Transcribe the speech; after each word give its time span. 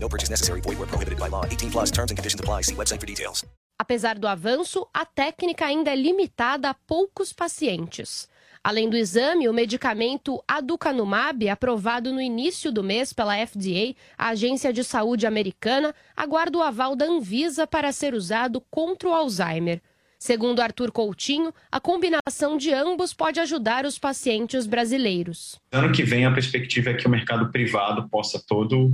No 0.00 0.08
purchase 0.08 0.30
necessary. 0.30 0.60
Void 0.60 0.78
where 0.78 0.88
prohibited 0.88 1.18
by 1.18 1.28
law. 1.28 1.44
18 1.44 1.70
plus 1.70 1.90
terms 1.90 2.10
and 2.10 2.16
conditions 2.16 2.40
apply. 2.40 2.62
See 2.62 2.74
website 2.74 3.00
for 3.00 3.06
details. 3.06 3.44
Apesar 3.80 4.18
do 4.18 4.26
avanço, 4.26 4.88
a 4.92 5.04
técnica 5.04 5.66
ainda 5.66 5.92
é 5.92 5.96
limitada 5.96 6.68
a 6.68 6.74
poucos 6.74 7.32
pacientes. 7.32 8.28
Além 8.62 8.90
do 8.90 8.96
exame, 8.96 9.48
o 9.48 9.52
medicamento 9.52 10.42
Aducanumab, 10.48 11.48
aprovado 11.48 12.12
no 12.12 12.20
início 12.20 12.72
do 12.72 12.82
mês 12.82 13.12
pela 13.12 13.36
FDA, 13.46 13.94
a 14.16 14.30
Agência 14.30 14.72
de 14.72 14.82
Saúde 14.82 15.26
Americana, 15.26 15.94
aguarda 16.16 16.58
o 16.58 16.62
aval 16.62 16.96
da 16.96 17.06
Anvisa 17.06 17.68
para 17.68 17.92
ser 17.92 18.14
usado 18.14 18.60
contra 18.68 19.08
o 19.08 19.14
Alzheimer. 19.14 19.80
Segundo 20.18 20.60
Arthur 20.60 20.90
Coutinho, 20.90 21.54
a 21.70 21.78
combinação 21.78 22.56
de 22.56 22.72
ambos 22.72 23.14
pode 23.14 23.38
ajudar 23.38 23.86
os 23.86 24.00
pacientes 24.00 24.66
brasileiros. 24.66 25.60
Ano 25.70 25.92
que 25.92 26.02
vem, 26.02 26.26
a 26.26 26.32
perspectiva 26.32 26.90
é 26.90 26.94
que 26.94 27.06
o 27.06 27.10
mercado 27.10 27.52
privado 27.52 28.08
possa 28.08 28.42
todo 28.44 28.92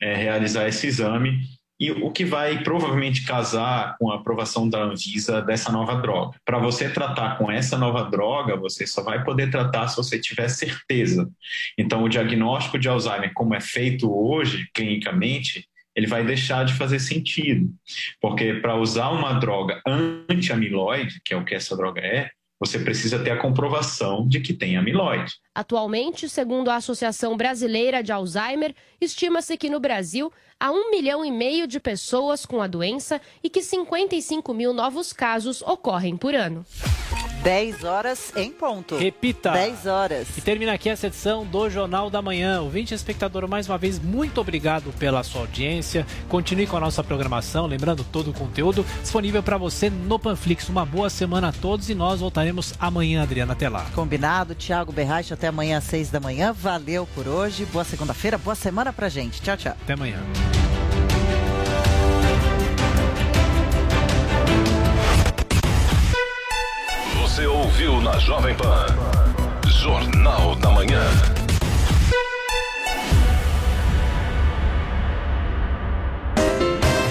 é, 0.00 0.14
realizar 0.14 0.68
esse 0.68 0.86
exame 0.86 1.40
e 1.78 1.90
o 1.90 2.10
que 2.10 2.24
vai 2.24 2.62
provavelmente 2.62 3.24
casar 3.26 3.96
com 3.98 4.10
a 4.10 4.16
aprovação 4.16 4.68
da 4.68 4.82
Anvisa 4.82 5.42
dessa 5.42 5.70
nova 5.70 5.96
droga. 5.96 6.38
Para 6.44 6.58
você 6.58 6.88
tratar 6.88 7.36
com 7.36 7.50
essa 7.50 7.76
nova 7.76 8.04
droga, 8.04 8.56
você 8.56 8.86
só 8.86 9.02
vai 9.02 9.22
poder 9.22 9.50
tratar 9.50 9.88
se 9.88 9.96
você 9.96 10.18
tiver 10.18 10.48
certeza. 10.48 11.28
Então, 11.76 12.02
o 12.02 12.08
diagnóstico 12.08 12.78
de 12.78 12.88
Alzheimer, 12.88 13.32
como 13.34 13.54
é 13.54 13.60
feito 13.60 14.10
hoje, 14.10 14.68
clinicamente, 14.72 15.68
ele 15.94 16.06
vai 16.06 16.24
deixar 16.24 16.64
de 16.64 16.72
fazer 16.74 16.98
sentido. 16.98 17.70
Porque 18.20 18.54
para 18.54 18.76
usar 18.76 19.10
uma 19.10 19.34
droga 19.34 19.80
anti-amiloide, 19.86 21.20
que 21.24 21.34
é 21.34 21.36
o 21.36 21.44
que 21.44 21.54
essa 21.54 21.76
droga 21.76 22.00
é, 22.00 22.30
você 22.58 22.78
precisa 22.78 23.22
ter 23.22 23.30
a 23.30 23.40
comprovação 23.40 24.26
de 24.26 24.40
que 24.40 24.54
tem 24.54 24.76
amiloide. 24.76 25.34
Atualmente, 25.54 26.28
segundo 26.28 26.70
a 26.70 26.76
Associação 26.76 27.36
Brasileira 27.36 28.02
de 28.02 28.12
Alzheimer, 28.12 28.74
estima-se 29.00 29.56
que 29.56 29.68
no 29.68 29.78
Brasil 29.78 30.32
há 30.58 30.70
um 30.70 30.90
milhão 30.90 31.24
e 31.24 31.30
meio 31.30 31.66
de 31.66 31.78
pessoas 31.78 32.46
com 32.46 32.60
a 32.60 32.66
doença 32.66 33.20
e 33.42 33.50
que 33.50 33.62
55 33.62 34.52
mil 34.54 34.72
novos 34.72 35.12
casos 35.12 35.62
ocorrem 35.62 36.16
por 36.16 36.34
ano. 36.34 36.64
10 37.42 37.84
horas 37.84 38.32
em 38.34 38.50
ponto. 38.50 38.96
Repita. 38.96 39.52
10 39.52 39.86
horas. 39.86 40.36
E 40.36 40.40
termina 40.40 40.72
aqui 40.72 40.88
essa 40.88 41.06
edição 41.06 41.44
do 41.46 41.70
Jornal 41.70 42.10
da 42.10 42.20
Manhã. 42.20 42.60
Ouvinte 42.60 42.92
e 42.92 42.96
espectador, 42.96 43.46
mais 43.46 43.68
uma 43.68 43.78
vez, 43.78 44.00
muito 44.00 44.40
obrigado 44.40 44.92
pela 44.98 45.22
sua 45.22 45.42
audiência. 45.42 46.04
Continue 46.28 46.66
com 46.66 46.76
a 46.76 46.80
nossa 46.80 47.04
programação, 47.04 47.66
lembrando 47.66 48.02
todo 48.02 48.30
o 48.30 48.34
conteúdo 48.34 48.84
disponível 49.00 49.44
para 49.44 49.56
você 49.56 49.88
no 49.88 50.18
Panflix. 50.18 50.68
Uma 50.68 50.84
boa 50.84 51.08
semana 51.08 51.50
a 51.50 51.52
todos 51.52 51.88
e 51.88 51.94
nós 51.94 52.18
voltaremos 52.18 52.74
amanhã, 52.80 53.22
Adriana. 53.22 53.52
Até 53.52 53.68
lá. 53.68 53.86
Combinado, 53.94 54.56
Thiago 54.56 54.90
Berraich, 54.90 55.32
até 55.32 55.46
amanhã 55.46 55.78
às 55.78 55.84
6 55.84 56.10
da 56.10 56.18
manhã. 56.18 56.52
Valeu 56.52 57.06
por 57.14 57.28
hoje. 57.28 57.64
Boa 57.66 57.84
segunda-feira, 57.84 58.36
boa 58.38 58.56
semana 58.56 58.92
pra 58.92 59.08
gente. 59.08 59.40
Tchau, 59.40 59.56
tchau. 59.56 59.76
Até 59.80 59.92
amanhã. 59.92 60.18
Você 67.20 67.46
ouviu 67.46 68.00
na 68.00 68.18
Jovem 68.18 68.54
Pan. 68.54 68.86
Jornal 69.66 70.54
da 70.56 70.70
Manhã. 70.70 71.45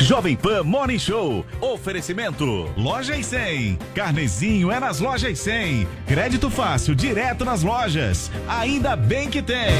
Jovem 0.05 0.35
Pan 0.35 0.61
Morning 0.61 0.99
Show. 0.99 1.43
Oferecimento. 1.59 2.71
Loja 2.77 3.17
e 3.17 3.23
100. 3.23 3.79
Carnezinho 3.95 4.71
é 4.71 4.79
nas 4.79 4.99
lojas 4.99 5.31
e 5.31 5.35
100. 5.35 5.87
Crédito 6.05 6.47
fácil, 6.51 6.93
direto 6.93 7.43
nas 7.43 7.63
lojas. 7.63 8.29
Ainda 8.47 8.95
bem 8.95 9.31
que 9.31 9.41
tem. 9.41 9.73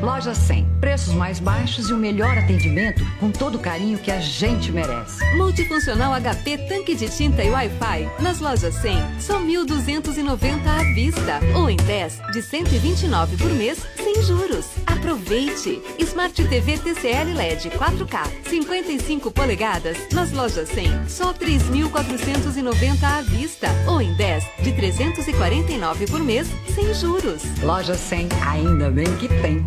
Loja 0.00 0.34
100. 0.34 0.66
Preços 0.80 1.12
mais 1.12 1.38
baixos 1.38 1.90
e 1.90 1.92
o 1.92 1.98
melhor 1.98 2.38
atendimento 2.38 3.04
com 3.20 3.30
todo 3.30 3.56
o 3.56 3.58
carinho 3.58 3.98
que 3.98 4.10
a 4.10 4.18
gente 4.18 4.72
merece. 4.72 5.22
Multifuncional 5.36 6.14
HP 6.14 6.56
tanque 6.68 6.94
de 6.94 7.10
tinta 7.10 7.44
e 7.44 7.50
Wi-Fi. 7.50 8.08
Nas 8.22 8.40
lojas 8.40 8.76
100, 8.76 9.20
só 9.20 9.38
1.290 9.38 10.66
à 10.66 10.94
vista. 10.94 11.40
Ou 11.54 11.68
em 11.68 11.76
10 11.76 12.22
de 12.32 12.40
129 12.40 13.36
por 13.36 13.50
mês, 13.50 13.86
sem 13.96 14.22
juros. 14.22 14.66
Aproveite! 14.86 15.82
Smart 15.98 16.42
TV 16.48 16.78
TCL 16.78 17.34
LED 17.34 17.70
4K 17.70 18.48
55 18.48 19.30
polegadas. 19.30 19.65
Nas 20.12 20.30
lojas 20.30 20.68
100, 20.68 21.08
só 21.08 21.34
3.490 21.34 23.02
à 23.02 23.20
vista. 23.22 23.66
Ou 23.88 24.00
em 24.00 24.14
10 24.14 24.44
de 24.62 24.72
349 24.72 26.06
por 26.06 26.20
mês, 26.20 26.46
sem 26.72 26.94
juros. 26.94 27.42
Loja 27.64 27.96
100, 27.96 28.28
ainda 28.46 28.88
bem 28.92 29.06
que 29.16 29.26
tem. 29.26 29.64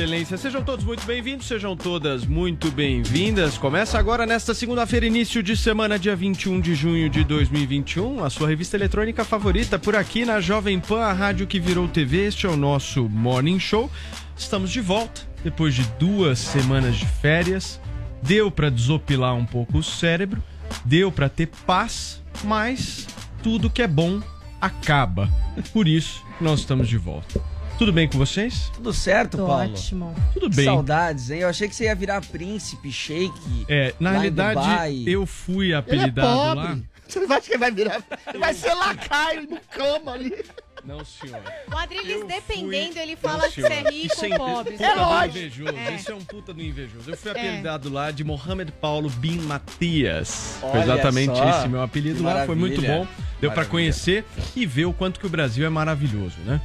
Excelência. 0.00 0.38
Sejam 0.38 0.62
todos 0.62 0.82
muito 0.82 1.04
bem-vindos, 1.04 1.46
sejam 1.46 1.76
todas 1.76 2.24
muito 2.24 2.70
bem-vindas. 2.70 3.58
Começa 3.58 3.98
agora 3.98 4.24
nesta 4.24 4.54
segunda-feira, 4.54 5.04
início 5.04 5.42
de 5.42 5.54
semana, 5.54 5.98
dia 5.98 6.16
21 6.16 6.58
de 6.58 6.74
junho 6.74 7.10
de 7.10 7.22
2021, 7.22 8.24
a 8.24 8.30
sua 8.30 8.48
revista 8.48 8.78
eletrônica 8.78 9.26
favorita 9.26 9.78
por 9.78 9.94
aqui 9.94 10.24
na 10.24 10.40
Jovem 10.40 10.80
Pan, 10.80 11.02
a 11.02 11.12
rádio 11.12 11.46
que 11.46 11.60
virou 11.60 11.86
TV. 11.86 12.28
Este 12.28 12.46
é 12.46 12.48
o 12.48 12.56
nosso 12.56 13.10
Morning 13.10 13.58
Show. 13.58 13.90
Estamos 14.38 14.70
de 14.70 14.80
volta 14.80 15.20
depois 15.44 15.74
de 15.74 15.82
duas 15.98 16.38
semanas 16.38 16.96
de 16.96 17.04
férias. 17.04 17.78
Deu 18.22 18.50
para 18.50 18.70
desopilar 18.70 19.34
um 19.34 19.44
pouco 19.44 19.78
o 19.78 19.82
cérebro, 19.82 20.42
deu 20.82 21.12
para 21.12 21.28
ter 21.28 21.48
paz, 21.66 22.22
mas 22.42 23.06
tudo 23.42 23.68
que 23.68 23.82
é 23.82 23.88
bom 23.88 24.22
acaba. 24.58 25.28
Por 25.74 25.86
isso, 25.86 26.24
nós 26.40 26.60
estamos 26.60 26.88
de 26.88 26.96
volta. 26.96 27.49
Tudo 27.80 27.94
bem 27.94 28.06
com 28.06 28.18
vocês? 28.18 28.70
Tudo 28.74 28.92
certo, 28.92 29.38
Tô 29.38 29.46
Paulo? 29.46 29.72
ótimo. 29.72 30.14
Tudo 30.34 30.50
bem. 30.54 30.66
Saudades, 30.66 31.30
hein? 31.30 31.38
Eu 31.40 31.48
achei 31.48 31.66
que 31.66 31.74
você 31.74 31.84
ia 31.84 31.94
virar 31.94 32.20
príncipe, 32.20 32.92
shake. 32.92 33.64
É, 33.66 33.94
na 33.98 34.10
lá 34.10 34.16
em 34.16 34.20
realidade, 34.20 34.60
Dubai. 34.60 35.04
eu 35.06 35.24
fui 35.24 35.66
Ele 35.68 35.72
é 35.72 35.76
apelidado 35.78 36.36
lá. 36.36 36.66
pobre. 36.66 36.90
Você 37.10 37.18
não 37.20 37.32
acha 37.36 37.40
que 37.46 37.50
ele 37.52 37.58
vai 37.58 37.70
virar? 37.72 38.02
Ele 38.28 38.38
vai 38.38 38.54
ser 38.54 38.72
lacaio 38.74 39.48
no 39.50 39.58
cama 39.72 40.12
ali. 40.12 40.32
Não, 40.84 41.04
senhor. 41.04 41.40
O 41.72 41.76
Adriles, 41.76 42.24
dependendo, 42.24 42.92
fui- 42.92 43.02
ele 43.02 43.16
fala 43.16 43.38
Não, 43.44 43.50
que 43.50 43.60
você 43.62 43.66
é 43.72 43.90
rico 43.90 44.14
Isso 44.14 44.24
é 44.26 44.28
ou 44.28 44.36
pobre. 44.36 44.72
puta 44.74 44.84
É 44.84 44.94
do 44.94 45.00
lógico. 45.00 45.38
invejoso. 45.38 45.76
É. 45.76 45.94
Isso 45.96 46.12
é 46.12 46.14
um 46.14 46.20
puta 46.24 46.54
do 46.54 46.62
invejoso. 46.62 47.10
Eu 47.10 47.16
fui 47.16 47.30
É. 47.30 47.34
apelidado 47.34 47.90
lá 47.90 48.10
de 48.12 48.22
Mohamed 48.22 48.70
Paulo 48.72 49.10
Bin 49.10 49.38
Matias. 49.40 50.58
Foi 50.60 50.70
Olha 50.70 50.82
exatamente 50.84 51.36
só. 51.36 51.50
esse 51.50 51.68
meu 51.68 51.82
apelido 51.82 52.18
Que 52.18 52.22
lá. 52.22 52.46
Foi 52.46 52.54
muito 52.54 52.80
maravilha. 52.80 53.04
bom. 53.06 53.10
Deu 53.40 53.50
pra 53.50 53.62
Maravilha. 53.64 53.70
conhecer 53.70 54.24
e 54.54 54.64
ver 54.66 54.84
o 54.84 54.92
quanto 54.92 55.18
que 55.18 55.26
o 55.26 55.30
Brasil 55.30 55.66
é 55.66 55.68
maravilhoso, 55.70 56.36
né? 56.44 56.60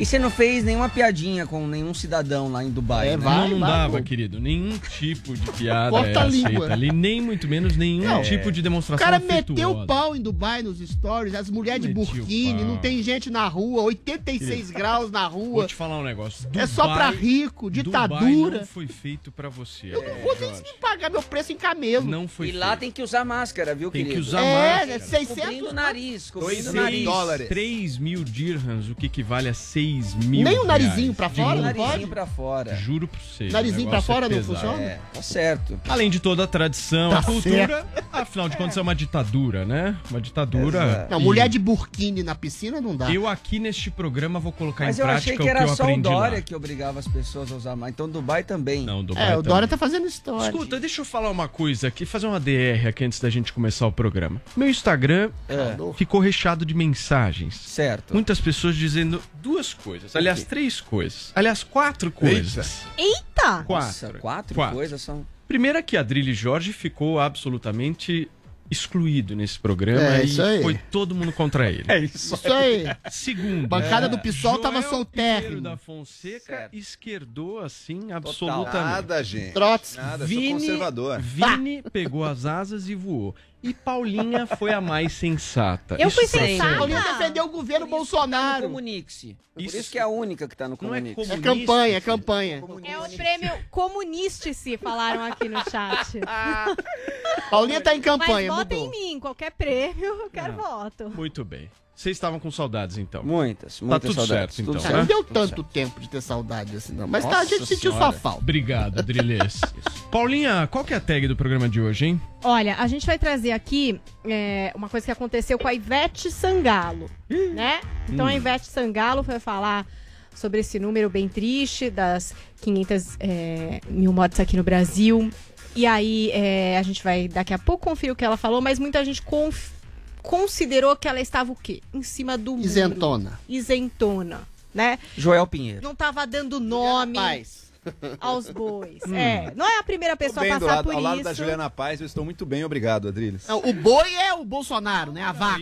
E 0.00 0.06
você 0.06 0.18
não 0.18 0.30
fez 0.30 0.64
nenhuma 0.64 0.88
piadinha 0.88 1.46
com 1.46 1.66
nenhum 1.66 1.92
cidadão 1.92 2.50
lá 2.50 2.64
em 2.64 2.70
Dubai, 2.70 3.08
É, 3.08 3.10
né? 3.10 3.16
vai, 3.18 3.36
não, 3.36 3.48
não 3.50 3.60
vai, 3.60 3.70
dava, 3.70 3.98
pô. 3.98 4.02
querido. 4.02 4.40
Nenhum 4.40 4.78
tipo 4.98 5.36
de 5.36 5.52
piada 5.52 5.90
Corta 5.90 6.08
é 6.08 6.16
a 6.16 6.22
aceita 6.24 6.48
língua. 6.48 6.72
ali, 6.72 6.90
nem 6.90 7.20
muito 7.20 7.46
menos 7.46 7.76
nenhum 7.76 8.04
Não. 8.04 8.22
tipo 8.22 8.50
de 8.50 8.60
O 8.60 8.62
demonstração 8.62 9.04
cara 9.04 9.18
meteu 9.18 9.54
afetuosa. 9.54 9.82
o 9.82 9.86
pau 9.86 10.16
em 10.16 10.22
Dubai 10.22 10.62
nos 10.62 10.78
stories, 10.78 11.34
as 11.34 11.50
mulheres 11.50 11.82
de 11.82 11.88
Meteu 11.88 12.02
o 12.02 12.06
burkini, 12.06 12.64
não 12.64 12.78
tem 12.78 13.02
gente 13.02 13.28
na 13.28 13.46
rua, 13.46 13.82
86 13.82 14.70
graus 14.70 15.10
na 15.10 15.28
Vou 15.28 15.44
rua. 15.52 15.66
te 15.66 15.74
falar 15.74 15.98
um 15.98 16.02
negócio. 16.02 16.48
É 16.54 16.66
só 16.66 16.84
Dubai- 16.84 16.96
pra 16.96 17.10
rico, 17.10 17.70
Dubai 17.70 18.08
ditadura. 18.08 18.58
não 18.60 18.66
foi 18.66 18.86
feito 18.86 19.30
pra 19.30 19.50
você. 19.50 19.88
Eu 19.94 20.02
não 20.02 20.14
vou 20.22 20.34
nem 20.62 20.78
pagar 20.80 21.10
meu 21.10 21.22
preço 21.22 21.52
em 21.52 21.56
camelo. 21.56 22.06
Não 22.06 22.26
foi 22.26 22.48
E 22.48 22.52
lá 22.52 22.68
feito. 22.68 22.80
tem 22.80 22.90
que 22.90 23.02
usar 23.02 23.22
máscara, 23.24 23.74
viu, 23.74 23.90
Tem 23.90 24.02
que 24.04 24.12
querido? 24.12 24.26
usar 24.26 24.40
É, 24.42 24.70
máscara. 24.76 24.92
é 24.92 24.98
600 24.98 25.44
Cobrindo 25.44 25.68
o 25.68 25.72
nariz, 25.74 26.30
cobrindo 26.30 26.70
o 26.70 26.72
nariz. 26.72 27.48
três 27.48 27.98
mil 27.98 28.24
dirhams, 28.24 28.88
o 28.88 28.94
que 28.94 29.04
equivale 29.04 29.48
a 29.50 29.52
6 29.54 29.89
mil 30.24 30.44
Nem 30.44 30.58
o 30.58 30.64
narizinho 30.64 31.12
reais. 31.12 31.16
pra 31.16 31.28
fora, 31.28 31.56
Juro 31.56 31.62
não 31.66 31.74
por- 31.74 31.86
pode? 31.90 32.06
pra 32.06 32.26
fora. 32.26 32.74
Juro 32.76 33.08
por 33.08 33.18
você. 33.20 33.48
Narizinho 33.48 33.86
o 33.86 33.90
pra 33.90 34.00
fora 34.02 34.26
é 34.26 34.28
não 34.28 34.36
pesado. 34.36 34.54
funciona? 34.58 34.82
É, 34.82 35.00
tá 35.12 35.22
certo. 35.22 35.80
Além 35.88 36.10
de 36.10 36.20
toda 36.20 36.44
a 36.44 36.46
tradição, 36.46 37.10
Tá 37.10 37.18
a 37.18 37.22
cultura, 37.22 37.86
afinal 38.12 38.48
de 38.48 38.56
contas 38.56 38.76
é 38.76 38.80
uma 38.80 38.94
ditadura, 38.94 39.64
né? 39.64 39.96
Uma 40.10 40.20
ditadura. 40.20 41.06
Não, 41.10 41.20
E 41.20 41.22
mulher 41.24 41.48
de 41.48 41.58
burkini 41.58 42.22
na 42.22 42.34
piscina 42.34 42.80
não 42.80 42.96
dá. 42.96 43.10
Eu 43.12 43.26
aqui 43.26 43.58
neste 43.58 43.90
programa 43.90 44.38
vou 44.40 44.52
colocar 44.52 44.84
Mas 44.86 44.98
em 44.98 45.02
eu 45.02 45.06
prática 45.06 45.24
achei 45.30 45.36
que 45.36 45.42
o 45.42 45.44
que 45.44 45.50
era 45.50 45.62
eu 45.62 45.68
só 45.68 45.82
o 45.82 45.86
aprendi 45.86 46.02
Dória 46.02 46.36
lá. 46.36 46.42
que 46.42 46.54
obrigava 46.54 46.98
as 46.98 47.08
pessoas 47.08 47.50
a 47.52 47.56
usar 47.56 47.76
mais. 47.76 47.92
Então 47.92 48.08
Dubai 48.08 48.42
também. 48.44 48.84
Não, 48.84 49.04
Dubai 49.04 49.22
É, 49.24 49.26
o 49.28 49.36
também. 49.36 49.48
Dória 49.48 49.68
tá 49.68 49.76
fazendo 49.76 50.06
história. 50.06 50.46
Escuta, 50.50 50.78
deixa 50.80 51.00
eu 51.00 51.04
falar 51.04 51.30
uma 51.30 51.48
coisa 51.48 51.88
aqui, 51.88 52.04
fazer 52.06 52.26
uma 52.26 52.40
DR 52.40 52.86
aqui 52.88 53.04
antes 53.04 53.20
da 53.20 53.30
gente 53.30 53.52
começar 53.52 53.86
o 53.86 53.92
programa. 53.92 54.40
Meu 54.56 54.68
Instagram 54.68 55.30
É. 55.48 55.76
ficou 55.94 56.20
recheado 56.20 56.64
de 56.64 56.74
mensagens. 56.74 57.54
Certo. 57.56 58.12
Muitas 58.14 58.40
pessoas 58.40 58.76
dizendo 58.76 59.20
duas 59.42 59.69
coisas. 59.74 60.14
Aliás, 60.16 60.44
três 60.44 60.80
coisas. 60.80 61.32
Aliás, 61.34 61.62
quatro 61.62 62.10
coisas. 62.10 62.82
Eita! 62.96 63.64
Nossa, 63.68 64.06
Quatro. 64.08 64.20
quatro, 64.20 64.54
Quatro. 64.54 64.76
coisas 64.76 65.00
são. 65.02 65.26
Primeira 65.48 65.82
que 65.82 65.96
a 65.96 66.00
Adrilho 66.00 66.32
Jorge 66.34 66.72
ficou 66.72 67.18
absolutamente 67.18 68.30
excluído 68.70 69.34
nesse 69.34 69.58
programa 69.58 70.00
É, 70.18 70.22
e 70.22 70.26
isso 70.26 70.40
aí. 70.40 70.62
foi 70.62 70.78
todo 70.92 71.12
mundo 71.12 71.32
contra 71.32 71.68
ele. 71.68 71.84
É 71.88 71.98
isso 71.98 72.36
aí. 72.46 72.84
Segundo, 73.10 73.66
Bancada 73.66 74.06
é, 74.06 74.08
do 74.08 74.16
PSOL 74.18 74.58
tava 74.58 74.80
Joel. 74.80 75.04
Pinheiro 75.06 75.60
da 75.60 75.76
Fonseca 75.76 76.68
esquerdou 76.72 77.58
assim 77.58 77.98
Nada, 78.06 78.16
absolutamente. 78.28 79.24
gente. 79.24 79.52
Trotsky. 79.54 79.96
Nada, 79.96 80.24
Vini, 80.24 80.48
sou 80.50 80.58
conservador. 80.60 81.20
Vini 81.20 81.82
pegou 81.92 82.24
as 82.24 82.46
asas 82.46 82.88
e 82.88 82.94
voou. 82.94 83.34
E 83.62 83.74
Paulinha 83.74 84.46
foi 84.46 84.72
a 84.72 84.80
mais 84.80 85.12
sensata. 85.12 85.96
Eu 85.98 86.10
fui 86.10 86.24
Isso 86.24 86.32
pra 86.36 86.46
sensata. 86.46 86.76
Paulinha 86.78 87.02
defendeu 87.02 87.44
o 87.44 87.48
governo 87.48 87.86
Bolsonaro. 87.86 88.62
Comunique-se. 88.62 89.36
Por 89.52 89.62
Isso- 89.62 89.76
isso 89.76 89.90
que 89.90 89.98
é 89.98 90.02
a 90.02 90.08
única 90.08 90.48
que 90.48 90.56
tá 90.56 90.66
no 90.66 90.78
Não 90.80 90.94
é. 90.94 90.98
É 91.00 91.38
campanha, 91.40 91.96
é 91.96 92.00
campanha. 92.00 92.64
É 92.84 92.98
o 92.98 93.08
prêmio 93.10 93.52
Comuniste-se, 93.70 94.78
falaram 94.78 95.22
aqui 95.24 95.48
no 95.48 95.58
chat. 95.70 96.20
Paulinha 97.50 97.80
tá 97.80 97.94
em 97.94 97.98
Mas 97.98 98.04
campanha, 98.04 98.50
vota 98.50 98.74
mudou. 98.74 98.86
em 98.86 98.90
mim, 99.14 99.20
qualquer 99.20 99.50
prêmio, 99.52 100.04
eu 100.04 100.30
quero 100.30 100.54
voto. 100.54 101.10
Muito 101.10 101.44
bem. 101.44 101.70
Vocês 102.00 102.16
estavam 102.16 102.40
com 102.40 102.50
saudades 102.50 102.96
então. 102.96 103.22
Muitas, 103.22 103.78
Tá 103.78 103.84
muitas 103.84 104.08
tudo 104.10 104.26
saudades. 104.26 104.54
certo 104.54 104.66
tudo 104.66 104.78
então, 104.78 104.90
né? 104.90 104.98
não 105.00 105.04
deu 105.04 105.22
tanto 105.22 105.62
tempo 105.62 106.00
de 106.00 106.08
ter 106.08 106.22
saudade 106.22 106.74
assim, 106.74 106.94
não. 106.94 107.06
Mas 107.06 107.26
tá, 107.26 107.40
a 107.40 107.44
gente 107.44 107.60
Nossa 107.60 107.74
sentiu 107.74 107.92
Senhora. 107.92 108.10
sua 108.12 108.18
falta. 108.20 108.38
Obrigado, 108.38 109.02
Drilês. 109.02 109.60
Paulinha, 110.10 110.66
qual 110.70 110.82
que 110.82 110.94
é 110.94 110.96
a 110.96 111.00
tag 111.00 111.28
do 111.28 111.36
programa 111.36 111.68
de 111.68 111.78
hoje, 111.78 112.06
hein? 112.06 112.20
Olha, 112.42 112.76
a 112.76 112.86
gente 112.86 113.04
vai 113.04 113.18
trazer 113.18 113.52
aqui 113.52 114.00
é, 114.24 114.72
uma 114.74 114.88
coisa 114.88 115.04
que 115.04 115.12
aconteceu 115.12 115.58
com 115.58 115.68
a 115.68 115.74
Ivete 115.74 116.30
Sangalo, 116.30 117.10
né? 117.28 117.82
Então 118.08 118.24
a 118.24 118.34
Ivete 118.34 118.66
Sangalo 118.66 119.22
foi 119.22 119.38
falar 119.38 119.86
sobre 120.34 120.60
esse 120.60 120.78
número 120.78 121.10
bem 121.10 121.28
triste 121.28 121.90
das 121.90 122.34
500 122.62 123.16
é, 123.20 123.80
mil 123.90 124.10
mortes 124.10 124.40
aqui 124.40 124.56
no 124.56 124.62
Brasil. 124.62 125.28
E 125.76 125.86
aí 125.86 126.30
é, 126.32 126.78
a 126.78 126.82
gente 126.82 127.04
vai 127.04 127.28
daqui 127.28 127.52
a 127.52 127.58
pouco 127.58 127.84
conferir 127.90 128.14
o 128.14 128.16
que 128.16 128.24
ela 128.24 128.38
falou, 128.38 128.62
mas 128.62 128.78
muita 128.78 129.04
gente 129.04 129.20
conf- 129.20 129.78
considerou 130.22 130.96
que 130.96 131.08
ela 131.08 131.20
estava 131.20 131.52
o 131.52 131.56
quê? 131.56 131.82
Em 131.92 132.02
cima 132.02 132.36
do 132.36 132.52
muro. 132.52 132.66
Isentona. 132.66 133.40
Isentona, 133.48 134.42
né? 134.74 134.98
Joel 135.16 135.46
Pinheiro. 135.46 135.82
Não 135.82 135.94
tava 135.94 136.26
dando 136.26 136.60
nome 136.60 137.14
Paz. 137.14 137.69
aos 138.20 138.48
bois. 138.50 139.02
É, 139.12 139.52
não 139.56 139.66
é 139.66 139.78
a 139.78 139.82
primeira 139.82 140.16
pessoa 140.16 140.42
bem 140.42 140.52
a 140.52 140.60
passar 140.60 140.74
lado, 140.76 140.84
por 140.84 140.94
ao 140.94 141.00
lado 141.00 141.14
isso. 141.16 141.24
da 141.24 141.32
Juliana 141.32 141.70
Paz, 141.70 142.00
eu 142.00 142.06
estou 142.06 142.24
muito 142.24 142.44
bem, 142.44 142.64
obrigado, 142.64 143.08
Adriles. 143.08 143.46
Não, 143.48 143.58
o 143.58 143.72
boi 143.72 144.14
é 144.14 144.34
o 144.34 144.44
Bolsonaro, 144.44 145.12
né? 145.12 145.22
A 145.22 145.32
vaca. 145.32 145.60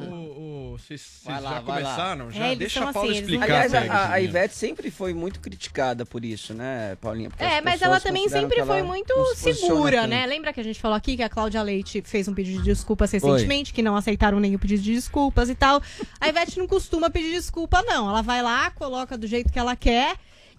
O- 0.00 0.76
Vocês 0.78 1.20
lá, 1.26 1.34
já 1.40 1.40
vai 1.60 1.82
lá. 1.82 1.90
começaram? 1.90 2.30
Já 2.30 2.46
É, 2.46 2.54
deixa 2.56 2.88
a 2.88 2.92
Paula 2.92 3.10
assim, 3.10 3.20
explicar. 3.20 3.44
Aliás, 3.44 3.74
a, 3.74 4.12
a-. 4.12 4.20
Ivete 4.20 4.54
sempre 4.54 4.90
foi 4.90 5.12
muito 5.12 5.40
criticada 5.40 6.06
por 6.06 6.24
isso, 6.24 6.54
né, 6.54 6.96
Paulinha? 7.00 7.30
Porque 7.30 7.42
É, 7.42 7.58
as 7.58 7.64
mas 7.64 7.82
ela 7.82 8.00
também 8.00 8.28
sempre 8.28 8.64
foi 8.64 8.78
ela 8.78 8.86
muito 8.86 9.12
segura, 9.34 10.06
né? 10.06 10.24
Lembra 10.26 10.52
que 10.52 10.60
a 10.60 10.64
gente 10.64 10.80
falou 10.80 10.96
aqui 10.96 11.16
que 11.16 11.22
a 11.22 11.28
Cláudia 11.28 11.62
Leite 11.62 12.00
fez 12.02 12.28
um 12.28 12.34
pedido 12.34 12.58
de 12.58 12.64
desculpas 12.66 13.10
recentemente, 13.10 13.72
que 13.74 13.82
não 13.82 13.96
aceitaram 13.96 14.38
nenhum 14.38 14.58
pedido 14.58 14.82
de 14.82 14.94
desculpas 14.94 15.48
e 15.50 15.54
tal. 15.54 15.82
A 16.20 16.28
Ivete 16.28 16.58
não 16.58 16.66
costuma 16.66 17.10
pedir 17.10 17.32
desculpa, 17.32 17.82
não. 17.82 18.08
Ela 18.08 18.22
vai 18.22 18.42
lá, 18.42 18.70
coloca 18.70 19.18
do 19.18 19.26
jeito 19.26 19.52
que 19.52 19.58
ela 19.58 19.74
quer. 19.74 20.16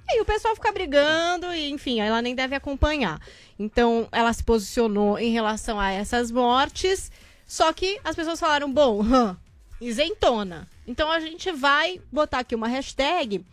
E 0.10 0.14
aí 0.14 0.22
o 0.22 0.26
pessoal 0.26 0.56
fica 0.56 0.72
brigando 0.72 1.54
e, 1.54 1.70
enfim, 1.70 2.00
ela 2.00 2.22
nem 2.22 2.34
deve 2.34 2.56
acompanhar. 2.56 3.22
Então, 3.60 4.08
ela 4.12 4.34
se 4.34 4.44
posicionou 4.44 5.20
em 5.20 5.32
relação 5.32 5.80
a 5.80 5.92
essas 5.92 6.32
mortes, 6.32 7.12
só 7.46 7.72
que 7.72 8.00
as 8.04 8.16
pessoas 8.16 8.40
falaram, 8.40 8.72
bom, 8.72 9.04
hã, 9.04 9.38
isentona. 9.80 10.68
Então 10.88 11.12
a 11.12 11.20
gente 11.20 11.52
vai 11.52 12.02
botar 12.12 12.40
aqui 12.40 12.56
uma 12.56 12.68
hashtag 12.68 13.46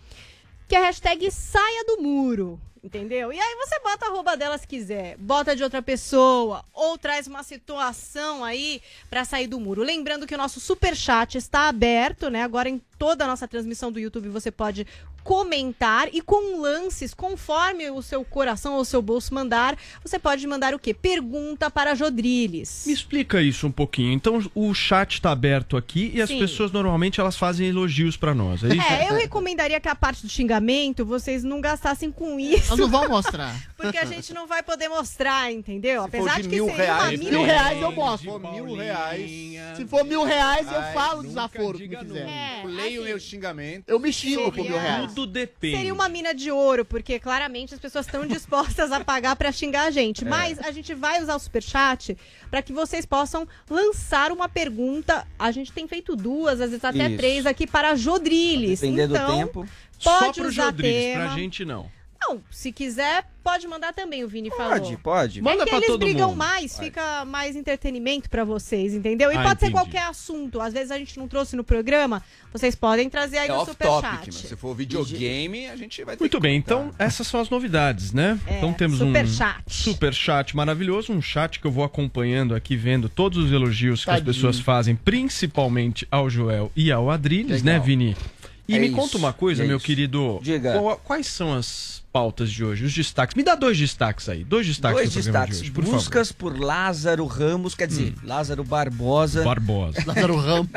que 0.69 0.75
é 0.75 0.79
a 0.79 0.87
hashtag 0.87 1.31
saia 1.31 1.85
do 1.85 2.03
muro. 2.03 2.59
Entendeu? 2.83 3.33
E 3.33 3.39
aí 3.41 3.57
você 3.57 3.81
bota 3.81 4.07
a 4.07 4.11
roupa 4.11 4.37
dela 4.37 4.57
se 4.57 4.67
quiser, 4.67 5.17
bota 5.19 5.57
de 5.57 5.63
outra 5.63 5.83
pessoa, 5.83 6.65
ou 6.73 6.97
traz 6.97 7.27
uma 7.27 7.43
situação 7.43 8.45
aí 8.45 8.81
pra 9.11 9.25
sair 9.25 9.49
do 9.49 9.59
muro. 9.59 9.83
Lembrando 9.83 10.25
que 10.25 10.35
o 10.35 10.39
nosso 10.39 10.61
super 10.61 10.95
chat 10.95 11.37
está 11.37 11.69
aberto, 11.69 12.31
né? 12.31 12.45
Agora 12.45 12.69
em 12.69 12.81
toda 12.97 13.25
a 13.25 13.27
nossa 13.27 13.49
transmissão 13.49 13.91
do 13.91 13.99
YouTube 13.99 14.29
você 14.29 14.53
pode 14.53 14.87
comentar 15.27 16.09
e 16.13 16.23
com 16.23 16.61
lances, 16.61 17.13
conforme 17.13 17.91
o 17.91 18.01
seu 18.01 18.25
coração 18.25 18.75
ou 18.75 18.83
o 18.83 18.85
seu 18.85 19.03
bolso 19.03 19.35
mandar, 19.35 19.77
você 20.01 20.21
pode 20.21 20.47
mandar 20.47 20.73
o 20.73 20.79
quê? 20.79 20.95
Pergunta 20.95 21.69
para 21.69 21.97
Jodriles. 21.97 22.85
Me 22.87 22.93
explica 22.93 23.43
isso 23.43 23.67
um 23.67 23.73
pouquinho. 23.73 24.13
Então, 24.13 24.41
o 24.55 24.73
chat 24.73 25.21
tá 25.21 25.33
aberto 25.33 25.77
aqui 25.77 26.13
e 26.15 26.23
as 26.23 26.29
Sim. 26.29 26.39
pessoas 26.39 26.71
normalmente 26.71 27.21
elas 27.21 27.37
fazem 27.37 27.67
elogios 27.67 28.17
pra 28.17 28.33
nós, 28.33 28.63
é 28.63 28.69
isso? 28.69 28.87
É, 28.87 29.11
eu 29.11 29.15
recomendaria 29.15 29.81
que 29.81 29.89
a 29.89 29.97
parte 29.97 30.23
do 30.23 30.29
xingamento 30.29 31.05
vocês 31.05 31.43
não 31.43 31.61
gastassem 31.61 32.13
com 32.13 32.39
isso. 32.39 32.71
Nós 32.71 32.79
não 32.79 32.89
vamos 32.89 33.09
mostrar. 33.09 33.53
Porque 33.77 33.99
a 33.99 34.05
gente 34.05 34.33
não 34.33 34.47
vai 34.47 34.63
poder 34.63 34.89
mostrar, 34.89 35.53
entendeu? 35.53 36.05
Se 36.05 36.11
for 36.11 36.19
Apesar 36.19 36.37
de 36.37 36.43
de, 36.43 36.49
mil 36.49 36.67
que 36.67 36.71
seria 36.77 36.85
reais, 36.85 37.21
uma 37.21 37.31
Mil 37.31 37.43
reais 37.43 37.83
eu 37.83 37.93
mostro. 37.93 38.19
Se 38.19 38.39
for 38.39 38.53
mil 38.53 38.77
reais, 38.77 39.31
Se 39.77 39.87
for 39.87 40.05
mil 40.05 40.25
reais, 40.25 40.67
eu 40.71 40.79
Ai, 40.79 40.95
falo 40.95 41.23
desaforo 41.25 41.79
que 41.79 41.89
quiser. 41.89 42.29
É, 42.29 42.63
leio 42.65 43.01
assim, 43.01 43.09
meu 43.09 43.19
xingamento. 43.19 43.85
Eu 43.89 43.99
me 43.99 44.13
xingo 44.13 44.53
por 44.53 44.63
mil 44.63 44.79
reais. 44.79 45.16
Tudo 45.17 45.33
depende. 45.33 45.77
Seria 45.77 45.95
uma 45.95 46.11
mina 46.11 46.35
de 46.35 46.51
ouro, 46.51 46.85
porque 46.85 47.19
claramente 47.19 47.73
as 47.73 47.81
pessoas 47.81 48.05
estão 48.05 48.27
dispostas 48.27 48.93
a 48.93 49.03
pagar 49.03 49.35
pra 49.35 49.51
xingar 49.51 49.87
a 49.87 49.91
gente. 49.91 50.25
É. 50.25 50.29
Mas 50.29 50.59
a 50.59 50.71
gente 50.71 50.93
vai 50.95 51.23
usar 51.23 51.35
o 51.35 51.39
superchat 51.39 52.17
pra 52.51 52.61
que 52.61 52.73
vocês 52.73 53.07
possam 53.07 53.49
lançar 53.69 54.31
uma 54.31 54.47
pergunta. 54.47 55.27
A 55.39 55.51
gente 55.51 55.73
tem 55.73 55.89
feito 55.89 56.15
duas, 56.15 56.61
às 56.61 56.71
vezes 56.71 56.85
até 56.85 57.09
Isso. 57.09 57.17
três 57.17 57.47
aqui 57.47 57.67
para 57.67 57.95
Jodriles. 57.97 58.81
Depender 58.81 59.09
então, 59.09 59.27
do 59.27 59.37
tempo. 59.39 59.69
Só 59.99 60.19
pode 60.19 60.39
pro 60.39 60.49
usar 60.51 60.67
Jodriles, 60.67 60.95
tema. 60.95 61.25
pra 61.25 61.35
gente 61.35 61.65
não. 61.65 61.96
Não, 62.29 62.43
se 62.51 62.73
quiser, 62.73 63.25
pode 63.45 63.69
mandar 63.69 63.93
também, 63.93 64.25
o 64.25 64.29
Vini 64.29 64.51
falou. 64.51 64.73
Pode, 64.81 64.97
pode. 64.97 65.43
Manda 65.43 65.63
é 65.63 65.65
que 65.65 65.71
pra 65.71 65.77
eles 65.79 65.87
todo 65.89 66.01
brigam 66.01 66.29
mundo. 66.31 66.39
mais, 66.39 66.77
fica 66.79 67.25
mais 67.25 67.55
entretenimento 67.55 68.29
pra 68.29 68.43
vocês, 68.45 68.95
entendeu? 68.95 69.31
E 69.31 69.37
Ah, 69.37 69.43
pode 69.43 69.61
ser 69.61 69.67
entendi. 69.67 69.73
qualquer 69.73 70.03
assunto. 70.03 70.61
Às 70.61 70.73
vezes 70.73 70.91
a 70.91 70.99
gente 70.99 71.17
não 71.19 71.29
trouxe 71.29 71.55
no 71.55 71.63
programa, 71.63 72.23
vocês 72.53 72.75
podem 72.75 73.09
trazer 73.09 73.39
aí 73.39 73.49
É 73.49 73.53
no 73.53 73.65
superchat. 73.65 74.21
mas 74.27 74.35
se 74.35 74.57
for 74.57 74.75
videogame, 74.75 75.69
a 75.69 75.77
gente 75.77 76.03
vai 76.05 76.17
ter 76.17 76.23
Muito 76.25 76.37
que 76.37 76.43
bem, 76.43 76.61
contar. 76.61 76.75
então 76.75 76.95
essas 76.99 77.27
são 77.27 77.41
as 77.41 77.49
novidades, 77.49 78.13
né? 78.13 78.39
É, 78.47 78.57
então 78.59 78.73
temos 78.73 79.01
um 79.01 79.07
superchat. 79.07 79.63
super 79.69 80.13
chat 80.13 80.57
maravilhoso, 80.57 81.13
um 81.13 81.23
chat 81.23 81.61
que 81.61 81.67
eu 81.67 81.71
vou 81.71 81.85
acompanhando 81.85 82.55
aqui, 82.55 82.77
vendo 82.77 83.09
todos 83.09 83.39
os 83.45 83.53
elogios 83.53 84.01
que 84.01 84.07
Tadinho. 84.07 84.31
as 84.31 84.37
pessoas 84.37 84.59
fazem, 84.59 84.97
principalmente 84.97 86.07
ao 86.11 86.29
Joel 86.29 86.73
e 86.75 86.91
ao 86.91 87.11
Adriles, 87.11 87.63
né, 87.63 87.73
Legal. 87.73 87.87
Vini? 87.87 88.17
E 88.69 88.75
É 88.75 88.79
me 88.81 88.87
isso, 88.89 88.97
conta 88.97 89.17
uma 89.17 89.33
coisa, 89.33 89.63
é 89.63 89.67
meu 89.67 89.77
isso. 89.77 89.87
querido. 89.87 90.41
Diga. 90.43 90.73
Qual- 90.81 90.97
quais 91.05 91.29
são 91.29 91.55
as 91.55 91.96
pautas 92.17 92.51
de 92.51 92.65
hoje, 92.65 92.83
os 92.83 92.95
destaques? 92.95 93.35
Me 93.35 93.43
dá 93.43 93.55
dois 93.55 93.77
destaques 93.77 94.27
aí, 94.27 94.43
dois 94.43 94.67
destaques 94.67 94.97
Dois 94.97 95.11
do 95.13 95.17
destaques. 95.23 95.57
de 95.59 95.63
hoje, 95.65 95.71
por 95.71 95.85
Buscas 95.85 96.33
por 96.33 96.59
Lázaro 96.59 97.27
Ramos, 97.27 97.75
quer 97.75 97.87
dizer, 97.87 98.15
Lázaro 98.25 98.65
Barbosa. 98.65 99.41
favor. 99.45 99.55
Barbosa. 99.61 100.03
Lázaro 100.07 100.37
Ramos. 100.37 100.71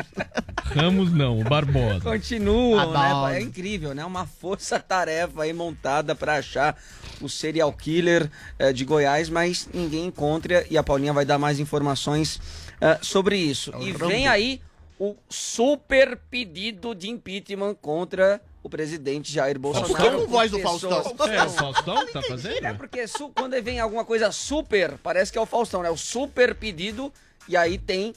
Ramos 0.64 1.10
não, 1.14 1.40
o 1.40 1.44
Barbosa. 1.44 2.00
Continuam, 2.00 2.78
Adoro. 2.78 3.32
né? 3.32 3.38
É 3.38 3.42
incrível, 3.42 3.94
né? 3.94 4.04
Uma 4.04 4.26
força-tarefa 4.26 5.42
aí 5.44 5.54
montada 5.54 6.14
pra 6.14 6.36
achar 6.36 6.76
o 7.22 7.28
serial 7.28 7.72
killer 7.72 8.30
eh, 8.58 8.70
de 8.74 8.84
Goiás, 8.84 9.30
mas 9.30 9.66
ninguém 9.72 10.04
encontra 10.08 10.66
e 10.68 10.76
a 10.76 10.82
Paulinha 10.82 11.14
vai 11.14 11.24
dar 11.24 11.38
mais 11.38 11.58
informações 11.58 12.38
eh, 12.82 12.98
sobre 13.00 13.38
isso. 13.38 13.72
E 13.80 13.92
Rambo. 13.92 14.08
vem 14.08 14.28
aí 14.28 14.60
o 14.98 15.16
super 15.30 16.18
pedido 16.30 16.94
de 16.94 17.08
impeachment 17.08 17.74
contra 17.80 18.42
o 18.62 18.68
presidente 18.68 19.32
Jair 19.32 19.58
Bolsonaro. 19.58 19.94
Que 19.94 20.24
com 20.26 20.30
voz 20.30 20.50
do 20.50 20.58
Faustão? 20.60 21.02
É, 21.28 21.42
o 21.44 21.50
Faustão 21.50 22.06
tá 22.06 22.22
fazendo? 22.22 22.64
É 22.66 22.72
porque 22.74 23.06
su- 23.08 23.30
quando 23.30 23.60
vem 23.62 23.80
alguma 23.80 24.04
coisa 24.04 24.30
super, 24.30 24.98
parece 25.02 25.32
que 25.32 25.38
é 25.38 25.40
o 25.40 25.46
Faustão, 25.46 25.82
né? 25.82 25.90
O 25.90 25.96
super 25.96 26.54
pedido, 26.54 27.12
e 27.48 27.56
aí 27.56 27.78
tem 27.78 28.14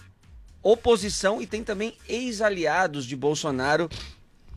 oposição 0.61 1.41
e 1.41 1.47
tem 1.47 1.63
também 1.63 1.95
ex-aliados 2.07 3.05
de 3.05 3.15
Bolsonaro 3.15 3.89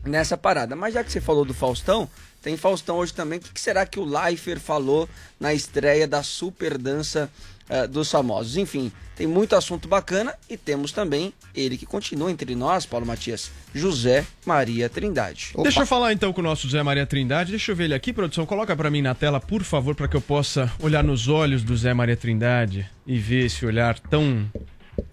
nessa 0.05 0.37
parada. 0.37 0.75
Mas 0.75 0.93
já 0.93 1.03
que 1.03 1.11
você 1.11 1.19
falou 1.21 1.43
do 1.45 1.53
Faustão, 1.53 2.09
tem 2.41 2.55
Faustão 2.55 2.97
hoje 2.97 3.13
também. 3.13 3.39
O 3.39 3.41
que, 3.41 3.51
que 3.53 3.59
será 3.61 3.85
que 3.85 3.99
o 3.99 4.05
Leifert 4.05 4.59
falou 4.61 5.07
na 5.39 5.53
estreia 5.53 6.07
da 6.07 6.23
super 6.23 6.77
dança 6.77 7.29
eh, 7.69 7.87
dos 7.87 8.09
famosos. 8.11 8.57
Enfim, 8.57 8.91
tem 9.15 9.25
muito 9.27 9.55
assunto 9.55 9.87
bacana 9.87 10.33
e 10.49 10.55
temos 10.57 10.91
também 10.91 11.33
ele 11.55 11.77
que 11.77 11.85
continua 11.85 12.31
entre 12.31 12.53
nós, 12.55 12.85
Paulo 12.85 13.05
Matias, 13.05 13.51
José 13.73 14.25
Maria 14.45 14.87
Trindade. 14.89 15.53
Deixa 15.63 15.81
eu 15.81 15.85
falar 15.87 16.13
então 16.13 16.31
com 16.31 16.41
o 16.41 16.43
nosso 16.43 16.69
Zé 16.69 16.81
Maria 16.83 17.05
Trindade. 17.05 17.51
Deixa 17.51 17.71
eu 17.71 17.75
ver 17.75 17.85
ele 17.85 17.93
aqui, 17.95 18.13
produção. 18.13 18.45
Coloca 18.45 18.75
pra 18.75 18.89
mim 18.91 19.01
na 19.01 19.15
tela, 19.15 19.39
por 19.39 19.63
favor, 19.63 19.95
para 19.95 20.07
que 20.07 20.15
eu 20.15 20.21
possa 20.21 20.71
olhar 20.79 21.03
nos 21.03 21.27
olhos 21.27 21.63
do 21.63 21.75
Zé 21.75 21.93
Maria 21.93 22.15
Trindade 22.15 22.87
e 23.05 23.17
ver 23.17 23.45
esse 23.45 23.65
olhar 23.65 23.97
tão. 23.99 24.49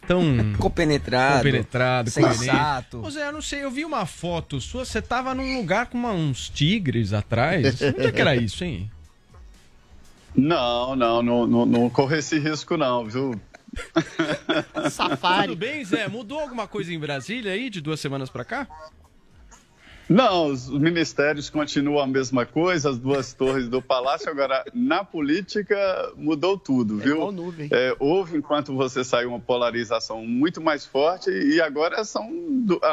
tão. 0.07 0.23
Compenetrado, 0.59 1.37
compenetrado, 1.39 2.11
sensato. 2.11 3.01
Ô 3.05 3.11
Zé, 3.11 3.27
eu 3.29 3.33
não 3.33 3.43
sei, 3.43 3.65
eu 3.65 3.71
vi 3.71 3.85
uma 3.85 4.05
foto 4.07 4.61
sua, 4.61 4.85
você 4.85 5.01
tava 5.01 5.35
num 5.35 5.57
lugar 5.59 5.87
com 5.87 5.97
uma- 5.99 6.13
uns 6.13 6.49
tigres 6.49 7.13
atrás. 7.13 7.81
Onde 7.83 8.07
é 8.07 8.13
que 8.13 8.21
era 8.21 8.37
isso, 8.37 8.65
hein? 8.65 8.91
Não, 10.35 10.97
não, 10.97 11.23
não, 11.23 11.47
não, 11.47 11.67
não 11.67 11.91
corre 11.91 12.19
esse 12.19 12.39
risco 12.39 12.77
não, 12.77 13.07
viu? 13.07 13.41
Tudo 15.47 15.57
bem, 15.57 15.85
Zé? 15.85 16.09
Mudou 16.09 16.39
alguma 16.41 16.67
coisa 16.67 16.93
em 16.93 16.99
Brasília 16.99 17.53
aí 17.53 17.71
de 17.71 17.81
duas 17.81 18.01
semanas 18.01 18.31
pra 18.31 18.45
cá? 18.45 18.69
Não, 20.09 20.49
os 20.49 20.69
ministérios 20.69 21.49
continuam 21.49 22.03
a 22.03 22.07
mesma 22.07 22.45
coisa, 22.45 22.91
as 22.91 22.99
duas 22.99 23.33
torres 23.33 23.69
do 23.69 23.81
palácio. 23.81 24.31
Agora, 24.31 24.63
na 24.75 25.03
política, 25.03 25.77
mudou 26.15 26.59
tudo, 26.59 26.99
viu? 26.99 27.15
igual 27.15 27.33
nuvem. 27.33 27.69
É, 27.73 27.97
houve, 27.99 28.37
enquanto 28.37 28.75
você 28.75 29.03
saiu, 29.03 29.31
uma 29.31 29.41
polarização 29.41 30.27
muito 30.27 30.61
mais 30.61 30.85
forte 30.85 31.31
e 31.31 31.61
agora 31.61 32.05
são 32.05 32.31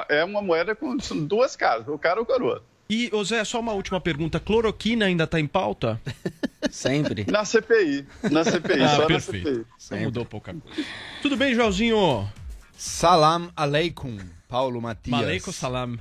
é 0.08 0.24
uma 0.24 0.42
moeda 0.42 0.74
com 0.74 0.96
duas 1.28 1.56
caras, 1.56 1.88
o 1.88 1.98
cara 1.98 2.20
ou 2.20 2.26
coroa. 2.26 2.64
E, 2.94 3.10
ô 3.14 3.24
Zé, 3.24 3.42
só 3.46 3.58
uma 3.62 3.72
última 3.72 4.02
pergunta. 4.02 4.38
Cloroquina 4.38 5.06
ainda 5.06 5.26
tá 5.26 5.40
em 5.40 5.48
pauta? 5.48 5.98
Sempre. 6.70 7.26
Na 7.32 7.46
CPI, 7.46 8.06
na 8.30 8.44
CPI, 8.44 8.84
Ah, 8.84 8.88
só 8.90 9.02
na 9.04 9.08
perfeito. 9.08 9.48
CPI. 9.50 9.66
Então 9.86 10.00
mudou 10.00 10.26
pouca 10.26 10.54
coisa. 10.54 10.90
Tudo 11.22 11.38
bem, 11.38 11.56
Joãozinho? 11.56 12.30
Salam 12.78 13.50
aleikum, 13.56 14.18
Paulo 14.50 14.82
Matias. 14.82 15.10
Maleico 15.10 15.54
salam. 15.54 15.98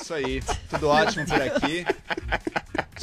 Isso 0.00 0.14
aí, 0.14 0.40
tudo 0.70 0.86
ótimo 0.90 1.26
por 1.26 1.42
aqui. 1.42 1.84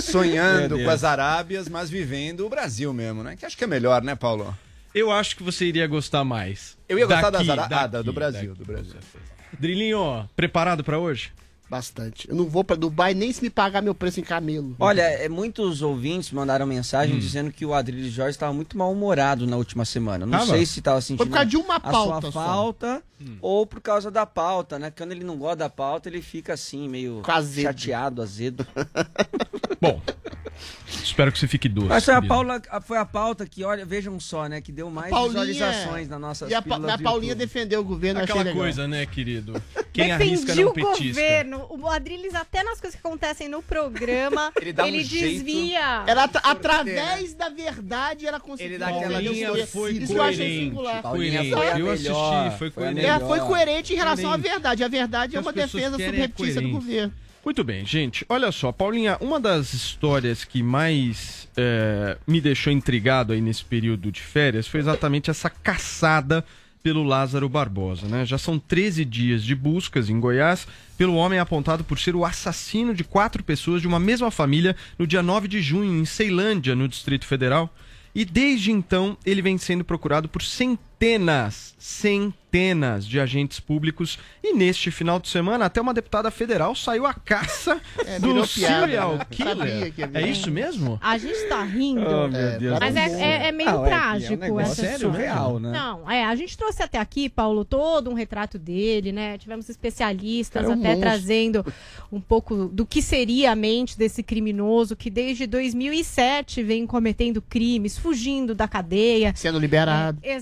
Sonhando 0.02 0.82
com 0.82 0.90
as 0.90 1.04
Arábias, 1.04 1.68
mas 1.68 1.90
vivendo 1.90 2.46
o 2.46 2.50
Brasil 2.50 2.94
mesmo, 2.94 3.22
né? 3.22 3.36
Que 3.36 3.46
acho 3.46 3.58
que 3.58 3.66
é 3.66 3.68
melhor, 3.68 4.02
né, 4.02 4.16
Paulo? 4.16 4.58
Eu 4.96 5.12
acho 5.12 5.36
que 5.36 5.44
você 5.44 5.66
iria 5.66 5.86
gostar 5.88 6.24
mais. 6.24 6.78
Eu 6.88 6.98
ia 6.98 7.06
gostar 7.06 7.30
Daqui, 7.32 7.46
das 7.48 7.60
Arábias. 7.60 7.96
Ah, 7.96 8.02
do 8.02 8.14
Brasil, 8.14 8.52
daqui. 8.54 8.60
do 8.60 8.66
Brasil. 8.66 8.96
Drilinho, 9.60 10.28
preparado 10.38 10.86
pra 10.86 10.98
hoje? 10.98 11.32
Bastante. 11.70 12.28
Eu 12.28 12.36
não 12.36 12.46
vou 12.46 12.64
pra 12.64 12.76
Dubai 12.76 13.14
nem 13.14 13.32
se 13.32 13.44
me 13.44 13.50
pagar 13.50 13.82
meu 13.82 13.94
preço 13.94 14.20
em 14.20 14.24
camelo. 14.24 14.76
Olha, 14.80 15.04
é, 15.04 15.30
muitos 15.30 15.82
ouvintes 15.84 16.32
mandaram 16.32 16.66
mensagem 16.66 17.16
Hum. 17.16 17.20
dizendo 17.20 17.52
que 17.52 17.66
o 17.66 17.74
Adrilho 17.74 18.10
Jorge 18.10 18.32
estava 18.32 18.52
muito 18.52 18.76
mal-humorado 18.78 19.46
na 19.46 19.56
última 19.56 19.86
semana. 19.86 20.26
Não 20.26 20.40
Tava? 20.40 20.52
sei 20.54 20.66
se 20.66 20.80
estava 20.80 21.00
sentindo 21.00 21.18
Foi 21.20 21.28
por 21.28 21.34
causa 21.34 21.50
de 21.50 21.58
uma 21.58 21.76
a 21.76 21.80
pauta 21.80 22.22
sua 22.22 22.32
só. 22.32 22.44
falta 22.44 23.04
ou 23.42 23.68
por 23.68 23.82
causa 23.82 24.10
da 24.10 24.26
pauta, 24.26 24.80
né? 24.80 24.90
Quando 24.90 25.12
ele 25.12 25.24
não 25.24 25.38
gosta 25.38 25.58
da 25.58 25.70
pauta, 25.70 26.10
ele 26.10 26.22
fica 26.22 26.54
assim, 26.54 26.88
meio 26.90 27.22
azedo. 27.28 27.66
chateado, 27.66 28.22
azedo. 28.24 28.66
Bom, 29.80 30.02
espero 30.88 31.32
que 31.32 31.38
você 31.40 31.48
fique 31.48 31.68
doce. 31.68 31.88
Mas 31.88 32.06
foi 32.06 32.14
a. 32.14 32.22
Paula, 32.22 32.62
foi 32.86 32.98
a 32.98 33.06
pauta 33.06 33.46
que, 33.46 33.64
olha, 33.64 33.86
vejam 33.86 34.20
só, 34.20 34.48
né? 34.48 34.62
Que 34.62 34.72
deu 34.72 34.90
mais 34.90 35.14
visualizações 35.14 36.08
na 36.08 36.18
nossa 36.18 36.48
E 36.48 36.54
a, 36.54 36.60
a 36.60 36.98
Paulinha 36.98 37.36
defendeu 37.36 37.82
o 37.82 37.84
governo, 37.84 38.22
Aquela 38.22 38.44
legal. 38.44 38.56
coisa, 38.62 38.88
né, 38.88 39.06
querido? 39.06 39.62
Quem 39.92 40.12
arrisca 40.12 40.48
Defendi 40.54 40.64
não 40.64 40.72
o 40.72 40.74
petisca. 40.74 41.22
governo. 41.22 41.68
O 41.70 41.88
Adriles, 41.88 42.34
até 42.36 42.64
nas 42.64 42.80
coisas 42.80 43.00
que 43.00 43.06
acontecem 43.06 43.50
no 43.50 43.62
programa, 43.62 44.52
ele, 44.62 44.72
dá 44.72 44.86
um 44.86 44.92
jeito. 44.92 45.44
desvia. 45.44 46.04
Ela, 46.08 46.24
atra- 46.24 46.42
através 46.44 47.34
da 47.34 47.50
verdade, 47.50 48.26
ela 48.26 48.40
conseguiu. 48.40 48.72
Ele 48.74 48.78
dá 48.78 48.88
aquela 48.88 49.14
Paulinha 49.22 49.52
Isso 49.58 49.68
foi 49.68 50.04
eu 50.10 50.22
achei 50.24 50.60
singular. 50.60 51.02
foi 51.02 51.28
Eu 51.80 51.92
assisti, 51.92 52.58
foi 52.58 52.70
foi 52.70 52.72
coerente. 52.72 53.06
É, 53.06 53.20
foi 53.20 53.40
coerente 53.40 53.94
em 53.94 53.98
relação 53.98 54.32
à 54.32 54.38
verdade. 54.38 54.84
A 54.84 54.88
verdade 54.88 55.36
é 55.36 55.40
uma 55.40 55.52
defesa 55.54 55.98
querem 55.98 56.12
subreptícia 56.12 56.62
do 56.62 56.70
governo. 56.70 57.14
Muito 57.44 57.64
bem, 57.64 57.86
gente. 57.86 58.26
Olha 58.28 58.52
só, 58.52 58.72
Paulinha, 58.72 59.18
uma 59.22 59.40
das 59.40 59.74
histórias 59.74 60.44
que 60.44 60.62
mais 60.62 61.48
é, 61.56 62.18
me 62.28 62.42
deixou 62.42 62.72
intrigado 62.72 63.34
aí 63.34 63.42
nesse 63.42 63.64
período 63.64 64.12
de 64.12 64.22
férias 64.22 64.68
foi 64.68 64.80
exatamente 64.80 65.30
essa 65.30 65.50
caçada 65.50 66.44
pelo 66.82 67.04
Lázaro 67.04 67.50
Barbosa, 67.50 68.08
né? 68.08 68.26
Já 68.26 68.38
são 68.38 68.58
13 68.58 69.04
dias 69.04 69.44
de 69.44 69.54
buscas 69.54 70.10
em 70.10 70.20
Goiás 70.20 70.68
pelo 70.98 71.16
homem 71.16 71.40
apontado 71.40 71.84
por 71.84 72.00
ser 72.00 72.16
o 72.16 72.26
assassino 72.26 72.94
de 72.94 73.04
quatro 73.04 73.44
pessoas 73.44 73.82
de 73.82 73.88
uma 73.88 74.00
mesma 74.00 74.32
família 74.32 74.76
no 74.98 75.06
dia 75.06 75.22
9 75.22 75.48
de 75.48 75.62
junho, 75.62 76.00
em 76.00 76.06
Ceilândia, 76.06 76.76
no 76.76 76.88
Distrito 76.88 77.26
Federal. 77.26 77.74
E 78.14 78.26
desde 78.26 78.72
então 78.72 79.18
ele 79.26 79.42
vem 79.42 79.58
sendo 79.58 79.84
procurado 79.84 80.28
por 80.28 80.42
centenas, 80.42 80.89
centenas 81.78 83.06
de 83.08 83.20
agentes 83.20 83.60
públicos. 83.60 84.18
E 84.44 84.54
neste 84.54 84.90
final 84.92 85.20
de 85.20 85.28
semana, 85.28 85.66
até 85.66 85.80
uma 85.80 85.94
deputada 85.94 86.30
federal 86.32 86.74
saiu 86.76 87.06
à 87.06 87.14
caça 87.14 87.80
É, 88.06 88.20
do 88.20 88.46
serial 88.46 89.18
né? 89.18 89.26
killer. 89.30 89.94
É 90.14 90.28
isso 90.28 90.50
mesmo? 90.52 91.00
A 91.02 91.18
gente 91.18 91.48
tá 91.48 91.64
rindo. 91.64 92.02
Oh, 92.06 92.28
meu 92.28 92.60
Deus. 92.60 92.80
Mas 92.80 92.96
é, 92.96 93.22
é- 93.22 93.48
é 93.48 93.52
meio 93.52 93.70
Não, 93.70 93.86
é 93.86 93.88
que 93.90 93.94
é 93.94 93.98
um 93.98 94.00
trágico 94.00 94.60
essa 94.60 94.76
sério, 94.76 95.12
real, 95.12 95.60
né? 95.60 95.72
Não, 95.72 96.10
é, 96.10 96.26
a 96.26 96.36
gente 96.36 96.58
trouxe 96.58 96.82
até 96.82 96.98
aqui, 96.98 97.30
Paulo, 97.30 97.64
todo 97.64 98.10
um 98.10 98.14
retrato 98.14 98.58
dele, 98.58 99.12
né? 99.12 99.38
Tivemos 99.38 99.70
especialistas 99.70 100.64
Cara, 100.64 100.74
é 100.74 100.76
um 100.76 100.80
até 100.80 100.90
monstro. 100.90 101.02
trazendo 101.10 101.66
um 102.12 102.20
pouco 102.20 102.68
do 102.68 102.86
que 102.86 103.02
seria 103.02 103.52
a 103.52 103.56
mente 103.56 103.98
desse 103.98 104.24
criminoso 104.24 104.96
que 104.96 105.10
desde 105.10 105.46
2007 105.46 106.64
vem 106.64 106.88
cometendo 106.88 107.42
crimes, 107.42 107.98
fugindo 107.98 108.56
da 108.56 108.68
cadeia. 108.68 109.34
Sendo 109.36 109.60
liberado. 109.60 110.20
É, 110.24 110.36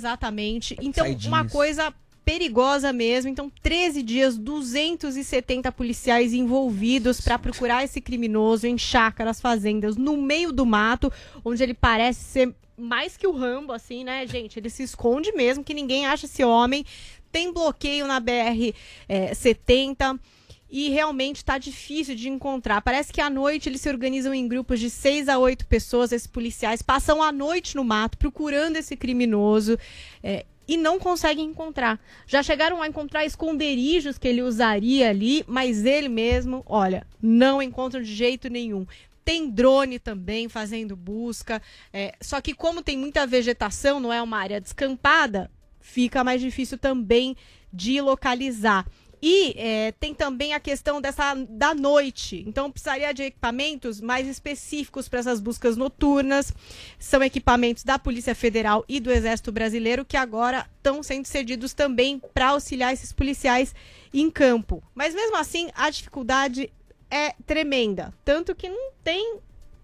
exatamente. 0.56 0.78
Então, 0.82 1.06
uma 1.28 1.48
coisa 1.48 1.94
perigosa 2.28 2.92
mesmo. 2.92 3.32
Então, 3.32 3.50
13 3.64 4.04
dias, 4.04 4.38
270 4.38 5.72
policiais 5.72 6.34
envolvidos 6.34 7.22
para 7.22 7.40
procurar 7.40 7.86
esse 7.86 8.02
criminoso 8.02 8.68
em 8.68 8.78
chácaras, 8.78 9.40
fazendas, 9.40 9.96
no 9.96 10.18
meio 10.18 10.52
do 10.52 10.66
mato, 10.66 11.12
onde 11.46 11.64
ele 11.64 11.74
parece 11.74 12.24
ser 12.24 12.54
mais 12.78 13.16
que 13.18 13.26
o 13.26 13.32
Rambo, 13.32 13.72
assim, 13.72 14.04
né, 14.04 14.28
gente? 14.28 14.60
Ele 14.60 14.70
se 14.70 14.84
esconde 14.84 15.32
mesmo, 15.32 15.64
que 15.64 15.74
ninguém 15.74 16.06
acha 16.06 16.26
esse 16.26 16.44
homem. 16.44 16.86
Tem 17.32 17.52
bloqueio 17.52 18.06
na 18.06 18.20
BR 18.20 18.74
eh, 19.08 19.34
70 19.34 20.20
e 20.70 20.90
realmente 20.90 21.38
está 21.38 21.58
difícil 21.58 22.16
de 22.16 22.30
encontrar. 22.30 22.82
Parece 22.82 23.12
que 23.12 23.22
à 23.22 23.30
noite 23.30 23.70
eles 23.70 23.82
se 23.82 23.90
organizam 23.90 24.34
em 24.34 24.48
grupos 24.48 24.80
de 24.80 24.90
seis 24.90 25.30
a 25.30 25.38
oito 25.38 25.66
pessoas, 25.66 26.12
esses 26.12 26.28
policiais 26.28 26.82
passam 26.82 27.24
a 27.24 27.32
noite 27.32 27.76
no 27.76 27.84
mato 27.84 28.18
procurando 28.18 28.76
esse 28.76 28.96
criminoso 28.96 29.78
é, 30.22 30.46
e 30.68 30.76
não 30.76 31.00
conseguem 31.00 31.46
encontrar. 31.46 32.00
Já 32.26 32.44
chegaram 32.44 32.82
a 32.82 32.88
encontrar 32.88 33.26
esconderijos 33.26 34.18
que 34.18 34.28
ele 34.28 34.42
usaria 34.42 35.10
ali, 35.10 35.44
mas 35.48 35.86
ele 35.86 36.10
mesmo, 36.10 36.64
olha, 36.66 37.08
não 37.22 37.62
encontram 37.62 38.02
de 38.02 38.14
jeito 38.14 38.50
nenhum. 38.50 38.86
Tem 39.24 39.50
drone 39.50 40.00
também 40.00 40.48
fazendo 40.50 40.96
busca. 40.96 41.62
é, 41.94 42.16
só 42.22 42.40
que, 42.42 42.54
como 42.54 42.82
tem 42.82 42.98
muita 42.98 43.26
vegetação, 43.26 44.00
não 44.00 44.12
é 44.12 44.22
uma 44.22 44.38
área 44.38 44.60
descampada, 44.62 45.50
fica 45.80 46.24
mais 46.24 46.42
difícil 46.42 46.78
também 46.78 47.36
de 47.72 48.00
localizar. 48.02 48.86
E 49.22 49.54
é, 49.58 49.92
tem 49.94 50.14
também 50.14 50.54
a 50.54 50.60
questão 50.60 51.02
dessa 51.02 51.34
da 51.34 51.74
noite. 51.74 52.44
Então 52.48 52.72
precisaria 52.72 53.14
de 53.14 53.24
equipamentos 53.24 54.00
mais 54.00 54.28
específicos 54.28 55.10
para 55.10 55.20
essas 55.20 55.40
buscas 55.40 55.76
noturnas. 55.76 56.54
São 57.00 57.24
equipamentos 57.24 57.84
da 57.84 57.98
Polícia 57.98 58.36
Federal 58.36 58.86
e 58.88 59.00
do 59.00 59.12
Exército 59.12 59.52
Brasileiro 59.52 60.06
que 60.06 60.18
agora 60.18 60.68
estão 60.78 61.02
sendo 61.02 61.26
cedidos 61.26 61.74
também 61.74 62.22
para 62.34 62.50
auxiliar 62.50 62.94
esses 62.94 63.12
policiais 63.12 63.74
em 64.14 64.30
campo. 64.30 64.84
Mas 64.94 65.14
mesmo 65.16 65.38
assim, 65.38 65.70
a 65.76 65.90
dificuldade 65.90 66.72
é 67.10 67.34
tremenda. 67.46 68.14
Tanto 68.24 68.54
que 68.54 68.70
não 68.70 68.92
tem 69.04 69.40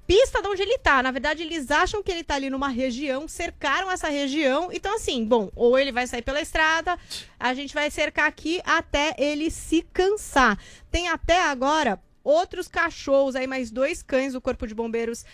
pista 0.07 0.41
de 0.41 0.47
onde 0.47 0.61
ele 0.61 0.77
tá. 0.77 1.01
Na 1.01 1.11
verdade, 1.11 1.43
eles 1.43 1.71
acham 1.71 2.03
que 2.03 2.11
ele 2.11 2.23
tá 2.23 2.35
ali 2.35 2.49
numa 2.49 2.67
região, 2.67 3.27
cercaram 3.27 3.91
essa 3.91 4.09
região. 4.09 4.69
Então, 4.71 4.95
assim, 4.95 5.25
bom, 5.25 5.51
ou 5.55 5.77
ele 5.77 5.91
vai 5.91 6.07
sair 6.07 6.21
pela 6.21 6.41
estrada, 6.41 6.97
a 7.39 7.53
gente 7.53 7.73
vai 7.73 7.89
cercar 7.89 8.27
aqui 8.27 8.61
até 8.65 9.15
ele 9.17 9.49
se 9.49 9.81
cansar. 9.93 10.57
Tem 10.91 11.07
até 11.07 11.41
agora 11.41 11.99
outros 12.23 12.67
cachorros, 12.67 13.35
aí 13.35 13.45
mais 13.45 13.69
dois 13.69 14.01
cães 14.01 14.33
do 14.33 14.41
Corpo 14.41 14.65
de 14.65 14.73
Bombeiros 14.73 15.25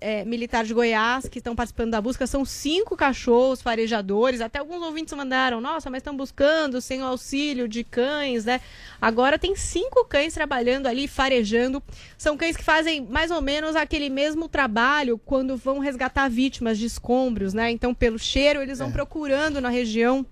é, 0.00 0.24
Militar 0.24 0.64
de 0.64 0.72
Goiás 0.72 1.28
que 1.28 1.38
estão 1.38 1.56
participando 1.56 1.90
da 1.90 2.00
busca. 2.00 2.26
São 2.26 2.44
cinco 2.44 2.96
cachorros 2.96 3.60
farejadores. 3.60 4.40
Até 4.40 4.58
alguns 4.58 4.82
ouvintes 4.82 5.12
mandaram, 5.14 5.60
nossa, 5.60 5.90
mas 5.90 5.98
estão 5.98 6.16
buscando 6.16 6.80
sem 6.80 7.02
o 7.02 7.06
auxílio 7.06 7.66
de 7.66 7.82
cães, 7.82 8.44
né? 8.44 8.60
Agora 9.00 9.38
tem 9.38 9.56
cinco 9.56 10.04
cães 10.04 10.34
trabalhando 10.34 10.86
ali, 10.86 11.08
farejando. 11.08 11.82
São 12.16 12.36
cães 12.36 12.56
que 12.56 12.64
fazem 12.64 13.04
mais 13.04 13.30
ou 13.30 13.42
menos 13.42 13.74
aquele 13.74 14.08
mesmo 14.08 14.48
trabalho 14.48 15.18
quando 15.18 15.56
vão 15.56 15.78
resgatar 15.78 16.28
vítimas 16.28 16.78
de 16.78 16.86
escombros, 16.86 17.52
né? 17.52 17.70
Então, 17.70 17.94
pelo 17.94 18.18
cheiro, 18.18 18.62
eles 18.62 18.78
vão 18.78 18.92
procurando 18.92 19.60
na 19.60 19.68
região 19.68 20.24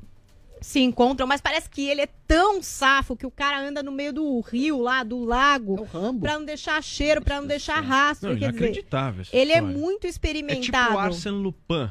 se 0.65 0.81
encontram, 0.81 1.27
mas 1.27 1.43
parece 1.43 1.69
que 1.69 1.87
ele 1.87 2.01
é 2.01 2.09
tão 2.27 2.63
safo 2.63 3.15
que 3.15 3.27
o 3.27 3.31
cara 3.31 3.61
anda 3.61 3.83
no 3.83 3.93
meio 3.93 4.15
do 4.15 4.41
rio 4.41 4.81
lá, 4.81 5.03
do 5.03 5.23
lago, 5.23 5.87
pra 6.19 6.39
não 6.39 6.45
deixar 6.47 6.83
cheiro, 6.83 7.21
pra 7.21 7.39
não 7.39 7.47
deixar 7.47 7.81
rastro. 7.81 8.31
Não, 8.31 8.39
quer 8.39 8.51
dizer, 8.51 8.65
inacreditável 8.65 9.21
essa 9.21 9.37
ele 9.37 9.53
é 9.53 9.61
muito 9.61 10.07
É 10.07 10.09
tipo 10.09 10.09
experimentado. 10.09 10.95
o 10.95 10.99
Arsène 10.99 11.37
Lupin. 11.37 11.91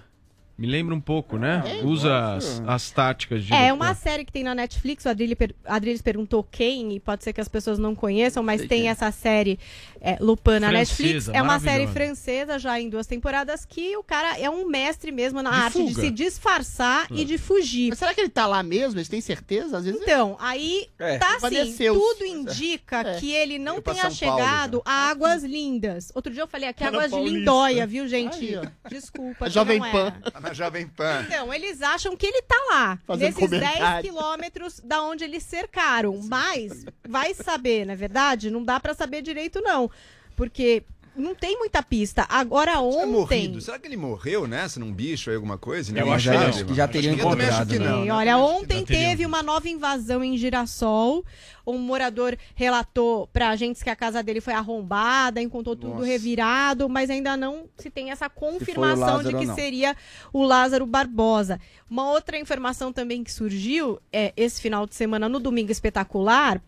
Me 0.56 0.68
lembra 0.68 0.94
um 0.94 1.02
pouco, 1.02 1.38
né? 1.38 1.64
É, 1.66 1.84
Usa 1.84 2.36
as, 2.36 2.62
as 2.66 2.92
táticas 2.92 3.44
de. 3.44 3.52
É 3.54 3.72
Lupin. 3.72 3.72
uma 3.74 3.94
série 3.96 4.24
que 4.24 4.32
tem 4.32 4.44
na 4.44 4.54
Netflix, 4.54 5.04
o 5.06 5.10
Adriles, 5.10 5.36
per... 5.36 5.56
Adriles 5.66 6.02
perguntou 6.02 6.44
quem, 6.44 6.94
e 6.94 7.00
pode 7.00 7.24
ser 7.24 7.34
que 7.34 7.42
as 7.42 7.48
pessoas 7.48 7.80
não 7.80 7.96
conheçam, 7.96 8.44
mas 8.44 8.62
Sei 8.62 8.68
tem 8.68 8.82
quem. 8.82 8.90
essa 8.90 9.12
série 9.12 9.60
é, 10.06 10.18
Lupin 10.20 10.60
na 10.60 10.68
Francesa, 10.68 10.74
Netflix. 10.74 11.30
É 11.30 11.42
uma 11.42 11.60
série 11.62 11.88
francesa, 11.88 12.60
já 12.60 12.78
em 12.80 12.90
duas 12.90 13.08
temporadas, 13.08 13.64
que 13.66 13.96
o 13.96 14.04
cara 14.04 14.38
é 14.38 14.50
um 14.50 14.68
mestre 14.68 15.14
mesmo 15.14 15.42
na 15.42 15.50
De 15.50 15.56
arte 15.56 15.84
de 15.86 15.90
fuga. 15.94 16.02
se 16.02 16.12
disfarçar 16.12 17.08
e 17.10 17.24
de 17.24 17.38
fugir. 17.38 17.90
Mas 17.90 18.00
será 18.00 18.14
que 18.14 18.20
ele 18.20 18.30
tá 18.30 18.46
lá 18.46 18.62
mesmo? 18.62 19.00
Eles 19.00 19.08
têm 19.08 19.22
certeza? 19.22 19.78
Às 19.78 19.86
vezes 19.86 20.02
Então, 20.02 20.36
aí 20.42 20.90
É. 21.00 21.18
tá 21.18 21.30
assim, 21.38 21.42
Padeceu. 21.42 21.94
tudo 21.94 22.26
indica 22.26 23.00
É. 23.00 23.18
que 23.18 23.32
ele 23.32 23.58
não 23.58 23.82
tenha 23.82 24.02
Paulo 24.04 24.14
chegado 24.16 24.82
a 24.86 25.10
Águas 25.10 25.42
Lindas. 25.44 26.12
Outro 26.14 26.34
dia 26.34 26.44
eu 26.44 26.48
falei 26.48 26.68
aqui 26.68 26.84
na 26.84 26.90
Águas 26.90 27.10
de. 27.12 27.20
Lindóia, 27.24 27.88
viu, 27.88 28.06
gente? 28.06 28.56
Aí. 28.58 28.70
Desculpa. 28.90 29.50
Jovem 29.50 29.80
Pan. 29.80 30.12
Tá 30.34 30.40
na 30.42 30.54
Jovem 30.54 30.86
Pan. 30.86 31.24
Então, 31.28 31.54
eles 31.54 31.82
acham 31.82 32.16
que 32.18 32.26
ele 32.26 32.42
tá 32.42 32.58
lá, 32.70 33.00
Fazendo 33.08 33.34
nesses 33.36 33.50
10 33.50 33.64
comentário. 33.64 34.04
quilômetros 34.04 34.82
da 34.84 35.02
onde 35.02 35.24
eles 35.24 35.44
cercaram. 35.44 36.20
Mas, 36.28 36.84
vai 37.08 37.34
saber, 37.34 37.86
não 37.86 37.94
é 37.94 37.96
verdade? 37.96 38.52
Não 38.52 38.62
dá 38.64 38.80
pra 38.80 38.94
saber 38.94 39.22
direito, 39.22 39.62
não. 39.62 39.90
Porque 40.36 40.84
não 41.16 41.36
tem 41.36 41.58
muita 41.60 41.84
pista. 41.84 42.26
Agora, 42.28 42.72
É 42.72 42.78
ontem... 42.80 43.06
morrido. 43.06 43.62
Será 43.62 43.78
que 43.78 43.88
ele 43.88 43.96
morreu 43.98 44.48
nessa 44.48 44.80
num 44.80 44.92
bicho 44.92 45.30
aí, 45.30 45.36
alguma 45.36 45.58
coisa? 45.60 45.92
Eu 45.92 45.96
Ninguém 45.96 46.14
acho 46.14 46.26
sabe, 46.26 46.64
que- 46.66 46.74
já 46.74 46.88
teriam 46.88 47.14
Eu 47.14 47.20
acho 47.20 47.28
encontrado, 47.38 47.70
né? 47.74 47.80
não, 47.80 48.00
Sim, 48.02 48.06
né? 48.08 48.14
olha, 48.14 48.38
ontem 48.38 48.84
teve 48.84 49.26
uma 49.26 49.44
nova 49.44 49.70
invasão 49.70 50.24
em 50.24 50.36
Girassol. 50.38 51.24
Um 51.66 51.78
morador 51.78 52.38
relatou 52.56 53.28
pra 53.28 53.50
agentes 53.50 53.82
que 53.82 53.90
a 53.90 53.96
casa 53.96 54.22
dele 54.22 54.42
foi 54.42 54.54
arrombada, 54.54 55.42
encontrou 55.42 55.76
tudo 55.76 55.96
Nossa. 55.96 56.06
revirado, 56.06 56.90
mas 56.90 57.10
ainda 57.10 57.38
não 57.38 57.66
se 57.78 57.90
tem 57.90 58.12
essa 58.12 58.30
confirmação 58.30 59.24
de 59.24 59.36
que 59.36 59.48
seria 59.54 59.96
o 60.32 60.44
Lázaro 60.44 60.86
Barbosa. 60.86 61.60
Uma 61.90 62.10
outra 62.10 62.38
informação 62.38 62.92
também 62.92 63.24
que 63.24 63.32
surgiu 63.32 64.00
é, 64.12 64.34
esse 64.36 64.62
final 64.62 64.88
de 64.88 64.96
semana 64.96 65.30
no 65.30 65.40
Domingo 65.40 65.72
Espetacular, 65.72 66.62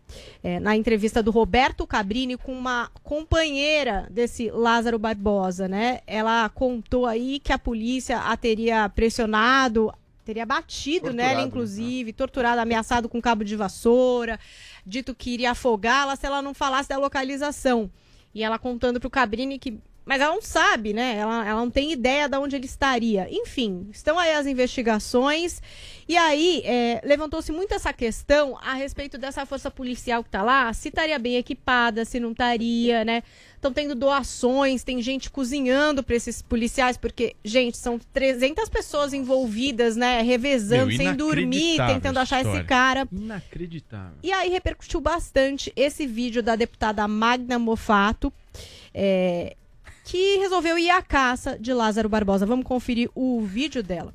é, 0.43 0.59
na 0.59 0.75
entrevista 0.75 1.23
do 1.23 1.31
Roberto 1.31 1.85
Cabrini 1.87 2.37
com 2.37 2.53
uma 2.53 2.89
companheira 3.03 4.07
desse 4.09 4.49
Lázaro 4.51 4.99
Barbosa, 4.99 5.67
né? 5.67 6.01
Ela 6.05 6.47
contou 6.49 7.05
aí 7.05 7.39
que 7.39 7.51
a 7.51 7.59
polícia 7.59 8.19
a 8.19 8.37
teria 8.37 8.87
pressionado, 8.89 9.91
teria 10.25 10.45
batido 10.45 11.05
Torturado, 11.05 11.15
nela, 11.15 11.41
né? 11.41 11.47
inclusive, 11.47 12.11
torturado, 12.11 12.59
ameaçado 12.59 13.07
com 13.07 13.21
cabo 13.21 13.43
de 13.43 13.55
vassoura, 13.55 14.39
dito 14.85 15.15
que 15.15 15.31
iria 15.31 15.51
afogá-la 15.51 16.15
se 16.15 16.25
ela 16.25 16.41
não 16.41 16.53
falasse 16.53 16.89
da 16.89 16.97
localização. 16.97 17.89
E 18.33 18.43
ela 18.43 18.59
contando 18.59 18.99
pro 18.99 19.09
Cabrini 19.09 19.57
que. 19.57 19.79
Mas 20.05 20.21
ela 20.21 20.35
não 20.35 20.41
sabe, 20.41 20.93
né? 20.93 21.15
Ela, 21.17 21.47
ela 21.47 21.59
não 21.59 21.71
tem 21.71 21.91
ideia 21.91 22.29
de 22.29 22.37
onde 22.37 22.55
ele 22.55 22.67
estaria. 22.67 23.27
Enfim, 23.31 23.87
estão 23.91 24.19
aí 24.19 24.33
as 24.33 24.45
investigações. 24.45 25.63
E 26.07 26.15
aí, 26.15 26.61
é, 26.63 27.01
levantou-se 27.03 27.51
muito 27.51 27.73
essa 27.73 27.91
questão 27.91 28.55
a 28.61 28.75
respeito 28.75 29.17
dessa 29.17 29.47
força 29.47 29.71
policial 29.71 30.23
que 30.23 30.29
tá 30.29 30.43
lá, 30.43 30.71
se 30.73 30.89
estaria 30.89 31.17
bem 31.17 31.37
equipada, 31.37 32.05
se 32.05 32.19
não 32.19 32.33
estaria, 32.33 33.03
né? 33.03 33.23
Estão 33.65 33.73
tendo 33.73 33.95
doações, 33.95 34.83
tem 34.83 35.01
gente 35.01 35.31
cozinhando 35.31 36.03
para 36.03 36.15
esses 36.15 36.39
policiais, 36.39 36.97
porque, 36.97 37.35
gente, 37.43 37.75
são 37.77 37.97
300 38.13 38.69
pessoas 38.69 39.11
envolvidas, 39.11 39.95
né? 39.95 40.21
Revezando, 40.21 40.85
Meu, 40.85 40.97
sem 40.97 41.15
dormir, 41.15 41.77
tentando 41.87 42.19
achar 42.19 42.41
esse 42.41 42.49
história. 42.49 42.67
cara. 42.67 43.07
Inacreditável. 43.11 44.19
E 44.21 44.31
aí 44.31 44.51
repercutiu 44.51 45.01
bastante 45.01 45.73
esse 45.75 46.05
vídeo 46.05 46.43
da 46.43 46.55
deputada 46.55 47.07
Magna 47.07 47.57
Mofato, 47.57 48.31
é, 48.93 49.55
que 50.03 50.37
resolveu 50.37 50.77
ir 50.77 50.91
à 50.91 51.01
caça 51.01 51.57
de 51.59 51.73
Lázaro 51.73 52.07
Barbosa. 52.07 52.45
Vamos 52.45 52.67
conferir 52.67 53.09
o 53.15 53.41
vídeo 53.41 53.81
dela. 53.81 54.13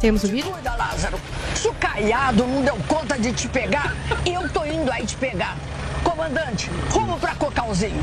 Temos 0.00 0.24
o 0.24 0.26
vídeo? 0.26 0.50
Cuida, 0.50 0.74
Lázaro. 0.74 1.20
Se 1.54 1.68
o 1.68 1.74
Caiado 1.74 2.44
não 2.44 2.64
deu 2.64 2.76
conta 2.88 3.16
de 3.16 3.32
te 3.32 3.46
pegar, 3.46 3.94
eu 4.26 4.48
tô 4.52 4.64
indo 4.64 4.90
aí 4.90 5.06
te 5.06 5.16
pegar. 5.16 5.56
Comandante, 6.04 6.70
rumo 6.90 7.18
pra 7.18 7.34
Cocalzinho. 7.34 8.02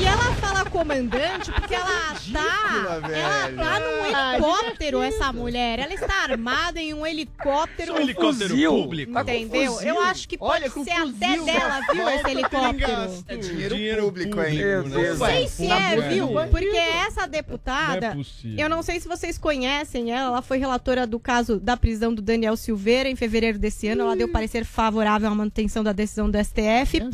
E 0.00 0.04
ela 0.04 0.34
fala 0.34 0.64
comandante 0.64 1.52
porque 1.52 1.74
ela 1.74 2.14
tá, 2.32 3.00
ela 3.14 3.52
tá 3.52 3.80
num 3.80 4.06
helicóptero, 4.06 5.02
essa 5.02 5.32
mulher. 5.32 5.78
Ela 5.78 5.92
está 5.92 6.24
armada 6.24 6.80
em 6.80 6.94
um 6.94 7.06
helicóptero. 7.06 7.94
Um 7.94 7.98
helicóptero 7.98 8.50
fuzil, 8.50 8.70
público. 8.72 9.20
Entendeu? 9.20 9.72
Fuzil. 9.72 9.88
Eu 9.88 10.00
acho 10.00 10.28
que 10.28 10.38
pode 10.38 10.64
Olha, 10.64 10.70
ser 10.70 10.92
até 10.92 11.44
dela, 11.44 11.80
viu, 11.92 12.08
esse 12.08 12.30
helicóptero. 12.30 13.24
É 13.28 13.36
dinheiro, 13.36 14.04
público 14.04 14.40
ainda. 14.40 14.82
Meu 14.82 15.16
Não 15.16 15.26
sei 15.26 15.46
se 15.46 15.70
é, 15.70 16.00
viu? 16.08 16.28
Porque 16.50 16.66
essa 16.76 17.28
deputada, 17.28 18.16
é 18.16 18.62
eu 18.62 18.68
não 18.68 18.82
sei 18.82 18.98
se 18.98 19.06
vocês 19.06 19.36
conhecem 19.38 20.10
ela, 20.10 20.28
ela 20.28 20.42
foi 20.42 20.58
relatora 20.58 21.06
do 21.06 21.20
caso 21.20 21.60
da 21.60 21.76
prisão 21.76 22.14
do 22.14 22.22
Daniel 22.22 22.56
Silveira 22.56 23.08
em 23.08 23.14
fevereiro 23.14 23.58
desse 23.58 23.88
ano. 23.88 24.02
Ela 24.02 24.16
deu 24.16 24.28
parecer 24.28 24.64
favorável 24.64 25.28
à 25.28 25.34
manutenção 25.52 25.84
da 25.84 25.92
decisão 25.92 26.30
do 26.30 26.38
STF. 26.42 27.10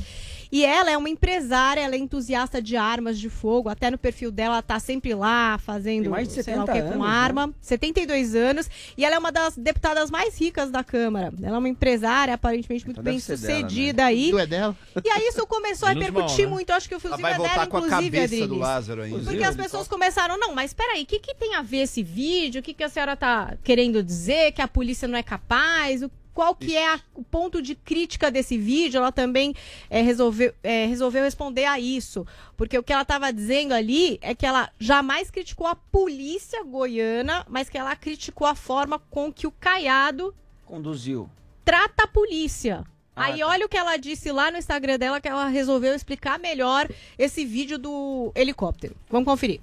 E 0.50 0.64
ela 0.64 0.90
é 0.90 0.96
uma 0.96 1.10
empresária, 1.10 1.82
ela 1.82 1.94
é 1.94 1.98
entusiasta 1.98 2.62
de 2.62 2.74
armas 2.74 3.18
de 3.18 3.28
fogo. 3.28 3.68
Até 3.68 3.90
no 3.90 3.98
perfil 3.98 4.30
dela, 4.30 4.54
ela 4.54 4.62
tá 4.62 4.80
sempre 4.80 5.14
lá 5.14 5.58
fazendo 5.58 6.04
Tem 6.04 6.10
mais 6.10 6.26
de 6.26 6.42
sei 6.42 6.56
lá 6.56 6.62
o 6.64 6.66
70 6.66 6.72
que 6.72 6.88
com 6.88 6.94
anos, 6.94 7.06
né? 7.06 7.14
arma. 7.14 7.54
72 7.60 8.34
anos. 8.34 8.70
E 8.96 9.04
ela 9.04 9.16
é 9.16 9.18
uma 9.18 9.30
das 9.30 9.58
deputadas 9.58 10.10
mais 10.10 10.40
ricas 10.40 10.70
da 10.70 10.82
Câmara. 10.82 11.34
Ela 11.42 11.56
é 11.56 11.58
uma 11.58 11.68
empresária, 11.68 12.32
aparentemente 12.32 12.86
muito 12.86 12.98
Então 12.98 13.12
bem 13.12 13.20
ser 13.20 13.36
dela, 13.36 13.60
sucedida 13.60 14.06
aí. 14.06 14.30
Tu 14.30 14.38
é 14.38 14.46
dela? 14.46 14.76
E 15.04 15.10
aí 15.10 15.28
isso 15.28 15.46
começou 15.46 15.86
a 15.86 15.92
repercutir 15.92 16.38
mal, 16.44 16.48
né? 16.50 16.54
muito. 16.54 16.70
Eu 16.70 16.76
acho 16.76 16.88
que 16.88 16.94
o 16.94 16.98
vai 16.98 17.34
é 17.34 17.36
dela, 17.36 17.66
com 17.66 17.76
a 17.76 17.80
inclusive, 17.80 18.20
cabeça 18.20 18.46
do 18.46 18.64
Adriles. 18.64 19.24
Porque 19.24 19.44
as 19.44 19.54
pessoas 19.56 19.86
começaram, 19.86 20.38
não, 20.38 20.54
mas 20.54 20.72
peraí, 20.72 21.02
o 21.02 21.06
que, 21.06 21.18
que 21.18 21.34
tem 21.34 21.56
a 21.56 21.62
ver 21.62 21.82
esse 21.82 22.02
vídeo? 22.02 22.60
O 22.60 22.62
que, 22.62 22.72
que 22.72 22.82
a 22.82 22.88
senhora 22.88 23.14
tá 23.14 23.54
querendo 23.62 24.02
dizer? 24.02 24.52
Que 24.52 24.62
a 24.62 24.68
polícia 24.68 25.06
não 25.06 25.18
é 25.18 25.22
capaz? 25.22 26.02
O- 26.02 26.10
qual 26.38 26.54
que 26.54 26.76
é 26.76 26.94
a- 26.94 27.00
o 27.16 27.24
ponto 27.24 27.60
de 27.60 27.74
crítica 27.74 28.30
desse 28.30 28.56
vídeo? 28.56 28.98
Ela 28.98 29.10
também 29.10 29.52
é, 29.90 30.00
resolveu, 30.02 30.54
é, 30.62 30.86
resolveu 30.86 31.24
responder 31.24 31.64
a 31.64 31.80
isso. 31.80 32.24
Porque 32.56 32.78
o 32.78 32.82
que 32.84 32.92
ela 32.92 33.02
estava 33.02 33.32
dizendo 33.32 33.74
ali 33.74 34.20
é 34.22 34.36
que 34.36 34.46
ela 34.46 34.70
jamais 34.78 35.32
criticou 35.32 35.66
a 35.66 35.74
polícia 35.74 36.62
goiana, 36.62 37.44
mas 37.48 37.68
que 37.68 37.76
ela 37.76 37.96
criticou 37.96 38.46
a 38.46 38.54
forma 38.54 39.00
com 39.10 39.32
que 39.32 39.48
o 39.48 39.50
Caiado 39.50 40.32
Conduziu. 40.64 41.28
trata 41.64 42.04
a 42.04 42.06
polícia. 42.06 42.84
Ah, 43.16 43.24
Aí 43.24 43.40
tá. 43.40 43.48
olha 43.48 43.66
o 43.66 43.68
que 43.68 43.76
ela 43.76 43.96
disse 43.96 44.30
lá 44.30 44.52
no 44.52 44.58
Instagram 44.58 44.96
dela, 44.96 45.20
que 45.20 45.26
ela 45.26 45.48
resolveu 45.48 45.92
explicar 45.92 46.38
melhor 46.38 46.88
esse 47.18 47.44
vídeo 47.44 47.76
do 47.80 48.30
helicóptero. 48.36 48.94
Vamos 49.10 49.26
conferir. 49.26 49.60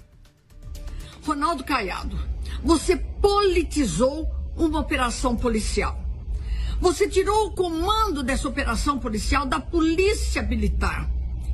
Ronaldo 1.24 1.64
Caiado, 1.64 2.18
você 2.62 2.96
politizou 2.96 4.28
uma 4.54 4.80
operação 4.80 5.34
policial. 5.34 6.04
Você 6.80 7.08
tirou 7.08 7.46
o 7.46 7.50
comando 7.52 8.22
dessa 8.22 8.48
operação 8.48 8.98
policial 8.98 9.46
da 9.46 9.58
polícia 9.58 10.42
militar. 10.42 11.08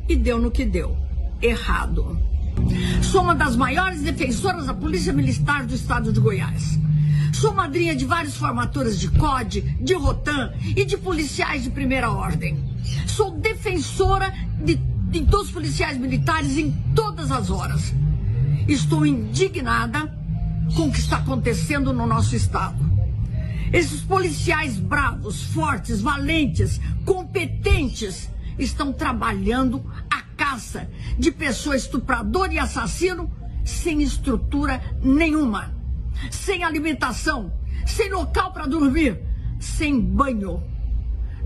E 0.08 0.16
deu 0.16 0.38
no 0.38 0.50
que 0.50 0.64
deu. 0.64 0.96
Errado. 1.40 2.18
Sou 3.02 3.22
uma 3.22 3.34
das 3.34 3.56
maiores 3.56 4.02
defensoras 4.02 4.66
da 4.66 4.74
Polícia 4.74 5.12
Militar 5.12 5.64
do 5.64 5.74
Estado 5.74 6.12
de 6.12 6.20
Goiás. 6.20 6.78
Sou 7.32 7.54
madrinha 7.54 7.94
de 7.94 8.04
várias 8.04 8.36
formaturas 8.36 8.98
de 8.98 9.08
COD, 9.08 9.62
de 9.80 9.94
ROTAN 9.94 10.52
e 10.76 10.84
de 10.84 10.96
policiais 10.96 11.62
de 11.62 11.70
primeira 11.70 12.10
ordem. 12.10 12.62
Sou 13.06 13.30
defensora 13.30 14.32
de, 14.62 14.74
de 14.74 15.20
dos 15.20 15.50
policiais 15.50 15.98
militares 15.98 16.58
em 16.58 16.70
todas 16.94 17.30
as 17.30 17.50
horas. 17.50 17.92
Estou 18.68 19.06
indignada 19.06 20.14
com 20.76 20.88
o 20.88 20.92
que 20.92 21.00
está 21.00 21.16
acontecendo 21.16 21.92
no 21.92 22.06
nosso 22.06 22.36
Estado. 22.36 22.91
Esses 23.72 24.02
policiais 24.02 24.76
bravos, 24.76 25.44
fortes, 25.44 26.02
valentes, 26.02 26.78
competentes 27.06 28.28
estão 28.58 28.92
trabalhando 28.92 29.82
a 30.10 30.20
caça 30.36 30.90
de 31.18 31.32
pessoa 31.32 31.74
estuprador 31.74 32.52
e 32.52 32.58
assassino 32.58 33.32
sem 33.64 34.02
estrutura 34.02 34.82
nenhuma, 35.02 35.74
sem 36.30 36.62
alimentação, 36.62 37.50
sem 37.86 38.10
local 38.10 38.52
para 38.52 38.66
dormir, 38.66 39.18
sem 39.58 39.98
banho. 39.98 40.62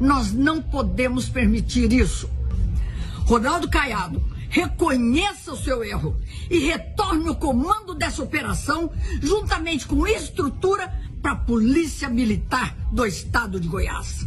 Nós 0.01 0.33
não 0.33 0.61
podemos 0.61 1.29
permitir 1.29 1.93
isso. 1.93 2.29
Ronaldo 3.25 3.69
Caiado, 3.69 4.23
reconheça 4.49 5.53
o 5.53 5.57
seu 5.57 5.85
erro 5.85 6.17
e 6.51 6.59
retorne 6.59 7.29
o 7.29 7.35
comando 7.35 7.95
dessa 7.95 8.23
operação 8.23 8.91
juntamente 9.21 9.87
com 9.87 10.07
estrutura 10.07 10.93
para 11.27 11.33
a 11.33 11.37
Polícia 11.39 12.09
Militar 12.09 12.73
do 12.93 13.05
Estado 13.05 13.59
de 13.59 13.67
Goiás. 13.67 14.25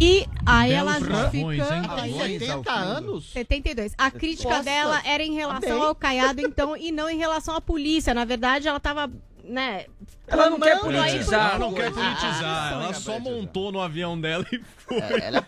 E 0.00 0.26
aí 0.44 0.70
Belos 0.70 0.96
ela? 0.96 1.16
Ela 1.16 1.30
tem 1.30 2.38
70 2.40 2.72
anos? 2.72 3.30
72. 3.30 3.94
A 3.96 4.10
crítica 4.10 4.48
Nossa, 4.48 4.64
dela 4.64 5.00
era 5.04 5.22
em 5.22 5.34
relação 5.34 5.78
bem. 5.78 5.86
ao 5.86 5.94
Caiado, 5.94 6.40
então, 6.40 6.76
e 6.76 6.90
não 6.90 7.08
em 7.08 7.18
relação 7.18 7.54
à 7.54 7.60
polícia. 7.60 8.12
Na 8.12 8.24
verdade, 8.24 8.66
ela 8.66 8.80
tava, 8.80 9.12
né. 9.44 9.86
Ela 10.26 10.50
não 10.50 10.58
quer 10.58 10.80
politizar, 10.80 11.50
Ela 11.50 11.58
não 11.60 11.72
quer 11.72 11.86
Ah, 11.86 11.92
politizar, 11.92 12.72
ela 12.72 12.94
só 12.94 13.20
montou 13.20 13.70
no 13.70 13.80
avião 13.80 14.20
dela 14.20 14.44
e 14.50 14.60
foi. 14.78 14.98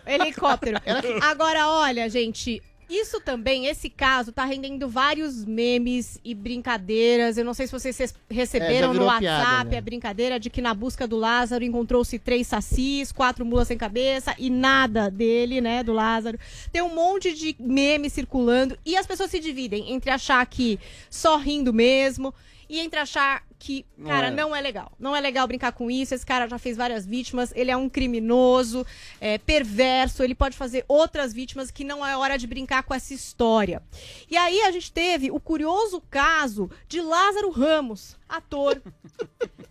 Helicóptero. 0.07 0.77
Agora, 1.21 1.67
olha, 1.67 2.09
gente, 2.09 2.63
Isso 2.89 3.19
também, 3.19 3.65
esse 3.67 3.89
caso, 3.89 4.31
tá 4.31 4.45
rendendo 4.45 4.87
vários 4.87 5.43
memes 5.45 6.19
e 6.23 6.33
brincadeiras. 6.33 7.37
Eu 7.37 7.45
não 7.45 7.53
sei 7.53 7.67
se 7.67 7.73
vocês 7.73 7.99
É, 7.99 8.09
receberam 8.29 8.93
já 8.93 8.99
no 8.99 9.05
WhatsApp 9.05 9.21
piada, 9.21 9.69
né? 9.71 9.77
a 9.77 9.81
brincadeira 9.81 10.39
de 10.39 10.49
que 10.49 10.61
na 10.61 10.73
busca 10.73 11.07
do 11.07 11.17
Lázaro 11.17 11.63
encontrou-se 11.63 12.17
três 12.19 12.47
sacis, 12.47 13.11
quatro 13.11 13.45
mulas 13.45 13.67
sem 13.67 13.77
cabeça 13.77 14.35
e 14.37 14.49
nada 14.49 15.09
dele, 15.09 15.61
né, 15.61 15.83
do 15.83 15.93
Lázaro. 15.93 16.39
Tem 16.71 16.81
um 16.81 16.93
monte 16.93 17.33
de 17.33 17.55
memes 17.59 18.13
circulando 18.13 18.77
e 18.85 18.95
as 18.95 19.05
pessoas 19.07 19.31
se 19.31 19.39
dividem 19.39 19.91
entre 19.91 20.11
achar 20.11 20.45
que 20.45 20.79
só 21.09 21.37
rindo 21.37 21.73
mesmo 21.73 22.33
e 22.67 22.79
entre 22.79 22.99
achar 22.99 23.44
que, 23.65 23.83
Não 23.97 24.07
cara, 24.11 24.27
é. 24.27 24.31
não 24.31 24.55
é 24.55 24.61
legal. 24.61 24.91
Não 24.99 25.15
é 25.15 25.19
legal 25.19 25.47
brincar 25.47 25.71
com 25.71 25.89
isso. 25.89 26.13
Esse 26.13 26.23
cara 26.23 26.47
já 26.47 26.59
fez 26.59 26.77
várias 26.77 27.03
vítimas. 27.03 27.51
Ele 27.55 27.71
é 27.71 27.75
um 27.75 27.89
criminoso, 27.89 28.85
é, 29.19 29.39
perverso. 29.39 30.21
Ele 30.21 30.35
pode 30.35 30.55
fazer 30.55 30.85
outras 30.87 31.33
vítimas 31.33 31.71
que 31.71 31.83
não 31.83 32.05
é 32.05 32.15
hora 32.15 32.37
de 32.37 32.45
brincar 32.45 32.83
com 32.83 32.93
essa 32.93 33.11
história. 33.11 33.81
E 34.29 34.37
aí 34.37 34.61
a 34.61 34.71
gente 34.71 34.91
teve 34.91 35.31
o 35.31 35.39
curioso 35.39 35.99
caso 36.11 36.69
de 36.87 37.01
Lázaro 37.01 37.49
Ramos, 37.49 38.15
ator. 38.29 38.79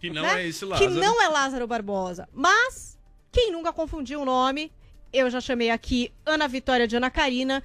Que 0.00 0.10
não 0.10 0.22
né? 0.22 0.42
é 0.42 0.48
esse 0.48 0.58
Que 0.58 0.66
Lázaro. 0.66 0.90
não 0.90 1.22
é 1.22 1.28
Lázaro 1.28 1.66
Barbosa. 1.66 2.28
Mas, 2.30 2.98
quem 3.32 3.52
nunca 3.52 3.72
confundiu 3.72 4.20
o 4.20 4.24
nome, 4.24 4.70
eu 5.12 5.30
já 5.30 5.40
chamei 5.40 5.70
aqui 5.70 6.12
Ana 6.26 6.46
Vitória 6.46 6.86
de 6.86 6.96
Ana 6.96 7.10
Karina. 7.10 7.62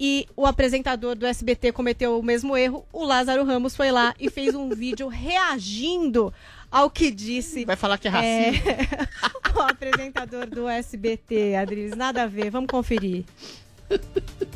E 0.00 0.26
o 0.36 0.46
apresentador 0.46 1.16
do 1.16 1.26
SBT 1.26 1.72
cometeu 1.72 2.18
o 2.18 2.22
mesmo 2.22 2.56
erro. 2.56 2.86
O 2.92 3.04
Lázaro 3.04 3.44
Ramos 3.44 3.74
foi 3.74 3.90
lá 3.90 4.14
e 4.18 4.30
fez 4.30 4.54
um 4.54 4.68
vídeo 4.70 5.08
reagindo 5.08 6.32
ao 6.70 6.88
que 6.88 7.10
disse. 7.10 7.64
Vai 7.64 7.76
falar 7.76 7.98
que 7.98 8.08
é 8.08 8.10
racismo? 8.10 8.64
o 9.56 9.60
apresentador 9.60 10.46
do 10.46 10.68
SBT, 10.68 11.56
Adriles. 11.56 11.96
Nada 11.96 12.22
a 12.22 12.26
ver, 12.26 12.50
vamos 12.50 12.70
conferir. 12.70 13.24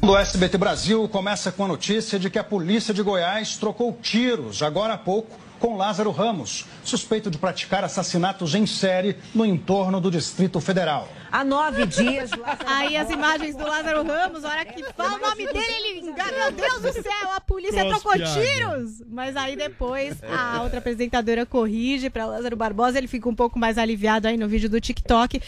Do 0.00 0.16
SBT 0.16 0.59
Brasil 0.59 1.09
começa 1.09 1.50
com 1.50 1.64
a 1.64 1.68
notícia 1.68 2.18
de 2.18 2.28
que 2.28 2.38
a 2.38 2.44
polícia 2.44 2.92
de 2.92 3.02
Goiás 3.02 3.57
trocou 3.57 3.96
tiros 4.00 4.62
agora 4.62 4.94
há 4.94 4.98
pouco 4.98 5.38
com 5.59 5.76
Lázaro 5.76 6.11
Ramos, 6.11 6.66
suspeito 6.83 7.31
de 7.31 7.38
praticar 7.38 7.85
assassinatos 7.85 8.52
em 8.55 8.66
série 8.66 9.16
no 9.33 9.46
entorno 9.46 10.00
do 10.00 10.11
Distrito 10.11 10.61
Federal. 10.61 11.09
Há 11.33 11.42
nove 11.42 11.87
dias. 11.87 12.31
Aí 12.66 12.95
as 12.95 13.09
imagens 13.11 13.57
do 13.57 13.66
Lázaro 13.66 14.03
Ramos, 14.03 14.45
a 14.45 14.51
hora 14.51 14.64
que 14.66 14.85
fala 14.92 15.16
o 15.16 15.18
nome 15.18 15.47
dele, 15.47 15.87
ele. 15.87 16.03
Meu 16.03 16.53
Deus 16.53 16.83
do 16.83 16.92
céu, 16.92 17.33
a 17.35 17.40
polícia 17.40 17.87
trocou 17.87 18.12
piada. 18.12 18.40
tiros. 18.40 19.03
Mas 19.09 19.35
aí 19.35 19.57
depois 19.57 20.23
a 20.25 20.62
outra 20.62 20.79
apresentadora 20.79 21.47
corrige 21.47 22.11
para 22.11 22.27
Lázaro 22.27 22.55
Barbosa, 22.55 22.99
ele 22.99 23.09
fica 23.09 23.29
um 23.29 23.35
pouco 23.35 23.59
mais 23.59 23.79
aliviado 23.79 24.29
aí 24.29 24.37
no 24.37 24.47
vídeo 24.47 24.68
do 24.68 24.79
TikTok. 24.79 25.40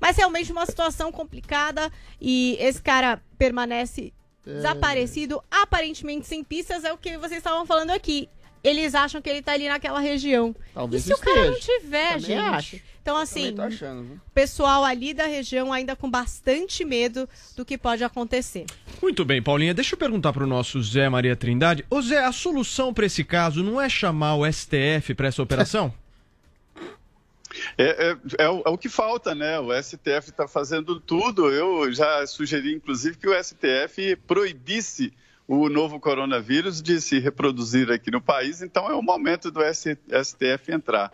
Mas 0.00 0.16
realmente 0.16 0.50
uma 0.50 0.66
situação 0.66 1.12
complicada 1.12 1.90
e 2.20 2.56
esse 2.60 2.82
cara 2.82 3.20
permanece 3.38 4.12
desaparecido, 4.44 5.42
aparentemente 5.50 6.26
sem 6.26 6.42
pistas, 6.42 6.84
é 6.84 6.92
o 6.92 6.98
que 6.98 7.16
vocês 7.18 7.38
estavam 7.38 7.66
falando 7.66 7.90
aqui. 7.90 8.28
Eles 8.62 8.94
acham 8.94 9.20
que 9.22 9.28
ele 9.30 9.42
tá 9.42 9.52
ali 9.52 9.68
naquela 9.68 10.00
região. 10.00 10.54
Talvez 10.74 11.02
e 11.04 11.06
se 11.06 11.12
o 11.14 11.18
cara 11.18 11.46
não 11.46 11.52
esteja. 11.52 11.78
tiver, 11.80 12.06
Também 12.14 12.20
gente? 12.20 12.40
acho. 12.54 12.80
Então, 13.00 13.16
assim, 13.16 13.40
Também 13.52 13.54
tô 13.56 13.62
achando, 13.62 14.02
viu? 14.04 14.20
pessoal 14.34 14.84
ali 14.84 15.14
da 15.14 15.24
região 15.26 15.72
ainda 15.72 15.96
com 15.96 16.10
bastante 16.10 16.84
medo 16.84 17.26
do 17.56 17.64
que 17.64 17.78
pode 17.78 18.04
acontecer. 18.04 18.66
Muito 19.00 19.24
bem, 19.24 19.42
Paulinha. 19.42 19.72
Deixa 19.72 19.94
eu 19.94 19.98
perguntar 19.98 20.32
pro 20.32 20.46
nosso 20.46 20.82
Zé 20.82 21.08
Maria 21.08 21.34
Trindade. 21.34 21.84
Ô 21.88 22.02
Zé, 22.02 22.22
a 22.24 22.32
solução 22.32 22.92
para 22.92 23.06
esse 23.06 23.24
caso 23.24 23.62
não 23.62 23.80
é 23.80 23.88
chamar 23.88 24.34
o 24.36 24.44
STF 24.52 25.14
para 25.14 25.28
essa 25.28 25.42
operação? 25.42 25.92
É, 27.78 28.10
é- 28.10 28.44
é 28.44 28.48
o, 28.48 28.62
é 28.66 28.68
o 28.68 28.76
que 28.78 28.88
falta, 28.90 29.34
né? 29.34 29.58
O 29.58 29.72
STF 29.82 30.28
está 30.30 30.46
fazendo 30.46 31.00
tudo. 31.00 31.48
Eu 31.50 31.90
já 31.92 32.24
sugeri, 32.26 32.74
inclusive, 32.74 33.16
que 33.16 33.26
o 33.28 33.32
STF 33.42 34.16
proibisse 34.26 35.12
o 35.48 35.70
novo 35.70 35.98
coronavírus 35.98 36.82
de 36.82 37.00
se 37.00 37.18
reproduzir 37.18 37.90
aqui 37.90 38.10
no 38.10 38.20
país. 38.20 38.60
Então, 38.60 38.86
é 38.86 38.94
o 38.94 39.02
momento 39.02 39.50
do 39.50 39.60
STF 39.62 40.70
entrar. 40.70 41.10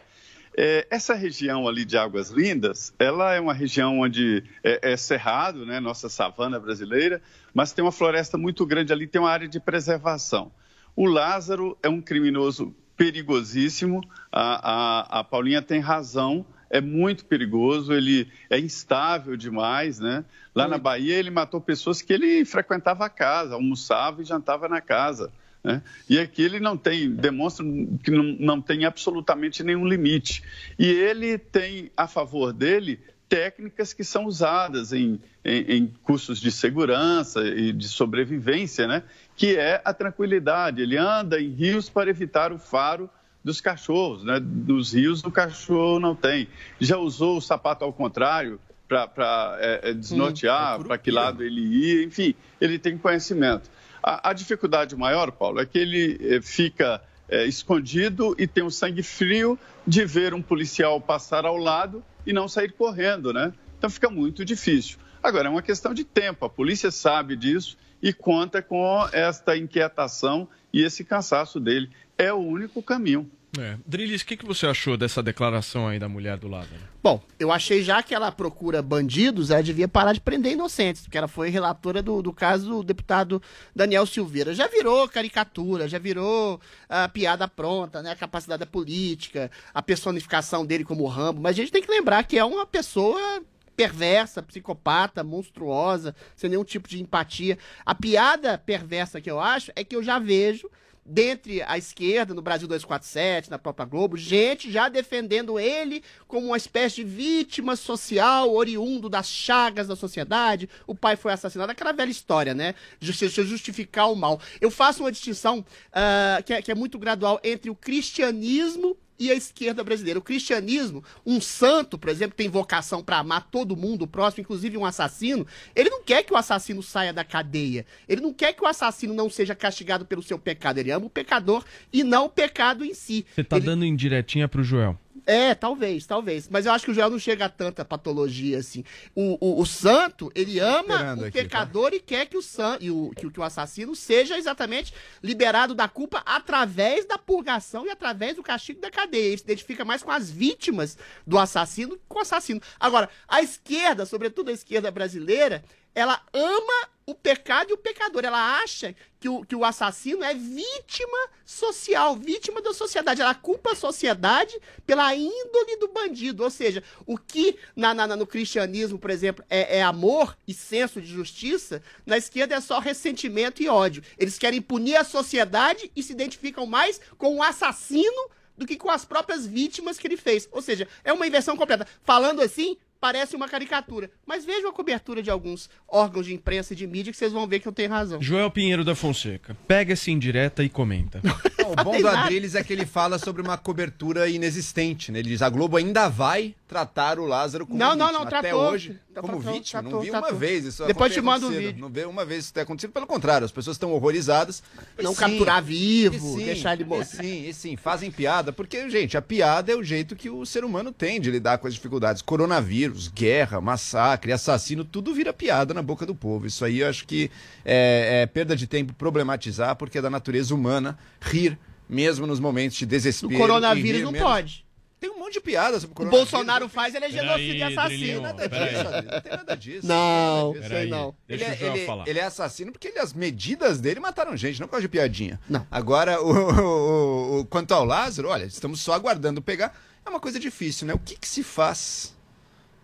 É, 0.56 0.86
essa 0.90 1.14
região 1.14 1.68
ali 1.68 1.84
de 1.84 1.96
Águas 1.96 2.30
Lindas, 2.30 2.92
ela 2.98 3.32
é 3.32 3.40
uma 3.40 3.54
região 3.54 4.00
onde 4.00 4.42
é, 4.62 4.92
é 4.92 4.96
cerrado, 4.96 5.64
né? 5.64 5.78
Nossa 5.78 6.08
savana 6.08 6.58
brasileira, 6.58 7.22
mas 7.52 7.72
tem 7.72 7.84
uma 7.84 7.92
floresta 7.92 8.36
muito 8.36 8.66
grande 8.66 8.92
ali, 8.92 9.06
tem 9.06 9.20
uma 9.20 9.30
área 9.30 9.48
de 9.48 9.60
preservação. 9.60 10.52
O 10.96 11.06
Lázaro 11.06 11.78
é 11.82 11.88
um 11.88 12.00
criminoso 12.00 12.74
perigosíssimo. 12.96 14.00
A, 14.30 15.18
a, 15.18 15.20
a 15.20 15.24
Paulinha 15.24 15.62
tem 15.62 15.80
razão. 15.80 16.44
É 16.74 16.80
muito 16.80 17.24
perigoso, 17.24 17.92
ele 17.92 18.26
é 18.50 18.58
instável 18.58 19.36
demais, 19.36 20.00
né? 20.00 20.24
Lá 20.52 20.66
na 20.66 20.76
Bahia 20.76 21.14
ele 21.14 21.30
matou 21.30 21.60
pessoas 21.60 22.02
que 22.02 22.12
ele 22.12 22.44
frequentava 22.44 23.04
a 23.04 23.08
casa, 23.08 23.54
almoçava 23.54 24.20
e 24.20 24.24
jantava 24.24 24.68
na 24.68 24.80
casa. 24.80 25.30
Né? 25.62 25.80
E 26.10 26.18
aqui 26.18 26.42
ele 26.42 26.58
não 26.58 26.76
tem, 26.76 27.08
demonstra 27.14 27.64
que 28.02 28.10
não, 28.10 28.24
não 28.24 28.60
tem 28.60 28.84
absolutamente 28.84 29.62
nenhum 29.62 29.86
limite. 29.86 30.42
E 30.76 30.84
ele 30.84 31.38
tem 31.38 31.92
a 31.96 32.08
favor 32.08 32.52
dele 32.52 32.98
técnicas 33.28 33.92
que 33.92 34.02
são 34.02 34.24
usadas 34.24 34.92
em, 34.92 35.20
em, 35.44 35.76
em 35.76 35.86
cursos 36.02 36.40
de 36.40 36.50
segurança 36.50 37.40
e 37.46 37.72
de 37.72 37.86
sobrevivência, 37.86 38.88
né? 38.88 39.04
que 39.36 39.56
é 39.56 39.80
a 39.84 39.94
tranquilidade. 39.94 40.82
Ele 40.82 40.96
anda 40.96 41.40
em 41.40 41.50
rios 41.50 41.88
para 41.88 42.10
evitar 42.10 42.52
o 42.52 42.58
faro 42.58 43.08
dos 43.44 43.60
cachorros, 43.60 44.24
né? 44.24 44.40
Dos 44.40 44.94
rios 44.94 45.22
o 45.22 45.30
cachorro 45.30 46.00
não 46.00 46.16
tem. 46.16 46.48
Já 46.80 46.96
usou 46.96 47.36
o 47.36 47.40
sapato 47.42 47.84
ao 47.84 47.92
contrário 47.92 48.58
para 48.88 49.58
é, 49.60 49.90
é, 49.90 49.92
desnortear, 49.92 50.82
para 50.82 50.96
que 50.96 51.10
lado 51.10 51.42
ele 51.42 51.60
ia, 51.60 52.04
enfim, 52.04 52.34
ele 52.60 52.78
tem 52.78 52.96
conhecimento. 52.96 53.70
A, 54.02 54.30
a 54.30 54.32
dificuldade 54.32 54.96
maior, 54.96 55.30
Paulo, 55.32 55.60
é 55.60 55.66
que 55.66 55.78
ele 55.78 56.18
eh, 56.20 56.40
fica 56.42 57.02
eh, 57.28 57.46
escondido 57.46 58.36
e 58.38 58.46
tem 58.46 58.62
o 58.62 58.70
sangue 58.70 59.02
frio 59.02 59.58
de 59.86 60.04
ver 60.04 60.34
um 60.34 60.42
policial 60.42 61.00
passar 61.00 61.46
ao 61.46 61.56
lado 61.56 62.04
e 62.26 62.32
não 62.32 62.46
sair 62.46 62.72
correndo, 62.72 63.32
né? 63.32 63.52
Então 63.78 63.88
fica 63.88 64.10
muito 64.10 64.44
difícil. 64.44 64.98
Agora, 65.22 65.48
é 65.48 65.50
uma 65.50 65.62
questão 65.62 65.94
de 65.94 66.04
tempo, 66.04 66.44
a 66.44 66.50
polícia 66.50 66.90
sabe 66.90 67.34
disso 67.34 67.78
e 68.02 68.12
conta 68.12 68.60
com 68.60 69.08
esta 69.10 69.56
inquietação 69.56 70.46
e 70.70 70.82
esse 70.82 71.02
cansaço 71.02 71.58
dele. 71.58 71.88
É 72.16 72.32
o 72.32 72.38
único 72.38 72.82
caminho. 72.82 73.30
É. 73.58 73.76
Drilis, 73.86 74.22
o 74.22 74.26
que, 74.26 74.36
que 74.36 74.44
você 74.44 74.66
achou 74.66 74.96
dessa 74.96 75.22
declaração 75.22 75.86
aí 75.86 75.98
da 75.98 76.08
mulher 76.08 76.36
do 76.36 76.48
Lázaro? 76.48 76.80
Bom, 77.02 77.22
eu 77.38 77.52
achei 77.52 77.82
já 77.82 78.02
que 78.02 78.14
ela 78.14 78.32
procura 78.32 78.82
bandidos, 78.82 79.50
ela 79.50 79.62
devia 79.62 79.86
parar 79.86 80.12
de 80.12 80.20
prender 80.20 80.52
inocentes, 80.52 81.02
porque 81.02 81.16
ela 81.16 81.28
foi 81.28 81.50
relatora 81.50 82.02
do, 82.02 82.20
do 82.20 82.32
caso 82.32 82.68
do 82.68 82.82
deputado 82.82 83.40
Daniel 83.74 84.06
Silveira. 84.06 84.54
Já 84.54 84.66
virou 84.66 85.08
caricatura, 85.08 85.88
já 85.88 85.98
virou 85.98 86.60
ah, 86.88 87.08
piada 87.08 87.46
pronta, 87.46 88.02
né? 88.02 88.12
A 88.12 88.16
capacidade 88.16 88.60
da 88.60 88.66
política, 88.66 89.50
a 89.72 89.82
personificação 89.82 90.66
dele 90.66 90.84
como 90.84 91.06
Rambo. 91.06 91.40
Mas 91.40 91.52
a 91.52 91.60
gente 91.60 91.72
tem 91.72 91.82
que 91.82 91.90
lembrar 91.90 92.24
que 92.24 92.38
é 92.38 92.44
uma 92.44 92.66
pessoa 92.66 93.42
perversa, 93.76 94.42
psicopata, 94.42 95.22
monstruosa, 95.22 96.14
sem 96.36 96.50
nenhum 96.50 96.64
tipo 96.64 96.88
de 96.88 97.00
empatia. 97.00 97.58
A 97.84 97.94
piada 97.94 98.58
perversa 98.58 99.20
que 99.20 99.30
eu 99.30 99.38
acho 99.38 99.70
é 99.76 99.84
que 99.84 99.94
eu 99.94 100.02
já 100.02 100.18
vejo 100.18 100.70
dentre 101.04 101.62
a 101.62 101.76
esquerda, 101.76 102.32
no 102.32 102.40
Brasil 102.40 102.66
247, 102.66 103.50
na 103.50 103.58
própria 103.58 103.84
Globo, 103.84 104.16
gente 104.16 104.70
já 104.70 104.88
defendendo 104.88 105.58
ele 105.58 106.02
como 106.26 106.46
uma 106.46 106.56
espécie 106.56 106.96
de 106.96 107.04
vítima 107.04 107.76
social, 107.76 108.52
oriundo 108.52 109.08
das 109.08 109.28
chagas 109.28 109.86
da 109.86 109.96
sociedade. 109.96 110.68
O 110.86 110.94
pai 110.94 111.16
foi 111.16 111.32
assassinado, 111.32 111.70
aquela 111.70 111.92
velha 111.92 112.10
história, 112.10 112.54
né? 112.54 112.74
Justificar 113.00 114.10
o 114.10 114.16
mal. 114.16 114.40
Eu 114.60 114.70
faço 114.70 115.02
uma 115.02 115.12
distinção 115.12 115.64
ah, 115.92 116.42
que, 116.44 116.52
é, 116.52 116.62
que 116.62 116.70
é 116.70 116.74
muito 116.74 116.98
gradual 116.98 117.40
entre 117.44 117.70
o 117.70 117.74
cristianismo 117.74 118.96
e 119.18 119.30
a 119.30 119.34
esquerda 119.34 119.84
brasileira. 119.84 120.18
O 120.18 120.22
cristianismo, 120.22 121.02
um 121.24 121.40
santo, 121.40 121.98
por 121.98 122.08
exemplo, 122.08 122.36
tem 122.36 122.48
vocação 122.48 123.02
para 123.02 123.18
amar 123.18 123.48
todo 123.50 123.76
mundo, 123.76 124.02
o 124.02 124.06
próximo, 124.06 124.42
inclusive 124.42 124.76
um 124.76 124.84
assassino, 124.84 125.46
ele 125.74 125.90
não 125.90 126.02
quer 126.02 126.22
que 126.22 126.32
o 126.32 126.36
assassino 126.36 126.82
saia 126.82 127.12
da 127.12 127.24
cadeia. 127.24 127.86
Ele 128.08 128.20
não 128.20 128.32
quer 128.32 128.52
que 128.52 128.62
o 128.62 128.66
assassino 128.66 129.14
não 129.14 129.30
seja 129.30 129.54
castigado 129.54 130.04
pelo 130.04 130.22
seu 130.22 130.38
pecado. 130.38 130.78
Ele 130.78 130.90
ama 130.90 131.06
o 131.06 131.10
pecador 131.10 131.64
e 131.92 132.02
não 132.02 132.26
o 132.26 132.30
pecado 132.30 132.84
em 132.84 132.94
si. 132.94 133.24
Você 133.34 133.44
tá 133.44 133.58
dando 133.58 133.84
indiretinha 133.84 134.48
pro 134.48 134.62
Joel. 134.62 134.98
É, 135.26 135.54
talvez, 135.54 136.06
talvez. 136.06 136.48
Mas 136.50 136.66
eu 136.66 136.72
acho 136.72 136.84
que 136.84 136.90
o 136.90 136.94
Joel 136.94 137.08
não 137.10 137.18
chega 137.18 137.46
a 137.46 137.48
tanta 137.48 137.84
patologia 137.84 138.58
assim. 138.58 138.84
O, 139.14 139.38
o, 139.40 139.60
o 139.62 139.64
santo, 139.66 140.30
ele 140.34 140.58
ama 140.58 140.94
o 140.94 141.12
aqui, 141.12 141.20
tá? 141.24 141.30
pecador 141.32 141.94
e 141.94 142.00
quer 142.00 142.26
que 142.26 142.36
o, 142.36 142.42
san, 142.42 142.76
e 142.80 142.90
o, 142.90 143.10
que, 143.16 143.26
o- 143.26 143.30
que 143.30 143.40
o 143.40 143.42
assassino 143.42 143.96
seja 143.96 144.36
exatamente 144.36 144.92
liberado 145.22 145.74
da 145.74 145.88
culpa 145.88 146.22
através 146.26 147.06
da 147.06 147.16
purgação 147.16 147.86
e 147.86 147.90
através 147.90 148.36
do 148.36 148.42
castigo 148.42 148.80
da 148.80 148.90
cadeia. 148.90 149.28
Ele 149.28 149.38
se 149.38 149.44
identifica 149.44 149.84
mais 149.84 150.02
com 150.02 150.10
as 150.10 150.30
vítimas 150.30 150.98
do 151.26 151.38
assassino 151.38 151.96
que 151.96 152.02
com 152.06 152.18
o 152.18 152.22
assassino. 152.22 152.60
Agora, 152.78 153.08
a 153.26 153.40
esquerda, 153.40 154.04
sobretudo 154.04 154.50
a 154.50 154.52
esquerda 154.52 154.90
brasileira, 154.90 155.64
ela 155.94 156.20
ama 156.32 156.88
o 157.06 157.14
pecado 157.14 157.70
e 157.70 157.72
o 157.74 157.78
pecador. 157.78 158.24
Ela 158.24 158.58
acha 158.62 158.94
que 159.20 159.28
o, 159.28 159.44
que 159.44 159.54
o 159.54 159.64
assassino 159.64 160.24
é 160.24 160.34
vítima 160.34 161.18
social, 161.44 162.16
vítima 162.16 162.62
da 162.62 162.72
sociedade. 162.72 163.20
Ela 163.20 163.34
culpa 163.34 163.72
a 163.72 163.76
sociedade 163.76 164.58
pela 164.86 165.14
índole 165.14 165.76
do 165.78 165.88
bandido. 165.88 166.42
Ou 166.42 166.50
seja, 166.50 166.82
o 167.06 167.18
que 167.18 167.58
na, 167.76 167.92
na- 167.94 168.16
no 168.16 168.26
cristianismo, 168.26 168.98
por 168.98 169.10
exemplo, 169.10 169.44
é, 169.50 169.78
é 169.78 169.82
amor 169.82 170.36
e 170.48 170.54
senso 170.54 171.00
de 171.00 171.06
justiça, 171.06 171.82
na 172.06 172.16
esquerda 172.16 172.54
é 172.54 172.60
só 172.60 172.78
ressentimento 172.78 173.62
e 173.62 173.68
ódio. 173.68 174.02
Eles 174.18 174.38
querem 174.38 174.62
punir 174.62 174.96
a 174.96 175.04
sociedade 175.04 175.90
e 175.94 176.02
se 176.02 176.12
identificam 176.12 176.64
mais 176.66 177.00
com 177.18 177.36
o 177.36 177.42
assassino 177.42 178.30
do 178.56 178.64
que 178.66 178.76
com 178.76 178.90
as 178.90 179.04
próprias 179.04 179.44
vítimas 179.46 179.98
que 179.98 180.06
ele 180.06 180.16
fez. 180.16 180.48
Ou 180.52 180.62
seja, 180.62 180.88
é 181.02 181.12
uma 181.12 181.26
inversão 181.26 181.56
completa. 181.56 181.86
Falando 182.02 182.40
assim, 182.40 182.76
parece 183.04 183.36
uma 183.36 183.46
caricatura. 183.46 184.10
Mas 184.26 184.46
vejam 184.46 184.70
a 184.70 184.72
cobertura 184.72 185.22
de 185.22 185.28
alguns 185.30 185.68
órgãos 185.86 186.24
de 186.24 186.32
imprensa 186.32 186.72
e 186.72 186.76
de 186.76 186.86
mídia 186.86 187.12
que 187.12 187.18
vocês 187.18 187.32
vão 187.32 187.46
ver 187.46 187.60
que 187.60 187.68
eu 187.68 187.72
tenho 187.72 187.90
razão. 187.90 188.22
Joel 188.22 188.50
Pinheiro 188.50 188.82
da 188.82 188.94
Fonseca, 188.94 189.54
pega 189.68 189.92
essa 189.92 190.10
indireta 190.10 190.64
e 190.64 190.70
comenta. 190.70 191.20
O 191.64 191.82
bom 191.82 191.98
do 191.98 192.06
Adriles 192.06 192.54
é 192.54 192.62
que 192.62 192.74
ele 192.74 192.84
fala 192.84 193.18
sobre 193.18 193.40
uma 193.40 193.56
cobertura 193.56 194.28
inexistente, 194.28 195.10
né? 195.10 195.20
Ele 195.20 195.30
diz, 195.30 195.40
a 195.40 195.48
Globo 195.48 195.78
ainda 195.78 196.10
vai 196.10 196.54
tratar 196.68 197.18
o 197.18 197.24
Lázaro 197.24 197.66
como 197.66 197.78
Não, 197.78 197.96
não, 197.96 198.08
vítima. 198.08 198.12
não, 198.12 198.26
Até 198.28 198.40
tratou. 198.50 198.60
hoje, 198.70 199.00
Tá 199.14 199.20
como 199.22 199.40
tratou, 199.40 199.52
vítima, 199.54 199.80
não 199.82 199.88
tratou, 199.90 200.04
vi 200.04 200.10
uma 200.10 200.20
tratou. 200.20 200.38
vez 200.38 200.64
isso 200.66 200.84
Depois 200.84 201.14
te 201.14 201.22
mando 201.22 201.46
o 201.46 201.48
acontecido. 201.48 201.66
vídeo. 201.68 201.80
Não 201.80 201.88
vê 201.88 202.04
uma 202.04 202.22
vez 202.26 202.44
isso 202.44 202.52
ter 202.52 202.60
acontecido, 202.60 202.92
pelo 202.92 203.06
contrário, 203.06 203.46
as 203.46 203.50
pessoas 203.52 203.76
estão 203.76 203.92
horrorizadas. 203.92 204.62
Não 205.02 205.12
E 205.12 205.16
capturar 205.16 205.62
vivo, 205.62 206.16
e 206.36 206.38
sim, 206.40 206.44
deixar 206.44 206.74
ele 206.74 206.82
e 206.82 206.86
morrer. 206.86 207.04
sim, 207.06 207.48
e 207.48 207.54
sim, 207.54 207.76
fazem 207.76 208.10
piada, 208.10 208.52
porque, 208.52 208.90
gente, 208.90 209.16
a 209.16 209.22
piada 209.22 209.72
é 209.72 209.74
o 209.74 209.82
jeito 209.82 210.14
que 210.14 210.28
o 210.28 210.44
ser 210.44 210.66
humano 210.66 210.92
tem 210.92 211.18
de 211.18 211.30
lidar 211.30 211.56
com 211.56 211.66
as 211.66 211.72
dificuldades. 211.72 212.20
Coronavírus, 212.20 212.93
guerra, 213.08 213.60
massacre, 213.60 214.32
assassino, 214.32 214.84
tudo 214.84 215.14
vira 215.14 215.32
piada 215.32 215.72
na 215.74 215.82
boca 215.82 216.04
do 216.06 216.14
povo. 216.14 216.46
Isso 216.46 216.64
aí 216.64 216.80
eu 216.80 216.88
acho 216.88 217.06
que 217.06 217.30
é, 217.64 218.22
é 218.22 218.26
perda 218.26 218.54
de 218.56 218.66
tempo 218.66 218.92
problematizar, 218.94 219.76
porque 219.76 219.98
é 219.98 220.02
da 220.02 220.10
natureza 220.10 220.54
humana 220.54 220.98
rir, 221.20 221.58
mesmo 221.88 222.26
nos 222.26 222.40
momentos 222.40 222.76
de 222.78 222.84
O 222.84 222.88
desespero. 222.88 223.36
coronavírus 223.38 223.90
e 223.90 223.92
rir 223.98 224.02
não 224.04 224.12
menos- 224.12 224.28
pode. 224.28 224.64
Tem 225.00 225.10
um 225.10 225.18
monte 225.18 225.34
de 225.34 225.40
piada 225.42 225.78
sobre 225.78 225.88
o 225.88 225.92
O 225.92 225.94
coronavírus. 225.96 226.30
Bolsonaro 226.30 226.66
faz, 226.68 226.94
ele 226.94 227.04
é 227.04 227.10
genocídio 227.10 227.56
e 227.56 227.62
assassino. 227.62 228.22
Nada 228.22 228.48
disso. 228.48 228.84
Não 229.12 229.20
tem 229.20 229.32
nada 229.32 229.54
disso. 229.56 229.86
Não, 229.86 230.52
Peraí. 230.54 230.68
sei 230.68 230.88
não. 230.88 231.14
Deixa 231.28 231.44
ele, 231.44 231.52
o 231.52 231.66
é, 231.66 231.76
ele- 231.76 231.86
falar. 231.86 232.08
ele 232.08 232.18
é 232.18 232.24
assassino 232.24 232.72
porque 232.72 232.88
ele- 232.88 232.98
as 232.98 233.12
medidas 233.12 233.80
dele 233.80 234.00
mataram 234.00 234.34
gente, 234.34 234.58
não 234.60 234.66
por 234.66 234.72
causa 234.72 234.82
de 234.82 234.88
piadinha. 234.88 235.38
Não. 235.46 235.66
Agora, 235.70 236.22
o, 236.22 236.30
o- 236.32 237.40
o- 237.40 237.44
quanto 237.44 237.72
ao 237.74 237.84
Lázaro, 237.84 238.28
olha, 238.30 238.44
estamos 238.44 238.80
só 238.80 238.94
aguardando 238.94 239.42
pegar. 239.42 239.78
É 240.06 240.08
uma 240.08 240.20
coisa 240.20 240.40
difícil, 240.40 240.86
né? 240.86 240.94
O 240.94 240.98
que, 240.98 241.16
que 241.16 241.28
se 241.28 241.42
faz 241.42 242.13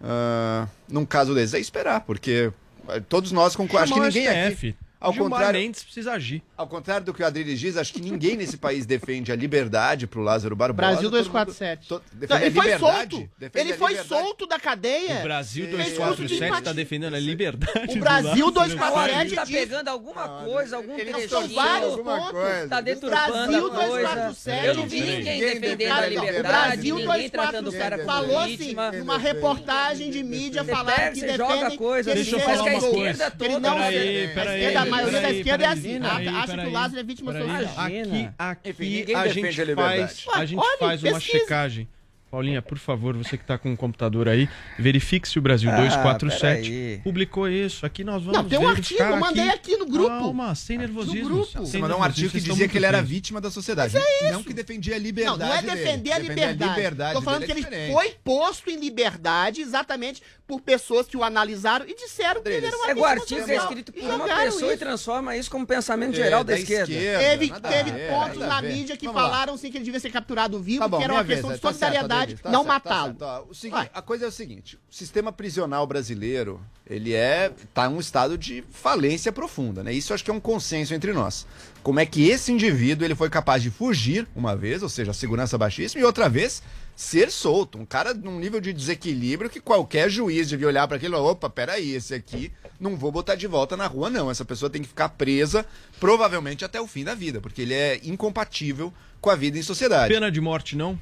ah, 0.03 0.67
num 0.89 1.05
caso 1.05 1.35
desse? 1.35 1.57
É 1.57 1.61
esperar, 1.61 2.01
porque 2.01 2.53
ah, 2.89 3.01
todos 3.09 3.33
nós 3.33 3.55
concordamos. 3.55 3.93
Acho 3.93 4.13
que 4.13 4.21
ninguém 4.21 4.51
STF. 4.51 4.69
aqui. 4.69 4.90
Ao 5.01 5.13
Gilmar 5.15 5.31
contrário, 5.31 5.61
Mendes 5.61 5.83
precisa 5.83 6.13
agir. 6.13 6.43
ao 6.57 6.67
contrário 6.67 7.07
do 7.07 7.15
que 7.15 7.23
o 7.23 7.27
Adriles 7.27 7.59
diz, 7.59 7.77
acho 7.79 7.91
que 7.93 8.03
ninguém 8.03 8.37
nesse 8.37 8.59
país 8.59 8.85
defende 8.85 9.33
a 9.33 9.37
liberdade 9.37 10.07
pro 10.07 10.21
Lázaro 10.21 10.55
Barbosa. 10.55 10.77
Brasil 10.89 11.11
Todo 11.11 11.17
mundo- 11.17 11.25
247. 11.31 11.89
to- 11.89 11.95
Não, 12.13 12.21
defende 12.21 12.43
ele 12.45 12.49
a 12.51 12.53
foi 12.53 12.65
liberdade, 12.73 13.11
solto. 13.17 13.31
defende 13.39 13.65
Ele 13.67 13.73
a 13.73 13.79
foi 13.79 13.97
solto 13.97 14.47
da 14.47 14.59
cadeia. 14.61 15.21
O 15.21 15.23
Brasil 15.23 15.65
Fez 15.65 15.77
curso 15.77 15.87
de 15.89 15.95
247 15.97 16.35
está 16.35 16.47
empatia. 16.59 16.75
defendendo 16.75 17.15
a 17.15 17.19
liberdade. 17.19 17.97
O 17.97 18.01
Brasil 18.01 18.51
do 18.51 18.59
Lázaro. 18.61 18.79
247 18.79 19.35
tá 19.37 19.45
diz- 19.45 19.55
pegando 19.57 19.89
alguma 19.89 20.29
coisa, 20.45 20.77
algum 20.77 20.95
trechinho. 20.97 21.49
vários 21.55 21.93
alguma 21.93 22.17
pontos. 22.19 22.31
coisa. 22.33 22.69
Tá 22.69 22.81
deturpando 22.83 23.33
Brasil 23.33 23.67
a 23.67 23.71
coisa. 23.71 23.87
247. 23.87 24.67
Eu 24.67 24.75
não 24.75 24.87
vi 24.87 25.01
ninguém 25.01 25.41
defendendo 25.41 25.63
a 25.63 25.71
defende 25.71 25.91
a 25.91 26.07
liberdade, 26.09 26.39
O 26.39 26.43
Brasil 26.43 26.95
ninguém 26.97 27.31
tratando 27.31 27.69
o 27.69 27.73
cara 27.73 27.97
247 27.97 28.05
como 28.05 28.11
falou 28.11 28.39
assim, 28.39 28.99
numa 28.99 29.17
reportagem 29.19 30.11
de 30.11 30.23
mídia, 30.23 30.63
falar 30.65 31.11
que 31.13 31.21
você 31.21 31.37
joga 31.39 31.77
coisa, 31.79 32.15
Deixa 32.15 32.37
eu 32.37 32.41
seja 32.41 32.55
falar 32.55 32.71
uma 32.71 32.81
coisa. 32.81 33.33
Não 33.61 33.71
Peraí, 33.81 34.29
peraí, 34.35 34.90
maioria 34.91 35.21
da 35.21 35.31
esquerda 35.33 35.65
é 35.65 35.69
assim, 35.69 35.99
acha 35.99 36.59
que 36.59 36.67
o 36.67 36.71
Lázaro 36.71 37.01
é 37.01 37.05
vítima 37.05 37.33
social. 37.33 37.73
Aqui, 37.77 38.31
aqui 38.39 39.15
a 39.15 39.29
gente 39.29 39.75
faz, 39.75 40.27
a 40.35 40.45
gente 40.45 40.61
Olha, 40.61 40.79
faz 40.79 41.03
uma 41.03 41.21
checagem. 41.21 41.89
Paulinha, 42.31 42.63
por 42.63 42.79
favor, 42.79 43.17
você 43.17 43.37
que 43.37 43.43
está 43.43 43.59
com 43.59 43.73
o 43.73 43.77
computador 43.77 44.29
aí, 44.29 44.49
verifique 44.79 45.29
se 45.29 45.37
o 45.39 45.43
Brasil 45.43 45.69
Ah, 45.69 45.77
247 45.77 46.71
peraí. 46.71 47.01
publicou 47.03 47.49
isso. 47.49 47.85
Aqui 47.85 48.05
nós 48.05 48.23
vamos 48.23 48.39
Não, 48.43 48.49
tem 48.49 48.57
um 48.59 48.69
artigo, 48.69 49.03
eu 49.03 49.17
mandei 49.17 49.49
aqui 49.49 49.77
no 49.77 49.85
grupo. 49.87 50.09
Calma, 50.09 50.55
sem 50.55 50.79
nervosismo. 50.79 51.29
No 51.29 51.35
grupo. 51.37 51.51
sem 51.51 51.61
Você 51.61 51.79
mandou 51.79 51.99
um 51.99 52.03
artigo 52.05 52.31
que 52.31 52.41
dizia 52.41 52.69
que 52.69 52.79
ele 52.79 52.87
era 52.87 53.03
vítima 53.03 53.41
da 53.41 53.51
sociedade. 53.51 53.95
Mas 53.95 54.05
é 54.23 54.31
Não 54.31 54.45
que 54.45 54.55
defendia 54.55 54.95
a 54.95 54.99
liberdade. 54.99 55.39
Não, 55.41 55.47
não 55.49 55.55
é 55.55 55.61
dele. 55.63 55.75
defender 55.75 56.13
a 56.13 56.19
liberdade. 56.19 56.71
liberdade 56.71 57.15
Tô 57.15 57.23
falando 57.23 57.41
dele 57.41 57.53
que 57.53 57.59
é 57.59 57.63
ele 57.63 57.71
diferente. 57.71 57.93
foi 57.95 58.15
posto 58.23 58.71
em 58.71 58.79
liberdade 58.79 59.61
exatamente 59.61 60.23
por 60.47 60.61
pessoas 60.61 61.07
que 61.09 61.17
o 61.17 61.25
analisaram 61.25 61.85
e 61.89 61.95
disseram 61.95 62.43
que 62.43 62.49
ele 62.49 62.67
era 62.67 62.77
uma 62.77 62.87
É 62.87 62.93
o 62.93 62.95
vítima 62.95 63.09
artigo 63.11 63.45
que 63.45 63.51
é 63.53 63.57
escrito 63.57 63.93
E 63.97 64.01
por 64.03 64.11
uma 64.15 64.25
pessoa 64.27 64.71
e 64.71 64.75
isso. 64.75 64.79
transforma 64.85 65.37
isso 65.37 65.51
como 65.51 65.67
pensamento 65.67 66.13
É, 66.13 66.17
geral 66.17 66.45
da, 66.45 66.53
da 66.55 66.59
esquerda. 66.61 66.93
esquerda. 66.93 67.19
Teve, 67.25 67.51
teve 67.61 67.91
pontos 68.09 68.39
na 68.39 68.63
mídia 68.63 68.97
que 68.97 69.07
falaram 69.07 69.57
sim 69.57 69.71
que 69.71 69.79
ele 69.79 69.85
devia 69.85 69.99
ser 70.01 70.11
capturado 70.11 70.61
vivo, 70.61 70.89
Tá 70.89 70.97
que 70.97 71.03
era 71.05 71.13
uma 71.13 71.25
questão 71.25 71.51
de 71.53 71.59
tá 71.59 71.69
solidariedade, 71.69 72.20
Tá 72.27 72.51
não 72.51 72.63
tá 72.63 72.69
matá-lo. 72.69 73.17
o 73.49 73.55
seguinte, 73.55 73.79
Vai. 73.79 73.91
a 73.93 74.03
coisa 74.03 74.25
é 74.25 74.29
o 74.29 74.33
seguinte, 74.33 74.77
o 74.91 74.95
sistema 74.95 75.33
prisional 75.33 75.87
brasileiro, 75.87 76.61
ele 76.87 77.13
é 77.13 77.53
tá 77.73 77.87
em 77.87 77.95
um 77.95 78.01
estado 78.01 78.37
de 78.37 78.65
falência 78.71 79.33
profunda, 79.33 79.83
né? 79.83 79.93
Isso 79.93 80.13
eu 80.13 80.15
acho 80.15 80.25
que 80.25 80.31
é 80.31 80.35
um 80.35 80.41
consenso 80.41 80.95
entre 80.95 81.13
nós. 81.13 81.47
Como 81.83 82.01
é 82.01 82.07
que 82.07 82.29
esse 82.29 82.53
indivíduo 82.53 83.07
ele 83.07 83.15
foi 83.15 83.31
capaz 83.31 83.63
de 83.63 83.71
fugir 83.71 84.27
uma 84.35 84.57
vez, 84.57 84.83
ou 84.83 84.89
seja, 84.89 85.13
a 85.13 85.15
segurança 85.15 85.57
baixíssima, 85.57 86.03
e 86.03 86.05
outra 86.05 86.29
vez 86.29 86.63
ser 86.95 87.31
solto, 87.31 87.79
um 87.79 87.87
cara 87.87 88.13
num 88.13 88.39
nível 88.39 88.61
de 88.61 88.75
desequilíbrio 88.75 89.49
que 89.49 89.59
qualquer 89.59 90.11
juiz 90.11 90.49
devia 90.49 90.67
olhar 90.67 90.87
para 90.87 90.99
aquilo, 90.99 91.15
e 91.15 91.17
falar, 91.17 91.31
opa, 91.31 91.49
peraí, 91.49 91.95
esse 91.95 92.13
aqui 92.13 92.53
não 92.79 92.97
vou 92.97 93.11
botar 93.11 93.37
de 93.37 93.47
volta 93.47 93.75
na 93.77 93.87
rua 93.87 94.11
não, 94.11 94.31
essa 94.31 94.45
pessoa 94.45 94.69
tem 94.69 94.83
que 94.83 94.89
ficar 94.89 95.09
presa 95.11 95.65
provavelmente 95.99 96.63
até 96.65 96.79
o 96.79 96.87
fim 96.87 97.03
da 97.03 97.15
vida, 97.15 97.41
porque 97.41 97.63
ele 97.63 97.73
é 97.73 98.01
incompatível 98.05 98.93
com 99.21 99.31
a 99.31 99.35
vida 99.35 99.59
em 99.59 99.63
sociedade. 99.63 100.13
Pena 100.13 100.31
de 100.31 100.41
morte, 100.41 100.77
não? 100.77 100.99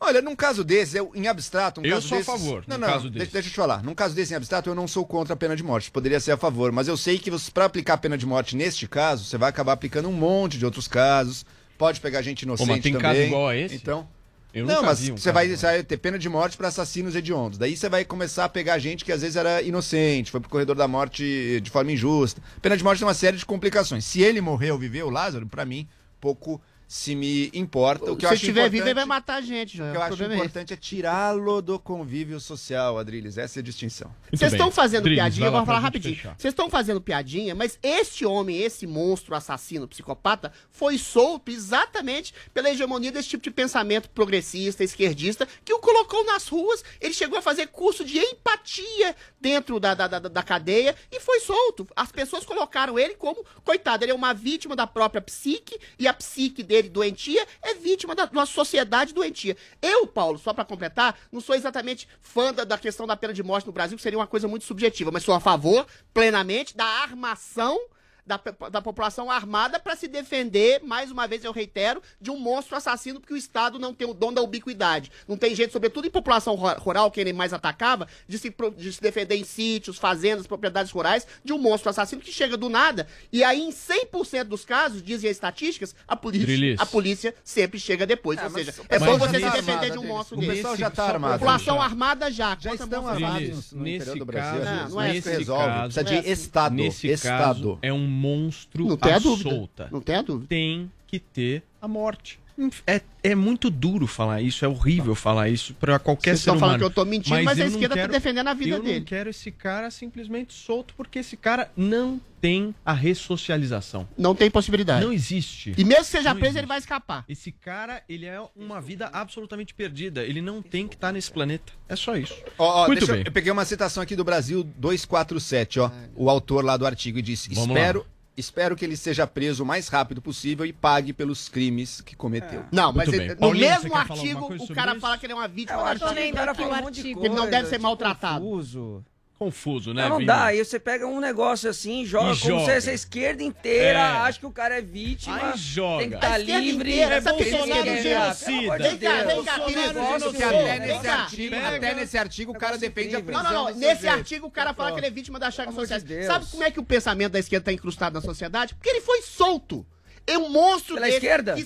Olha, 0.00 0.22
num 0.22 0.36
caso 0.36 0.62
desse, 0.62 0.96
eu, 0.96 1.10
em 1.14 1.26
abstrato, 1.26 1.80
um 1.80 1.84
Eu 1.84 1.94
caso 1.96 2.08
sou 2.08 2.18
a 2.18 2.20
desses- 2.20 2.32
favor, 2.32 2.64
Não, 2.68 2.78
não, 2.78 2.86
caso 2.86 3.10
deixa, 3.10 3.18
desse. 3.24 3.32
deixa 3.32 3.48
eu 3.48 3.52
te 3.52 3.56
falar. 3.56 3.82
Num 3.82 3.94
caso 3.94 4.14
desse 4.14 4.32
em 4.32 4.36
abstrato, 4.36 4.70
eu 4.70 4.74
não 4.74 4.86
sou 4.86 5.04
contra 5.04 5.34
a 5.34 5.36
pena 5.36 5.56
de 5.56 5.62
morte. 5.62 5.90
Poderia 5.90 6.20
ser 6.20 6.32
a 6.32 6.36
favor, 6.36 6.70
mas 6.70 6.86
eu 6.86 6.96
sei 6.96 7.18
que 7.18 7.30
para 7.52 7.64
aplicar 7.64 7.94
a 7.94 7.98
pena 7.98 8.16
de 8.16 8.24
morte 8.24 8.54
neste 8.54 8.86
caso, 8.86 9.24
você 9.24 9.36
vai 9.36 9.48
acabar 9.50 9.72
aplicando 9.72 10.08
um 10.08 10.12
monte 10.12 10.56
de 10.56 10.64
outros 10.64 10.86
casos. 10.86 11.44
Pode 11.76 12.00
pegar 12.00 12.22
gente 12.22 12.44
Pô, 12.44 12.50
inocente 12.50 12.68
mas 12.68 12.80
tem 12.82 12.92
também. 12.92 13.08
caso 13.10 13.20
igual 13.20 13.48
a 13.48 13.56
esse? 13.56 13.74
Então, 13.74 14.08
Eu 14.54 14.66
não, 14.66 14.82
mas 14.82 15.08
um 15.08 15.16
você 15.16 15.30
vai, 15.32 15.48
você 15.48 15.66
vai 15.66 15.82
ter 15.82 15.96
pena 15.96 16.18
de 16.18 16.28
morte 16.28 16.56
para 16.56 16.68
assassinos 16.68 17.14
hediondos. 17.16 17.58
Daí 17.58 17.76
você 17.76 17.88
vai 17.88 18.04
começar 18.04 18.44
a 18.44 18.48
pegar 18.48 18.78
gente 18.78 19.04
que 19.04 19.12
às 19.12 19.20
vezes 19.20 19.36
era 19.36 19.60
inocente, 19.62 20.30
foi 20.30 20.40
pro 20.40 20.48
corredor 20.48 20.74
da 20.76 20.86
morte 20.88 21.60
de 21.60 21.70
forma 21.70 21.90
injusta. 21.92 22.40
Pena 22.62 22.76
de 22.76 22.82
morte 22.84 23.00
tem 23.00 23.06
uma 23.06 23.14
série 23.14 23.36
de 23.36 23.44
complicações. 23.44 24.04
Se 24.04 24.22
ele 24.22 24.40
viver, 24.78 25.02
o 25.02 25.10
Lázaro, 25.10 25.46
para 25.46 25.64
mim, 25.64 25.86
pouco 26.20 26.60
se 26.88 27.14
me 27.14 27.50
importa. 27.52 28.10
O 28.10 28.16
que 28.16 28.24
eu 28.24 28.30
Se 28.30 28.34
acho 28.34 28.42
estiver 28.44 28.70
vivo, 28.70 28.76
ele 28.88 28.94
vai 28.94 29.04
importante- 29.04 29.08
matar 29.08 29.34
a 29.36 29.40
gente, 29.42 29.74
o 29.74 29.76
que 29.76 29.96
eu 29.96 30.00
O 30.00 30.02
acho 30.02 30.22
é 30.24 30.34
importante 30.34 30.72
é 30.72 30.76
tirá-lo 30.76 31.60
do 31.60 31.78
convívio 31.78 32.40
social, 32.40 32.98
Adriles. 32.98 33.36
Essa 33.36 33.58
é 33.58 33.60
a 33.60 33.62
distinção. 33.62 34.10
Vocês 34.32 34.52
estão 34.52 34.70
fazendo 34.70 35.02
Drilis, 35.02 35.20
piadinha, 35.22 35.44
lá 35.46 35.50
vamos 35.52 35.66
falar 35.66 35.80
rapidinho. 35.80 36.16
Vocês 36.38 36.52
estão 36.52 36.70
fazendo 36.70 36.98
piadinha, 36.98 37.54
mas 37.54 37.78
este 37.82 38.24
homem, 38.24 38.56
esse 38.62 38.86
monstro 38.86 39.34
assassino, 39.34 39.86
psicopata, 39.86 40.50
foi 40.70 40.96
solto 40.96 41.50
exatamente 41.50 42.32
pela 42.54 42.70
hegemonia 42.70 43.12
desse 43.12 43.28
tipo 43.28 43.44
de 43.44 43.50
pensamento 43.50 44.08
progressista, 44.08 44.82
esquerdista, 44.82 45.46
que 45.62 45.74
o 45.74 45.80
colocou 45.80 46.24
nas 46.24 46.48
ruas. 46.48 46.82
Ele 47.02 47.12
chegou 47.12 47.38
a 47.38 47.42
fazer 47.42 47.66
curso 47.66 48.02
de 48.02 48.18
empatia 48.18 49.14
dentro 49.38 49.78
da, 49.78 49.92
da, 49.92 50.06
da, 50.08 50.18
da 50.20 50.42
cadeia 50.42 50.96
e 51.12 51.20
foi 51.20 51.40
solto. 51.40 51.86
As 51.94 52.10
pessoas 52.10 52.46
colocaram 52.46 52.98
ele 52.98 53.14
como, 53.14 53.44
coitado, 53.62 54.04
ele 54.04 54.12
é 54.12 54.14
uma 54.14 54.32
vítima 54.32 54.74
da 54.74 54.86
própria 54.86 55.20
psique 55.20 55.78
e 55.98 56.08
a 56.08 56.14
psique 56.14 56.62
dele 56.62 56.77
doentia 56.82 57.46
é 57.62 57.74
vítima 57.74 58.14
da 58.14 58.28
nossa 58.32 58.52
sociedade 58.52 59.14
doentia. 59.14 59.56
Eu, 59.80 60.06
Paulo, 60.06 60.38
só 60.38 60.52
pra 60.52 60.64
completar, 60.64 61.18
não 61.32 61.40
sou 61.40 61.54
exatamente 61.54 62.06
fã 62.20 62.52
da, 62.52 62.64
da 62.64 62.78
questão 62.78 63.06
da 63.06 63.16
pena 63.16 63.32
de 63.32 63.42
morte 63.42 63.66
no 63.66 63.72
Brasil, 63.72 63.96
que 63.96 64.02
seria 64.02 64.18
uma 64.18 64.26
coisa 64.26 64.46
muito 64.46 64.64
subjetiva, 64.64 65.10
mas 65.10 65.22
sou 65.22 65.34
a 65.34 65.40
favor, 65.40 65.86
plenamente, 66.12 66.76
da 66.76 66.84
armação 66.84 67.80
da, 68.28 68.68
da 68.70 68.82
população 68.82 69.30
armada 69.30 69.80
pra 69.80 69.96
se 69.96 70.06
defender, 70.06 70.82
mais 70.84 71.10
uma 71.10 71.26
vez 71.26 71.42
eu 71.44 71.50
reitero, 71.52 72.02
de 72.20 72.30
um 72.30 72.38
monstro 72.38 72.76
assassino, 72.76 73.18
porque 73.18 73.32
o 73.32 73.36
Estado 73.36 73.78
não 73.78 73.94
tem 73.94 74.06
o 74.08 74.12
dom 74.14 74.32
da 74.32 74.42
ubiquidade. 74.42 75.10
Não 75.26 75.36
tem 75.36 75.54
jeito, 75.54 75.72
sobretudo 75.72 76.06
em 76.06 76.10
população 76.10 76.54
ru- 76.54 76.74
rural, 76.78 77.10
que 77.10 77.18
ele 77.20 77.32
mais 77.32 77.52
atacava, 77.54 78.06
de 78.28 78.38
se, 78.38 78.54
de 78.76 78.92
se 78.92 79.00
defender 79.00 79.36
em 79.36 79.44
sítios, 79.44 79.96
fazendas, 79.98 80.46
propriedades 80.46 80.92
rurais, 80.92 81.26
de 81.42 81.52
um 81.52 81.58
monstro 81.58 81.88
assassino 81.88 82.20
que 82.20 82.30
chega 82.30 82.56
do 82.56 82.68
nada. 82.68 83.06
E 83.32 83.42
aí, 83.42 83.60
em 83.62 83.70
100% 83.70 84.44
dos 84.44 84.64
casos, 84.64 85.02
dizem 85.02 85.30
as 85.30 85.36
estatísticas, 85.36 85.94
a 86.06 86.14
polícia, 86.14 86.46
Drilis. 86.46 86.80
a 86.80 86.84
polícia 86.86 87.34
sempre 87.42 87.80
chega 87.80 88.06
depois. 88.06 88.38
Ah, 88.38 88.44
Ou 88.44 88.50
seja, 88.50 88.74
o 88.78 88.84
é 88.88 88.98
bom 88.98 89.16
você 89.18 89.40
tá 89.40 89.50
se 89.50 89.56
defender 89.56 89.72
armado, 89.86 89.90
de 89.92 89.98
um 89.98 90.06
monstro 90.06 90.36
O 90.36 90.40
desse. 90.40 90.52
pessoal 90.56 90.76
já 90.76 90.90
tá 90.90 91.04
pra 91.06 91.14
armado. 91.14 91.32
População 91.38 91.74
fechar. 91.76 91.84
armada 91.88 92.30
já. 92.30 92.56
Já 92.60 92.74
estão 92.74 93.08
armados 93.08 93.72
no, 93.72 93.78
no 93.78 93.84
Nesse 93.84 93.96
interior 94.10 94.18
do 94.26 94.32
caso- 94.32 94.58
Brasil. 94.60 94.74
Não, 94.84 94.88
não 94.90 95.02
é 95.02 95.16
isso 95.16 95.28
nesse 95.28 95.38
resolve. 95.38 95.64
caso- 95.64 95.78
Precisa 95.94 96.00
é 96.00 96.04
de 96.04 96.18
assim. 96.18 96.30
Estado. 96.30 96.74
Nesse 96.74 97.08
Estado. 97.08 97.38
caso, 97.38 97.78
é 97.82 97.92
um 97.92 98.06
monstro 98.18 98.84
não 98.86 98.96
tem 98.96 99.12
à 99.12 99.20
solta. 99.20 99.88
Não 99.90 100.00
tem 100.00 100.16
a 100.16 100.22
dúvida. 100.22 100.48
Tem 100.48 100.90
que 101.06 101.18
ter 101.18 101.62
a 101.80 101.88
morte. 101.88 102.38
É, 102.86 103.00
é 103.22 103.34
muito 103.36 103.70
duro 103.70 104.06
falar 104.06 104.42
isso, 104.42 104.64
é 104.64 104.68
horrível 104.68 105.14
falar 105.14 105.48
isso 105.48 105.74
para 105.74 105.98
qualquer 105.98 106.30
Vocês 106.30 106.40
ser 106.40 106.50
humano. 106.50 106.60
falando 106.60 106.78
que 106.78 106.84
eu 106.84 106.90
tô 106.90 107.04
mentindo, 107.04 107.36
mas, 107.36 107.44
mas 107.44 107.60
a 107.60 107.66
esquerda 107.66 107.88
tá 107.90 107.94
quero, 107.94 108.12
tá 108.12 108.18
defendendo 108.18 108.48
a 108.48 108.54
vida 108.54 108.76
eu 108.76 108.82
dele. 108.82 108.96
Eu 108.96 108.98
não 109.00 109.06
quero 109.06 109.30
esse 109.30 109.52
cara 109.52 109.90
simplesmente 109.90 110.52
solto, 110.52 110.92
porque 110.96 111.20
esse 111.20 111.36
cara 111.36 111.70
não 111.76 112.20
tem 112.40 112.74
a 112.84 112.92
ressocialização. 112.92 114.08
Não 114.16 114.34
tem 114.34 114.50
possibilidade. 114.50 115.04
Não 115.04 115.12
existe. 115.12 115.72
E 115.76 115.84
mesmo 115.84 116.04
que 116.04 116.10
seja 116.10 116.30
não 116.30 116.40
preso, 116.40 116.50
existe. 116.50 116.58
ele 116.58 116.66
vai 116.66 116.78
escapar. 116.78 117.24
Esse 117.28 117.52
cara, 117.52 118.02
ele 118.08 118.26
é 118.26 118.40
uma 118.56 118.80
vida 118.80 119.08
absolutamente 119.12 119.72
perdida. 119.72 120.24
Ele 120.24 120.40
não 120.40 120.60
tem 120.60 120.88
que 120.88 120.96
estar 120.96 121.08
tá 121.08 121.12
nesse 121.12 121.30
planeta. 121.30 121.72
É 121.88 121.94
só 121.94 122.16
isso. 122.16 122.34
Oh, 122.56 122.84
oh, 122.84 122.86
Muito 122.86 123.06
bem. 123.06 123.18
Eu, 123.18 123.24
eu, 123.26 123.32
peguei 123.32 123.52
uma 123.52 123.64
citação 123.64 124.02
aqui 124.02 124.16
do 124.16 124.24
Brasil 124.24 124.64
247, 124.64 125.80
ó. 125.80 125.90
O 126.14 126.28
autor 126.28 126.64
lá 126.64 126.76
do 126.76 126.86
artigo 126.86 127.22
diz: 127.22 127.46
Vamos 127.46 127.68
Espero. 127.68 128.00
Lá 128.00 128.17
Espero 128.38 128.76
que 128.76 128.84
ele 128.84 128.96
seja 128.96 129.26
preso 129.26 129.64
o 129.64 129.66
mais 129.66 129.88
rápido 129.88 130.22
possível 130.22 130.64
e 130.64 130.72
pague 130.72 131.12
pelos 131.12 131.48
crimes 131.48 132.00
que 132.00 132.14
cometeu. 132.14 132.60
É. 132.60 132.66
Não, 132.70 132.92
mas 132.92 133.12
ele, 133.12 133.34
no 133.34 133.50
mesmo 133.50 133.92
artigo 133.96 134.54
o 134.54 134.72
cara 134.72 134.92
isso? 134.92 135.00
fala 135.00 135.18
que 135.18 135.26
ele 135.26 135.32
é 135.32 135.36
uma 135.36 135.48
vítima 135.48 135.82
da 135.82 135.94
justiça. 135.96 137.18
Ele 137.20 137.34
não 137.34 137.50
deve 137.50 137.68
ser 137.68 137.80
maltratado. 137.80 138.44
Confuso. 138.44 139.04
Confuso, 139.38 139.94
né? 139.94 140.08
Não, 140.08 140.18
não 140.18 140.26
dá. 140.26 140.46
Aí 140.46 140.64
você 140.64 140.80
pega 140.80 141.06
um 141.06 141.20
negócio 141.20 141.70
assim, 141.70 142.04
joga 142.04 142.32
E 142.32 142.40
como 142.40 142.64
se 142.64 142.90
a 142.90 142.92
esquerda 142.92 143.40
inteira, 143.40 143.98
É. 144.00 144.02
acha 144.02 144.40
que 144.40 144.46
o 144.46 144.50
cara 144.50 144.78
é 144.78 144.82
vítima. 144.82 145.52
Aí 145.52 145.56
joga. 145.56 146.00
Tem 146.00 146.10
que 146.10 146.16
tá 146.16 146.38
estar 146.40 146.60
livre. 146.60 146.98
É 146.98 147.20
Bolsonaro 147.20 147.88
eles 147.88 148.02
genocida. 148.02 148.78
Vem 148.78 148.98
cá, 148.98 149.22
vem 149.22 149.44
cá. 149.44 149.60
Que 149.60 149.76
negócio 149.76 150.32
que 150.32 150.42
até 150.42 150.78
Vem 150.78 150.80
nesse, 150.80 151.02
cá. 151.04 151.14
artigo, 151.14 151.50
Pega. 151.54 151.76
até 151.76 151.94
nesse 151.94 152.18
artigo 152.18 152.50
o 152.50 152.54
tá 152.54 152.58
cara 152.60 152.78
defende 152.78 153.14
a 153.14 153.22
prisão. 153.22 153.42
Não, 153.44 153.52
não, 153.52 153.64
não. 153.70 153.74
Nesse 153.76 154.08
artigo 154.08 154.46
o 154.48 154.50
cara 154.50 154.74
fala 154.74 154.90
que 154.90 154.98
ele 154.98 155.06
é 155.06 155.10
vítima 155.10 155.38
da 155.38 155.52
chave 155.52 155.72
social 155.72 156.00
Sabe 156.26 156.46
como 156.46 156.64
é 156.64 156.70
que 156.72 156.80
o 156.80 156.84
pensamento 156.84 157.32
da 157.32 157.38
esquerda 157.38 157.62
está 157.62 157.72
incrustado 157.72 158.14
na 158.14 158.20
sociedade? 158.20 158.74
Porque 158.74 158.88
ele 158.88 159.00
foi 159.00 159.22
solto. 159.22 159.86
É 160.28 160.36
um 160.36 160.50
monstro 160.50 160.94
Pela 160.94 161.06
desse, 161.06 161.16
esquerda? 161.16 161.56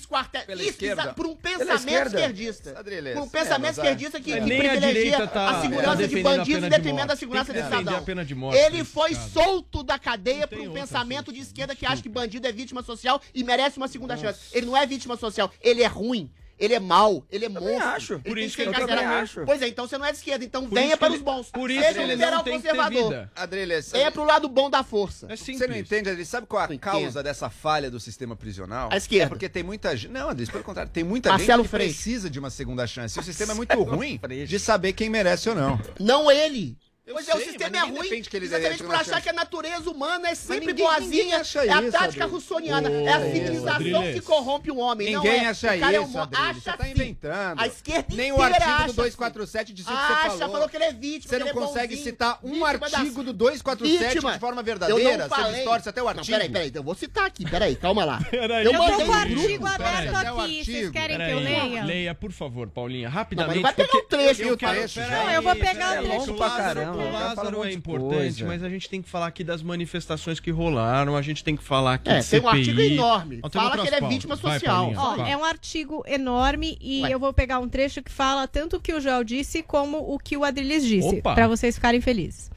Pela 0.46 0.62
esquerda. 0.62 1.02
É 1.02 1.12
por 1.12 1.26
um 1.26 1.34
pensamento 1.34 2.06
esquerdista. 2.06 2.72
Por 2.72 3.22
um 3.22 3.26
é, 3.26 3.28
pensamento 3.28 3.80
é. 3.80 3.82
esquerdista 3.82 4.20
que, 4.20 4.32
que 4.32 4.40
privilegia 4.40 5.18
a, 5.18 5.62
segurança 5.62 6.08
de 6.08 6.22
bandidos 6.22 6.64
em 6.64 6.68
detrimento 6.68 7.08
da 7.08 7.16
segurança 7.16 7.52
do 7.52 7.62
cidadão. 7.62 8.04
Ele 8.54 8.84
foi 8.84 9.14
solto 9.14 9.82
da 9.82 9.98
cadeia 9.98 10.46
por 10.46 10.60
um 10.60 10.72
pensamento 10.72 11.32
de 11.32 11.40
esquerda 11.40 11.74
que 11.74 11.84
acha 11.84 12.00
que 12.00 12.08
bandido 12.08 12.46
é 12.46 12.52
vítima 12.52 12.82
social 12.82 13.20
e 13.34 13.42
merece 13.42 13.78
uma 13.78 13.88
segunda 13.88 14.16
chance. 14.16 14.38
Ele 14.52 14.66
não 14.66 14.76
é 14.76 14.86
vítima 14.86 15.16
social, 15.16 15.50
ele 15.60 15.82
é 15.82 15.88
ruim. 15.88 16.30
Ele 16.58 16.74
é 16.74 16.80
mal, 16.80 17.24
ele 17.30 17.44
é 17.44 17.48
eu 17.48 17.52
monstro. 17.52 17.88
Acho. 17.88 18.12
Ele 18.14 18.22
por 18.22 18.38
isso 18.38 18.56
que, 18.56 18.62
que 18.64 18.80
eu 18.80 18.98
acho. 18.98 19.44
Pois 19.44 19.60
é, 19.62 19.68
então 19.68 19.86
você 19.86 19.98
não 19.98 20.06
é 20.06 20.12
de 20.12 20.18
esquerda, 20.18 20.44
então 20.44 20.68
por 20.68 20.74
venha 20.74 20.96
para 20.96 21.12
os 21.12 21.20
bons. 21.20 21.50
Por 21.50 21.70
isso 21.70 21.82
Seja 21.82 22.00
um 22.02 22.06
liberal 22.06 22.44
conservador. 22.44 23.28
Adriles, 23.34 23.92
é 23.92 23.98
Venha 23.98 24.12
para 24.12 24.22
o 24.22 24.24
lado 24.24 24.48
bom 24.48 24.70
da 24.70 24.82
força. 24.82 25.26
É 25.30 25.36
você 25.36 25.66
não 25.66 25.76
entende, 25.76 26.08
Adriles? 26.08 26.28
Sabe 26.28 26.46
qual 26.46 26.62
a 26.62 26.78
causa 26.78 27.22
dessa 27.22 27.50
falha 27.50 27.90
do 27.90 27.98
sistema 27.98 28.36
prisional? 28.36 28.88
A 28.92 28.96
esquerda. 28.96 29.26
É 29.26 29.28
porque 29.28 29.48
tem 29.48 29.62
muita 29.62 29.96
gente. 29.96 30.12
Não, 30.12 30.28
Adriles, 30.28 30.50
pelo 30.50 30.64
contrário, 30.64 30.90
tem 30.92 31.04
muita 31.04 31.30
Marcelo 31.30 31.62
gente 31.62 31.70
que 31.70 31.76
precisa 31.76 32.30
de 32.30 32.38
uma 32.38 32.50
segunda 32.50 32.86
chance. 32.86 33.18
E 33.18 33.20
o 33.20 33.24
sistema 33.24 33.52
é 33.52 33.54
muito 33.56 33.82
ruim 33.82 34.20
de 34.46 34.58
saber 34.58 34.92
quem 34.92 35.10
merece 35.10 35.48
ou 35.48 35.54
não. 35.54 35.80
Não 35.98 36.30
ele. 36.30 36.76
Eu 37.12 37.14
pois 37.14 37.26
sei, 37.26 37.34
é, 37.34 37.36
o 37.36 37.40
sistema 37.40 37.76
é 37.76 37.80
ruim. 37.80 38.22
Exatamente 38.32 38.82
por 38.82 38.94
achar 38.94 39.20
que 39.20 39.28
a 39.28 39.32
natureza 39.32 39.90
humana 39.90 40.30
é 40.30 40.34
sempre 40.34 40.68
ninguém, 40.68 40.86
boazinha. 40.86 41.10
Ninguém 41.10 41.32
é 41.32 41.36
a 41.36 41.40
isso, 41.42 41.52
tática 41.92 42.06
Adriles. 42.06 42.30
russoniana. 42.30 42.90
Oh, 42.90 43.08
é 43.08 43.12
a 43.12 43.20
civilização 43.20 44.02
que 44.12 44.20
corrompe 44.22 44.70
o 44.70 44.78
homem. 44.78 45.14
Ninguém 45.14 45.38
não 45.38 45.46
é. 45.46 45.50
acha 45.50 45.74
o 45.74 45.80
cara 45.80 45.92
isso. 45.92 46.18
É 46.18 46.20
um... 46.20 46.22
acha 46.22 46.54
você 46.54 46.70
tá 46.70 46.76
assim. 46.80 46.90
inventando. 46.90 47.60
A 47.60 47.66
esquerda 47.66 48.16
Nem 48.16 48.32
o 48.32 48.40
artigo 48.40 48.64
acha 48.64 48.86
do 48.86 48.92
247 48.94 49.72
de 49.72 49.82
o 49.82 49.84
que 49.84 49.90
você 49.90 49.96
falou. 49.96 50.36
Acha, 50.36 50.48
falou 50.48 50.68
que 50.68 50.76
ele 50.76 50.84
é 50.84 50.92
vítima. 50.92 51.30
Você 51.30 51.38
não 51.38 51.48
é 51.48 51.52
consegue 51.52 51.96
citar 51.96 52.38
um 52.42 52.64
artigo 52.64 53.22
do 53.22 53.32
247 53.32 54.14
vítima. 54.14 54.32
de 54.32 54.38
forma 54.38 54.62
verdadeira. 54.62 55.28
Você 55.28 55.52
distorce 55.52 55.88
até 55.88 56.02
o 56.02 56.08
artigo. 56.08 56.30
Não, 56.30 56.38
peraí, 56.38 56.50
peraí. 56.50 56.72
Eu 56.74 56.82
vou 56.82 56.94
citar 56.94 57.26
aqui. 57.26 57.48
Peraí, 57.48 57.76
calma 57.76 58.04
lá. 58.04 58.20
Eu 58.32 58.72
tô 58.72 59.04
com 59.04 59.10
o 59.10 59.12
artigo 59.12 59.66
aberto 59.66 60.14
aqui. 60.14 60.64
Vocês 60.64 60.90
querem 60.90 61.16
que 61.18 61.30
eu 61.30 61.38
leia? 61.40 61.84
Leia, 61.84 62.14
por 62.14 62.32
favor, 62.32 62.68
Paulinha, 62.68 63.08
rapidamente. 63.08 63.60
Vai 63.60 63.74
pegar 63.74 63.96
um 63.96 64.06
trecho. 64.06 64.42
Eu 64.42 65.42
vou 65.42 65.56
pegar 65.56 66.00
um 66.00 66.06
trecho 66.06 67.01
o 67.08 67.12
Lázaro 67.12 67.64
é 67.64 67.72
importante, 67.72 68.14
coisa. 68.14 68.46
mas 68.46 68.62
a 68.62 68.68
gente 68.68 68.88
tem 68.88 69.02
que 69.02 69.08
falar 69.08 69.26
aqui 69.26 69.44
das 69.44 69.62
manifestações 69.62 70.40
que 70.40 70.50
rolaram, 70.50 71.16
a 71.16 71.22
gente 71.22 71.42
tem 71.42 71.56
que 71.56 71.62
falar 71.62 71.94
aqui 71.94 72.10
é, 72.10 72.20
de 72.20 72.28
tem 72.28 72.40
um 72.40 72.48
artigo 72.48 72.80
enorme. 72.80 73.40
Fala 73.50 73.78
que 73.78 73.86
ele 73.86 73.96
é 73.96 74.08
vítima 74.08 74.36
social. 74.36 74.92
Vai, 74.92 74.96
Ó, 74.96 75.26
é 75.26 75.36
um 75.36 75.44
artigo 75.44 76.02
enorme 76.06 76.78
e 76.80 77.02
eu 77.10 77.18
vou 77.18 77.32
pegar 77.32 77.58
um 77.58 77.68
trecho 77.68 78.02
que 78.02 78.10
fala 78.10 78.46
tanto 78.46 78.76
o 78.76 78.80
que 78.80 78.92
o 78.92 79.00
Joel 79.00 79.24
disse 79.24 79.62
como 79.62 79.98
o 79.98 80.18
que 80.18 80.36
o 80.36 80.44
Adriles 80.44 80.84
disse, 80.84 81.22
para 81.22 81.48
vocês 81.48 81.74
ficarem 81.74 82.00
felizes. 82.00 82.50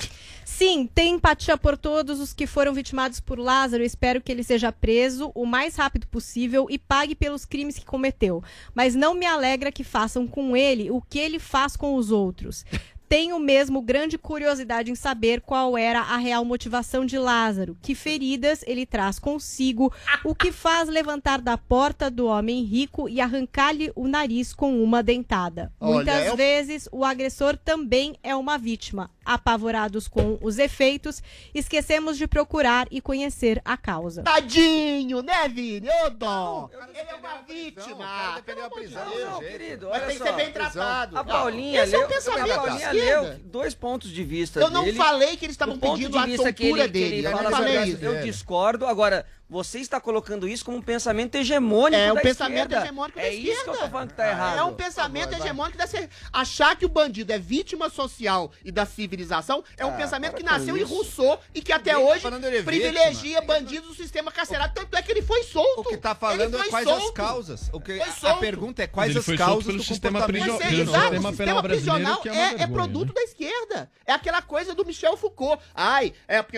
Sim, 0.46 0.88
tem 0.94 1.16
empatia 1.16 1.58
por 1.58 1.76
todos 1.76 2.22
os 2.22 2.32
que 2.32 2.48
foram 2.48 2.74
vitimados 2.74 3.20
por 3.20 3.38
Lázaro. 3.38 3.84
Espero 3.84 4.22
que 4.22 4.32
ele 4.32 4.42
seja 4.42 4.72
preso 4.72 5.32
o 5.36 5.46
mais 5.46 5.76
rápido 5.76 6.08
possível 6.08 6.68
e 6.70 6.80
pague 6.80 7.14
pelos 7.14 7.44
crimes 7.44 7.78
que 7.78 7.86
cometeu. 7.86 8.42
Mas 8.74 8.96
não 8.96 9.16
me 9.16 9.26
alegra 9.26 9.72
que 9.72 9.84
façam 9.84 10.26
com 10.26 10.56
ele 10.56 10.90
o 10.90 11.02
que 11.02 11.20
ele 11.20 11.40
faz 11.40 11.76
com 11.76 11.96
os 11.96 12.10
outros. 12.10 12.64
Tenho 13.08 13.40
mesmo 13.40 13.82
grande 13.82 14.18
curiosidade 14.18 14.92
em 14.92 14.96
saber 14.96 15.42
qual 15.42 15.78
era 15.78 16.02
a 16.02 16.18
real 16.18 16.44
motivação 16.44 17.06
de 17.06 17.18
Lázaro, 17.18 17.78
que 17.82 17.94
feridas 17.94 18.64
ele 18.66 18.86
traz 18.86 19.20
consigo, 19.20 19.94
o 20.24 20.34
que 20.34 20.52
faz 20.52 20.90
levantar 20.90 21.40
da 21.40 21.58
porta 21.58 22.10
do 22.10 22.26
homem 22.26 22.64
rico 22.64 23.08
e 23.08 23.22
arrancar-lhe 23.22 23.92
o 23.96 24.08
nariz 24.08 24.54
com 24.54 24.84
uma 24.84 25.04
dentada. 25.04 25.72
Olha, 25.80 25.96
Muitas 25.96 26.16
é 26.16 26.30
eu... 26.30 26.36
vezes 26.36 26.90
o 26.92 27.06
agressor 27.06 27.58
também 27.58 28.16
é 28.24 28.36
uma 28.36 28.58
vítima, 28.58 29.10
apavorados 29.26 30.08
com 30.08 30.38
os 30.42 30.60
efeitos, 30.60 31.22
esquecemos 31.54 32.18
de 32.18 32.28
procurar 32.28 32.88
e 32.92 33.02
conhecer 33.02 33.62
a 33.66 33.76
causa. 33.76 34.24
Tadinho, 34.24 35.22
né, 35.22 35.48
Vini? 35.50 35.88
Ô, 36.06 36.10
dó! 36.12 36.70
Ele 36.94 37.10
é 37.10 37.16
uma 37.16 37.42
vítima! 37.42 38.42
Perdeu 38.46 38.66
a 38.66 38.70
prisão, 38.70 39.06
não, 39.20 39.40
querido. 39.40 39.90
Mas 39.90 40.04
tem 40.06 40.18
que 40.18 40.24
ser 40.24 40.34
bem 40.34 40.52
tratado. 40.52 41.18
A 41.18 41.24
Paulinha 41.24 41.84
Esse 41.84 41.96
é 41.96 41.98
leu, 41.98 42.08
é 42.08 42.14
pensamento 42.14 42.52
a 42.52 42.56
Paulinha 42.56 42.92
leu 42.92 43.40
dois 43.46 43.74
pontos 43.74 44.12
de 44.12 44.24
vista 44.24 44.60
Eu 44.60 44.70
não 44.70 44.84
dele, 44.84 44.98
falei 44.98 45.38
que 45.38 45.46
eles 45.46 45.54
estavam 45.54 45.78
pedindo 45.78 46.18
a 46.18 46.28
tortura 46.28 46.88
dele. 46.88 47.26
eu 47.26 47.50
falei 47.50 47.84
isso. 47.84 48.04
Eu 48.04 48.22
discordo. 48.22 48.86
Agora, 48.86 49.26
você 49.48 49.78
está 49.80 50.02
colocando 50.02 50.48
isso 50.48 50.66
como 50.66 50.78
um 50.78 50.82
pensamento 50.82 51.36
hegemônico 51.36 52.02
é, 52.02 52.08
da 52.08 52.14
um 52.14 52.16
pensamento 52.18 52.62
esquerda. 52.64 52.86
hegemônico 52.86 53.20
é 53.20 53.22
da 53.22 53.28
é 53.28 53.34
esquerda. 53.34 53.52
É 53.52 53.54
isso 53.54 53.64
que 53.64 53.70
eu 53.70 53.74
estou 53.76 53.90
falando 53.90 54.08
que 54.08 54.14
está 54.14 54.28
errado. 54.28 54.58
É 54.58 54.64
um 54.64 54.74
pensamento 54.74 55.30
favor, 55.30 55.46
hegemônico 55.46 55.78
da 55.78 55.84
esquerda. 55.84 56.10
Achar 56.34 56.76
que 56.76 56.86
o 56.86 56.90
bandido 56.90 57.32
é 57.32 57.38
vítima 57.38 57.90
social 57.90 58.52
e 58.64 58.72
da 58.72 58.88
civilização 58.88 59.64
é 59.78 59.86
um 59.86 59.90
ah, 59.90 59.98
pensamento 59.98 60.36
que 60.36 60.42
nasceu 60.42 60.76
em 60.76 60.82
Rousseau 60.82 61.40
e 61.54 61.62
que 61.62 61.72
até 61.72 61.92
tá 61.92 62.00
hoje 62.00 62.24
tá 62.24 62.32
privilegia 62.66 63.40
bandidos 63.42 63.90
do 63.90 63.96
sistema 63.96 64.32
carcerário. 64.32 64.74
Tanto 64.74 64.98
é 64.98 65.02
que 65.04 65.12
ele 65.12 65.22
foi 65.22 65.44
solto. 65.44 65.82
O 65.82 65.84
que 65.84 65.96
está 65.96 66.16
falando 66.16 66.58
é 66.58 66.68
quais 66.68 66.88
solto. 66.88 67.06
as 67.06 67.12
causas. 67.12 67.70
O 67.72 67.80
que, 67.80 68.02
a, 68.02 68.32
a 68.32 68.38
pergunta 68.38 68.82
é 68.82 68.88
quais 68.88 69.16
as 69.16 69.26
causas 69.38 69.76
do 69.76 69.84
sistema 69.84 70.26
prisional. 70.26 70.60
Exato, 70.72 71.16
o 71.18 71.28
sistema 71.30 71.62
prisional 71.62 72.22
é, 72.26 72.64
é 72.64 72.68
produto 72.68 73.14
da 73.14 73.22
esquerda. 73.22 73.92
É 74.08 74.12
aquela 74.12 74.42
coisa 74.42 74.74
do 74.74 74.84
Michel 74.84 75.16
Foucault. 75.16 75.62
Ai, 75.76 76.14
é 76.28 76.42
porque 76.42 76.58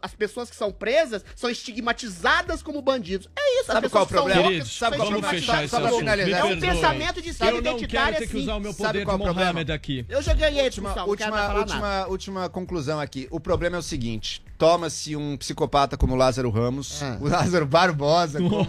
as 0.00 0.14
pessoas 0.14 0.48
que 0.48 0.54
são 0.54 0.70
presas 0.70 1.24
são 1.34 1.50
estigmatizadas 1.50 2.19
normalizadas 2.20 2.62
como 2.62 2.82
bandidos. 2.82 3.28
É 3.36 3.60
isso, 3.60 3.66
sabe 3.66 3.88
qual 3.88 4.02
é 4.02 4.06
o 4.06 4.08
problema? 4.08 4.42
Queridos, 4.42 4.78
sabe 4.78 4.96
qual 4.96 5.08
é 5.08 5.10
problema? 5.10 5.30
Fechar. 5.30 5.64
É 5.64 6.44
um 6.44 6.60
pensamento 6.60 7.22
de 7.22 7.28
esquerda 7.30 7.58
identitária. 7.58 7.68
Eu 7.68 7.72
não 7.72 7.88
quero 7.88 8.16
ter 8.18 8.26
que 8.28 8.36
assim. 8.36 8.42
usar 8.42 8.56
o 8.56 8.60
meu 8.60 8.74
poder 8.74 9.04
de 9.04 9.10
é 9.10 9.16
Mohamed 9.16 9.72
aqui. 9.72 10.06
Eu 10.08 10.22
já 10.22 10.34
ganhei 10.34 10.64
última, 10.64 11.04
última, 11.04 11.54
última, 11.54 12.06
última 12.06 12.48
conclusão 12.48 13.00
aqui. 13.00 13.26
O 13.30 13.40
problema 13.40 13.76
é 13.76 13.78
o 13.78 13.82
seguinte, 13.82 14.42
toma-se 14.60 15.16
um 15.16 15.36
psicopata 15.38 15.96
como 15.96 16.14
Lázaro 16.14 16.50
Ramos, 16.50 17.02
ah. 17.02 17.16
o 17.18 17.26
Lázaro 17.26 17.64
Barbosa, 17.64 18.38
como... 18.38 18.66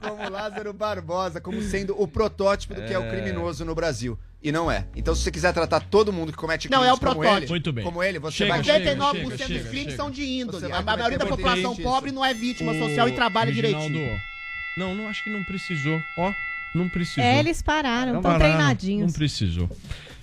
como... 0.00 0.30
Lázaro 0.30 0.72
Barbosa, 0.72 1.40
como 1.40 1.60
sendo 1.60 2.00
o 2.00 2.06
protótipo 2.06 2.74
do 2.74 2.82
que 2.82 2.94
é, 2.94 2.98
o 2.98 3.02
é. 3.02 3.10
criminoso 3.10 3.64
no 3.64 3.74
Brasil. 3.74 4.16
E 4.40 4.52
não 4.52 4.70
é. 4.70 4.86
Então, 4.94 5.16
se 5.16 5.22
você 5.22 5.32
quiser 5.32 5.52
tratar 5.52 5.80
todo 5.80 6.12
mundo 6.12 6.30
que 6.30 6.38
comete 6.38 6.68
crimes 6.68 6.80
não, 6.80 6.88
é 6.88 6.92
o 6.94 6.96
como 6.96 7.16
protótipo. 7.16 7.42
ele, 7.42 7.48
Muito 7.48 7.72
bem. 7.72 7.84
como 7.84 8.00
ele, 8.00 8.20
você 8.20 8.36
chega, 8.36 8.62
vai... 8.62 8.62
99% 8.62 9.28
dos 9.28 9.38
crimes 9.40 9.68
chega. 9.72 9.96
são 9.96 10.12
de 10.12 10.24
índole. 10.24 10.72
A 10.72 10.80
maioria 10.80 11.18
da 11.18 11.26
população 11.26 11.72
isso. 11.72 11.82
pobre 11.82 12.12
não 12.12 12.24
é 12.24 12.32
vítima 12.32 12.70
o... 12.70 12.78
social 12.78 13.08
e 13.08 13.12
trabalha 13.12 13.52
Reginaldo. 13.52 13.88
direitinho. 13.88 14.20
Não, 14.78 14.94
não 14.94 15.08
acho 15.08 15.24
que 15.24 15.30
não 15.30 15.42
precisou. 15.42 16.00
Ó, 16.16 16.32
não 16.72 16.88
precisou. 16.88 17.24
É, 17.24 17.40
eles 17.40 17.60
pararam, 17.60 18.18
estão 18.18 18.38
treinadinhos. 18.38 19.08
Não 19.08 19.12
precisou. 19.12 19.68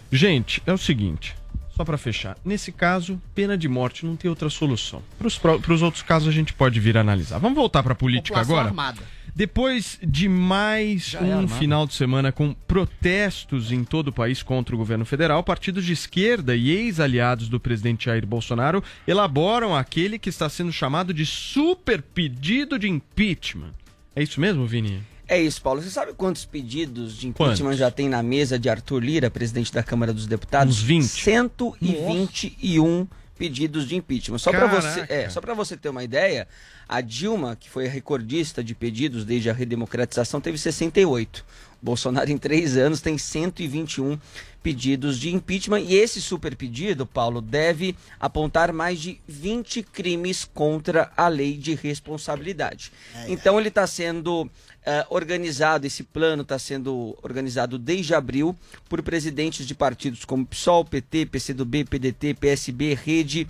Gente, 0.09 0.63
é 0.65 0.71
o 0.71 0.77
seguinte... 0.77 1.35
Só 1.77 1.85
para 1.85 1.95
fechar, 1.95 2.35
nesse 2.43 2.71
caso, 2.71 3.21
pena 3.35 3.55
de 3.55 3.69
morte 3.69 4.03
não 4.03 4.15
tem 4.15 4.27
outra 4.27 4.49
solução. 4.49 5.03
Para 5.19 5.73
os 5.73 5.81
outros 5.83 6.01
casos 6.01 6.27
a 6.27 6.31
gente 6.31 6.51
pode 6.51 6.79
vir 6.79 6.97
analisar. 6.97 7.37
Vamos 7.37 7.55
voltar 7.55 7.83
para 7.83 7.93
a 7.93 7.95
política 7.95 8.39
agora? 8.39 8.69
Armada. 8.69 8.99
Depois 9.35 9.99
de 10.01 10.27
mais 10.27 11.09
Já 11.09 11.19
é 11.19 11.35
um 11.35 11.43
é 11.43 11.47
final 11.47 11.85
de 11.85 11.93
semana 11.93 12.31
com 12.31 12.51
protestos 12.51 13.71
em 13.71 13.83
todo 13.83 14.07
o 14.07 14.11
país 14.11 14.41
contra 14.41 14.73
o 14.73 14.77
governo 14.79 15.05
federal, 15.05 15.43
partidos 15.43 15.85
de 15.85 15.93
esquerda 15.93 16.55
e 16.55 16.71
ex-aliados 16.71 17.47
do 17.47 17.59
presidente 17.59 18.05
Jair 18.05 18.25
Bolsonaro 18.25 18.83
elaboram 19.07 19.75
aquele 19.75 20.17
que 20.17 20.29
está 20.29 20.49
sendo 20.49 20.71
chamado 20.71 21.13
de 21.13 21.27
super 21.27 22.01
pedido 22.01 22.79
de 22.79 22.89
impeachment. 22.89 23.75
É 24.15 24.23
isso 24.23 24.41
mesmo, 24.41 24.65
Vini? 24.65 25.03
É 25.27 25.41
isso, 25.41 25.61
Paulo. 25.61 25.81
Você 25.81 25.89
sabe 25.89 26.13
quantos 26.13 26.45
pedidos 26.45 27.17
de 27.17 27.27
impeachment 27.27 27.57
Quantos? 27.57 27.79
já 27.79 27.91
tem 27.91 28.07
na 28.07 28.23
mesa 28.23 28.57
de 28.57 28.69
Arthur 28.69 29.03
Lira, 29.03 29.29
presidente 29.29 29.73
da 29.73 29.83
Câmara 29.83 30.13
dos 30.13 30.25
Deputados? 30.25 30.77
Uns 30.77 30.83
20. 30.83 31.07
121 31.07 33.07
pedidos 33.37 33.87
de 33.87 33.95
impeachment. 33.95 34.39
Só 34.39 34.51
para 34.51 34.67
você, 34.67 35.05
é, 35.09 35.29
só 35.29 35.39
para 35.39 35.53
você 35.53 35.77
ter 35.77 35.89
uma 35.89 36.03
ideia, 36.03 36.47
a 36.87 37.01
Dilma, 37.01 37.55
que 37.55 37.69
foi 37.69 37.85
a 37.85 37.89
recordista 37.89 38.63
de 38.63 38.73
pedidos 38.73 39.25
desde 39.25 39.49
a 39.49 39.53
redemocratização, 39.53 40.41
teve 40.41 40.57
68. 40.57 41.45
Bolsonaro 41.81 42.31
em 42.31 42.37
três 42.37 42.75
anos 42.75 43.01
tem 43.01 43.17
121 43.17 44.17
pedidos 44.63 45.19
de 45.19 45.33
impeachment 45.33 45.81
e 45.81 45.95
esse 45.95 46.21
super 46.21 46.55
pedido, 46.55 47.05
Paulo, 47.05 47.39
deve 47.39 47.95
apontar 48.19 48.73
mais 48.73 48.99
de 48.99 49.21
20 49.27 49.83
crimes 49.83 50.43
contra 50.43 51.11
a 51.15 51.27
lei 51.27 51.55
de 51.55 51.75
responsabilidade. 51.75 52.91
Então 53.27 53.59
ele 53.59 53.69
está 53.69 53.85
sendo 53.85 54.49
eh, 54.87 55.05
organizado, 55.09 55.85
esse 55.85 56.01
plano 56.01 56.43
está 56.43 56.57
sendo 56.57 57.17
organizado 57.21 57.77
desde 57.77 58.15
abril 58.15 58.55
por 58.87 59.03
presidentes 59.03 59.67
de 59.67 59.75
partidos 59.75 60.23
como 60.23 60.45
PSOL, 60.45 60.85
PT, 60.85 61.25
PCdoB, 61.25 61.83
PDT, 61.83 62.33
PSB, 62.39 62.95
Rede, 62.95 63.47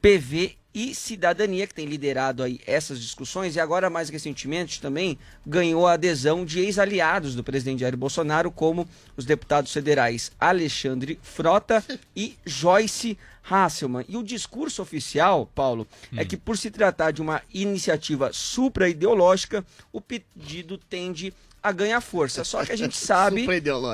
PV 0.00 0.56
e 0.74 0.94
Cidadania, 0.94 1.66
que 1.66 1.74
tem 1.74 1.86
liderado 1.86 2.42
aí 2.42 2.60
essas 2.66 3.00
discussões, 3.00 3.56
e 3.56 3.60
agora, 3.60 3.90
mais 3.90 4.08
recentemente, 4.08 4.80
também 4.80 5.18
ganhou 5.46 5.86
a 5.86 5.92
adesão 5.92 6.44
de 6.44 6.60
ex-aliados 6.60 7.34
do 7.34 7.44
presidente 7.44 7.80
Jair 7.80 7.96
Bolsonaro, 7.96 8.50
como 8.50 8.88
os 9.16 9.24
deputados 9.24 9.72
federais 9.72 10.32
Alexandre 10.40 11.18
Frota 11.22 11.84
e 12.16 12.36
Joyce 12.46 13.18
Hasselman. 13.48 14.04
E 14.08 14.16
o 14.16 14.22
discurso 14.22 14.80
oficial, 14.80 15.50
Paulo, 15.54 15.86
é 16.16 16.24
que 16.24 16.36
por 16.36 16.56
se 16.56 16.70
tratar 16.70 17.10
de 17.10 17.20
uma 17.20 17.42
iniciativa 17.52 18.30
supra-ideológica, 18.32 19.64
o 19.92 20.00
pedido 20.00 20.78
tende 20.78 21.34
a 21.62 21.70
ganhar 21.70 22.00
força. 22.00 22.44
Só 22.44 22.64
que 22.64 22.72
a 22.72 22.76
gente 22.76 22.96
sabe 22.98 23.46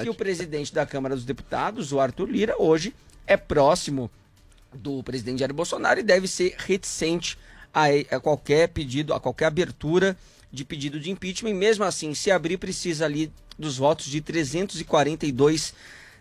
que 0.02 0.10
o 0.10 0.14
presidente 0.14 0.72
da 0.72 0.86
Câmara 0.86 1.14
dos 1.14 1.24
Deputados, 1.24 1.92
o 1.92 2.00
Arthur 2.00 2.30
Lira, 2.30 2.54
hoje 2.58 2.94
é 3.26 3.36
próximo 3.36 4.10
do 4.72 5.02
presidente 5.02 5.40
Jair 5.40 5.52
Bolsonaro 5.52 6.00
e 6.00 6.02
deve 6.02 6.28
ser 6.28 6.54
reticente 6.58 7.38
a, 7.72 7.86
a 8.10 8.20
qualquer 8.20 8.68
pedido, 8.68 9.14
a 9.14 9.20
qualquer 9.20 9.46
abertura 9.46 10.16
de 10.50 10.64
pedido 10.64 10.98
de 10.98 11.10
impeachment. 11.10 11.50
E 11.50 11.54
mesmo 11.54 11.84
assim, 11.84 12.14
se 12.14 12.30
abrir, 12.30 12.58
precisa 12.58 13.04
ali 13.04 13.32
dos 13.58 13.76
votos 13.76 14.06
de 14.06 14.20
342 14.20 15.74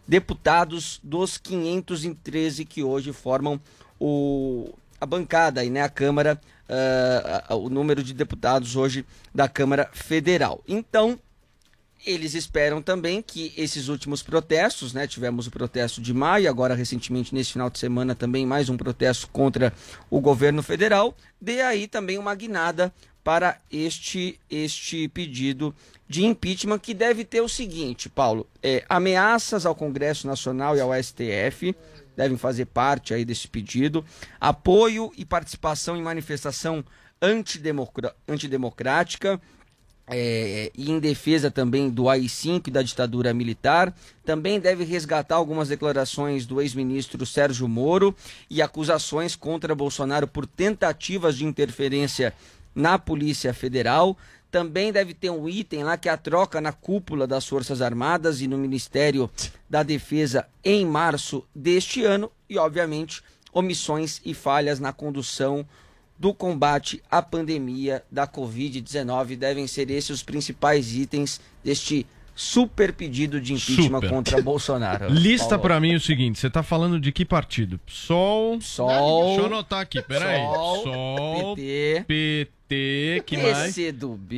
deputados 0.08 1.00
dos 1.04 1.38
513 1.38 2.66
que 2.66 2.82
hoje 2.82 3.12
formam 3.12 3.60
o, 4.00 4.74
a 5.00 5.06
bancada 5.06 5.62
aí, 5.62 5.70
né, 5.70 5.82
a 5.82 5.90
Câmara, 5.90 6.40
ah, 6.70 7.56
o 7.56 7.70
número 7.70 8.02
de 8.02 8.14
deputados 8.14 8.76
hoje 8.76 9.06
da 9.34 9.48
Câmara 9.48 9.90
Federal. 9.94 10.64
Então, 10.68 11.20
eles 12.06 12.34
esperam 12.34 12.82
também 12.82 13.22
que 13.22 13.54
esses 13.58 13.88
últimos 13.88 14.24
protestos, 14.24 14.94
né? 14.94 15.08
Tivemos 15.08 15.48
o 15.48 15.52
protesto 15.52 16.02
de 16.02 16.14
maio, 16.14 16.50
agora 16.50 16.76
recentemente 16.76 17.34
nesse 17.34 17.54
final 17.54 17.70
de 17.70 17.80
semana 17.80 18.16
também 18.16 18.46
mais 18.46 18.70
um 18.70 18.78
protesto 18.78 19.28
contra 19.30 19.74
o 20.10 20.20
governo 20.22 20.62
federal, 20.64 21.16
dê 21.40 21.62
aí 21.62 21.88
também 21.88 22.18
uma 22.18 22.34
guinada 22.36 22.94
para 23.24 23.60
este 23.70 24.40
este 24.50 25.08
pedido 25.10 25.76
de 26.08 26.26
impeachment 26.26 26.80
que 26.80 26.94
deve 26.94 27.26
ter 27.26 27.42
o 27.42 27.50
seguinte, 27.50 28.08
Paulo, 28.08 28.48
é, 28.64 28.86
ameaças 28.88 29.66
ao 29.66 29.76
Congresso 29.76 30.26
Nacional 30.26 30.78
e 30.78 30.80
ao 30.80 30.92
STF 30.94 31.76
devem 32.16 32.38
fazer 32.38 32.66
parte 32.66 33.14
aí 33.14 33.26
desse 33.26 33.48
pedido, 33.48 34.04
apoio 34.40 35.12
e 35.18 35.26
participação 35.26 35.98
em 35.98 36.02
manifestação 36.02 36.84
antidemocra- 37.22 38.16
antidemocrática, 38.28 39.40
é, 40.10 40.72
e 40.76 40.90
em 40.90 41.00
defesa 41.00 41.52
também 41.52 41.90
do 41.90 42.08
AI-5 42.08 42.68
e 42.68 42.72
da 42.72 42.82
ditadura 42.82 43.34
militar. 43.34 43.94
Também 44.24 44.60
deve 44.60 44.84
resgatar 44.84 45.36
algumas 45.36 45.68
declarações 45.68 46.46
do 46.46 46.62
ex-ministro 46.62 47.26
Sérgio 47.26 47.68
Moro 47.68 48.16
e 48.50 48.62
acusações 48.62 49.36
contra 49.36 49.76
Bolsonaro 49.76 50.28
por 50.28 50.48
tentativas 50.48 51.38
de 51.38 51.46
interferência 51.46 52.34
na 52.74 52.98
Polícia 52.98 53.54
Federal. 53.54 54.18
Também 54.50 54.94
deve 54.94 55.14
ter 55.14 55.30
um 55.30 55.50
item 55.50 55.84
lá 55.84 55.98
que 55.98 56.08
é 56.08 56.12
a 56.12 56.18
troca 56.18 56.62
na 56.62 56.72
cúpula 56.72 57.28
das 57.28 57.46
Forças 57.46 57.82
Armadas 57.82 58.42
e 58.42 58.48
no 58.48 58.58
Ministério 58.58 59.30
da 59.70 59.84
Defesa 59.84 60.48
em 60.64 60.86
março 60.86 61.44
deste 61.54 62.04
ano. 62.04 62.32
E, 62.50 62.58
obviamente, 62.58 63.22
omissões 63.52 64.22
e 64.24 64.34
falhas 64.34 64.80
na 64.80 64.94
condução 64.94 65.68
do 66.20 66.34
combate 66.34 67.02
à 67.10 67.22
pandemia 67.22 68.04
da 68.12 68.28
Covid-19. 68.28 69.36
Devem 69.36 69.68
ser 69.68 69.90
esses 69.92 70.10
os 70.10 70.24
principais 70.24 70.96
itens 70.96 71.40
deste 71.64 72.06
super 72.36 72.94
pedido 72.94 73.42
de 73.42 73.54
impeachment 73.54 74.02
Super. 74.02 74.10
contra 74.10 74.42
Bolsonaro. 74.42 75.10
Lista 75.14 75.50
Paulo. 75.50 75.64
pra 75.64 75.80
mim 75.80 75.96
o 75.96 76.00
seguinte, 76.00 76.40
você 76.40 76.50
tá 76.50 76.62
falando 76.62 77.00
de 77.00 77.12
que 77.12 77.26
partido? 77.26 77.80
PSOL... 77.80 78.60
PSOL, 78.60 79.26
Deixa 79.26 79.42
eu 79.42 79.46
anotar 79.48 79.80
aqui, 79.82 80.02
peraí. 80.04 80.40
PSOL, 80.40 80.84
PSOL, 80.84 81.56
PT, 81.56 82.52
PT, 82.68 83.24
que 83.26 83.38
mais? 83.38 83.76
PCdoB, 83.76 84.38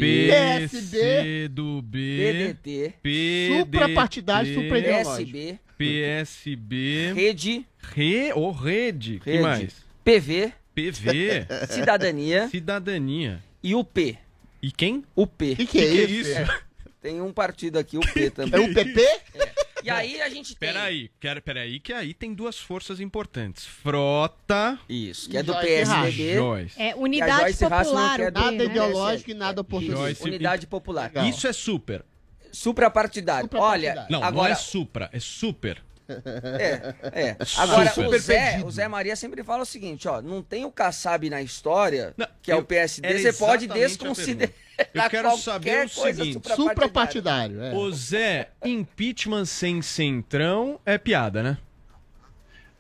PCdoB, 0.70 1.98
PDT, 2.64 3.60
Suprapartidário, 3.60 4.54
supraidológico. 4.54 5.32
PSB, 5.32 5.60
PSB, 5.78 7.14
Rede, 7.14 7.66
Re, 7.82 8.32
ou 8.34 8.52
Rede, 8.52 9.20
que 9.20 9.32
Rede, 9.32 9.44
mais? 9.44 9.76
PV, 10.04 10.54
PV, 10.76 11.48
Cidadania 11.70 12.48
Cidadania. 12.50 13.44
e 13.64 13.76
o 13.76 13.84
P. 13.84 14.18
E 14.62 14.72
quem? 14.72 15.04
O 15.16 15.26
P. 15.26 15.56
Que 15.56 15.66
que 15.66 15.78
é 15.80 15.82
Que 15.82 16.02
isso? 16.12 16.30
isso? 16.32 16.52
Tem 17.02 17.22
um 17.22 17.32
partido 17.32 17.80
aqui, 17.80 17.98
o 17.98 18.02
P 18.02 18.30
também. 18.32 18.62
É 18.62 18.64
o 18.70 18.74
PP? 18.74 19.02
E 19.82 19.90
aí 19.90 20.22
a 20.22 20.28
gente 20.28 20.54
tem... 20.56 20.68
Peraí, 20.74 21.10
quero, 21.22 21.42
peraí, 21.42 21.80
que 21.80 21.94
aí 21.94 22.14
tem 22.14 22.34
duas 22.34 22.60
forças 22.60 23.00
importantes. 23.00 23.66
Frota. 23.66 24.78
Isso, 24.90 25.30
que 25.30 25.38
é 25.38 25.44
do 25.44 25.54
PSDB. 25.56 26.34
É 26.78 26.90
E 26.90 26.92
a 26.92 26.96
Unidade 26.98 27.58
Popular, 27.58 28.20
é 28.20 28.30
do 28.32 28.40
Nada 28.42 28.52
né? 28.52 28.64
ideológico 28.66 29.32
e 29.32 29.34
nada 29.34 29.62
oportunista. 29.62 29.98
Joyce- 30.02 30.24
Unidade 30.24 30.68
Popular. 30.68 31.04
Legal. 31.08 31.26
Isso 31.26 31.48
é 31.48 31.54
super. 31.54 32.04
Suprapartidário. 32.52 33.50
Olha, 33.54 33.92
Suprapartidário. 33.92 34.12
Não, 34.12 34.22
agora... 34.24 34.50
não 34.50 34.54
é 34.54 34.56
supra, 34.56 35.10
é 35.14 35.20
super. 35.20 35.82
É, 36.60 36.96
é. 37.22 37.38
Agora, 37.58 37.90
Super 37.92 38.08
o 38.16 38.20
Zé, 38.20 38.52
pedido. 38.52 38.68
o 38.68 38.72
Zé 38.72 38.88
Maria 38.88 39.16
sempre 39.16 39.44
fala 39.44 39.64
o 39.64 39.66
seguinte, 39.66 40.08
ó, 40.08 40.22
não 40.22 40.42
tem 40.42 40.66
o 40.66 40.72
Kassab 40.72 41.30
na 41.30 41.42
história, 41.42 42.14
Não, 42.18 42.28
que 42.42 42.52
é 42.52 42.56
eu- 42.56 42.60
o 42.60 42.64
PSD, 42.64 43.20
você 43.20 43.34
pode 43.34 43.68
desconsiderar 43.68 44.54
Eu 44.94 45.10
quero 45.10 45.38
saber 45.38 45.86
o 45.86 45.90
seguinte. 45.90 46.40
Suprapartidário. 46.56 47.62
É. 47.62 47.74
Ô 47.74 47.92
Zé, 47.92 48.50
impeachment 48.64 49.46
sem 49.46 49.82
centrão 49.82 50.80
é 50.86 50.98
piada, 50.98 51.44
né? 51.44 51.58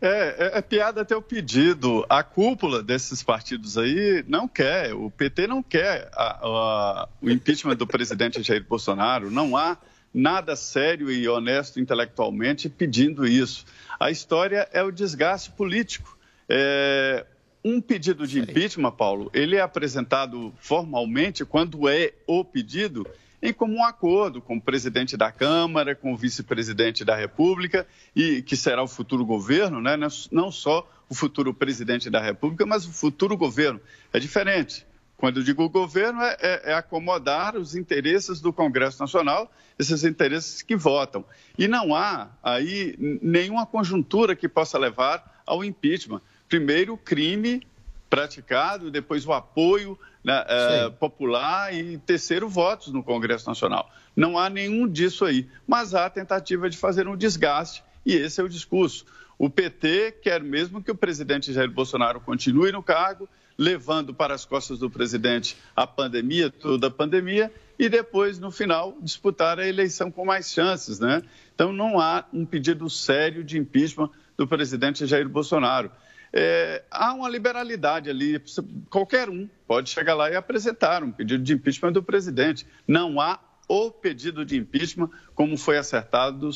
É, 0.01 0.51
é, 0.55 0.57
é 0.59 0.61
piada 0.61 1.01
até 1.01 1.13
o 1.13 1.21
pedido. 1.21 2.05
A 2.09 2.23
cúpula 2.23 2.81
desses 2.81 3.21
partidos 3.21 3.77
aí 3.77 4.23
não 4.29 4.47
quer, 4.47 4.93
o 4.93 5.11
PT 5.11 5.45
não 5.45 5.61
quer 5.61 6.09
a- 6.13 6.39
a- 6.41 7.09
o 7.21 7.29
impeachment 7.29 7.75
do 7.75 7.85
presidente 7.85 8.41
Jair 8.41 8.63
Bolsonaro. 8.63 9.29
Não 9.29 9.57
há 9.57 9.77
nada 10.13 10.55
sério 10.55 11.11
e 11.11 11.27
honesto 11.27 11.79
intelectualmente 11.79 12.69
pedindo 12.69 13.27
isso. 13.27 13.65
A 13.99 14.09
história 14.09 14.67
é 14.71 14.81
o 14.83 14.91
desgaste 14.91 15.51
político. 15.51 16.17
É, 16.47 17.25
um 17.63 17.81
pedido 17.81 18.25
de 18.25 18.39
impeachment, 18.39 18.91
Paulo, 18.91 19.29
ele 19.33 19.55
é 19.55 19.61
apresentado 19.61 20.53
formalmente 20.59 21.45
quando 21.45 21.87
é 21.87 22.13
o 22.25 22.43
pedido 22.43 23.05
em 23.41 23.53
comum 23.53 23.83
acordo 23.83 24.41
com 24.41 24.57
o 24.57 24.61
presidente 24.61 25.15
da 25.15 25.31
Câmara, 25.31 25.95
com 25.95 26.13
o 26.13 26.17
vice-presidente 26.17 27.05
da 27.05 27.15
República, 27.15 27.87
e 28.15 28.41
que 28.41 28.57
será 28.57 28.83
o 28.83 28.87
futuro 28.87 29.25
governo, 29.25 29.81
né? 29.81 29.95
não 30.31 30.51
só 30.51 30.89
o 31.07 31.15
futuro 31.15 31.53
presidente 31.53 32.09
da 32.09 32.21
República, 32.21 32.65
mas 32.65 32.85
o 32.85 32.91
futuro 32.91 33.37
governo. 33.37 33.79
É 34.11 34.19
diferente. 34.19 34.85
Quando 35.19 35.41
eu 35.41 35.43
digo 35.43 35.67
governo, 35.67 36.21
é, 36.21 36.37
é- 36.39 36.61
é 36.71 36.73
acomodar 36.73 37.57
os 37.57 37.75
interesses 37.75 38.39
do 38.39 38.53
Congresso 38.53 39.01
Nacional, 39.01 39.51
esses 39.77 40.05
interesses 40.05 40.61
que 40.61 40.77
votam. 40.77 41.25
E 41.57 41.67
não 41.67 41.93
há 41.93 42.29
aí 42.41 42.95
nenhuma 43.21 43.65
conjuntura 43.65 44.33
que 44.33 44.47
possa 44.47 44.77
levar 44.79 45.41
ao 45.45 45.61
impeachment. 45.61 46.21
Primeiro, 46.47 46.93
o 46.93 46.97
crime 46.97 47.67
praticado, 48.09 48.89
depois 48.89 49.27
o 49.27 49.33
apoio 49.33 49.99
né, 50.23 50.45
eh, 50.47 50.89
popular 50.89 51.73
e 51.73 51.97
terceiro, 51.97 52.47
votos 52.47 52.93
no 52.93 53.03
Congresso 53.03 53.47
Nacional. 53.47 53.91
Não 54.15 54.37
há 54.37 54.49
nenhum 54.49 54.87
disso 54.87 55.25
aí, 55.25 55.49
mas 55.67 55.93
há 55.93 56.05
a 56.05 56.09
tentativa 56.09 56.69
de 56.69 56.77
fazer 56.77 57.09
um 57.09 57.15
desgaste 57.17 57.83
e 58.05 58.15
esse 58.15 58.39
é 58.39 58.43
o 58.43 58.49
discurso. 58.49 59.05
O 59.37 59.49
PT 59.49 60.13
quer 60.21 60.41
mesmo 60.41 60.81
que 60.81 60.91
o 60.91 60.95
presidente 60.95 61.51
Jair 61.51 61.69
Bolsonaro 61.69 62.19
continue 62.21 62.71
no 62.71 62.81
cargo, 62.81 63.27
levando 63.59 64.13
para 64.13 64.33
as 64.33 64.45
costas 64.45 64.79
do 64.79 64.89
presidente 64.89 65.57
a 65.75 65.85
pandemia, 65.85 66.49
toda 66.49 66.87
a 66.87 66.89
pandemia, 66.89 67.51
e 67.77 67.89
depois, 67.89 68.39
no 68.39 68.51
final, 68.51 68.97
disputar 69.01 69.59
a 69.59 69.67
eleição 69.67 70.09
com 70.09 70.23
mais 70.23 70.49
chances, 70.49 70.97
né? 70.97 71.21
Então, 71.53 71.73
não 71.73 71.99
há 71.99 72.23
um 72.31 72.45
pedido 72.45 72.89
sério 72.89 73.43
de 73.43 73.57
impeachment 73.57 74.09
do 74.37 74.47
presidente 74.47 75.05
Jair 75.05 75.27
Bolsonaro. 75.27 75.91
É, 76.31 76.83
há 76.89 77.13
uma 77.13 77.27
liberalidade 77.27 78.09
ali, 78.09 78.41
qualquer 78.89 79.29
um 79.29 79.49
pode 79.67 79.89
chegar 79.89 80.13
lá 80.13 80.31
e 80.31 80.37
apresentar 80.37 81.03
um 81.03 81.11
pedido 81.11 81.43
de 81.43 81.53
impeachment 81.53 81.91
do 81.91 82.01
presidente. 82.01 82.65
Não 82.87 83.19
há 83.19 83.41
o 83.67 83.91
pedido 83.91 84.45
de 84.45 84.55
impeachment 84.55 85.09
como 85.35 85.57
foi 85.57 85.77
acertado 85.77 86.49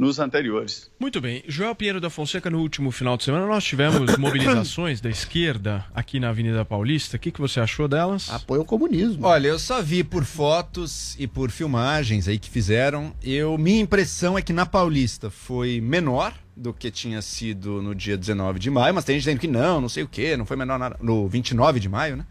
nos 0.00 0.18
anteriores. 0.18 0.90
Muito 0.98 1.20
bem. 1.20 1.44
Joel 1.46 1.74
Pinheiro 1.74 2.00
da 2.00 2.08
Fonseca, 2.08 2.48
no 2.48 2.58
último 2.60 2.90
final 2.90 3.16
de 3.18 3.24
semana, 3.24 3.46
nós 3.46 3.62
tivemos 3.62 4.16
mobilizações 4.18 5.00
da 5.00 5.10
esquerda 5.10 5.84
aqui 5.94 6.18
na 6.18 6.30
Avenida 6.30 6.64
Paulista. 6.64 7.16
O 7.16 7.20
que, 7.20 7.30
que 7.30 7.40
você 7.40 7.60
achou 7.60 7.86
delas? 7.86 8.30
Apoio 8.30 8.60
ao 8.62 8.64
comunismo. 8.64 9.26
Olha, 9.26 9.48
eu 9.48 9.58
só 9.58 9.82
vi 9.82 10.02
por 10.02 10.24
fotos 10.24 11.14
e 11.18 11.26
por 11.26 11.50
filmagens 11.50 12.26
aí 12.26 12.38
que 12.38 12.48
fizeram. 12.48 13.12
Eu, 13.22 13.58
minha 13.58 13.82
impressão 13.82 14.38
é 14.38 14.42
que 14.42 14.52
na 14.54 14.64
Paulista 14.64 15.28
foi 15.28 15.80
menor 15.82 16.32
do 16.56 16.72
que 16.72 16.90
tinha 16.90 17.20
sido 17.20 17.82
no 17.82 17.94
dia 17.94 18.16
19 18.16 18.58
de 18.58 18.70
maio, 18.70 18.94
mas 18.94 19.04
tem 19.04 19.16
gente 19.16 19.24
dizendo 19.24 19.40
que 19.40 19.46
não, 19.48 19.80
não 19.82 19.88
sei 19.88 20.02
o 20.02 20.08
que, 20.08 20.36
não 20.36 20.46
foi 20.46 20.56
menor 20.56 20.78
na- 20.78 20.96
no 21.00 21.28
29 21.28 21.78
de 21.78 21.88
maio, 21.88 22.16
né? 22.16 22.26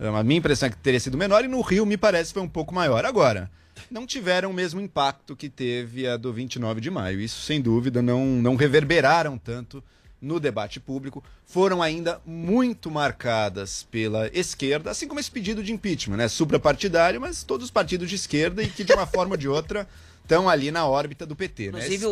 A 0.00 0.22
minha 0.22 0.38
impressão 0.38 0.66
é 0.66 0.70
que 0.70 0.76
teria 0.78 0.98
sido 0.98 1.16
menor 1.16 1.44
e 1.44 1.48
no 1.48 1.60
Rio 1.60 1.84
me 1.86 1.96
parece 1.96 2.32
foi 2.32 2.42
um 2.42 2.48
pouco 2.48 2.74
maior. 2.74 3.04
Agora, 3.04 3.50
não 3.90 4.06
tiveram 4.06 4.50
o 4.50 4.54
mesmo 4.54 4.80
impacto 4.80 5.36
que 5.36 5.48
teve 5.48 6.06
a 6.06 6.16
do 6.16 6.32
29 6.32 6.80
de 6.80 6.90
maio. 6.90 7.20
Isso, 7.20 7.40
sem 7.42 7.60
dúvida, 7.60 8.02
não, 8.02 8.24
não 8.26 8.56
reverberaram 8.56 9.38
tanto 9.38 9.82
no 10.20 10.38
debate 10.38 10.78
público. 10.78 11.22
Foram 11.44 11.82
ainda 11.82 12.20
muito 12.24 12.90
marcadas 12.90 13.82
pela 13.90 14.28
esquerda, 14.28 14.90
assim 14.90 15.08
como 15.08 15.18
esse 15.18 15.30
pedido 15.30 15.62
de 15.62 15.72
impeachment, 15.72 16.16
né? 16.16 16.28
Suprapartidário, 16.28 17.20
mas 17.20 17.42
todos 17.42 17.64
os 17.64 17.70
partidos 17.70 18.08
de 18.08 18.14
esquerda 18.14 18.62
e 18.62 18.68
que, 18.68 18.84
de 18.84 18.92
uma 18.92 19.06
forma 19.06 19.32
ou 19.32 19.36
de 19.36 19.48
outra, 19.48 19.88
estão 20.22 20.48
ali 20.48 20.70
na 20.70 20.86
órbita 20.86 21.26
do 21.26 21.34
PT. 21.36 21.64
né? 21.64 21.68
Inclusive, 21.68 21.94
Esses 21.94 22.06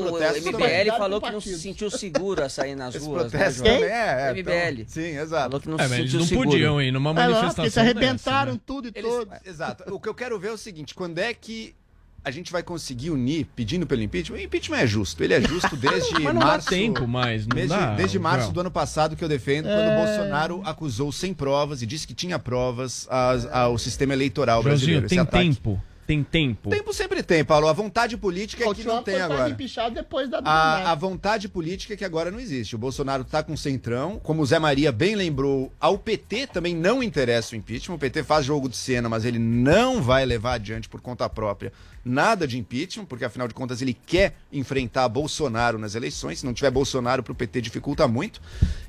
o, 0.46 0.50
MBL 0.52 0.96
falou 0.98 1.20
que 1.20 1.30
não 1.30 1.40
se 1.40 1.58
sentiu 1.58 1.90
seguro 1.90 2.42
a 2.44 2.48
sair 2.48 2.74
nas 2.74 2.94
Esse 2.94 3.04
ruas. 3.06 3.30
protesto 3.30 3.62
né, 3.62 3.68
João? 3.70 3.80
também 3.80 3.94
é, 3.94 4.28
é, 4.28 4.30
MBL. 4.32 4.80
então, 4.80 4.84
sim, 4.88 5.16
exato. 5.18 5.44
Falou 5.44 5.60
que 5.60 5.68
não 5.68 5.76
É, 5.78 5.82
se 5.84 5.88
mas 5.88 5.98
eles 5.98 6.10
sentiu 6.10 6.20
não 6.20 6.26
seguro. 6.26 6.50
podiam 6.50 6.82
ir 6.82 6.90
numa 6.92 7.10
É 7.10 7.12
lá, 7.12 7.20
porque 7.20 7.34
manifestação 7.34 7.70
se 7.70 7.80
arrebentaram 7.80 8.44
dessa, 8.52 8.52
né? 8.54 8.60
tudo 8.66 8.88
e 8.88 8.92
Eles- 8.94 9.10
todos. 9.10 9.34
Exato. 9.46 9.94
O 9.94 10.00
que 10.00 10.08
eu 10.08 10.14
quero 10.14 10.38
ver 10.38 10.48
é 10.48 10.52
o 10.52 10.58
seguinte: 10.58 10.94
quando 10.94 11.18
é 11.18 11.32
que 11.32 11.74
a 12.22 12.30
gente 12.30 12.52
vai 12.52 12.62
conseguir 12.62 13.08
unir 13.08 13.46
pedindo 13.56 13.86
pelo 13.86 14.02
impeachment? 14.02 14.36
O 14.36 14.40
impeachment 14.40 14.76
é 14.78 14.86
justo. 14.86 15.24
Ele 15.24 15.32
é 15.32 15.40
justo 15.40 15.74
desde 15.74 16.12
Mas 16.20 16.34
não 16.34 16.40
dá 16.40 16.46
março. 16.46 16.68
tempo 16.68 17.08
mais, 17.08 17.46
não 17.46 17.54
desde, 17.56 17.74
dá, 17.74 17.94
desde 17.94 18.18
março 18.18 18.40
Joel. 18.42 18.52
do 18.52 18.60
ano 18.60 18.70
passado 18.70 19.16
que 19.16 19.24
eu 19.24 19.28
defendo, 19.28 19.64
quando 19.66 19.88
o 19.92 20.04
Bolsonaro 20.04 20.62
acusou 20.66 21.10
sem 21.12 21.32
provas 21.32 21.80
e 21.80 21.86
disse 21.86 22.06
que 22.06 22.12
tinha 22.12 22.38
provas 22.38 23.06
as- 23.08 23.46
ao 23.46 23.78
sistema 23.78 24.12
eleitoral 24.12 24.62
Joãozinho, 24.62 25.00
brasileiro. 25.00 25.06
Esse 25.06 25.14
tem 25.14 25.18
ataque- 25.20 25.44
tempo. 25.44 25.82
Tem 26.10 26.24
tempo. 26.24 26.70
Tempo 26.70 26.92
sempre 26.92 27.22
tem, 27.22 27.44
Paulo. 27.44 27.68
A 27.68 27.72
vontade 27.72 28.16
política 28.16 28.68
é 28.68 28.74
que 28.74 28.82
não 28.82 29.00
tem 29.00 29.20
agora. 29.20 29.56
depois 29.94 30.28
da 30.28 30.40
A, 30.44 30.90
a 30.90 30.94
vontade 30.96 31.48
política 31.48 31.94
é 31.94 31.96
que 31.96 32.04
agora 32.04 32.32
não 32.32 32.40
existe. 32.40 32.74
O 32.74 32.78
Bolsonaro 32.78 33.22
está 33.22 33.44
com 33.44 33.56
centrão. 33.56 34.18
Como 34.18 34.42
o 34.42 34.44
Zé 34.46 34.58
Maria 34.58 34.90
bem 34.90 35.14
lembrou, 35.14 35.72
ao 35.78 35.96
PT 35.96 36.48
também 36.48 36.74
não 36.74 37.00
interessa 37.00 37.54
o 37.54 37.56
impeachment. 37.56 37.94
O 37.94 37.98
PT 37.98 38.24
faz 38.24 38.44
jogo 38.44 38.68
de 38.68 38.76
cena, 38.76 39.08
mas 39.08 39.24
ele 39.24 39.38
não 39.38 40.02
vai 40.02 40.26
levar 40.26 40.54
adiante 40.54 40.88
por 40.88 41.00
conta 41.00 41.28
própria 41.28 41.72
nada 42.04 42.48
de 42.48 42.58
impeachment, 42.58 43.04
porque 43.04 43.24
afinal 43.24 43.46
de 43.46 43.54
contas 43.54 43.82
ele 43.82 43.94
quer 43.94 44.34
enfrentar 44.52 45.08
Bolsonaro 45.08 45.78
nas 45.78 45.94
eleições. 45.94 46.40
Se 46.40 46.46
não 46.46 46.54
tiver 46.54 46.70
Bolsonaro 46.70 47.22
para 47.22 47.32
o 47.32 47.36
PT 47.36 47.60
dificulta 47.60 48.08
muito. 48.08 48.40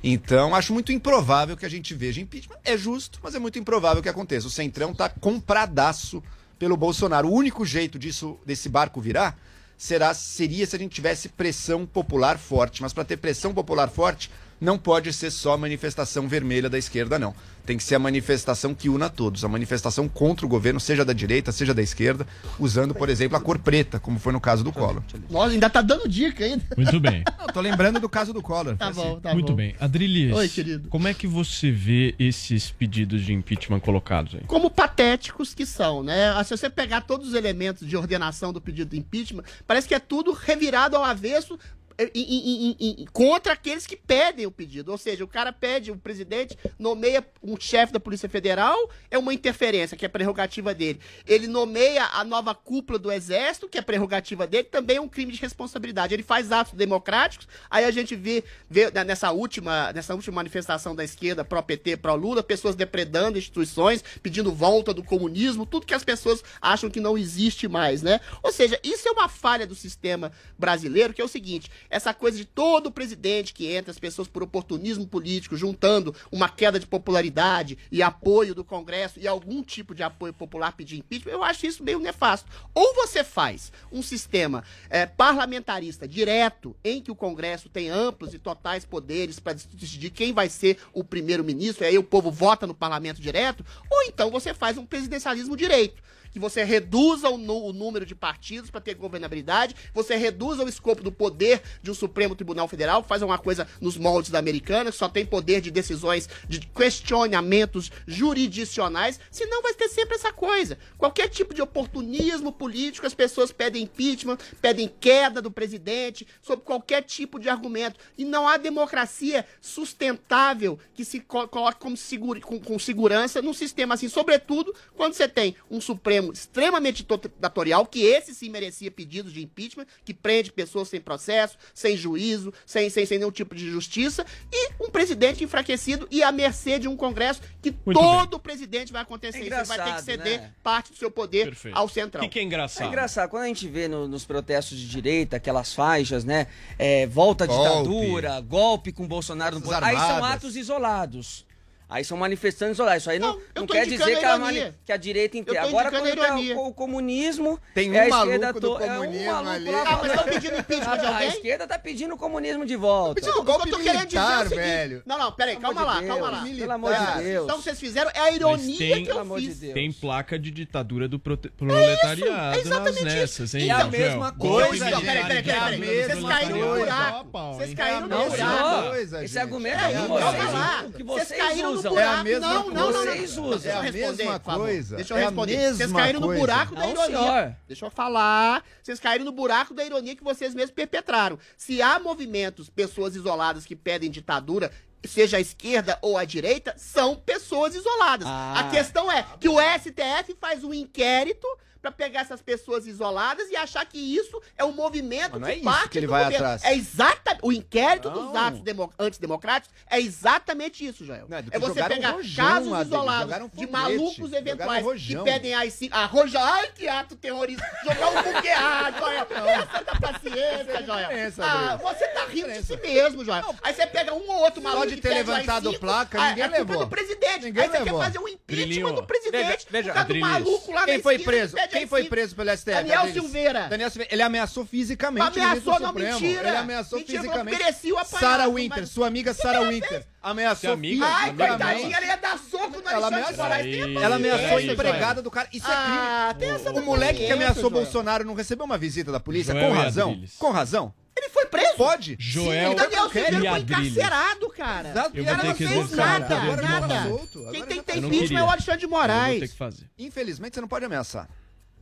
Então 0.02 0.56
acho 0.56 0.72
muito 0.72 0.90
improvável 0.90 1.56
que 1.56 1.66
a 1.66 1.68
gente 1.68 1.94
veja 1.94 2.20
impeachment. 2.20 2.56
É 2.64 2.76
justo, 2.76 3.20
mas 3.22 3.36
é 3.36 3.38
muito 3.38 3.60
improvável 3.60 4.02
que 4.02 4.08
aconteça. 4.08 4.48
O 4.48 4.50
centrão 4.50 4.90
está 4.90 5.08
compradaço 5.08 6.20
pelo 6.62 6.76
Bolsonaro. 6.76 7.26
O 7.26 7.34
único 7.34 7.66
jeito 7.66 7.98
disso 7.98 8.38
desse 8.46 8.68
barco 8.68 9.00
virar 9.00 9.36
será 9.76 10.14
seria 10.14 10.64
se 10.64 10.76
a 10.76 10.78
gente 10.78 10.94
tivesse 10.94 11.28
pressão 11.28 11.84
popular 11.84 12.38
forte, 12.38 12.80
mas 12.80 12.92
para 12.92 13.04
ter 13.04 13.16
pressão 13.16 13.52
popular 13.52 13.90
forte 13.90 14.30
não 14.62 14.78
pode 14.78 15.12
ser 15.12 15.30
só 15.30 15.56
manifestação 15.58 16.28
vermelha 16.28 16.70
da 16.70 16.78
esquerda 16.78 17.18
não. 17.18 17.34
Tem 17.66 17.76
que 17.76 17.84
ser 17.84 17.94
a 17.94 17.98
manifestação 17.98 18.74
que 18.74 18.88
una 18.88 19.08
todos, 19.08 19.44
a 19.44 19.48
manifestação 19.48 20.08
contra 20.08 20.44
o 20.44 20.48
governo, 20.48 20.80
seja 20.80 21.04
da 21.04 21.12
direita, 21.12 21.52
seja 21.52 21.72
da 21.72 21.80
esquerda, 21.82 22.26
usando, 22.58 22.92
por 22.92 23.08
exemplo, 23.08 23.36
a 23.36 23.40
cor 23.40 23.58
preta, 23.58 24.00
como 24.00 24.18
foi 24.18 24.32
no 24.32 24.40
caso 24.40 24.64
do 24.64 24.72
Collor. 24.72 25.02
Nossa, 25.30 25.52
ainda 25.52 25.70
tá 25.70 25.80
dando 25.80 26.08
dica 26.08 26.44
ainda. 26.44 26.64
Muito 26.76 26.98
bem. 26.98 27.22
Não, 27.38 27.46
tô 27.48 27.60
lembrando 27.60 28.00
do 28.00 28.08
caso 28.08 28.32
do 28.32 28.42
Collor. 28.42 28.76
Tá 28.76 28.90
bom, 28.90 29.20
tá 29.20 29.32
Muito 29.32 29.52
bom. 29.52 29.56
bem. 29.56 29.76
Adrilis, 29.78 30.34
Oi, 30.34 30.48
querido. 30.48 30.88
como 30.88 31.06
é 31.06 31.14
que 31.14 31.26
você 31.26 31.70
vê 31.70 32.14
esses 32.18 32.70
pedidos 32.70 33.22
de 33.24 33.32
impeachment 33.32 33.78
colocados 33.80 34.34
aí? 34.34 34.42
Como 34.46 34.68
patéticos 34.68 35.54
que 35.54 35.64
são, 35.64 36.02
né? 36.02 36.30
Ah, 36.30 36.42
Se 36.42 36.56
você 36.56 36.68
pegar 36.68 37.02
todos 37.02 37.28
os 37.28 37.34
elementos 37.34 37.86
de 37.86 37.96
ordenação 37.96 38.52
do 38.52 38.60
pedido 38.60 38.90
de 38.90 38.98
impeachment, 38.98 39.44
parece 39.66 39.86
que 39.86 39.94
é 39.94 40.00
tudo 40.00 40.32
revirado 40.32 40.96
ao 40.96 41.04
avesso 41.04 41.56
em- 41.98 42.10
em- 42.14 42.76
em- 42.80 43.02
em- 43.02 43.06
contra 43.12 43.52
aqueles 43.52 43.86
que 43.86 43.96
pedem 43.96 44.46
o 44.46 44.50
pedido. 44.50 44.90
Ou 44.90 44.98
seja, 44.98 45.24
o 45.24 45.28
cara 45.28 45.52
pede, 45.52 45.90
o 45.90 45.96
presidente 45.96 46.58
nomeia 46.78 47.26
um 47.42 47.58
chefe 47.58 47.92
da 47.92 48.00
Polícia 48.00 48.28
Federal, 48.28 48.76
é 49.10 49.18
uma 49.18 49.32
interferência, 49.34 49.96
que 49.96 50.04
é 50.04 50.08
prerrogativa 50.08 50.74
dele. 50.74 51.00
Ele 51.26 51.46
nomeia 51.46 52.04
a 52.06 52.24
nova 52.24 52.54
cúpula 52.54 52.98
do 52.98 53.10
Exército, 53.10 53.68
que 53.68 53.78
é 53.78 53.82
prerrogativa 53.82 54.46
dele, 54.46 54.64
também 54.64 54.96
é 54.96 55.00
um 55.00 55.08
crime 55.08 55.32
de 55.32 55.40
responsabilidade. 55.40 56.14
Ele 56.14 56.22
faz 56.22 56.50
atos 56.52 56.74
democráticos, 56.74 57.48
aí 57.70 57.84
a 57.84 57.90
gente 57.90 58.14
vê, 58.14 58.44
vê 58.68 58.90
né, 58.90 59.04
nessa, 59.04 59.30
última, 59.32 59.92
nessa 59.92 60.14
última 60.14 60.36
manifestação 60.36 60.94
da 60.94 61.04
esquerda 61.04 61.44
pró-PT, 61.44 61.96
pró-Lula, 61.98 62.42
pessoas 62.42 62.74
depredando 62.74 63.38
instituições, 63.38 64.02
pedindo 64.22 64.52
volta 64.52 64.92
do 64.94 65.02
comunismo, 65.02 65.66
tudo 65.66 65.86
que 65.86 65.94
as 65.94 66.04
pessoas 66.04 66.42
acham 66.60 66.90
que 66.90 67.00
não 67.00 67.16
existe 67.16 67.68
mais, 67.68 68.02
né? 68.02 68.20
Ou 68.42 68.52
seja, 68.52 68.78
isso 68.82 69.08
é 69.08 69.12
uma 69.12 69.28
falha 69.28 69.66
do 69.66 69.74
sistema 69.74 70.32
brasileiro, 70.58 71.12
que 71.12 71.20
é 71.20 71.24
o 71.24 71.28
seguinte, 71.28 71.70
essa 71.92 72.14
coisa 72.14 72.38
de 72.38 72.46
todo 72.46 72.90
presidente 72.90 73.52
que 73.52 73.70
entra, 73.70 73.90
as 73.90 73.98
pessoas 73.98 74.26
por 74.26 74.42
oportunismo 74.42 75.06
político, 75.06 75.58
juntando 75.58 76.14
uma 76.32 76.48
queda 76.48 76.80
de 76.80 76.86
popularidade 76.86 77.76
e 77.92 78.02
apoio 78.02 78.54
do 78.54 78.64
Congresso 78.64 79.20
e 79.20 79.28
algum 79.28 79.62
tipo 79.62 79.94
de 79.94 80.02
apoio 80.02 80.32
popular 80.32 80.72
pedir 80.72 80.96
impeachment, 80.96 81.32
eu 81.32 81.44
acho 81.44 81.66
isso 81.66 81.84
meio 81.84 82.00
nefasto. 82.00 82.50
Ou 82.74 82.94
você 82.94 83.22
faz 83.22 83.70
um 83.92 84.02
sistema 84.02 84.64
eh, 84.88 85.04
parlamentarista 85.04 86.08
direto, 86.08 86.74
em 86.82 87.02
que 87.02 87.10
o 87.10 87.14
Congresso 87.14 87.68
tem 87.68 87.90
amplos 87.90 88.32
e 88.32 88.38
totais 88.38 88.86
poderes 88.86 89.38
para 89.38 89.52
decidir 89.52 90.10
quem 90.10 90.32
vai 90.32 90.48
ser 90.48 90.78
o 90.94 91.04
primeiro-ministro, 91.04 91.84
e 91.84 91.88
aí 91.88 91.98
o 91.98 92.02
povo 92.02 92.30
vota 92.30 92.66
no 92.66 92.74
parlamento 92.74 93.20
direto, 93.20 93.66
ou 93.90 94.04
então 94.04 94.30
você 94.30 94.54
faz 94.54 94.78
um 94.78 94.86
presidencialismo 94.86 95.54
direito 95.54 96.02
que 96.32 96.38
você 96.38 96.64
reduza 96.64 97.28
o, 97.28 97.34
o 97.36 97.72
número 97.72 98.06
de 98.06 98.14
partidos 98.14 98.70
para 98.70 98.80
ter 98.80 98.94
governabilidade, 98.94 99.76
você 99.92 100.16
reduza 100.16 100.64
o 100.64 100.68
escopo 100.68 101.02
do 101.02 101.12
poder 101.12 101.62
de 101.82 101.90
um 101.90 101.94
Supremo 101.94 102.34
Tribunal 102.34 102.66
Federal, 102.66 103.02
faz 103.02 103.22
uma 103.22 103.38
coisa 103.38 103.68
nos 103.80 103.96
moldes 103.96 104.30
da 104.30 104.38
americana, 104.38 104.90
que 104.90 104.96
só 104.96 105.08
tem 105.08 105.26
poder 105.26 105.60
de 105.60 105.70
decisões, 105.70 106.28
de 106.48 106.60
questionamentos 106.60 107.90
jurisdicionais, 108.06 109.20
senão 109.30 109.62
vai 109.62 109.74
ter 109.74 109.88
sempre 109.88 110.14
essa 110.14 110.32
coisa. 110.32 110.78
Qualquer 110.96 111.28
tipo 111.28 111.54
de 111.54 111.60
oportunismo 111.60 112.52
político, 112.52 113.06
as 113.06 113.14
pessoas 113.14 113.52
pedem 113.52 113.82
impeachment, 113.82 114.38
pedem 114.60 114.90
queda 115.00 115.42
do 115.42 115.50
presidente, 115.50 116.26
sob 116.40 116.62
qualquer 116.62 117.02
tipo 117.02 117.38
de 117.38 117.48
argumento. 117.48 117.98
E 118.16 118.24
não 118.24 118.48
há 118.48 118.56
democracia 118.56 119.44
sustentável 119.60 120.78
que 120.94 121.04
se 121.04 121.20
co- 121.20 121.48
coloque 121.48 121.78
como 121.80 121.96
segura, 121.96 122.40
com, 122.40 122.58
com 122.58 122.78
segurança 122.78 123.42
num 123.42 123.52
sistema 123.52 123.94
assim, 123.94 124.08
sobretudo 124.08 124.74
quando 124.94 125.14
você 125.14 125.28
tem 125.28 125.56
um 125.70 125.80
Supremo 125.80 126.21
extremamente 126.30 127.02
ditatorial, 127.02 127.86
que 127.86 128.04
esse 128.04 128.34
sim 128.34 128.50
merecia 128.50 128.90
pedidos 128.90 129.32
de 129.32 129.42
impeachment, 129.42 129.86
que 130.04 130.12
prende 130.12 130.52
pessoas 130.52 130.88
sem 130.88 131.00
processo, 131.00 131.56
sem 131.72 131.96
juízo, 131.96 132.52
sem, 132.66 132.90
sem, 132.90 133.06
sem 133.06 133.18
nenhum 133.18 133.30
tipo 133.30 133.54
de 133.54 133.70
justiça, 133.70 134.26
e 134.52 134.70
um 134.78 134.90
presidente 134.90 135.42
enfraquecido 135.42 136.06
e 136.10 136.22
à 136.22 136.30
mercê 136.30 136.78
de 136.78 136.88
um 136.88 136.96
Congresso 136.96 137.40
que 137.62 137.74
Muito 137.86 137.98
todo 137.98 138.38
presidente 138.38 138.92
vai 138.92 139.02
acontecer. 139.02 139.50
É 139.52 139.64
vai 139.64 139.82
ter 139.82 139.94
que 139.94 140.02
ceder 140.02 140.40
né? 140.42 140.52
parte 140.62 140.92
do 140.92 140.98
seu 140.98 141.10
poder 141.10 141.46
Perfeito. 141.46 141.76
ao 141.76 141.88
central. 141.88 142.22
O 142.22 142.26
que, 142.26 142.34
que 142.34 142.38
é 142.38 142.42
engraçado? 142.42 142.84
É 142.84 142.88
engraçado, 142.88 143.30
quando 143.30 143.44
a 143.44 143.48
gente 143.48 143.66
vê 143.68 143.88
no- 143.88 144.06
nos 144.06 144.24
protestos 144.24 144.78
de 144.78 144.88
direita, 144.88 145.36
aquelas 145.36 145.72
faixas, 145.72 146.24
né? 146.24 146.46
é, 146.78 147.06
volta 147.06 147.44
à 147.44 147.46
ditadura, 147.46 148.40
golpe 148.40 148.92
com 148.92 149.06
Bolsonaro 149.06 149.56
no 149.56 149.62
poder. 149.62 149.84
Aí 149.84 149.96
são 149.96 150.24
atos 150.24 150.56
isolados. 150.56 151.46
Aí 151.92 152.04
são 152.04 152.16
manifestantes 152.16 152.76
isolados. 152.76 153.02
Isso 153.02 153.10
aí 153.10 153.18
não, 153.18 153.34
Não, 153.34 153.42
não 153.56 153.66
quer 153.66 153.86
dizer 153.86 154.18
que 154.18 154.24
a 154.24 154.38
mani- 154.38 154.72
que 154.84 154.92
a 154.92 154.96
direita 154.96 155.36
inteira. 155.36 155.62
Agora, 155.64 155.90
quando 155.90 156.06
a 156.06 156.08
é 156.08 156.12
ironia. 156.12 156.56
o, 156.56 156.68
o 156.68 156.72
comunismo. 156.74 157.58
Tem 157.74 157.90
um 157.90 157.94
é 157.94 158.06
a 158.06 158.08
maluco 158.08 158.32
esquerda 158.32 158.52
do 158.54 158.60
to- 158.60 158.82
é 158.82 158.92
um 158.92 158.96
comunismo 159.00 159.32
maluco 159.32 159.50
ali. 159.50 159.70
lá- 159.70 159.82
Ah, 159.86 159.98
mas 160.00 160.10
estão 160.12 160.24
pedindo 160.24 160.58
impeachment 160.58 160.98
de 160.98 161.06
A, 161.06 161.08
a 161.10 161.12
alguém? 161.14 161.28
esquerda 161.28 161.66
tá 161.66 161.78
pedindo 161.78 162.14
o 162.14 162.16
comunismo 162.18 162.64
de 162.64 162.76
volta. 162.76 163.20
Não, 163.26 163.40
o 163.40 163.44
que 163.44 163.50
eu 163.50 163.58
tô 163.58 163.78
querendo 163.78 164.06
dizer 164.06 164.18
é 164.18 164.20
militar, 164.26 164.48
velho. 164.48 165.02
Não, 165.04 165.18
não, 165.18 165.32
peraí, 165.32 165.56
calma 165.56 165.82
lá, 165.84 166.00
de 166.00 166.06
calma 166.06 166.30
lá. 166.30 166.42
Pelo 166.44 166.72
amor 166.72 166.92
de 166.94 166.98
Tá, 167.06 167.14
Deus. 167.20 167.44
Então 167.44 167.60
vocês 167.62 167.78
fizeram, 167.78 168.10
é 168.14 168.20
a 168.20 168.30
ironia 168.32 168.78
tem- 168.78 168.94
que 169.02 169.04
Pelo 169.06 169.18
eu 169.18 169.20
amor 169.22 169.40
de 169.40 169.46
fiz. 169.48 169.58
Deus. 169.60 169.74
Tem 169.74 169.92
placa 169.92 170.38
de 170.38 170.50
ditadura 170.50 171.06
do 171.08 171.18
prote- 171.18 171.50
proletariado 171.50 172.56
é 172.56 172.60
exatamente 172.60 173.04
nas 173.04 173.12
isso. 173.12 173.42
nessas, 173.42 173.54
hein, 173.54 173.68
É 173.68 173.72
a 173.72 173.84
mesma 173.84 174.30
Golpe 174.30 174.68
coisa, 174.68 174.84
militar 174.86 175.00
peraí, 175.00 175.22
peraí, 175.26 175.42
de 175.42 175.80
peraí, 175.80 176.02
Vocês 176.06 176.24
caíram 176.24 176.58
no 176.58 176.76
buraco. 176.78 177.28
Vocês 177.54 177.74
caíram 177.74 178.00
no 178.02 178.08
Não, 178.08 178.28
buraco. 178.30 178.94
Esse 179.22 179.38
argumento 179.38 179.78
É, 179.78 179.92
é, 179.92 179.98
vai 179.98 180.52
lá. 180.52 180.84
o 180.86 180.92
que 180.92 181.02
Vocês 181.02 181.28
vocês 181.28 181.40
caíram 181.40 181.74
no 181.74 181.81
usam. 181.90 181.98
É 181.98 182.02
a 182.02 182.06
buraco. 182.08 182.24
mesma 182.24 182.46
não, 182.48 182.62
coisa. 182.64 182.80
não, 182.80 182.92
não, 182.92 183.04
não. 183.04 183.12
Vocês 183.12 183.30
usam. 183.38 183.50
Deixa 183.50 183.68
eu 183.68 183.72
É 183.72 183.76
a 183.76 183.80
responder, 183.82 184.24
mesma 184.24 184.38
coisa. 184.40 184.96
Deixa 184.96 185.14
eu 185.14 185.16
É 185.18 185.20
a 185.22 185.26
responder. 185.26 185.74
Vocês 185.74 185.92
caíram 185.92 186.20
no 186.20 186.26
coisa. 186.26 186.40
buraco 186.40 186.74
da 186.74 186.80
Não, 186.82 186.90
ironia. 186.90 187.06
senhor. 187.18 187.56
Deixa 187.68 187.86
eu 187.86 187.90
falar. 187.90 188.64
Vocês 188.82 189.00
caíram 189.00 189.24
no 189.24 189.32
buraco 189.32 189.74
da 189.74 189.84
ironia 189.84 190.16
que 190.16 190.24
vocês 190.24 190.54
mesmos 190.54 190.70
perpetraram. 190.74 191.38
Se 191.56 191.80
há 191.82 191.98
movimentos, 191.98 192.68
pessoas 192.70 193.14
isoladas 193.16 193.64
que 193.66 193.74
pedem 193.76 194.10
ditadura, 194.10 194.70
seja 195.04 195.36
a 195.36 195.40
esquerda 195.40 195.98
ou 196.00 196.16
a 196.16 196.24
direita, 196.24 196.74
são 196.76 197.16
pessoas 197.16 197.74
isoladas. 197.74 198.26
Ah. 198.28 198.60
A 198.60 198.70
questão 198.70 199.10
é 199.10 199.24
que 199.40 199.48
o 199.48 199.56
STF 199.60 200.36
faz 200.40 200.62
um 200.64 200.72
inquérito 200.72 201.46
pra 201.82 201.90
pegar 201.90 202.20
essas 202.20 202.40
pessoas 202.40 202.86
isoladas 202.86 203.50
e 203.50 203.56
achar 203.56 203.84
que 203.84 203.98
isso 203.98 204.40
é 204.56 204.64
um 204.64 204.70
movimento 204.72 205.32
Mas 205.32 205.40
não 205.40 205.48
é 205.48 205.54
isso 205.56 205.64
parte 205.64 205.88
que 205.90 205.98
ele 205.98 206.06
do 206.06 206.10
vai 206.12 206.24
governo. 206.24 206.46
atrás. 206.46 206.64
É 206.64 206.74
exata, 206.76 207.36
o 207.42 207.52
inquérito 207.52 208.08
Não. 208.08 208.26
dos 208.28 208.36
atos 208.36 208.60
demo- 208.60 208.92
antidemocráticos 208.98 209.74
é 209.90 210.00
exatamente 210.00 210.86
isso, 210.86 211.04
Joel. 211.04 211.26
do 211.26 211.34
é 211.34 211.42
que 211.42 211.58
você 211.58 211.82
pegar 211.84 212.12
rojão, 212.12 212.46
casos 212.46 212.72
Adri, 212.72 212.86
isolados 212.86 213.22
jogaram 213.24 213.50
de 213.52 213.66
malucos 213.66 214.32
eventuais 214.32 214.86
que 215.02 215.16
pedem 215.24 215.54
ai 215.54 215.70
sim, 215.70 215.88
ah, 215.90 216.06
roja, 216.06 216.38
ai 216.40 216.68
que 216.72 216.86
ato 216.88 217.16
terrorista, 217.16 217.66
jogar 217.84 218.08
um 218.10 218.22
buquê, 218.32 218.48
ah, 218.50 218.92
Joel, 218.96 219.26
essa 219.48 219.82
da 219.84 219.94
paciência, 220.00 220.82
Joel. 220.86 221.08
diferença, 221.08 221.44
Ah, 221.44 221.76
você 221.76 222.06
tá 222.08 222.26
rindo 222.26 222.52
de 222.52 222.62
si 222.62 222.76
mesmo, 222.76 223.24
Joel. 223.24 223.54
Aí 223.62 223.74
você 223.74 223.86
pega 223.88 224.14
um 224.14 224.30
ou 224.30 224.38
outro 224.42 224.62
maluco 224.62 224.86
de 224.86 224.94
que 224.96 225.00
ter 225.02 225.14
levantado 225.14 225.68
AI-5, 225.68 225.78
placa, 225.80 226.20
ah, 226.22 226.28
ninguém 226.28 226.44
é 226.44 226.48
culpa 226.48 226.58
levou. 226.72 226.84
do 226.84 226.90
presidente. 226.90 227.44
Ninguém 227.44 227.62
Aí 227.64 227.70
você 227.70 227.78
levou. 227.80 227.98
quer 227.98 228.04
fazer 228.06 228.18
um 228.18 228.28
impeachment 228.28 228.66
Drilinho, 228.66 228.92
do 228.92 229.02
presidente. 229.04 229.66
veja, 229.68 229.88
por 229.88 229.94
causa 229.94 230.08
do 230.12 230.20
maluco 230.20 230.72
lá 230.72 230.80
na 230.80 230.86
Quem 230.86 231.02
foi 231.02 231.18
preso? 231.18 231.56
Quem 231.72 231.86
foi 231.86 232.00
AI-5. 232.02 232.08
preso 232.08 232.36
pelo 232.36 232.50
STF? 232.50 232.70
Daniel 232.74 233.00
Adriles? 233.00 233.22
Silveira. 233.22 233.68
Daniel 233.68 233.90
Silveira. 233.90 234.14
Ele 234.14 234.22
ameaçou 234.22 234.64
fisicamente. 234.66 235.22
o 235.22 235.26
Ameaçou, 235.26 235.48
ministro 235.50 235.80
não, 235.80 235.88
Supremo. 235.88 236.20
mentira. 236.20 236.48
Ele 236.48 236.56
ameaçou 236.56 236.98
Mentira, 236.98 237.20
fisicamente. 237.22 237.58
merecia 237.58 237.94
o 237.94 237.98
apanhado, 237.98 238.20
Sarah 238.20 238.44
mas- 238.46 238.54
Winter, 238.54 238.86
sua 238.86 239.06
amiga 239.06 239.34
Sarah 239.34 239.60
Winter. 239.68 240.06
Ameaçou 240.22 240.60
Sua 240.68 240.72
amiga? 240.74 241.04
Ai, 241.04 241.34
coitadinha, 241.34 241.96
ela 241.96 242.06
ia 242.06 242.16
dar 242.16 242.38
soco 242.38 242.80
no 242.80 242.88
Ela 242.88 243.06
Alexandre 243.08 243.42
ameaçou. 243.42 244.02
Ela 244.02 244.14
ameaçou 244.16 244.46
a 244.46 244.50
Peraí, 244.50 244.70
empregada 244.70 245.04
Joel. 245.14 245.22
do 245.22 245.30
cara. 245.32 245.48
Isso 245.52 245.66
é 245.66 245.74
Ah, 245.74 246.28
crime. 246.36 246.40
tem 246.40 246.50
essa 246.54 246.70
O 246.72 246.82
moleque 246.84 247.26
que 247.26 247.32
ameaçou 247.32 247.62
Joel. 247.62 247.72
Bolsonaro 247.72 248.24
não 248.24 248.34
recebeu 248.34 248.64
uma 248.64 248.78
visita 248.78 249.10
da 249.10 249.18
polícia? 249.18 249.52
Joel 249.52 249.68
Com 249.70 249.74
razão? 249.76 250.22
Com 250.38 250.50
razão? 250.52 250.94
Ele 251.16 251.28
foi 251.28 251.44
preso? 251.46 251.74
Pode? 251.76 252.16
Joel 252.18 252.70
Sim, 252.70 252.76
Daniel 252.76 253.02
Silveira 253.10 253.50
foi 253.50 253.58
encarcerado, 253.60 254.48
cara. 254.50 254.88
Exato, 254.90 255.16
Eu 255.16 255.22
e 255.22 255.26
ter 255.26 255.36
não 255.36 255.54
que 255.54 255.66
fez 255.68 255.90
nada. 255.92 256.28
nada. 256.62 257.18
Quem 257.50 257.64
tem 257.66 257.78
que 257.78 257.82
ter 257.84 257.98
impeachment 257.98 258.38
é 258.40 258.42
o 258.44 258.50
Alexandre 258.50 258.78
de 258.80 258.84
Eu 258.86 258.90
vou 258.90 259.00
ter 259.00 259.08
Moraes. 259.08 259.50
que 259.50 259.58
fazer. 259.58 259.90
Infelizmente, 259.98 260.54
você 260.54 260.60
não 260.60 260.68
pode 260.68 260.84
ameaçar. 260.86 261.28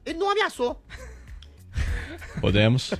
Ele 0.04 0.18
não 0.18 0.30
ameaçou. 0.30 0.82
Podemos? 2.40 2.94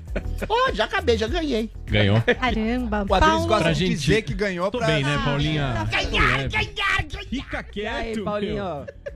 Pode, 0.47 0.77
já 0.77 0.85
acabei, 0.85 1.16
já 1.16 1.27
ganhei. 1.29 1.71
Ganhou. 1.87 2.21
Caramba, 2.21 3.07
O 3.09 3.14
Adriles 3.14 3.21
Paulo. 3.35 3.47
gosta 3.47 3.62
Pra 3.64 3.73
de 3.73 3.79
gente- 3.79 3.99
dizer 3.99 4.23
que 4.23 4.35
ganhou 4.35 4.71
Tô 4.71 4.79
pra... 4.79 4.89
bem, 4.89 5.05
né, 5.05 5.21
Paulinha? 5.25 5.75
Tô 5.79 5.85
Ganhar, 5.97 6.49
ganhar, 6.49 6.49
ganhar. 6.49 7.25
Fica 7.29 7.61
E 7.61 7.64
quieto, 7.73 7.95
aí, 7.95 8.14
meu. 8.16 8.25
Paulinho? 8.25 8.64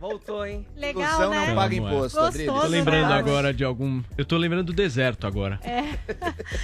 Voltou, 0.01 0.47
hein? 0.47 0.65
Legal, 0.77 1.03
Ilusão 1.03 1.31
né? 1.31 1.47
não 1.49 1.55
paga 1.57 1.77
Não, 1.77 1.85
é. 1.89 1.91
imposto, 1.91 2.19
Gostoso, 2.21 2.27
Adriles. 2.27 2.55
Tô 2.61 2.67
lembrando 2.69 3.09
né? 3.09 3.15
agora 3.15 3.53
de 3.55 3.65
algum. 3.65 4.03
Eu 4.17 4.25
tô 4.25 4.37
lembrando 4.37 4.65
do 4.67 4.73
deserto 4.73 5.27
agora. 5.27 5.59
É. 5.65 5.85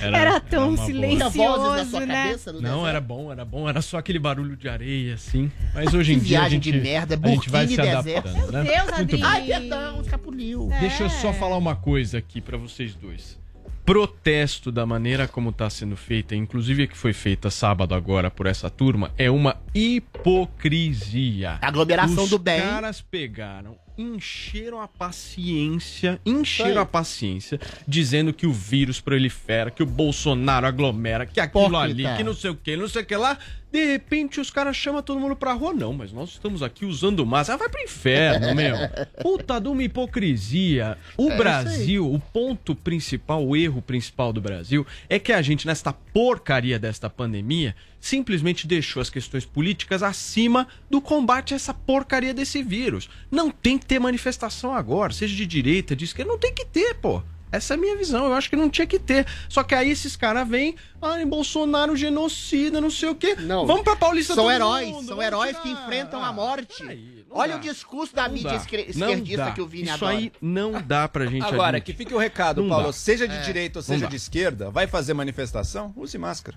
Era 0.01 0.41
tão 0.41 0.68
uma 0.68 0.76
boa. 0.76 0.86
silencioso, 0.86 1.32
Tinha 1.32 1.51
vozes 1.51 1.76
na 1.76 1.84
sua 1.91 2.07
né? 2.07 2.22
cabeça 2.24 2.53
no 2.53 2.61
Não, 2.61 2.68
deserto? 2.70 2.86
era 2.88 3.01
bom, 3.01 3.32
era 3.32 3.45
bom. 3.45 3.68
Era 3.68 3.82
só 3.82 3.99
aquele 3.99 4.18
barulho 4.18 4.57
de 4.57 4.68
areia, 4.68 5.14
assim. 5.14 5.51
Mas 5.74 5.93
hoje 5.93 6.12
em 6.12 6.18
Que 6.20 6.26
dia. 6.26 6.38
a 6.38 6.41
viagem 6.43 6.62
gente, 6.62 6.72
de 6.72 6.80
merda, 6.80 7.18
a 7.22 7.28
gente 7.28 7.51
vai 7.51 7.66
se 7.66 7.76
deserto. 7.76 7.99
adaptando, 8.09 8.53
né? 8.53 8.62
Meu 8.62 8.86
Deus, 8.86 8.97
Muito 8.99 9.16
bem. 9.16 9.24
Ai, 9.24 9.47
perdão, 9.47 10.01
escapuliu. 10.03 10.68
Deixa 10.80 11.03
eu 11.03 11.07
É. 11.07 11.11
só 11.11 11.32
falar 11.32 11.57
uma 11.57 11.74
coisa 11.74 12.18
aqui 12.18 12.41
pra 12.41 12.57
vocês 12.81 12.95
dois. 12.95 13.39
Protesto 13.85 14.72
da 14.72 14.87
maneira 14.87 15.28
como 15.28 15.53
tá 15.53 15.68
sendo 15.68 15.97
feita, 15.97 16.35
inclusive 16.35 16.85
a 16.85 16.87
que 16.87 16.97
foi 16.97 17.12
feita 17.12 17.51
sábado 17.51 17.95
agora 17.95 18.31
por 18.31 18.47
essa 18.47 18.70
turma, 18.70 19.12
é 19.18 19.31
uma 19.31 19.61
hipocrisia. 19.74 21.59
Aglomeração 21.61 22.24
Os 22.24 22.31
do 22.31 22.39
bem. 22.39 22.61
caras 22.61 23.03
pegaram, 23.03 23.76
encheram 23.99 24.81
a 24.81 24.89
paciência, 24.89 26.20
encheram 26.24 26.81
a 26.81 26.87
paciência, 26.87 27.61
dizendo 27.87 28.33
que 28.33 28.47
o 28.47 28.53
vírus 28.53 29.01
prolifera, 29.01 29.70
que 29.70 29.83
o 29.83 29.87
Bolsonaro 29.87 30.66
aglomera, 30.66 31.26
que 31.26 31.41
aquilo 31.41 31.76
ali, 31.76 32.05
que 32.16 32.24
não 32.24 32.35
sei 32.35 32.51
o 32.51 32.55
que, 32.55 32.76
não 32.76 32.89
sei 32.89 33.03
o 33.03 33.07
que 33.07 33.16
lá. 33.16 33.37
De 33.72 33.84
repente 33.84 34.40
os 34.40 34.50
caras 34.50 34.76
chamam 34.76 35.02
todo 35.02 35.20
mundo 35.20 35.36
pra 35.36 35.52
rua. 35.52 35.72
Não, 35.72 35.92
mas 35.92 36.12
nós 36.12 36.30
estamos 36.30 36.62
aqui 36.62 36.84
usando 36.84 37.24
máscara. 37.24 37.54
Ah, 37.56 37.58
vai 37.58 37.68
pro 37.68 37.80
inferno, 37.82 38.54
meu. 38.54 38.76
Puta 39.22 39.60
de 39.60 39.68
uma 39.68 39.82
hipocrisia. 39.82 40.98
O 41.16 41.30
É 41.30 41.36
Brasil, 41.36 42.12
o 42.12 42.18
ponto 42.18 42.74
principal, 42.74 43.46
o 43.46 43.56
erro 43.56 43.80
principal 43.80 44.32
do 44.32 44.40
Brasil 44.40 44.86
é 45.08 45.18
que 45.18 45.32
a 45.32 45.40
gente, 45.40 45.66
nesta 45.66 45.92
porcaria 45.92 46.78
desta 46.78 47.08
pandemia, 47.08 47.74
simplesmente 48.00 48.66
deixou 48.66 49.00
as 49.00 49.10
questões 49.10 49.44
políticas 49.44 50.02
acima 50.02 50.66
do 50.88 51.00
combate 51.00 51.52
a 51.52 51.56
essa 51.56 51.72
porcaria 51.74 52.34
desse 52.34 52.62
vírus. 52.62 53.08
Não 53.30 53.50
tem 53.50 53.78
que 53.78 53.86
ter 53.86 53.98
manifestação 53.98 54.74
agora, 54.74 55.12
seja 55.12 55.36
de 55.36 55.46
direita, 55.46 55.94
de 55.94 56.06
esquerda, 56.06 56.30
não 56.32 56.38
tem 56.38 56.52
que 56.52 56.64
ter, 56.64 56.94
pô. 56.94 57.22
Essa 57.53 57.74
é 57.74 57.76
a 57.76 57.80
minha 57.80 57.96
visão, 57.96 58.26
eu 58.26 58.32
acho 58.34 58.48
que 58.48 58.55
não 58.57 58.70
tinha 58.70 58.86
que 58.86 58.98
ter. 58.98 59.26
Só 59.48 59.62
que 59.62 59.74
aí 59.74 59.90
esses 59.90 60.14
caras 60.16 60.48
vêm, 60.48 60.76
ah, 61.03 61.16
Bolsonaro 61.26 61.96
genocida, 61.96 62.80
não 62.80 62.90
sei 62.90 63.09
o 63.09 63.14
quê. 63.14 63.34
Não. 63.40 63.66
Vamos 63.66 63.82
pra 63.82 63.96
Paulista 63.96 64.34
São 64.34 64.44
todo 64.44 64.53
heróis, 64.53 64.88
mundo, 64.88 65.07
são 65.07 65.22
heróis 65.22 65.51
tirar. 65.51 65.62
que 65.62 65.68
enfrentam 65.70 66.22
a 66.22 66.32
morte. 66.32 66.82
Aí, 66.84 67.24
não 67.28 67.36
Olha 67.36 67.55
dá. 67.55 67.59
o 67.59 67.61
discurso 67.61 68.14
da 68.14 68.26
Não 68.28 68.34
mídia 68.34 68.51
dá. 68.51 68.57
esquer- 68.57 68.94
Não 68.96 69.09
esquerdista 69.11 69.44
dá. 69.46 69.53
que 69.53 69.61
o 69.61 69.66
Vini 69.66 69.84
Isso 69.84 69.94
adora. 69.94 70.16
aí 70.16 70.32
não 70.40 70.80
dá 70.82 71.09
pra 71.09 71.26
gente 71.26 71.44
Agora, 71.44 71.76
admitir. 71.78 71.92
que 71.94 71.98
fique 71.98 72.14
o 72.14 72.18
recado, 72.18 72.62
Não 72.62 72.68
Paulo. 72.68 72.86
dá. 72.86 72.92
Seja 72.92 73.26
de 73.26 73.34
É. 73.34 73.40
direita 73.42 73.78
ou 73.78 73.82
Não 73.82 73.86
seja 73.86 74.07
de 74.07 74.16
esquerda, 74.16 74.70
vai 74.70 74.86
fazer 74.86 75.12
manifestação? 75.14 75.92
Use 75.96 76.16
máscara. 76.18 76.57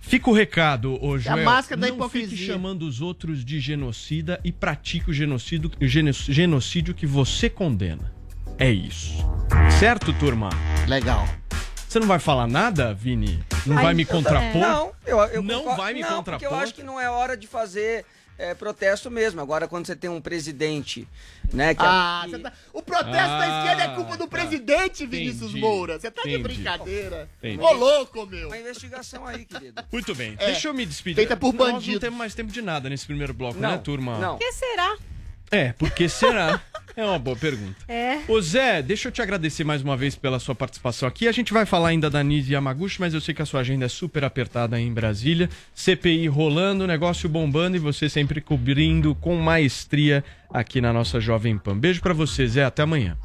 Fica 0.00 0.28
o 0.28 0.32
recado, 0.32 0.98
ô 1.04 1.16
Joel. 1.16 1.44
máscara 1.44 1.80
da 1.80 1.86
não 1.86 1.94
hipocrisia. 1.94 2.30
fique 2.36 2.44
chamando 2.44 2.82
os 2.82 3.00
outros 3.00 3.44
de 3.44 3.60
genocida 3.60 4.40
e 4.42 4.50
pratique 4.50 5.08
o 5.10 5.14
genocídio, 5.14 5.70
o 5.80 5.86
geno- 5.86 6.12
genocídio 6.12 6.92
que 6.92 7.06
você 7.06 7.48
condena. 7.48 8.11
É 8.62 8.70
isso. 8.70 9.12
Certo, 9.80 10.12
turma? 10.12 10.48
Legal. 10.86 11.26
Você 11.88 11.98
não 11.98 12.06
vai 12.06 12.20
falar 12.20 12.46
nada, 12.46 12.94
Vini? 12.94 13.42
Não 13.66 13.74
vai 13.74 13.92
me 13.92 14.04
contrapor? 14.04 14.60
Não, 14.62 14.92
eu, 15.04 15.18
eu 15.18 15.42
Não 15.42 15.58
concordo- 15.58 15.82
vai 15.82 15.92
me 15.94 16.00
não, 16.00 16.08
contrapor? 16.18 16.38
Porque 16.40 16.46
eu 16.46 16.56
acho 16.56 16.72
que 16.72 16.84
não 16.84 17.00
é 17.00 17.10
hora 17.10 17.36
de 17.36 17.48
fazer 17.48 18.04
é, 18.38 18.54
protesto 18.54 19.10
mesmo. 19.10 19.40
Agora, 19.40 19.66
quando 19.66 19.86
você 19.86 19.96
tem 19.96 20.08
um 20.08 20.20
presidente, 20.20 21.08
né? 21.52 21.74
Que 21.74 21.82
Ah, 21.84 22.22
que- 22.24 22.30
você 22.30 22.38
tá- 22.38 22.52
o 22.72 22.80
protesto 22.80 23.12
da 23.12 23.40
Ah, 23.40 23.58
esquerda 23.58 23.82
é 23.82 23.94
culpa 23.96 24.16
do 24.16 24.28
tá. 24.28 24.38
presidente, 24.38 25.06
Vinícius 25.06 25.50
Entendi. 25.50 25.60
Moura. 25.60 25.98
Você 25.98 26.08
tá 26.10 26.22
de 26.22 26.28
Entendi. 26.30 26.42
brincadeira. 26.44 27.28
Entendi. 27.42 27.60
Ô, 27.62 27.72
louco, 27.72 28.24
meu. 28.26 28.46
Uma 28.46 28.58
investigação 28.58 29.26
aí, 29.26 29.44
querido. 29.44 29.82
Muito 29.92 30.14
bem. 30.14 30.36
É, 30.38 30.46
Deixa 30.46 30.68
eu 30.68 30.74
me 30.74 30.86
despedir. 30.86 31.16
feita 31.16 31.36
por 31.36 31.52
Nós 31.52 31.84
não 31.84 31.98
temos 31.98 32.16
mais 32.16 32.32
tempo 32.32 32.52
de 32.52 32.62
nada 32.62 32.88
nesse 32.88 33.06
primeiro 33.06 33.34
bloco, 33.34 33.58
Não, 33.58 33.72
né, 33.72 33.78
turma? 33.78 34.18
não. 34.18 34.36
O 34.36 34.38
que 34.38 34.52
será? 34.52 34.96
É, 35.52 35.72
porque 35.74 36.08
será? 36.08 36.60
É 36.94 37.02
uma 37.02 37.18
boa 37.18 37.34
pergunta. 37.34 37.74
É. 37.88 38.20
Ô 38.28 38.38
Zé, 38.38 38.82
deixa 38.82 39.08
eu 39.08 39.12
te 39.12 39.22
agradecer 39.22 39.64
mais 39.64 39.80
uma 39.80 39.96
vez 39.96 40.14
pela 40.14 40.38
sua 40.38 40.54
participação 40.54 41.08
aqui. 41.08 41.26
A 41.26 41.32
gente 41.32 41.50
vai 41.50 41.64
falar 41.64 41.88
ainda 41.88 42.10
da 42.10 42.22
Nise 42.22 42.52
Yamaguchi, 42.52 43.00
mas 43.00 43.14
eu 43.14 43.20
sei 43.22 43.34
que 43.34 43.40
a 43.40 43.46
sua 43.46 43.60
agenda 43.60 43.86
é 43.86 43.88
super 43.88 44.24
apertada 44.24 44.76
aí 44.76 44.82
em 44.82 44.92
Brasília. 44.92 45.48
CPI 45.74 46.28
rolando, 46.28 46.86
negócio 46.86 47.30
bombando 47.30 47.78
e 47.78 47.80
você 47.80 48.10
sempre 48.10 48.42
cobrindo 48.42 49.14
com 49.14 49.34
maestria 49.36 50.22
aqui 50.52 50.82
na 50.82 50.92
nossa 50.92 51.18
Jovem 51.18 51.56
Pan. 51.56 51.78
Beijo 51.78 52.02
pra 52.02 52.12
você, 52.12 52.46
Zé. 52.46 52.62
Até 52.62 52.82
amanhã. 52.82 53.16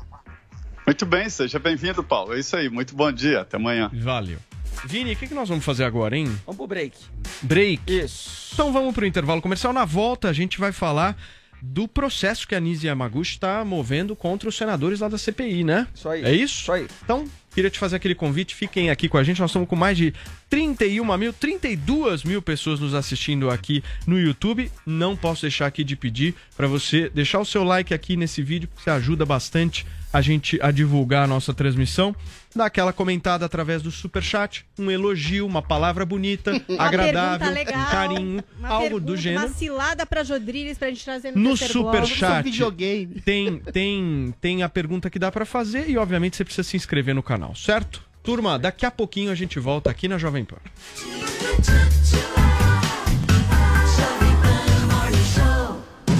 Muito 0.85 1.05
bem, 1.05 1.29
seja 1.29 1.59
bem-vindo, 1.59 2.01
Paulo. 2.01 2.35
É 2.35 2.39
isso 2.39 2.55
aí, 2.55 2.69
muito 2.69 2.95
bom 2.95 3.11
dia, 3.11 3.41
até 3.41 3.57
amanhã. 3.57 3.91
Valeu. 3.93 4.37
Vini, 4.85 5.11
o 5.11 5.15
que, 5.17 5.27
que 5.27 5.33
nós 5.33 5.49
vamos 5.49 5.65
fazer 5.65 5.83
agora, 5.83 6.15
hein? 6.15 6.25
Vamos 6.45 6.55
pro 6.55 6.67
break. 6.67 6.97
Break. 7.41 7.81
Isso. 7.91 8.51
Então 8.53 8.71
vamos 8.71 8.95
pro 8.95 9.05
intervalo 9.05 9.41
comercial. 9.41 9.73
Na 9.73 9.83
volta, 9.83 10.29
a 10.29 10.33
gente 10.33 10.57
vai 10.57 10.71
falar 10.71 11.17
do 11.61 11.87
processo 11.87 12.47
que 12.47 12.55
a 12.55 12.59
Nise 12.59 12.87
Yamaguchi 12.87 13.31
está 13.31 13.63
movendo 13.65 14.15
contra 14.15 14.47
os 14.47 14.55
senadores 14.55 14.99
lá 14.99 15.07
da 15.07 15.17
CPI, 15.17 15.63
né? 15.63 15.87
Isso 15.93 16.09
aí. 16.09 16.23
É 16.23 16.31
isso? 16.31 16.61
Isso 16.61 16.71
aí. 16.71 16.87
Então, 17.03 17.25
queria 17.53 17.69
te 17.69 17.79
fazer 17.79 17.95
aquele 17.95 18.13
convite, 18.13 18.53
fiquem 18.53 18.89
aqui 18.89 19.09
com 19.09 19.17
a 19.17 19.23
gente. 19.23 19.39
Nós 19.39 19.49
estamos 19.49 19.67
com 19.67 19.75
mais 19.75 19.97
de 19.97 20.13
31 20.49 21.17
mil, 21.17 21.33
32 21.33 22.23
mil 22.23 22.41
pessoas 22.41 22.79
nos 22.79 22.93
assistindo 22.93 23.49
aqui 23.49 23.83
no 24.05 24.19
YouTube. 24.19 24.71
Não 24.85 25.15
posso 25.15 25.41
deixar 25.41 25.65
aqui 25.65 25.83
de 25.83 25.95
pedir 25.95 26.35
para 26.55 26.67
você 26.67 27.09
deixar 27.09 27.39
o 27.39 27.45
seu 27.45 27.63
like 27.63 27.93
aqui 27.93 28.15
nesse 28.15 28.41
vídeo, 28.43 28.67
porque 28.67 28.83
você 28.83 28.91
ajuda 28.91 29.25
bastante 29.25 29.85
a 30.13 30.21
gente 30.21 30.59
a 30.61 30.71
divulgar 30.71 31.23
a 31.23 31.27
nossa 31.27 31.53
transmissão. 31.53 32.15
Dá 32.55 32.65
aquela 32.65 32.91
comentada 32.91 33.45
através 33.45 33.81
do 33.81 33.91
super 33.91 34.23
chat, 34.23 34.65
um 34.79 34.89
elogio, 34.89 35.45
uma 35.45 35.61
palavra 35.61 36.05
bonita, 36.05 36.51
Uma 36.67 36.83
agradável, 36.83 37.51
legal, 37.51 37.79
um 37.81 37.85
carinho, 37.85 38.43
uma 38.57 38.67
algo 38.67 38.81
pergunta, 38.83 39.05
do 39.05 39.17
gênero. 39.17 39.45
Uma 39.45 39.53
cilada 39.53 40.05
pra 40.05 40.23
Jodriles 40.23 40.77
pra 40.77 40.89
gente 40.89 41.03
trazer 41.05 41.31
no, 41.35 41.41
No 41.49 41.57
super 41.57 42.05
chat 42.05 42.43
videogame. 42.43 43.21
tem 43.21 43.59
tem 43.59 44.33
tem 44.41 44.63
a 44.63 44.69
pergunta 44.69 45.09
que 45.09 45.19
dá 45.19 45.31
pra 45.31 45.45
fazer 45.45 45.89
e 45.89 45.97
obviamente 45.97 46.35
você 46.37 46.43
precisa 46.43 46.67
se 46.67 46.75
inscrever 46.77 47.13
no 47.13 47.21
canal, 47.21 47.53
certo? 47.55 48.01
Turma, 48.23 48.57
daqui 48.57 48.85
a 48.85 48.91
pouquinho 48.91 49.31
a 49.31 49.35
gente 49.35 49.59
volta 49.59 49.89
aqui 49.89 50.07
na 50.07 50.17
Jovem 50.17 50.43
Pan. 50.43 50.57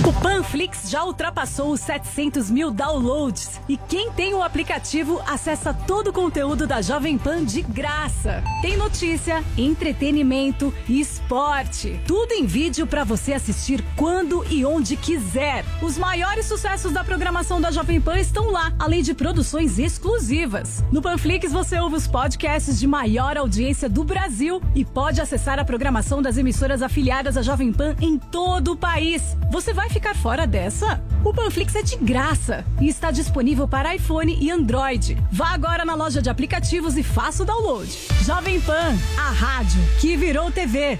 O 0.06 0.14
Panflix 0.38 0.88
já 0.88 1.04
ultrapassou 1.04 1.72
os 1.72 1.80
700 1.80 2.52
mil 2.52 2.70
downloads 2.70 3.60
e 3.68 3.76
quem 3.76 4.12
tem 4.12 4.36
o 4.36 4.44
aplicativo 4.44 5.20
acessa 5.26 5.74
todo 5.74 6.10
o 6.10 6.14
conteúdo 6.14 6.68
da 6.68 6.80
Jovem 6.80 7.18
Pan 7.18 7.44
de 7.44 7.64
graça. 7.64 8.44
Tem 8.62 8.78
notícia, 8.78 9.44
entretenimento 9.58 10.72
e 10.88 11.00
esporte. 11.00 12.00
Tudo 12.06 12.34
em 12.34 12.46
vídeo 12.46 12.86
para 12.86 13.04
você 13.04 13.34
assistir 13.34 13.84
quando 13.96 14.46
e 14.48 14.64
onde 14.64 14.96
quiser. 14.96 15.66
Os 15.82 15.98
maiores 15.98 16.46
sucessos 16.46 16.92
da 16.92 17.04
programação 17.04 17.60
da 17.60 17.72
Jovem 17.72 18.00
Pan 18.00 18.20
estão 18.20 18.52
lá, 18.52 18.72
além 18.78 19.02
de 19.02 19.16
produções 19.16 19.80
exclusivas. 19.80 20.84
No 20.92 21.02
Panflix 21.02 21.52
você 21.52 21.80
ouve 21.80 21.96
os 21.96 22.06
podcasts 22.06 22.80
de 22.80 22.86
maior 22.86 23.38
audiência 23.38 23.90
do 23.90 24.04
Brasil 24.04 24.62
e 24.76 24.86
pode 24.86 25.20
acessar 25.20 25.58
a 25.58 25.66
programação 25.66 26.22
das 26.22 26.38
emissoras 26.38 26.84
afiliadas 26.84 27.38
à 27.38 27.42
Jovem 27.42 27.74
Pan 27.74 27.96
em 28.00 28.20
todo 28.20 28.74
o 28.74 28.78
país. 28.78 29.36
Você 29.50 29.74
vai 29.74 29.90
ficar 29.90 30.14
fora 30.28 30.46
dessa? 30.46 31.02
O 31.24 31.34
Panflix 31.34 31.74
é 31.74 31.82
de 31.82 31.96
graça 31.96 32.66
e 32.82 32.90
está 32.90 33.12
disponível 33.12 33.66
para 33.66 33.96
iPhone 33.96 34.38
e 34.42 34.52
Android. 34.52 35.18
Vá 35.32 35.54
agora 35.54 35.86
na 35.86 35.96
loja 35.96 36.22
de 36.22 36.30
aplicativos 36.30 36.98
e 36.98 37.02
faça 37.02 37.44
o 37.44 37.46
download. 37.46 37.90
Jovem 38.26 38.60
Pan, 38.60 38.94
a 39.18 39.32
rádio 39.32 39.80
que 40.02 40.18
virou 40.18 40.52
TV. 40.52 41.00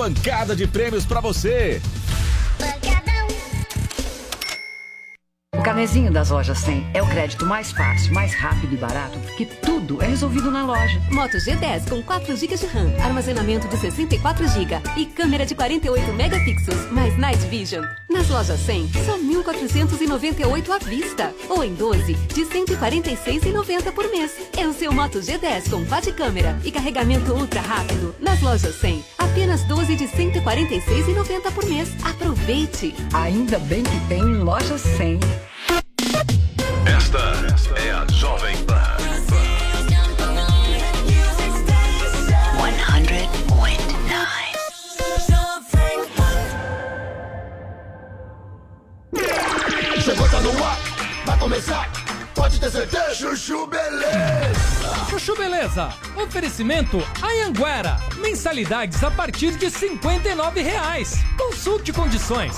pancada 0.00 0.56
de 0.56 0.66
prêmios 0.66 1.04
pra 1.04 1.20
você. 1.20 1.78
O 2.58 3.09
carnezinho 5.70 6.10
das 6.10 6.30
lojas 6.30 6.58
100 6.58 6.84
é 6.94 7.00
o 7.00 7.06
crédito 7.06 7.46
mais 7.46 7.70
fácil, 7.70 8.12
mais 8.12 8.34
rápido 8.34 8.74
e 8.74 8.76
barato, 8.76 9.16
porque 9.20 9.46
tudo 9.46 10.02
é 10.02 10.06
resolvido 10.08 10.50
na 10.50 10.66
loja. 10.66 11.00
Moto 11.12 11.36
G10 11.36 11.88
com 11.88 12.02
4 12.02 12.36
GB 12.36 12.56
de 12.56 12.66
RAM, 12.66 12.92
armazenamento 13.00 13.68
de 13.68 13.76
64 13.76 14.48
GB 14.48 14.80
e 14.96 15.06
câmera 15.06 15.46
de 15.46 15.54
48 15.54 16.12
megapixels, 16.12 16.90
mais 16.90 17.16
Night 17.16 17.46
Vision. 17.46 17.84
Nas 18.10 18.28
lojas 18.28 18.58
100, 18.58 18.90
só 19.06 19.16
1.498 19.16 20.70
à 20.70 20.78
vista, 20.78 21.32
ou 21.48 21.62
em 21.62 21.72
12, 21.72 22.14
de 22.14 22.44
146,90 22.46 23.92
por 23.92 24.10
mês. 24.10 24.32
É 24.58 24.66
o 24.66 24.72
seu 24.72 24.92
Moto 24.92 25.20
G10 25.20 25.70
com 25.70 25.86
quad 25.86 26.12
câmera 26.14 26.58
e 26.64 26.72
carregamento 26.72 27.32
ultra 27.32 27.60
rápido. 27.60 28.12
Nas 28.18 28.42
lojas 28.42 28.74
100, 28.74 29.04
apenas 29.18 29.62
12 29.62 29.94
de 29.94 30.08
146,90 30.08 31.52
por 31.52 31.64
mês. 31.66 31.90
Aproveite! 32.04 32.92
Ainda 33.14 33.60
bem 33.60 33.84
que 33.84 34.00
tem 34.08 34.20
loja 34.20 34.76
100. 34.76 35.20
Esta 36.96 37.18
é 37.76 37.92
a 37.92 38.04
Jovem 38.12 38.56
Pan. 38.64 38.96
100.9 49.14 50.00
Chegou, 50.02 50.28
tá 50.28 50.40
no 50.40 50.64
ar, 50.64 50.78
vai 51.24 51.38
começar. 51.38 51.88
Pode 52.34 52.58
ter 52.58 52.70
certeza, 52.70 53.14
Chuchu 53.14 53.68
Beleza. 53.68 55.06
Chuchu 55.08 55.36
Beleza. 55.36 55.94
Oferecimento 56.16 57.00
Anhanguera. 57.22 57.98
Mensalidades 58.18 59.04
a 59.04 59.12
partir 59.12 59.56
de 59.56 59.70
59 59.70 60.60
reais. 60.60 61.20
Consulte 61.38 61.92
condições. 61.92 62.56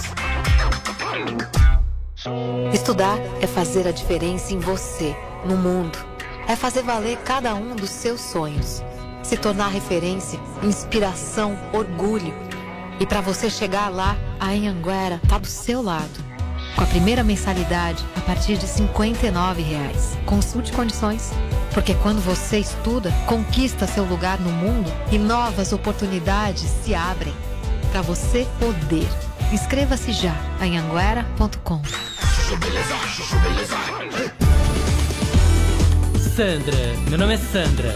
Estudar 2.73 3.19
é 3.41 3.49
fazer 3.49 3.89
a 3.89 3.91
diferença 3.91 4.55
em 4.55 4.59
você, 4.59 5.17
no 5.45 5.57
mundo. 5.57 5.99
É 6.47 6.55
fazer 6.55 6.83
valer 6.83 7.19
cada 7.19 7.55
um 7.55 7.75
dos 7.75 7.91
seus 7.91 8.21
sonhos. 8.21 8.83
Se 9.25 9.37
tornar 9.37 9.69
referência, 9.69 10.39
inspiração, 10.63 11.59
orgulho. 11.73 12.33
E 13.01 13.07
para 13.07 13.21
você 13.21 13.51
chegar 13.51 13.89
lá, 13.89 14.17
a 14.39 14.51
Anhanguera 14.51 15.21
tá 15.29 15.37
do 15.37 15.49
seu 15.49 15.83
lado. 15.83 16.33
Com 16.77 16.85
a 16.85 16.87
primeira 16.87 17.25
mensalidade 17.25 18.05
a 18.17 18.21
partir 18.21 18.57
de 18.57 18.69
59 18.69 19.63
reais. 19.63 20.17
Consulte 20.25 20.73
condições. 20.73 21.33
Porque 21.75 21.95
quando 21.95 22.21
você 22.21 22.59
estuda, 22.59 23.11
conquista 23.27 23.87
seu 23.87 24.05
lugar 24.05 24.39
no 24.39 24.51
mundo 24.51 24.93
e 25.11 25.19
novas 25.19 25.73
oportunidades 25.73 26.69
se 26.85 26.95
abrem. 26.95 27.35
Para 27.91 28.03
você 28.03 28.47
poder. 28.61 29.09
Inscreva-se 29.53 30.13
já 30.13 30.35
em 30.63 30.79
anguera.com. 30.79 31.83
Sandra, 36.35 36.97
meu 37.11 37.19
nome 37.19 37.35
é 37.35 37.37
Sandra. 37.37 37.95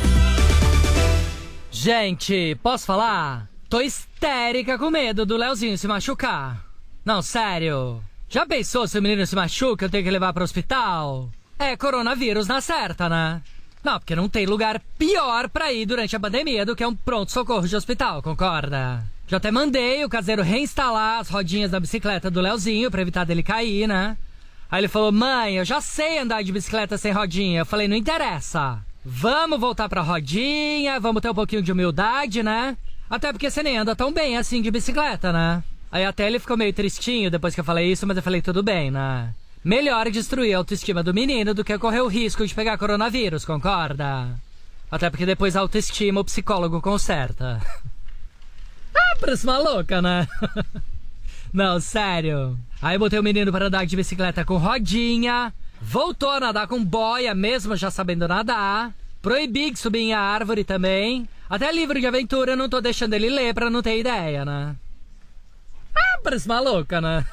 Gente, 1.71 2.55
posso 2.63 2.85
falar? 2.85 3.49
Tô 3.71 3.81
histérica 3.81 4.77
com 4.77 4.91
medo 4.91 5.25
do 5.25 5.39
Leozinho 5.39 5.79
se 5.79 5.89
machucar. 5.89 6.63
Não, 7.03 7.23
sério. 7.23 8.03
Já 8.29 8.45
pensou 8.45 8.87
se 8.87 8.99
o 8.99 9.03
menino 9.03 9.27
se 9.27 9.35
machuca 9.35 9.87
eu 9.87 9.91
tenho 9.91 10.05
que 10.05 10.11
levar 10.11 10.35
pro 10.35 10.45
hospital? 10.45 11.31
É 11.59 11.75
coronavírus 11.75 12.47
na 12.47 12.61
certa, 12.61 13.09
né? 13.09 13.41
Não, 13.83 13.99
porque 13.99 14.15
não 14.15 14.29
tem 14.29 14.45
lugar 14.45 14.83
pior 14.99 15.49
pra 15.49 15.73
ir 15.73 15.87
durante 15.87 16.15
a 16.15 16.21
pandemia 16.21 16.67
do 16.67 16.77
que 16.77 16.85
um 16.85 16.95
pronto-socorro 16.95 17.67
de 17.67 17.77
hospital, 17.77 18.21
concorda? 18.23 19.16
Já 19.29 19.39
até 19.39 19.51
mandei 19.51 20.05
o 20.05 20.09
caseiro 20.09 20.43
reinstalar 20.43 21.19
as 21.19 21.29
rodinhas 21.29 21.73
da 21.73 21.81
bicicleta 21.81 22.31
do 22.31 22.41
Leozinho 22.41 22.91
pra 22.91 23.03
evitar 23.03 23.25
dele 23.25 23.43
cair, 23.43 23.89
né? 23.89 24.17
Aí 24.71 24.81
ele 24.81 24.89
falou: 24.89 25.11
Mãe, 25.11 25.57
eu 25.57 25.65
já 25.65 25.81
sei 25.81 26.19
andar 26.19 26.43
de 26.43 26.53
bicicleta 26.53 26.97
sem 26.97 27.13
rodinha. 27.13 27.61
Eu 27.61 27.67
falei: 27.67 27.89
Não 27.89 27.97
interessa. 27.97 28.79
Vamos 29.05 29.59
voltar 29.59 29.89
pra 29.89 30.01
rodinha, 30.01 31.01
vamos 31.01 31.23
ter 31.23 31.31
um 31.31 31.35
pouquinho 31.35 31.63
de 31.63 31.73
humildade, 31.73 32.43
né? 32.43 32.77
Até 33.11 33.33
porque 33.33 33.51
você 33.51 33.63
nem 33.63 33.79
anda 33.79 33.97
tão 33.97 34.13
bem 34.13 34.37
assim 34.37 34.63
de 34.63 34.71
bicicleta, 34.71 35.33
né? 35.33 35.63
Aí 35.91 36.05
até 36.05 36.27
ele 36.27 36.39
ficou 36.39 36.57
meio 36.57 36.73
tristinho 36.73 37.31
depois 37.31 37.55
que 37.55 37.61
eu 37.61 37.65
falei 37.65 37.91
isso, 37.91 38.07
mas 38.07 38.17
eu 38.17 38.23
falei: 38.23 38.41
Tudo 38.41 38.63
bem, 38.63 38.93
né? 38.93 39.35
Melhor 39.65 40.09
destruir 40.09 40.55
a 40.55 40.59
autoestima 40.59 41.03
do 41.03 41.13
menino 41.13 41.53
do 41.53 41.65
que 41.65 41.77
correr 41.77 42.01
o 42.01 42.07
risco 42.07 42.47
de 42.47 42.55
pegar 42.55 42.79
coronavírus, 42.79 43.45
concorda? 43.45 44.29
Até 44.89 45.11
porque 45.11 45.27
depois 45.27 45.57
a 45.57 45.61
autoestima 45.61 46.21
o 46.21 46.25
psicólogo 46.25 46.81
conserta. 46.81 47.61
ah, 48.97 49.17
parece 49.21 49.47
maluca, 49.47 50.01
né? 50.01 50.27
Não, 51.53 51.81
sério. 51.81 52.59
Aí 52.81 52.99
botei 52.99 53.19
o 53.19 53.23
menino 53.23 53.51
para 53.51 53.67
andar 53.67 53.87
de 53.87 53.97
bicicleta 53.97 54.45
com 54.45 54.57
rodinha, 54.57 55.53
voltou 55.81 56.31
a 56.31 56.41
nadar 56.41 56.67
com 56.67 56.85
boia, 56.85 57.35
mesmo 57.35 57.77
já 57.77 57.91
sabendo 57.91 58.29
nadar. 58.29 58.93
Proibi 59.23 59.71
de 59.71 59.79
subir 59.79 60.01
em 60.01 60.15
árvore 60.15 60.65
também. 60.65 61.29
Até 61.49 61.73
livro 61.73 61.99
de 62.01 62.07
aventura 62.07 62.53
eu 62.53 62.57
não 62.57 62.69
tô 62.69 62.81
deixando 62.81 63.15
ele 63.15 63.31
ler 63.31 63.55
pra 63.55 63.71
não 63.71 63.83
ter 63.83 63.99
ideia, 63.99 64.45
né? 64.45 64.77
Ah, 65.95 66.19
parece 66.23 66.47
maluca, 66.47 67.01
né? 67.01 67.25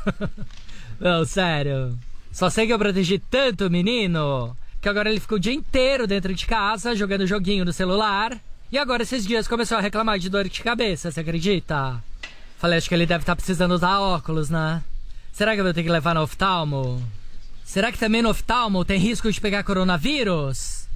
não, 0.99 1.25
sério. 1.25 1.97
Só 2.31 2.49
sei 2.49 2.65
que 2.65 2.73
eu 2.73 2.79
protegi 2.79 3.19
tanto 3.19 3.67
o 3.67 3.69
menino 3.69 4.55
que 4.81 4.89
agora 4.89 5.09
ele 5.09 5.19
ficou 5.19 5.37
o 5.37 5.39
dia 5.39 5.53
inteiro 5.53 6.05
dentro 6.05 6.33
de 6.33 6.45
casa 6.45 6.95
jogando 6.95 7.27
joguinho 7.27 7.63
no 7.63 7.71
celular. 7.71 8.37
E 8.73 8.77
agora 8.79 9.03
esses 9.03 9.23
dias 9.23 9.47
começou 9.47 9.77
a 9.77 9.81
reclamar 9.81 10.17
de 10.17 10.31
dor 10.31 10.49
de 10.49 10.63
cabeça, 10.63 11.11
você 11.11 11.19
acredita? 11.19 12.03
Falei, 12.57 12.79
acho 12.79 12.89
que 12.89 12.95
ele 12.95 13.05
deve 13.05 13.21
estar 13.21 13.35
precisando 13.35 13.75
usar 13.75 13.99
óculos, 13.99 14.49
né? 14.49 14.83
Será 15.31 15.53
que 15.53 15.59
eu 15.59 15.63
vou 15.63 15.75
ter 15.75 15.83
que 15.83 15.89
levar 15.91 16.15
no 16.15 16.23
oftalmo? 16.23 16.99
Será 17.63 17.91
que 17.91 17.99
também 17.99 18.23
no 18.23 18.31
oftalmo 18.31 18.83
tem 18.83 18.97
risco 18.97 19.31
de 19.31 19.39
pegar 19.39 19.63
coronavírus? 19.63 20.87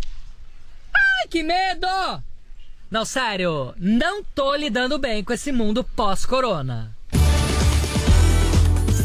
Ai, 0.92 1.28
que 1.30 1.44
medo! 1.44 1.88
Não, 2.90 3.06
sério, 3.06 3.76
não 3.78 4.24
tô 4.24 4.56
lidando 4.56 4.98
bem 4.98 5.24
com 5.24 5.34
esse 5.34 5.52
mundo 5.52 5.84
pós-corona. 5.84 6.92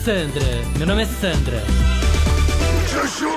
Sandra, 0.03 0.47
meu 0.79 0.87
nome 0.87 1.03
é 1.03 1.07
Sandra. 1.07 1.63
Chuchu 2.89 3.37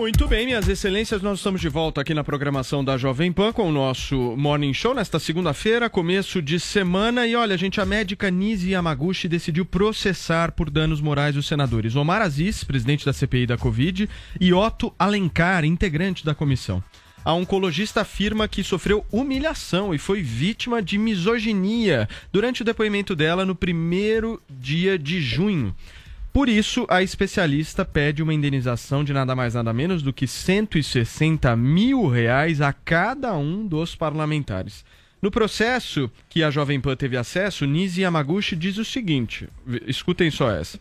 Muito 0.00 0.26
bem, 0.26 0.46
minhas 0.46 0.66
excelências, 0.66 1.20
nós 1.20 1.40
estamos 1.40 1.60
de 1.60 1.68
volta 1.68 2.00
aqui 2.00 2.14
na 2.14 2.24
programação 2.24 2.82
da 2.82 2.96
Jovem 2.96 3.30
Pan 3.30 3.52
com 3.52 3.68
o 3.68 3.70
nosso 3.70 4.34
Morning 4.34 4.72
Show 4.72 4.94
nesta 4.94 5.18
segunda-feira, 5.18 5.90
começo 5.90 6.40
de 6.40 6.58
semana. 6.58 7.26
E 7.26 7.36
olha, 7.36 7.54
gente, 7.54 7.82
a 7.82 7.84
médica 7.84 8.30
Nise 8.30 8.70
Yamaguchi 8.70 9.28
decidiu 9.28 9.66
processar 9.66 10.52
por 10.52 10.70
danos 10.70 11.02
morais 11.02 11.36
os 11.36 11.46
senadores 11.46 11.96
Omar 11.96 12.22
Aziz, 12.22 12.64
presidente 12.64 13.04
da 13.04 13.12
CPI 13.12 13.46
da 13.46 13.58
Covid, 13.58 14.08
e 14.40 14.54
Otto 14.54 14.90
Alencar, 14.98 15.66
integrante 15.66 16.24
da 16.24 16.34
comissão. 16.34 16.82
A 17.22 17.34
oncologista 17.34 18.00
afirma 18.00 18.48
que 18.48 18.64
sofreu 18.64 19.04
humilhação 19.12 19.94
e 19.94 19.98
foi 19.98 20.22
vítima 20.22 20.80
de 20.80 20.96
misoginia 20.96 22.08
durante 22.32 22.62
o 22.62 22.64
depoimento 22.64 23.14
dela 23.14 23.44
no 23.44 23.54
primeiro 23.54 24.40
dia 24.48 24.98
de 24.98 25.20
junho. 25.20 25.76
Por 26.32 26.48
isso, 26.48 26.86
a 26.88 27.02
especialista 27.02 27.84
pede 27.84 28.22
uma 28.22 28.32
indenização 28.32 29.02
de 29.02 29.12
nada 29.12 29.34
mais 29.34 29.54
nada 29.54 29.72
menos 29.72 30.00
do 30.00 30.12
que 30.12 30.28
160 30.28 31.56
mil 31.56 32.06
reais 32.06 32.60
a 32.60 32.72
cada 32.72 33.36
um 33.36 33.66
dos 33.66 33.96
parlamentares. 33.96 34.84
No 35.20 35.30
processo 35.30 36.10
que 36.28 36.42
a 36.42 36.50
Jovem 36.50 36.80
Pan 36.80 36.94
teve 36.94 37.16
acesso, 37.16 37.66
Nisi 37.66 38.02
Yamaguchi 38.02 38.54
diz 38.54 38.78
o 38.78 38.84
seguinte: 38.84 39.48
escutem 39.86 40.30
só 40.30 40.50
essa. 40.50 40.78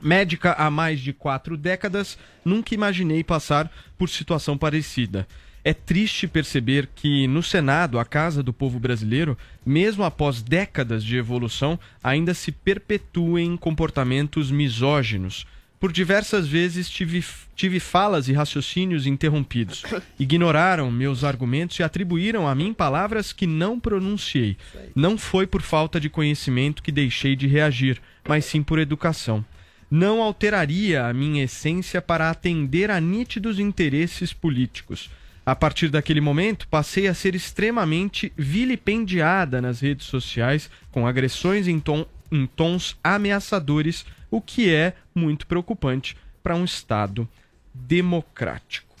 Médica 0.00 0.52
há 0.52 0.70
mais 0.70 1.00
de 1.00 1.12
quatro 1.12 1.56
décadas, 1.56 2.18
nunca 2.44 2.74
imaginei 2.74 3.24
passar 3.24 3.70
por 3.96 4.08
situação 4.08 4.58
parecida. 4.58 5.26
É 5.62 5.74
triste 5.74 6.26
perceber 6.26 6.88
que 6.94 7.26
no 7.26 7.42
Senado, 7.42 7.98
a 7.98 8.04
Casa 8.04 8.42
do 8.42 8.52
Povo 8.52 8.78
Brasileiro, 8.78 9.36
mesmo 9.64 10.04
após 10.04 10.40
décadas 10.40 11.04
de 11.04 11.16
evolução, 11.16 11.78
ainda 12.02 12.32
se 12.32 12.50
perpetuem 12.50 13.56
comportamentos 13.56 14.50
misóginos. 14.50 15.46
Por 15.78 15.92
diversas 15.92 16.46
vezes 16.46 16.90
tive, 16.90 17.24
tive 17.56 17.80
falas 17.80 18.28
e 18.28 18.34
raciocínios 18.34 19.06
interrompidos. 19.06 19.82
Ignoraram 20.18 20.90
meus 20.90 21.24
argumentos 21.24 21.78
e 21.78 21.82
atribuíram 21.82 22.46
a 22.46 22.54
mim 22.54 22.74
palavras 22.74 23.32
que 23.32 23.46
não 23.46 23.80
pronunciei. 23.80 24.58
Não 24.94 25.16
foi 25.16 25.46
por 25.46 25.62
falta 25.62 25.98
de 25.98 26.10
conhecimento 26.10 26.82
que 26.82 26.92
deixei 26.92 27.34
de 27.34 27.46
reagir, 27.46 28.00
mas 28.28 28.44
sim 28.44 28.62
por 28.62 28.78
educação. 28.78 29.42
Não 29.90 30.22
alteraria 30.22 31.06
a 31.06 31.14
minha 31.14 31.44
essência 31.44 32.02
para 32.02 32.30
atender 32.30 32.90
a 32.90 33.00
nítidos 33.00 33.58
interesses 33.58 34.34
políticos. 34.34 35.10
A 35.50 35.56
partir 35.56 35.88
daquele 35.88 36.20
momento, 36.20 36.68
passei 36.68 37.08
a 37.08 37.12
ser 37.12 37.34
extremamente 37.34 38.32
vilipendiada 38.36 39.60
nas 39.60 39.80
redes 39.80 40.06
sociais, 40.06 40.70
com 40.92 41.08
agressões 41.08 41.66
em, 41.66 41.80
tom- 41.80 42.06
em 42.30 42.46
tons 42.46 42.96
ameaçadores, 43.02 44.06
o 44.30 44.40
que 44.40 44.72
é 44.72 44.94
muito 45.12 45.48
preocupante 45.48 46.16
para 46.40 46.54
um 46.54 46.64
Estado 46.64 47.28
democrático. 47.74 48.94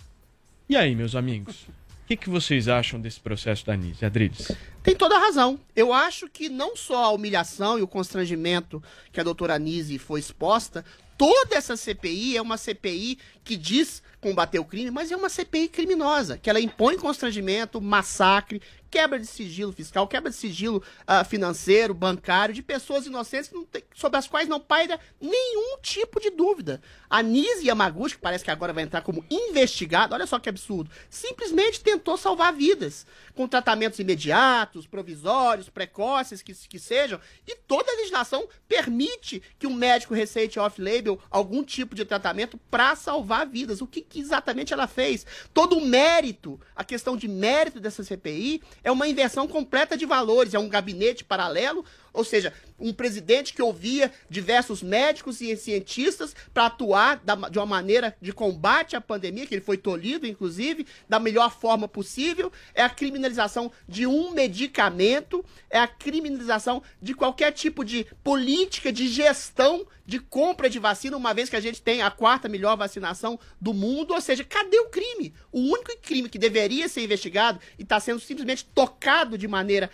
E 0.68 0.74
aí, 0.76 0.92
meus 0.96 1.14
amigos? 1.14 1.68
O 2.02 2.08
que, 2.08 2.16
que 2.16 2.28
vocês 2.28 2.66
acham 2.66 3.00
desse 3.00 3.20
processo 3.20 3.64
da 3.64 3.76
Nise? 3.76 4.04
Adriles? 4.04 4.50
Tem 4.82 4.96
toda 4.96 5.14
a 5.14 5.20
razão. 5.20 5.60
Eu 5.76 5.92
acho 5.92 6.28
que 6.28 6.48
não 6.48 6.74
só 6.74 7.04
a 7.04 7.10
humilhação 7.12 7.78
e 7.78 7.82
o 7.82 7.86
constrangimento 7.86 8.82
que 9.12 9.20
a 9.20 9.22
doutora 9.22 9.56
Nise 9.56 9.98
foi 10.00 10.18
exposta, 10.18 10.84
toda 11.20 11.54
essa 11.54 11.76
CPI 11.76 12.38
é 12.38 12.40
uma 12.40 12.56
CPI 12.56 13.18
que 13.44 13.54
diz 13.54 14.02
combater 14.22 14.58
o 14.58 14.64
crime, 14.64 14.90
mas 14.90 15.12
é 15.12 15.16
uma 15.16 15.28
CPI 15.28 15.68
criminosa, 15.68 16.38
que 16.38 16.48
ela 16.48 16.58
impõe 16.58 16.96
constrangimento, 16.96 17.78
massacre, 17.78 18.62
quebra 18.90 19.20
de 19.20 19.26
sigilo 19.26 19.70
fiscal, 19.70 20.08
quebra 20.08 20.30
de 20.30 20.36
sigilo 20.36 20.82
ah, 21.06 21.22
financeiro, 21.22 21.92
bancário, 21.92 22.54
de 22.54 22.62
pessoas 22.62 23.04
inocentes 23.04 23.50
tem- 23.70 23.84
sobre 23.94 24.18
as 24.18 24.26
quais 24.26 24.48
não 24.48 24.58
paira 24.58 24.98
nenhum 25.20 25.78
tipo 25.82 26.18
de 26.18 26.30
dúvida. 26.30 26.80
A 27.10 27.24
Nise 27.24 27.66
Yamaguchi, 27.66 28.14
que 28.14 28.20
parece 28.20 28.44
que 28.44 28.52
agora 28.52 28.72
vai 28.72 28.84
entrar 28.84 29.02
como 29.02 29.24
investigado, 29.28 30.14
olha 30.14 30.28
só 30.28 30.38
que 30.38 30.48
absurdo, 30.48 30.88
simplesmente 31.10 31.80
tentou 31.80 32.16
salvar 32.16 32.52
vidas, 32.52 33.04
com 33.34 33.48
tratamentos 33.48 33.98
imediatos, 33.98 34.86
provisórios, 34.86 35.68
precoces, 35.68 36.40
que, 36.40 36.54
que 36.54 36.78
sejam, 36.78 37.20
e 37.48 37.56
toda 37.66 37.90
a 37.90 37.96
legislação 37.96 38.46
permite 38.68 39.42
que 39.58 39.66
um 39.66 39.74
médico 39.74 40.14
receite 40.14 40.60
off-label 40.60 41.18
algum 41.28 41.64
tipo 41.64 41.96
de 41.96 42.04
tratamento 42.04 42.56
para 42.70 42.94
salvar 42.94 43.44
vidas. 43.44 43.80
O 43.80 43.86
que, 43.88 44.02
que 44.02 44.20
exatamente 44.20 44.72
ela 44.72 44.86
fez? 44.86 45.26
Todo 45.52 45.76
o 45.76 45.84
mérito, 45.84 46.60
a 46.76 46.84
questão 46.84 47.16
de 47.16 47.26
mérito 47.26 47.80
dessa 47.80 48.04
CPI 48.04 48.62
é 48.84 48.92
uma 48.92 49.08
inversão 49.08 49.48
completa 49.48 49.96
de 49.96 50.06
valores, 50.06 50.54
é 50.54 50.58
um 50.58 50.68
gabinete 50.68 51.24
paralelo, 51.24 51.84
ou 52.12 52.24
seja, 52.24 52.52
um 52.78 52.92
presidente 52.92 53.52
que 53.52 53.62
ouvia 53.62 54.10
diversos 54.28 54.82
médicos 54.82 55.40
e 55.40 55.54
cientistas 55.56 56.34
para 56.52 56.66
atuar 56.66 57.16
da- 57.24 57.48
de 57.48 57.58
uma 57.58 57.66
maneira 57.66 58.16
de 58.20 58.32
combate 58.32 58.96
à 58.96 59.00
pandemia, 59.00 59.46
que 59.46 59.54
ele 59.54 59.60
foi 59.60 59.76
tolhido, 59.76 60.26
inclusive, 60.26 60.86
da 61.08 61.18
melhor 61.18 61.50
forma 61.50 61.86
possível, 61.86 62.50
é 62.74 62.82
a 62.82 62.88
criminalização 62.90 63.70
de 63.86 64.06
um 64.06 64.30
medicamento, 64.30 65.44
é 65.68 65.78
a 65.78 65.86
criminalização 65.86 66.82
de 67.00 67.14
qualquer 67.14 67.52
tipo 67.52 67.84
de 67.84 68.06
política 68.24 68.92
de 68.92 69.08
gestão 69.08 69.86
de 70.06 70.18
compra 70.18 70.68
de 70.68 70.78
vacina, 70.80 71.16
uma 71.16 71.32
vez 71.32 71.48
que 71.48 71.54
a 71.54 71.60
gente 71.60 71.80
tem 71.80 72.02
a 72.02 72.10
quarta 72.10 72.48
melhor 72.48 72.76
vacinação 72.76 73.38
do 73.60 73.72
mundo, 73.72 74.12
ou 74.12 74.20
seja, 74.20 74.42
cadê 74.42 74.78
o 74.80 74.88
crime? 74.88 75.32
O 75.52 75.60
único 75.60 75.96
crime 76.02 76.28
que 76.28 76.38
deveria 76.38 76.88
ser 76.88 77.04
investigado 77.04 77.60
e 77.78 77.82
está 77.82 78.00
sendo 78.00 78.18
simplesmente 78.18 78.64
tocado 78.64 79.38
de 79.38 79.46
maneira 79.46 79.88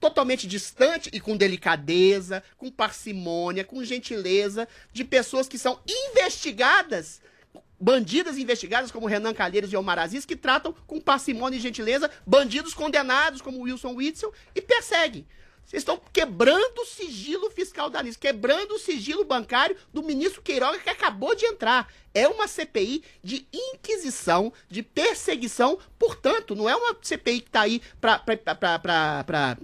totalmente 0.00 0.46
distante 0.46 1.10
e 1.12 1.20
com 1.20 1.36
delicadeza, 1.36 2.42
com 2.56 2.70
parcimônia, 2.70 3.64
com 3.64 3.84
gentileza, 3.84 4.66
de 4.92 5.04
pessoas 5.04 5.46
que 5.46 5.58
são 5.58 5.78
investigadas, 5.86 7.20
bandidas 7.78 8.38
investigadas 8.38 8.90
como 8.90 9.06
Renan 9.06 9.34
Calheiros 9.34 9.72
e 9.72 9.76
Omar 9.76 9.98
Aziz, 9.98 10.24
que 10.24 10.34
tratam 10.34 10.74
com 10.86 11.00
parcimônia 11.00 11.58
e 11.58 11.60
gentileza 11.60 12.10
bandidos 12.26 12.72
condenados 12.72 13.42
como 13.42 13.60
Wilson 13.60 13.94
Witzel 13.94 14.32
e 14.54 14.62
perseguem. 14.62 15.26
Vocês 15.70 15.82
estão 15.82 16.00
quebrando 16.12 16.80
o 16.80 16.84
sigilo 16.84 17.48
fiscal 17.50 17.88
da 17.88 18.00
Anis, 18.00 18.16
quebrando 18.16 18.74
o 18.74 18.78
sigilo 18.78 19.24
bancário 19.24 19.76
do 19.92 20.02
ministro 20.02 20.42
Queiroga 20.42 20.80
que 20.80 20.90
acabou 20.90 21.32
de 21.36 21.46
entrar. 21.46 21.92
É 22.12 22.26
uma 22.26 22.48
CPI 22.48 23.02
de 23.22 23.46
inquisição, 23.52 24.52
de 24.68 24.82
perseguição, 24.82 25.78
portanto, 25.98 26.56
não 26.56 26.68
é 26.68 26.74
uma 26.74 26.96
CPI 27.00 27.40
que 27.40 27.48
está 27.48 27.60
aí 27.62 27.80
para 28.00 29.56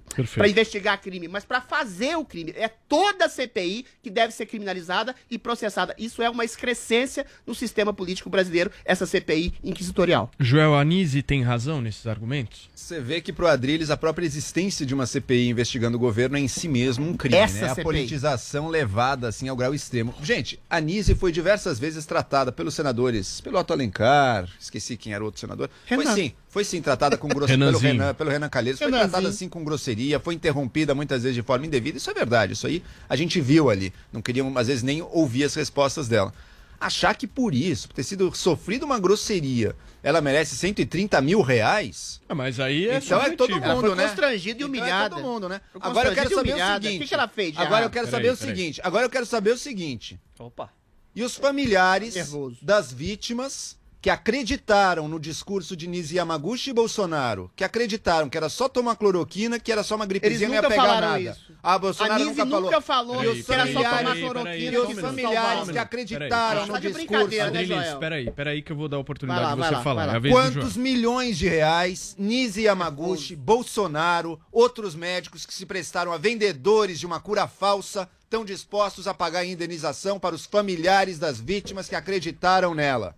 investigar 0.49 1.01
crime, 1.01 1.27
mas 1.27 1.45
para 1.45 1.61
fazer 1.61 2.17
o 2.17 2.25
crime. 2.25 2.53
É 2.57 2.69
toda 2.69 3.25
a 3.25 3.29
CPI 3.29 3.85
que 4.03 4.11
deve 4.11 4.33
ser 4.33 4.47
criminalizada 4.47 5.15
e 5.29 5.39
processada. 5.39 5.95
Isso 5.99 6.23
é 6.23 6.31
uma 6.31 6.45
excrescência 6.45 7.27
no 7.45 7.55
sistema 7.55 7.93
político 7.93 8.31
brasileiro, 8.31 8.71
essa 8.85 9.07
CPI 9.07 9.55
inquisitorial. 9.65 10.31
Joel 10.39 10.75
Anise 10.77 11.23
tem 11.23 11.43
razão 11.43 11.81
nesses 11.81 12.07
argumentos? 12.07 12.71
Você 12.75 13.01
vê 13.01 13.21
que 13.21 13.33
pro 13.33 13.49
Adriles 13.49 13.91
a 13.91 13.97
própria 13.97 14.25
existência 14.25 14.87
de 14.87 14.95
uma 14.95 15.07
CPI 15.07 15.49
investigando 15.49 15.97
o 15.97 16.01
governo 16.01 16.37
é 16.37 16.41
em 16.41 16.49
si 16.49 16.69
mesmo 16.69 17.09
um 17.09 17.17
crime, 17.17 17.37
Essa 17.37 17.61
né? 17.61 17.67
A 17.67 17.71
CPI. 17.71 17.85
politização 17.85 18.69
levada 18.69 19.29
assim 19.29 19.49
ao 19.49 19.57
grau 19.57 19.75
extremo. 19.75 20.15
Gente, 20.23 20.61
a 20.71 20.81
Nise 20.81 21.15
foi 21.17 21.33
diversas 21.33 21.79
vezes 21.79 22.07
tratada 22.07 22.36
pelos 22.53 22.75
senadores, 22.75 23.41
pelo 23.41 23.59
Otto 23.59 23.73
Alencar, 23.73 24.49
esqueci 24.61 24.97
quem 24.97 25.13
era 25.15 25.23
o 25.23 25.27
outro 25.27 25.41
senador. 25.41 25.71
Foi 25.87 25.99
Renan. 25.99 26.15
sim, 26.15 26.33
foi 26.49 26.65
sim 26.65 26.81
tratada 26.83 27.17
com 27.17 27.29
grosseria 27.29 27.67
pelo. 27.67 27.79
Renan, 27.79 28.15
pelo 28.15 28.31
Renan 28.31 28.49
Calheiros, 28.49 28.81
foi 28.81 28.91
tratada 28.91 29.29
assim 29.29 29.49
com 29.49 29.65
grosseria, 29.65 30.19
foi 30.21 30.35
interrompida 30.35 30.95
muitas 30.95 31.23
vezes 31.23 31.35
de 31.35 31.43
forma 31.43 31.67
indevida. 31.67 31.99
Isso 31.99 32.11
é 32.11 32.15
verdade, 32.15 32.53
isso 32.53 32.67
aí 32.67 32.83
a 33.09 33.17
gente 33.17 33.41
viu 33.41 33.71
ali. 33.71 33.93
Não 34.13 34.21
queriam 34.23 34.53
às 34.57 34.67
vezes 34.67 34.83
nem 34.83 35.03
ouvir 35.03 35.45
as 35.45 35.55
respostas 35.55 36.09
dela. 36.09 36.33
Achar 36.79 37.15
que 37.17 37.27
por 37.27 37.55
isso, 37.55 37.89
por 37.89 37.95
ter 37.95 38.03
sido 38.03 38.31
sofrido 38.35 38.85
uma 38.85 38.99
grosseria, 38.99 39.75
ela 40.03 40.21
merece 40.21 40.55
130 40.57 41.21
mil 41.23 41.41
reais? 41.41 42.21
Ah, 42.29 42.35
mas 42.35 42.61
aí 42.61 42.87
é 42.87 42.99
Então 42.99 43.19
é 43.23 43.31
todo. 43.31 43.51
Ela 43.51 43.75
mundo, 43.75 43.87
foi 43.87 43.97
né? 43.97 44.07
constrangida 44.07 44.51
e 44.51 44.53
Então 44.53 44.67
é 44.67 44.69
humilhada. 44.69 45.15
todo 45.17 45.25
mundo, 45.25 45.49
né? 45.49 45.61
Foi 45.73 45.81
Agora 45.83 46.11
eu 46.11 46.15
quero 46.15 46.35
saber 46.35 46.55
o 46.55 46.59
seguinte. 46.59 46.97
O 46.97 47.01
que 47.01 47.09
que 47.09 47.15
ela 47.15 47.29
fez 47.29 47.57
Agora 47.57 47.87
eu 47.87 47.91
quero 47.91 48.07
Peraí, 48.07 48.23
saber 48.23 48.31
o 48.31 48.37
seguinte. 48.37 48.81
Agora 48.85 49.07
eu 49.07 49.11
quero 49.11 49.25
saber 49.25 49.51
o 49.53 49.59
seguinte. 49.59 50.21
Opa. 50.39 50.71
E 51.17 51.23
os 51.25 51.35
familiares 51.37 52.15
Nervoso. 52.15 52.59
das 52.63 52.93
vítimas 52.93 53.75
que 54.03 54.11
acreditaram 54.11 55.09
no 55.09 55.19
discurso 55.19 55.75
de 55.77 55.89
Nisi 55.89 56.15
Yamaguchi 56.17 56.71
e 56.71 56.73
Bolsonaro, 56.73 57.51
que 57.57 57.65
acreditaram 57.65 58.29
que 58.29 58.37
era 58.37 58.49
só 58.49 58.69
tomar 58.69 58.95
cloroquina, 58.95 59.59
que 59.59 59.73
era 59.73 59.83
só 59.83 59.97
uma 59.97 60.05
Eles 60.05 60.21
gripezinha, 60.21 60.49
não 60.49 60.55
ia 60.55 60.63
nunca 60.63 60.71
pegar 60.71 60.83
falaram 60.85 61.09
nada. 61.09 61.21
isso. 61.21 61.53
Ah, 61.61 61.77
Bolsonaro 61.79 62.15
a 62.15 62.19
Nise 62.19 62.31
nunca 62.31 62.47
falou. 62.47 62.61
nunca 62.63 62.81
falou 62.81 63.17
Peraí, 63.17 63.43
que 63.43 63.53
era 63.53 63.67
só 63.67 63.73
tomar 63.83 63.97
peraí, 63.99 64.21
cloroquina 64.21 64.47
peraí, 64.71 64.75
E 64.75 64.79
os 64.95 65.01
familiares 65.01 65.71
que 65.71 65.79
acreditaram 65.79 66.61
Tá 66.61 66.67
no 66.67 66.81
de 66.81 66.87
discurso. 66.93 67.27
brincadeira, 67.27 67.51
né, 67.51 67.97
peraí, 67.99 68.31
peraí 68.31 68.63
que 68.63 68.71
eu 68.71 68.77
vou 68.77 68.89
dar 68.89 68.99
a 68.99 69.01
oportunidade 69.01 69.43
lá, 69.43 69.55
de 69.55 69.57
você 69.71 69.75
lá, 69.75 69.83
falar. 69.83 70.25
É. 70.25 70.31
Quantos 70.31 70.77
milhões 70.77 71.37
de 71.37 71.49
reais 71.49 72.15
Nise 72.17 72.63
Yamaguchi, 72.63 73.35
Bolsonaro, 73.35 74.39
outros 74.53 74.95
médicos 74.95 75.45
que 75.45 75.53
se 75.55 75.67
prestaram 75.67 76.13
a 76.13 76.19
vendedores 76.19 77.01
de 77.01 77.07
uma 77.07 77.19
cura 77.19 77.49
falsa 77.49 78.09
estão 78.37 78.45
dispostos 78.45 79.09
a 79.09 79.15
pagar 79.15 79.47
indenização 79.47 80.21
para 80.21 80.35
os 80.35 80.45
familiares 80.45 81.19
das 81.19 81.41
vítimas 81.41 81.89
que 81.89 81.95
acreditaram 81.95 82.75
nela? 82.75 83.17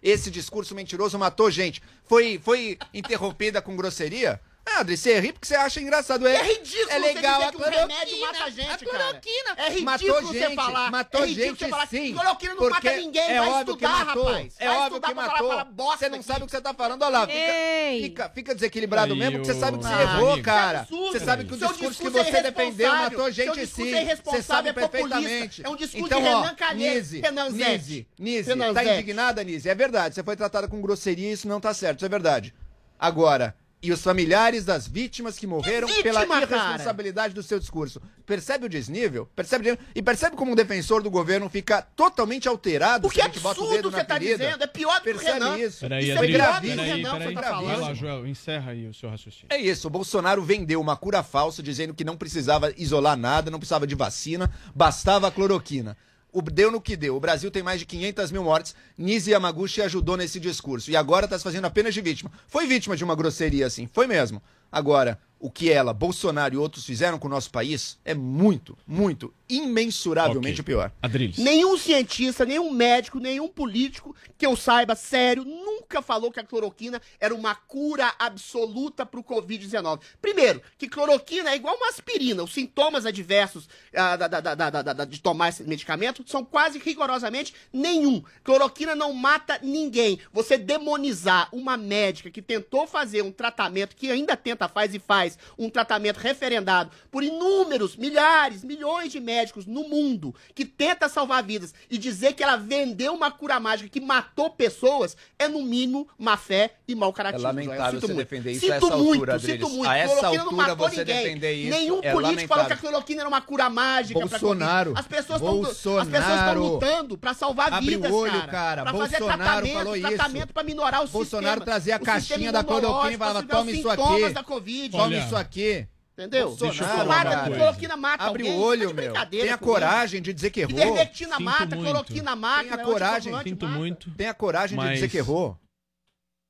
Esse 0.00 0.30
discurso 0.30 0.74
mentiroso 0.76 1.18
matou 1.18 1.50
gente. 1.50 1.82
Foi, 2.04 2.38
foi 2.38 2.78
interrompida 2.92 3.60
com 3.60 3.74
grosseria? 3.74 4.40
Ah, 4.66 4.80
Adri, 4.80 4.96
você 4.96 5.20
ri 5.20 5.30
porque 5.32 5.46
você 5.46 5.54
acha 5.54 5.78
engraçado. 5.80 6.26
É, 6.26 6.36
É 6.36 6.42
ridículo 6.42 6.90
é 6.90 6.98
legal 6.98 7.40
você 7.42 7.50
dizer 7.50 7.52
que 7.52 7.62
o 7.62 7.70
remédio 7.70 8.20
mata 8.20 8.44
a 8.44 8.50
gente, 8.50 8.62
a 8.62 8.78
cara. 8.78 8.78
cloroquina. 9.04 9.54
É 9.56 9.68
ridículo 9.68 9.84
matou 9.84 10.22
você 10.22 10.38
gente, 10.38 10.54
falar. 10.54 10.90
Matou 10.90 11.20
É 11.20 11.26
ridículo 11.26 11.48
gente 11.50 11.58
você 11.58 11.68
falar 11.68 11.86
que 11.86 11.96
sim. 11.98 12.14
cloroquina 12.14 12.54
não 12.54 12.62
mata 12.62 12.74
porque 12.74 12.96
ninguém, 12.96 13.22
é 13.30 13.38
vai 13.38 13.48
óbvio 13.50 13.60
estudar, 13.74 13.98
que 13.98 14.04
matou. 14.06 14.24
rapaz. 14.24 14.54
É 14.58 14.66
Vai 14.68 14.76
óbvio 14.78 15.00
que 15.02 15.06
falar- 15.14 15.28
matou. 15.28 15.48
falar 15.50 15.64
bosta 15.64 15.98
Você 15.98 16.08
não 16.08 16.16
aqui. 16.18 16.26
sabe 16.26 16.42
o 16.42 16.46
que 16.46 16.50
você 16.50 16.60
tá 16.62 16.74
falando, 16.74 17.02
olha 17.02 17.10
lá. 17.10 17.26
Fica, 17.26 18.02
fica, 18.02 18.30
fica 18.30 18.54
desequilibrado 18.54 19.14
mesmo, 19.14 19.38
porque 19.38 19.52
você 19.52 19.60
sabe 19.60 19.78
que 19.78 19.84
você 19.84 19.92
errou, 20.02 20.32
amigo. 20.32 20.44
cara. 20.44 20.78
É. 20.78 20.84
Você 20.94 21.20
sabe 21.20 21.44
que 21.44 21.52
o 21.54 21.56
discurso 21.56 21.78
que 21.78 21.88
discurso 21.88 22.18
é 22.18 22.24
você 22.24 22.42
defendeu 22.42 22.88
matou 22.94 23.30
gente 23.30 23.66
sim. 23.66 23.94
é 23.94 24.16
Você 24.16 24.42
sabe 24.42 24.70
é 24.70 24.72
perfeitamente. 24.72 25.62
É 25.64 25.68
um 25.68 25.76
discurso 25.76 26.06
então, 26.06 26.22
de 26.22 26.26
Renan 26.28 26.54
Calheiros, 26.54 27.10
Renan. 27.10 27.50
Nise, 27.50 28.06
Nise, 28.18 28.56
tá 28.72 28.84
indignada, 28.84 29.44
Nise? 29.44 29.68
É 29.68 29.74
verdade, 29.74 30.14
você 30.14 30.22
foi 30.22 30.36
tratada 30.36 30.66
com 30.68 30.80
grosseria, 30.80 31.30
isso 31.32 31.46
não 31.46 31.60
tá 31.60 31.74
certo, 31.74 31.98
isso 31.98 32.06
é 32.06 32.08
verdade. 32.08 32.54
Agora, 32.98 33.54
E 33.84 33.92
os 33.92 34.00
familiares 34.02 34.64
das 34.64 34.88
vítimas 34.88 35.38
que 35.38 35.46
morreram 35.46 35.86
Que 35.86 36.02
pela 36.02 36.20
vítima, 36.20 36.46
cara? 36.46 36.64
irresponsabilidade 36.68 37.34
do 37.34 37.42
seu 37.42 37.58
discurso. 37.60 38.00
Percebe 38.24 38.64
o 38.64 38.68
desnível? 38.68 39.28
Percebe 39.36 39.72
o- 39.72 39.78
E 39.94 40.00
percebe 40.02 40.36
como 40.36 40.52
um 40.52 40.54
defensor 40.54 41.02
do 41.02 41.10
governo 41.10 41.50
fica 41.50 41.82
totalmente 41.82 42.48
alterado 42.48 43.02
Porque 43.02 43.20
se 43.20 43.26
a 43.26 43.30
gente 43.30 43.40
bota 43.40 43.60
o 43.60 43.64
absurdo 43.64 43.76
dedo 43.76 43.90
na 43.90 43.98
você 43.98 44.04
tá 44.04 44.14
ferida? 44.14 44.38
dizendo, 44.44 44.64
é 44.64 44.66
pior 44.66 44.94
do 45.00 45.02
que 45.04 45.10
o 45.10 45.12
Percebe 45.14 45.32
Renan. 45.38 45.58
isso? 45.58 45.80
Peraí, 45.80 46.02
Isso 46.04 46.12
é 46.12 46.16
Adriles, 46.16 46.36
pior 46.38 46.54
do 46.54 46.60
que 46.60 46.66
o 46.66 46.70
peraí, 46.76 46.86
peraí. 47.02 47.04
você 47.04 47.34
tá 47.34 47.60
Vai 47.60 47.76
lá, 47.76 47.92
Joel, 47.94 48.26
encerra 48.26 48.72
aí 48.72 48.86
o 48.88 48.94
seu 48.94 49.10
raciocínio. 49.10 49.48
É 49.50 49.58
isso, 49.58 49.86
o 49.86 49.90
Bolsonaro 49.90 50.42
vendeu 50.42 50.80
uma 50.80 50.96
cura 50.96 51.22
falsa 51.22 51.62
dizendo 51.62 51.92
que 51.92 52.04
não 52.04 52.16
precisava 52.16 52.72
isolar 52.78 53.18
nada, 53.18 53.50
não 53.50 53.58
precisava 53.58 53.86
de 53.86 53.94
vacina, 53.94 54.50
bastava 54.74 55.28
a 55.28 55.30
cloroquina. 55.30 55.94
O, 56.34 56.42
deu 56.42 56.68
no 56.68 56.80
que 56.80 56.96
deu. 56.96 57.14
O 57.14 57.20
Brasil 57.20 57.48
tem 57.48 57.62
mais 57.62 57.78
de 57.78 57.86
500 57.86 58.32
mil 58.32 58.42
mortes. 58.42 58.74
Nise 58.98 59.30
Yamaguchi 59.30 59.80
ajudou 59.80 60.16
nesse 60.16 60.40
discurso. 60.40 60.90
E 60.90 60.96
agora 60.96 61.26
está 61.26 61.38
se 61.38 61.44
fazendo 61.44 61.64
apenas 61.64 61.94
de 61.94 62.00
vítima. 62.00 62.30
Foi 62.48 62.66
vítima 62.66 62.96
de 62.96 63.04
uma 63.04 63.14
grosseria, 63.14 63.66
assim. 63.66 63.88
Foi 63.92 64.08
mesmo. 64.08 64.42
Agora, 64.70 65.16
o 65.44 65.50
que 65.50 65.70
ela, 65.70 65.92
Bolsonaro 65.92 66.54
e 66.54 66.56
outros 66.56 66.86
fizeram 66.86 67.18
com 67.18 67.26
o 67.26 67.30
nosso 67.30 67.50
país 67.50 67.98
é 68.02 68.14
muito, 68.14 68.78
muito, 68.86 69.30
imensuravelmente 69.46 70.62
pior. 70.62 70.90
Adriles. 71.02 71.36
Nenhum 71.36 71.76
cientista, 71.76 72.46
nenhum 72.46 72.70
médico, 72.70 73.18
nenhum 73.18 73.46
político 73.46 74.16
que 74.38 74.46
eu 74.46 74.56
saiba 74.56 74.94
sério 74.96 75.44
nunca 75.44 76.00
falou 76.00 76.32
que 76.32 76.40
a 76.40 76.44
cloroquina 76.44 76.98
era 77.20 77.34
uma 77.34 77.54
cura 77.54 78.10
absoluta 78.18 79.04
pro 79.04 79.22
Covid-19. 79.22 80.00
Primeiro, 80.22 80.62
que 80.78 80.88
cloroquina 80.88 81.50
é 81.50 81.56
igual 81.56 81.76
uma 81.76 81.88
aspirina. 81.88 82.42
Os 82.42 82.54
sintomas 82.54 83.04
adversos 83.04 83.68
ah, 83.94 84.16
da- 84.16 84.28
da- 84.28 84.40
da- 84.40 84.54
da- 84.54 84.70
da- 84.70 84.92
da- 84.94 85.04
de 85.04 85.20
tomar 85.20 85.50
esse 85.50 85.62
medicamento 85.64 86.24
são 86.26 86.42
quase 86.42 86.78
rigorosamente 86.78 87.52
nenhum. 87.70 88.22
Cloroquina 88.42 88.94
não 88.94 89.12
mata 89.12 89.58
ninguém. 89.62 90.18
Você 90.32 90.56
demonizar 90.56 91.50
uma 91.52 91.76
médica 91.76 92.30
que 92.30 92.40
tentou 92.40 92.86
fazer 92.86 93.22
um 93.22 93.30
tratamento, 93.30 93.94
que 93.94 94.10
ainda 94.10 94.34
tenta, 94.36 94.68
faz 94.68 94.94
e 94.94 94.98
faz, 94.98 95.33
um 95.58 95.68
tratamento 95.70 96.18
referendado 96.18 96.90
por 97.10 97.22
inúmeros, 97.22 97.96
milhares, 97.96 98.64
milhões 98.64 99.12
de 99.12 99.20
médicos 99.20 99.66
no 99.66 99.88
mundo, 99.88 100.34
que 100.54 100.64
tenta 100.64 101.08
salvar 101.08 101.42
vidas, 101.42 101.74
e 101.90 101.98
dizer 101.98 102.32
que 102.34 102.42
ela 102.42 102.56
vendeu 102.56 103.14
uma 103.14 103.30
cura 103.30 103.58
mágica 103.60 103.88
que 103.88 104.00
matou 104.00 104.50
pessoas, 104.50 105.16
é 105.38 105.48
no 105.48 105.62
mínimo 105.62 106.08
má 106.18 106.36
fé 106.36 106.74
e 106.86 106.94
mau 106.94 107.10
É 107.10 107.12
caratismo. 107.12 107.42
Joel. 107.52 107.54
lamentável 107.66 108.00
Sinto 108.00 108.06
você 108.06 108.14
muito. 108.14 108.28
defender 108.28 108.52
isso 108.52 108.64
a 108.72 108.74
Sinto 108.74 108.86
essa 108.86 108.96
muito, 108.96 109.12
altura, 109.14 109.38
sinto 109.38 109.68
muito. 109.68 109.88
A 109.90 109.96
essa 109.98 110.14
Cloroquina 110.14 110.44
não 110.44 110.50
altura 110.50 110.68
matou 110.68 110.88
você 110.88 110.96
ninguém. 110.98 111.16
defender 111.22 111.52
isso 111.52 111.70
Nenhum 111.70 112.00
é 112.02 112.12
político 112.12 112.22
falou 112.22 112.36
que 112.36 112.52
a 112.52 112.56
lamentável. 112.56 112.76
cloroquina 112.78 113.20
era 113.22 113.28
uma 113.28 113.40
cura 113.40 113.70
mágica 113.70 114.18
pra 114.20 114.28
Bolsonaro. 114.38 114.92
As 114.96 115.06
pessoas 115.06 115.40
estão 115.40 115.62
Bolsonaro. 115.62 116.62
lutando 116.62 117.18
pra 117.18 117.34
salvar 117.34 117.72
Abre 117.72 117.90
vidas, 117.96 118.10
o 118.10 118.14
olho, 118.14 118.32
cara. 118.32 118.46
cara. 118.48 118.82
Pra 118.82 118.92
fazer 118.94 119.18
Bolsonaro 119.18 119.42
tratamento, 119.42 119.74
falou 119.78 119.96
isso. 119.96 120.08
tratamento 120.08 120.52
pra 120.54 120.62
minorar 120.62 121.04
o 121.04 121.08
Bolsonaro 121.08 121.46
sistema. 121.60 121.64
trazia 121.64 121.96
a 121.96 121.98
caixinha 121.98 122.52
da 122.52 122.64
cloroquina 122.64 123.12
e 123.12 123.16
falava, 123.18 123.42
tome 123.46 123.72
isso 123.72 123.88
aqui. 123.88 124.30
da 124.32 124.42
Covid. 124.42 124.96
Tome 124.96 125.23
isso 125.26 125.36
aqui. 125.36 125.88
Entendeu? 126.12 126.54
Bolsonaro, 126.54 127.30
coisa. 127.30 127.50
Cloroquina 127.56 127.96
mata 127.96 128.24
Abre 128.24 128.46
alguém. 128.46 128.56
o 128.60 128.62
olho, 128.62 128.88
Tá 128.88 128.94
meu. 128.94 129.12
Tenha 129.26 129.58
comigo. 129.58 129.58
coragem 129.58 130.22
de 130.22 130.32
dizer 130.32 130.50
que 130.50 130.60
errou. 130.60 130.78
Ivermectina 130.78 131.36
Sinto 131.36 131.42
mata, 131.44 131.66
muito. 131.66 131.82
cloroquina 131.82 132.36
mata. 132.36 132.62
Tenha 132.62 132.76
né, 132.76 132.84
coragem. 132.84 133.42
Sinto 133.42 133.66
mata. 133.66 133.78
muito. 133.78 134.10
Tenha 134.12 134.32
coragem 134.34 134.78
de 134.78 134.88
dizer 134.92 135.08
que 135.08 135.16
errou. 135.18 135.58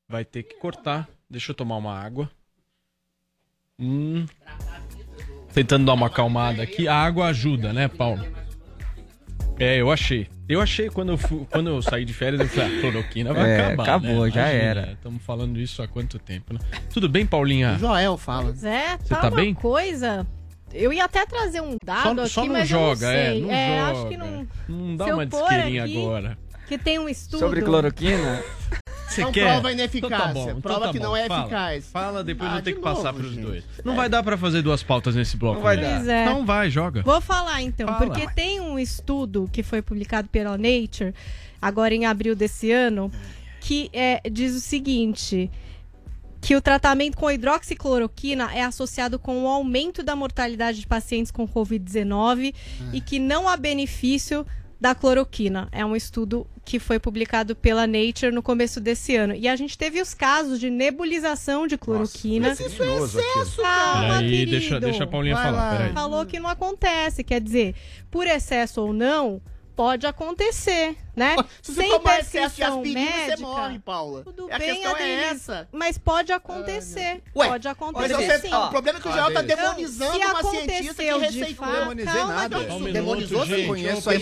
Vai 0.06 0.22
ter 0.24 0.42
que 0.42 0.56
cortar. 0.56 1.08
Deixa 1.30 1.52
eu 1.52 1.54
tomar 1.56 1.78
uma 1.78 1.98
água. 1.98 2.30
Hum. 3.78 4.26
Tentando 5.54 5.86
dar 5.86 5.94
uma 5.94 6.08
acalmada 6.08 6.62
aqui. 6.62 6.86
A 6.86 6.94
água 6.96 7.26
ajuda, 7.28 7.72
né, 7.72 7.88
Paulo? 7.88 8.22
É, 9.58 9.80
eu 9.80 9.90
achei. 9.90 10.26
Eu 10.48 10.60
achei 10.60 10.90
quando 10.90 11.12
eu, 11.12 11.16
fu- 11.16 11.46
quando 11.50 11.70
eu 11.70 11.80
saí 11.80 12.04
de 12.04 12.12
férias, 12.12 12.40
eu 12.40 12.48
falei, 12.48 12.76
a 12.76 12.80
cloroquina 12.80 13.32
vai 13.32 13.50
É, 13.50 13.60
acabar. 13.66 13.82
acabou, 13.84 14.24
né? 14.24 14.30
já 14.30 14.46
era. 14.48 14.92
Estamos 14.92 15.22
falando 15.22 15.58
isso 15.60 15.80
há 15.82 15.88
quanto 15.88 16.18
tempo, 16.18 16.52
né? 16.52 16.60
Tudo 16.92 17.08
bem, 17.08 17.24
Paulinha? 17.24 17.74
O 17.74 17.78
Joel 17.78 18.16
fala. 18.18 18.46
Pois 18.46 18.64
é, 18.64 18.96
Você 18.98 19.08
tá, 19.14 19.20
tá 19.20 19.28
uma 19.28 19.36
bem? 19.36 19.54
coisa. 19.54 20.26
Eu 20.72 20.92
ia 20.92 21.04
até 21.04 21.24
trazer 21.24 21.60
um 21.62 21.76
dado 21.84 22.02
Só, 22.02 22.22
aqui, 22.22 22.30
só 22.30 22.44
não 22.46 22.52
mas 22.52 22.68
joga, 22.68 23.06
eu 23.06 23.12
não 23.12 23.16
é. 23.16 23.30
sei. 23.32 23.40
Não 23.42 23.50
é, 23.52 23.78
joga. 23.78 23.92
acho 23.98 24.08
que 24.08 24.16
não. 24.16 24.48
Não 24.68 24.96
dá 24.96 25.04
uma 25.06 25.26
disqueirinha 25.26 25.84
agora. 25.84 26.38
Que 26.66 26.76
tem 26.76 26.98
um 26.98 27.08
estudo. 27.08 27.38
Sobre 27.38 27.62
cloroquina? 27.62 28.42
Você 29.14 29.20
Não 29.22 29.32
quer? 29.32 29.44
prova 29.52 29.72
ineficácia, 29.72 30.16
Então 30.16 30.26
tá 30.26 30.32
bom, 30.32 30.42
então 30.50 30.60
prova 30.60 30.80
tá 30.86 30.92
que 30.92 30.98
bom. 30.98 31.04
não 31.04 31.16
é 31.16 31.26
Fala. 31.26 31.40
eficaz. 31.42 31.86
Fala, 31.92 32.24
depois 32.24 32.50
Ah, 32.50 32.56
eu 32.56 32.62
tenho 32.62 32.76
de 32.76 32.82
que 32.82 32.88
passar 32.88 33.12
pros 33.12 33.30
gente. 33.32 33.42
dois. 33.42 33.64
Não 33.84 33.94
vai 33.94 34.08
dar 34.08 34.22
pra 34.22 34.36
fazer 34.36 34.62
duas 34.62 34.82
pautas 34.82 35.14
nesse 35.14 35.36
bloco. 35.36 35.56
Não 35.56 35.62
vai 35.62 35.76
né? 35.76 35.98
dar. 36.00 36.12
É. 36.12 36.22
Então 36.24 36.44
vai, 36.44 36.70
joga. 36.70 37.02
Vou 37.02 37.20
falar 37.20 37.62
então, 37.62 37.86
Fala. 37.86 37.98
porque 38.06 38.26
tem 38.34 38.60
um 38.60 38.78
estudo 38.78 39.48
que 39.52 39.62
foi 39.62 39.80
publicado 39.82 40.28
pela 40.28 40.58
Nature, 40.58 41.14
agora 41.62 41.94
em 41.94 42.06
abril 42.06 42.34
desse 42.34 42.70
ano, 42.72 43.10
que 43.60 43.88
é, 43.92 44.20
diz 44.30 44.54
o 44.54 44.60
seguinte: 44.60 45.50
que 46.40 46.54
o 46.56 46.60
tratamento 46.60 47.16
com 47.16 47.30
hidroxicloroquina 47.30 48.50
é 48.54 48.62
associado 48.62 49.18
com 49.18 49.44
o 49.44 49.48
aumento 49.48 50.02
da 50.02 50.14
mortalidade 50.14 50.80
de 50.80 50.86
pacientes 50.86 51.30
com 51.32 51.46
Covid-19 51.48 52.54
e 52.92 53.00
que 53.00 53.18
não 53.18 53.48
há 53.48 53.56
benefício 53.56 54.46
da 54.80 54.94
cloroquina. 54.94 55.68
É 55.72 55.84
um 55.84 55.94
estudo 55.96 56.46
que 56.64 56.78
foi 56.78 56.98
publicado 56.98 57.54
pela 57.54 57.86
Nature 57.86 58.32
no 58.32 58.42
começo 58.42 58.80
desse 58.80 59.16
ano. 59.16 59.34
E 59.34 59.46
a 59.48 59.56
gente 59.56 59.76
teve 59.76 60.00
os 60.00 60.14
casos 60.14 60.58
de 60.58 60.70
nebulização 60.70 61.66
de 61.66 61.76
cloroquina. 61.76 62.48
Mas 62.48 62.60
isso 62.60 62.82
é 62.82 62.96
excesso, 62.96 63.62
Calma, 63.62 64.18
querido. 64.18 64.50
deixa, 64.50 64.80
deixa 64.80 65.04
a 65.04 65.06
Paulinha 65.06 65.34
Vai 65.34 65.44
falar. 65.44 65.92
Falou 65.92 66.26
que 66.26 66.40
não 66.40 66.48
acontece. 66.48 67.22
Quer 67.22 67.40
dizer, 67.40 67.74
por 68.10 68.26
excesso 68.26 68.80
ou 68.80 68.92
não, 68.92 69.40
pode 69.76 70.06
acontecer, 70.06 70.96
né? 71.16 71.36
Se 71.62 71.74
você 71.74 71.80
Sem 71.82 71.90
tomar 71.90 72.20
excesso 72.20 72.30
de 72.54 72.60
prescrição 72.62 72.76
aspirina, 72.78 73.10
você 73.10 73.16
médica, 73.26 73.40
morre, 73.42 73.78
Paula. 73.78 74.22
Tudo 74.24 74.48
a 74.50 74.58
bem, 74.58 74.74
questão 74.74 74.96
é 74.96 75.24
essa. 75.24 75.68
Mas 75.72 75.98
pode 75.98 76.32
acontecer. 76.32 77.22
Ué, 77.34 77.48
pode 77.48 77.68
acontecer 77.68 78.14
você, 78.14 78.38
sim. 78.40 78.54
o 78.54 78.68
problema 78.68 78.98
é 78.98 79.02
que 79.02 79.08
o 79.08 79.12
Joel 79.12 79.32
tá 79.32 79.40
Adriles. 79.40 79.56
demonizando 79.60 80.16
Então, 80.16 80.30
uma 80.30 80.42
se 80.42 80.50
cientista 80.50 81.02
que 81.02 81.18
receitou. 81.18 81.66
fato- 81.66 81.78
demonizei 81.80 82.12
calma, 82.14 82.34
nada. 82.34 82.58
um 82.58 82.62
minuto, 82.78 82.92
Demonizou, 82.92 83.46
gente. 83.46 83.66
Conheço 83.66 84.08
Ô, 84.08 84.12
a 84.12 84.14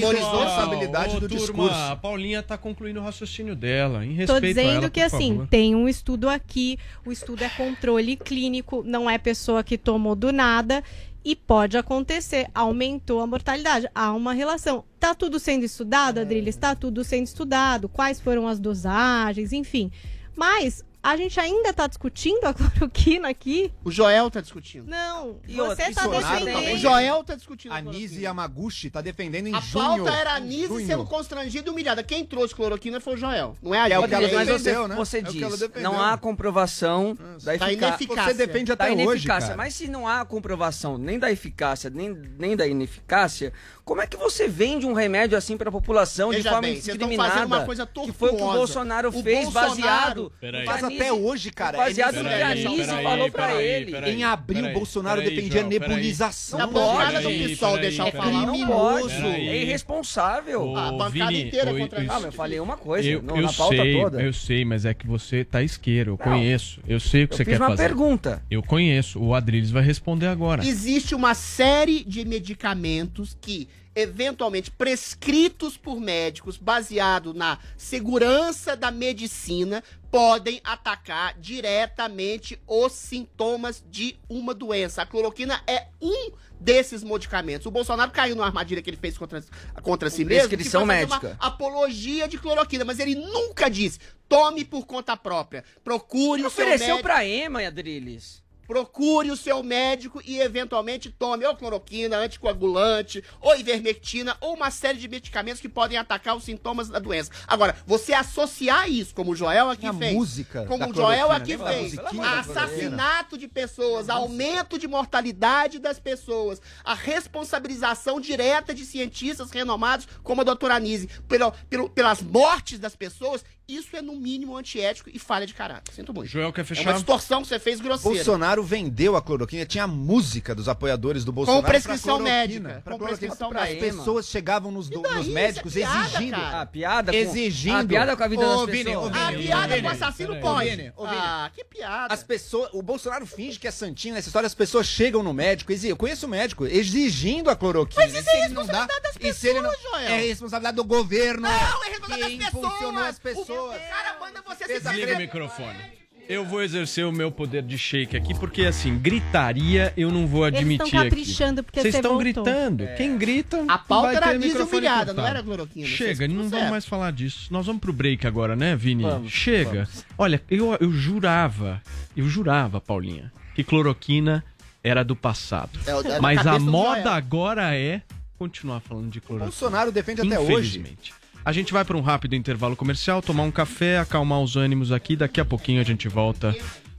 ô, 1.17 1.21
do 1.21 1.29
turma, 1.29 1.29
discurso. 1.29 1.75
A 1.75 1.97
Paulinha 1.97 2.43
tá 2.43 2.57
concluindo 2.57 3.01
o 3.01 3.03
raciocínio 3.03 3.55
dela. 3.55 4.05
Em 4.05 4.11
Tô 4.27 4.35
respeito 4.35 4.45
a 4.45 4.63
dizendo 4.63 4.77
ela, 4.85 4.91
que 4.91 5.01
assim, 5.01 5.33
favor. 5.33 5.47
tem 5.49 5.75
um 5.75 5.89
estudo 5.89 6.29
aqui, 6.29 6.79
o 7.05 7.13
estudo 7.13 7.45
é 7.45 7.49
controle 7.51 8.17
clínico, 8.17 8.83
não 8.85 9.09
é 9.09 9.19
pessoa 9.19 9.63
que 9.63 9.77
tomou 9.77 10.15
do 10.15 10.33
nada 10.33 10.83
e 11.25 11.37
pode 11.37 11.77
acontecer, 11.77 12.49
aumentou 12.55 13.20
a 13.20 13.27
mortalidade, 13.27 13.89
há 13.95 14.12
uma 14.12 14.33
relação. 14.33 14.85
Tá 14.99 15.14
tudo 15.14 15.39
sendo 15.39 15.64
estudado, 15.64 16.18
Adriles? 16.18 16.57
Tá 16.57 16.75
tudo 16.75 17.05
sendo 17.05 17.27
estudado, 17.27 17.89
quais 17.89 18.20
foram 18.20 18.49
as 18.49 18.59
dosagens, 18.59 19.53
enfim. 19.53 19.91
Mas 20.37 20.85
a 21.03 21.17
gente 21.17 21.41
ainda 21.41 21.73
tá 21.73 21.87
discutindo 21.87 22.45
a 22.45 22.55
cloroquina 22.55 23.29
aqui? 23.29 23.73
O 23.85 23.91
Joel 23.91 24.31
tá 24.31 24.41
discutindo. 24.41 24.87
Não, 24.89 25.41
E 25.49 25.55
você 25.57 25.61
outra, 25.63 25.93
tá 25.95 26.03
Bolsonaro 26.09 26.45
defendendo. 26.45 26.75
O 26.75 26.79
Joel 26.79 27.25
tá 27.25 27.35
discutindo. 27.35 27.73
a 27.73 27.77
A 27.77 27.81
Nise. 27.81 28.23
Yamaguchi 28.23 28.91
tá 28.91 29.01
defendendo 29.01 29.47
em 29.49 29.55
A 29.55 29.61
junho. 29.61 30.05
pauta 30.05 30.11
era 30.15 30.35
a 30.35 30.41
Nise 30.41 30.87
sendo 30.87 31.05
constrangida 31.05 31.69
e 31.69 31.73
humilhada. 31.73 32.03
Quem 32.03 32.25
trouxe 32.25 32.55
cloroquina 32.55 33.01
foi 33.01 33.15
o 33.15 33.17
Joel. 33.17 33.57
Não 33.63 33.75
é 33.75 33.81
a 33.81 33.89
É 33.89 33.99
o 33.99 34.03
Nise. 34.03 34.09
que 34.09 34.15
ela 34.15 34.29
Mas 34.35 34.49
você, 34.49 34.59
defendeu, 34.65 34.89
né? 34.89 34.95
você 34.97 35.17
É 35.19 35.21
o 35.21 35.25
que 35.25 35.33
diz, 35.33 35.83
não 35.83 36.01
há 36.01 36.17
comprovação 36.17 37.15
da 37.15 37.23
Da 37.23 37.55
eficácia. 37.55 37.73
ineficácia. 37.73 38.25
Você 38.25 38.35
defende 38.47 38.65
da 38.67 38.75
até 38.75 38.93
hoje, 38.93 39.03
ineficácia. 39.03 39.49
cara. 39.49 39.57
Mas 39.57 39.75
se 39.75 39.89
não 39.89 40.07
há 40.07 40.25
comprovação 40.25 40.99
nem 40.99 41.19
da 41.19 41.31
eficácia, 41.33 41.91
nem, 41.91 42.11
nem 42.39 42.57
da 42.57 42.67
ineficácia, 42.67 43.53
como 43.85 44.01
é 44.01 44.07
que 44.07 44.17
você 44.17 44.47
vende 44.49 44.87
um 44.87 44.93
remédio 44.93 45.37
assim 45.37 45.57
para 45.57 45.69
a 45.69 45.73
população 45.73 46.31
de 46.31 46.37
Veja 46.37 46.51
forma 46.51 46.63
bem, 46.63 46.73
vocês 46.75 46.87
estão 46.89 46.95
indiscriminada? 47.09 47.33
fazendo 47.35 47.47
uma 47.55 47.65
coisa 47.65 47.87
que 47.87 48.13
foi 48.13 48.29
o 48.29 48.33
que 48.33 48.37
o 48.37 48.39
tortuosa. 48.39 48.59
Bolsonaro 48.59 49.09
O 49.09 49.23
fez 49.23 49.45
Bolsonaro- 49.45 49.71
baseado. 49.77 50.33
Peraí. 50.41 50.65
Até 50.95 51.12
hoje, 51.12 51.51
cara. 51.51 51.78
Baseado 51.78 52.16
É 52.18 52.22
no 52.22 52.28
que 52.28 52.34
a. 52.34 52.55
Nise 52.55 53.03
falou 53.03 53.30
pra 53.30 53.62
ele. 53.62 53.97
Em 54.11 54.24
abril, 54.24 54.61
peraí, 54.62 54.74
Bolsonaro 54.74 55.22
defendia 55.22 55.62
nebulização. 55.62 56.59
Na 56.59 56.66
Não 56.66 56.72
bancada 56.72 57.20
do 57.20 57.28
PSOL, 57.30 57.78
deixar 57.78 58.07
eu 58.09 58.12
peraí. 58.12 58.30
falar. 58.32 58.47
Não 58.47 58.53
Criminoso. 58.55 59.11
É 59.24 59.57
irresponsável. 59.62 60.76
A 60.76 60.93
bancada 60.93 61.32
inteira 61.32 61.74
contra 61.74 62.01
Ah, 62.03 62.05
mas 62.14 62.24
eu 62.24 62.32
falei 62.32 62.61
uma 62.61 62.76
coisa 62.76 63.09
Eu, 63.09 63.22
sei, 63.49 64.01
toda. 64.01 64.20
eu 64.22 64.32
sei, 64.32 64.64
mas 64.64 64.84
é 64.84 64.95
que 64.95 65.07
você 65.07 65.45
tá 65.45 65.62
isqueiro, 65.62 66.12
eu 66.12 66.18
conheço. 66.18 66.80
Eu 66.86 67.01
sei 67.01 67.24
o 67.24 67.28
que 67.28 67.34
Eu 67.34 67.36
você 67.38 67.45
fiz 67.45 67.55
quer 67.55 67.61
uma 67.61 67.70
fazer. 67.70 67.82
pergunta. 67.82 68.43
Eu 68.51 68.62
conheço. 68.62 69.20
O 69.20 69.34
Adriles 69.34 69.70
vai 69.70 69.82
responder 69.82 70.26
agora. 70.26 70.64
Existe 70.66 71.14
uma 71.14 71.34
série 71.34 72.05
de 72.05 72.24
medicamentos 72.24 73.36
que, 73.40 73.68
eventualmente 73.95 74.70
prescritos 74.70 75.76
por 75.76 76.01
médicos, 76.01 76.57
baseado 76.57 77.34
na 77.34 77.59
segurança 77.76 78.76
da 78.76 78.90
medicina, 78.90 79.82
podem 80.11 80.61
atacar 80.62 81.38
diretamente 81.38 82.61
os 82.66 82.93
sintomas 82.93 83.82
de 83.90 84.18
uma 84.28 84.53
doença. 84.55 85.03
A 85.03 85.07
cloroquina 85.07 85.62
é 85.66 85.88
um 86.01 86.32
desses 86.61 87.03
medicamentos. 87.03 87.66
O 87.66 87.70
Bolsonaro 87.70 88.11
caiu 88.11 88.36
numa 88.36 88.47
armadilha 88.47 88.82
que 88.82 88.90
ele 88.90 88.97
fez 88.97 89.16
contra, 89.18 89.43
contra 89.82 90.11
si 90.11 90.24
mesmo. 90.24 90.49
prescrição 90.49 90.86
médica. 90.86 91.36
apologia 91.40 92.28
de 92.28 92.38
cloroquina, 92.38 92.84
mas 92.84 92.99
ele 92.99 93.14
nunca 93.14 93.68
disse: 93.68 93.99
tome 94.28 94.64
por 94.64 94.86
conta 94.86 95.16
própria. 95.16 95.64
Procure 95.82 96.43
o 96.43 96.51
seu 96.51 96.64
Ofereceu 96.64 96.88
médico. 96.88 97.03
pra 97.03 97.24
Ema, 97.26 97.66
Adriles. 97.66 98.43
Procure 98.67 99.31
o 99.31 99.37
seu 99.37 99.63
médico 99.63 100.21
e 100.25 100.39
eventualmente 100.41 101.11
tome 101.11 101.45
ou 101.45 101.55
cloroquina, 101.57 102.17
anticoagulante, 102.17 103.23
ou 103.41 103.57
ivermectina, 103.57 104.37
ou 104.41 104.55
uma 104.55 104.71
série 104.71 104.99
de 104.99 105.09
medicamentos 105.09 105.61
que 105.61 105.69
podem 105.69 105.99
atacar 105.99 106.37
os 106.37 106.45
sintomas 106.45 106.89
da 106.89 106.99
doença. 106.99 107.31
Agora, 107.47 107.77
você 107.87 108.13
associar 108.13 108.89
isso, 108.91 109.15
como 109.15 109.33
o 109.33 109.37
Joel 109.37 109.69
aqui 109.71 109.87
a 109.87 109.93
fez, 109.93 110.15
música 110.15 110.65
como 110.67 110.85
o 110.91 110.95
Joel 110.95 111.31
aqui 111.31 111.57
fez, 111.59 111.93
assassinato 112.41 113.37
de 113.39 113.49
pessoas, 113.49 114.09
aumento 114.09 114.79
de 114.79 114.87
mortalidade 114.87 115.79
das 115.79 115.99
pessoas, 115.99 116.61
a 116.85 116.95
responsabilização 116.95 118.21
direta 118.21 118.75
de 118.75 118.85
cientistas 118.85 119.51
renomados 119.51 120.07
como 120.23 120.41
a 120.41 120.45
doutora 120.45 120.75
Anise 120.77 121.09
pelo, 121.29 121.53
pelo- 121.69 121.91
pelas 121.91 122.23
mortes 122.23 122.79
das 122.79 122.95
pessoas, 122.97 123.45
isso 123.69 123.97
é 123.97 124.03
no 124.03 124.15
mínimo 124.17 124.57
antiético 124.57 125.09
e 125.13 125.19
falha 125.19 125.47
de 125.47 125.55
caráter. 125.55 125.93
Sinto 125.95 126.13
muito. 126.13 126.29
Joel 126.29 126.53
quer 126.53 126.61
É 126.63 126.65
fechar? 126.65 126.83
uma 126.83 126.95
distorção 126.95 127.43
que 127.43 127.49
você 127.49 127.59
fez 127.59 127.81
grosseira. 127.81 128.17
Bolsonaro 128.17 128.63
vendeu 128.63 129.17
a 129.17 129.23
cloroquina, 129.23 129.65
tinha 129.65 129.85
a 129.85 129.87
música 129.87 130.55
dos 130.55 130.69
apoiadores 130.69 131.25
do 131.25 131.33
Bolsonaro. 131.33 131.63
Com 131.63 131.69
prescrição 131.69 132.19
médica. 132.19 132.81
pra 132.85 132.99
Com 132.99 133.05
prescrição 133.05 133.49
As 133.49 133.55
médica. 133.71 133.81
pessoas 133.87 134.27
chegavam 134.29 134.71
nos, 134.71 134.89
do- 134.91 135.01
nos 135.01 135.29
médicos 135.29 135.77
é 135.77 135.81
piada, 135.81 136.07
exigindo. 136.09 136.31
cara. 136.37 136.61
A 136.61 136.67
piada 136.67 137.13
com- 137.13 137.19
exigindo. 137.19 137.77
a 137.77 137.85
piada 137.85 138.17
com 138.17 138.23
a 138.25 138.29
vida 138.29 138.47
Ô, 138.47 138.57
das 138.67 138.71
Vini, 138.75 138.85
pessoas. 138.85 139.07
ô, 139.07 139.11
Vini, 139.11 139.23
A 139.25 139.33
piada 139.39 139.69
Vini, 139.75 139.83
com 139.83 139.89
o 139.89 139.91
assassino 139.91 140.41
pode. 140.41 140.93
Ah, 140.99 141.51
que 141.55 141.65
piada. 141.65 142.13
As 142.15 142.23
pessoas, 142.23 142.71
o 142.73 142.83
Bolsonaro 142.83 143.27
finge 143.27 143.59
que 143.59 143.67
é 143.67 143.71
santinho 143.71 144.15
nessa 144.15 144.29
história, 144.29 144.47
as 144.47 144.55
pessoas 144.55 144.87
chegam 144.87 145.23
no 145.23 145.33
médico, 145.33 145.73
exi- 145.73 145.89
eu 145.89 145.97
conheço 145.97 146.27
o 146.27 146.29
médico, 146.29 146.67
exigindo 146.67 147.49
a 147.51 147.57
cloroquina. 147.57 148.03
Mas 148.05 148.15
isso 148.15 148.29
é 148.29 148.33
dá, 148.33 148.41
responsabilidade 148.47 149.03
das 149.03 149.15
não, 149.15 149.21
pessoas, 149.21 149.81
Joel. 149.83 150.09
É 150.09 150.21
responsabilidade 150.21 150.77
do 150.77 150.85
governo. 150.85 151.43
Não, 151.43 151.51
é 151.85 151.89
responsabilidade 151.89 152.37
das 152.39 152.45
pessoas. 152.51 152.65
impulsionou 152.65 153.03
as 153.05 153.19
pessoas. 153.19 153.52
O 153.53 153.89
cara 153.89 154.19
manda 154.21 154.43
você 154.43 154.67
se 154.67 154.81
Desliga 154.81 155.15
o 155.15 155.19
microfone. 155.19 156.03
Eu 156.29 156.45
vou 156.45 156.63
exercer 156.63 157.05
o 157.05 157.13
meu 157.13 157.31
poder 157.33 157.63
de 157.63 157.77
shake 157.77 158.17
aqui, 158.17 158.33
porque 158.39 158.63
assim, 158.65 158.97
gritaria 158.97 159.93
eu 159.97 160.11
não 160.11 160.27
vou 160.27 160.45
admitir 160.45 160.87
estão 160.87 161.01
aqui. 161.01 161.11
caprichando 161.11 161.63
porque 161.65 161.81
Vocês 161.81 161.93
você 161.93 161.99
estão 161.99 162.13
voltou. 162.13 162.45
gritando. 162.45 162.87
Quem 162.97 163.19
grita. 163.19 163.65
A 163.69 163.77
pauta 163.77 164.21
vai 164.21 164.37
era 164.37 164.39
cortado. 164.67 165.15
não 165.15 165.27
era 165.27 165.43
cloroquina. 165.43 165.87
Chega, 165.87 166.15
Vocês 166.15 166.31
não 166.31 166.45
estão 166.45 166.59
vamos 166.59 166.71
mais 166.71 166.87
falar 166.87 167.11
disso. 167.13 167.49
Nós 167.51 167.67
vamos 167.67 167.81
pro 167.81 167.93
break 167.93 168.27
agora, 168.27 168.55
né, 168.55 168.77
Vini? 168.77 169.03
Vamos, 169.03 169.33
Chega. 169.33 169.85
vamos. 169.85 170.07
Olha, 170.17 170.43
eu, 170.49 170.77
eu 170.81 170.93
jurava, 170.93 171.83
eu 172.17 172.27
jurava, 172.29 172.81
Paulinha, 172.81 173.33
que 173.55 173.65
cloroquina 173.65 174.45
era 174.83 175.03
do 175.03 175.17
passado. 175.17 175.79
É, 175.87 176.13
é 176.13 176.21
Mas 176.21 176.47
a 176.47 176.59
moda 176.59 177.13
agora 177.13 177.75
é 177.77 178.01
continuar 178.39 178.81
falando 178.81 179.11
de 179.11 179.21
cloroquina. 179.21 179.51
Bolsonaro 179.51 179.93
defende 179.93 180.23
até 180.23 180.39
hoje. 180.39 180.79
Infelizmente. 180.79 181.15
A 181.45 181.53
gente 181.53 181.72
vai 181.72 181.84
para 181.84 181.97
um 181.97 182.01
rápido 182.01 182.36
intervalo 182.36 182.76
comercial, 182.76 183.20
tomar 183.20 183.43
um 183.43 183.51
café, 183.51 183.99
acalmar 183.99 184.40
os 184.40 184.57
ânimos 184.57 184.93
aqui. 184.93 185.16
Daqui 185.16 185.40
a 185.40 185.45
pouquinho 185.45 185.80
a 185.80 185.84
gente 185.84 186.09
volta 186.09 186.55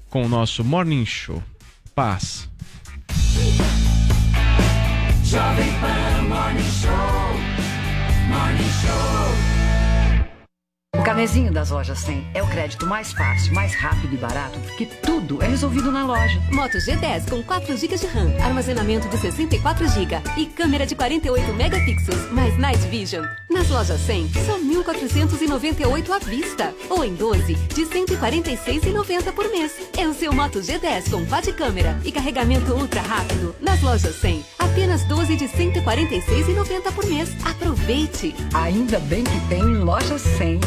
com 0.09 0.23
o 0.25 0.29
nosso 0.29 0.63
Morning 0.63 1.05
Show. 1.05 1.41
Paz. 1.95 2.49
Jovem 5.23 5.71
Pan 5.79 6.21
Morning 6.27 6.71
Show. 6.81 6.93
Morning 8.27 8.69
Show. 8.81 9.52
O 10.95 11.01
Carnezinho 11.03 11.51
das 11.51 11.71
lojas 11.71 11.97
100 11.99 12.27
é 12.35 12.43
o 12.43 12.47
crédito 12.47 12.85
mais 12.85 13.11
fácil, 13.11 13.53
mais 13.53 13.75
rápido 13.75 14.13
e 14.13 14.17
barato, 14.17 14.59
porque 14.59 14.85
tudo 14.85 15.43
é 15.43 15.47
resolvido 15.47 15.91
na 15.91 16.05
loja. 16.05 16.39
Moto 16.51 16.77
G10 16.77 17.29
com 17.29 17.41
4 17.43 17.75
GB 17.75 17.97
de 17.97 18.05
RAM, 18.05 18.31
armazenamento 18.41 19.09
de 19.09 19.17
64 19.17 19.87
GB 19.89 20.21
e 20.37 20.45
câmera 20.45 20.85
de 20.85 20.95
48 20.95 21.53
megapixels, 21.55 22.31
mais 22.31 22.57
Night 22.57 22.79
Vision. 22.87 23.25
Nas 23.49 23.69
lojas 23.69 23.99
100, 24.01 24.29
são 24.45 24.59
1.498 24.63 26.09
à 26.09 26.19
vista, 26.19 26.73
ou 26.89 27.03
em 27.03 27.15
12, 27.15 27.53
de 27.53 27.81
146,90 27.81 29.33
por 29.33 29.49
mês. 29.49 29.73
É 29.97 30.07
o 30.07 30.13
seu 30.13 30.31
Moto 30.31 30.59
G10 30.59 31.09
com 31.09 31.25
quad 31.25 31.51
câmera 31.53 31.99
e 32.05 32.11
carregamento 32.11 32.71
ultra 32.71 33.01
rápido. 33.01 33.55
Nas 33.59 33.81
lojas 33.81 34.15
100, 34.15 34.45
apenas 34.59 35.03
12 35.05 35.35
de 35.35 35.45
146,90 35.49 36.93
por 36.93 37.05
mês. 37.07 37.29
Aproveite! 37.43 38.35
Ainda 38.53 38.99
bem 38.99 39.23
que 39.23 39.39
tem 39.49 39.63
loja 39.63 40.17
100. 40.17 40.59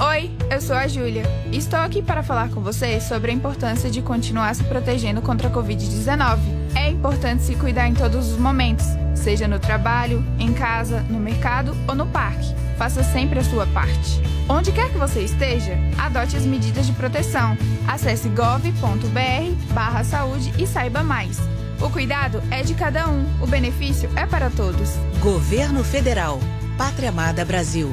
Oi, 0.00 0.30
eu 0.48 0.60
sou 0.60 0.76
a 0.76 0.86
Júlia. 0.86 1.24
Estou 1.50 1.80
aqui 1.80 2.00
para 2.00 2.22
falar 2.22 2.50
com 2.50 2.60
você 2.60 3.00
sobre 3.00 3.32
a 3.32 3.34
importância 3.34 3.90
de 3.90 4.00
continuar 4.00 4.54
se 4.54 4.62
protegendo 4.62 5.20
contra 5.20 5.48
a 5.48 5.50
Covid-19. 5.50 6.38
É 6.76 6.88
importante 6.88 7.42
se 7.42 7.56
cuidar 7.56 7.88
em 7.88 7.94
todos 7.94 8.30
os 8.30 8.38
momentos, 8.38 8.86
seja 9.12 9.48
no 9.48 9.58
trabalho, 9.58 10.24
em 10.38 10.52
casa, 10.52 11.00
no 11.10 11.18
mercado 11.18 11.76
ou 11.88 11.96
no 11.96 12.06
parque. 12.06 12.54
Faça 12.76 13.02
sempre 13.02 13.40
a 13.40 13.44
sua 13.44 13.66
parte. 13.66 14.22
Onde 14.48 14.70
quer 14.70 14.88
que 14.88 14.98
você 14.98 15.22
esteja, 15.22 15.76
adote 15.98 16.36
as 16.36 16.44
medidas 16.44 16.86
de 16.86 16.92
proteção. 16.92 17.58
Acesse 17.88 18.28
gov.br 18.28 19.72
barra 19.74 20.04
saúde 20.04 20.54
e 20.56 20.64
saiba 20.64 21.02
mais. 21.02 21.40
O 21.80 21.90
cuidado 21.90 22.40
é 22.52 22.62
de 22.62 22.74
cada 22.74 23.08
um, 23.08 23.26
o 23.42 23.48
benefício 23.48 24.08
é 24.14 24.24
para 24.24 24.48
todos. 24.48 24.90
Governo 25.20 25.82
Federal. 25.82 26.38
Pátria 26.76 27.08
Amada 27.08 27.44
Brasil. 27.44 27.92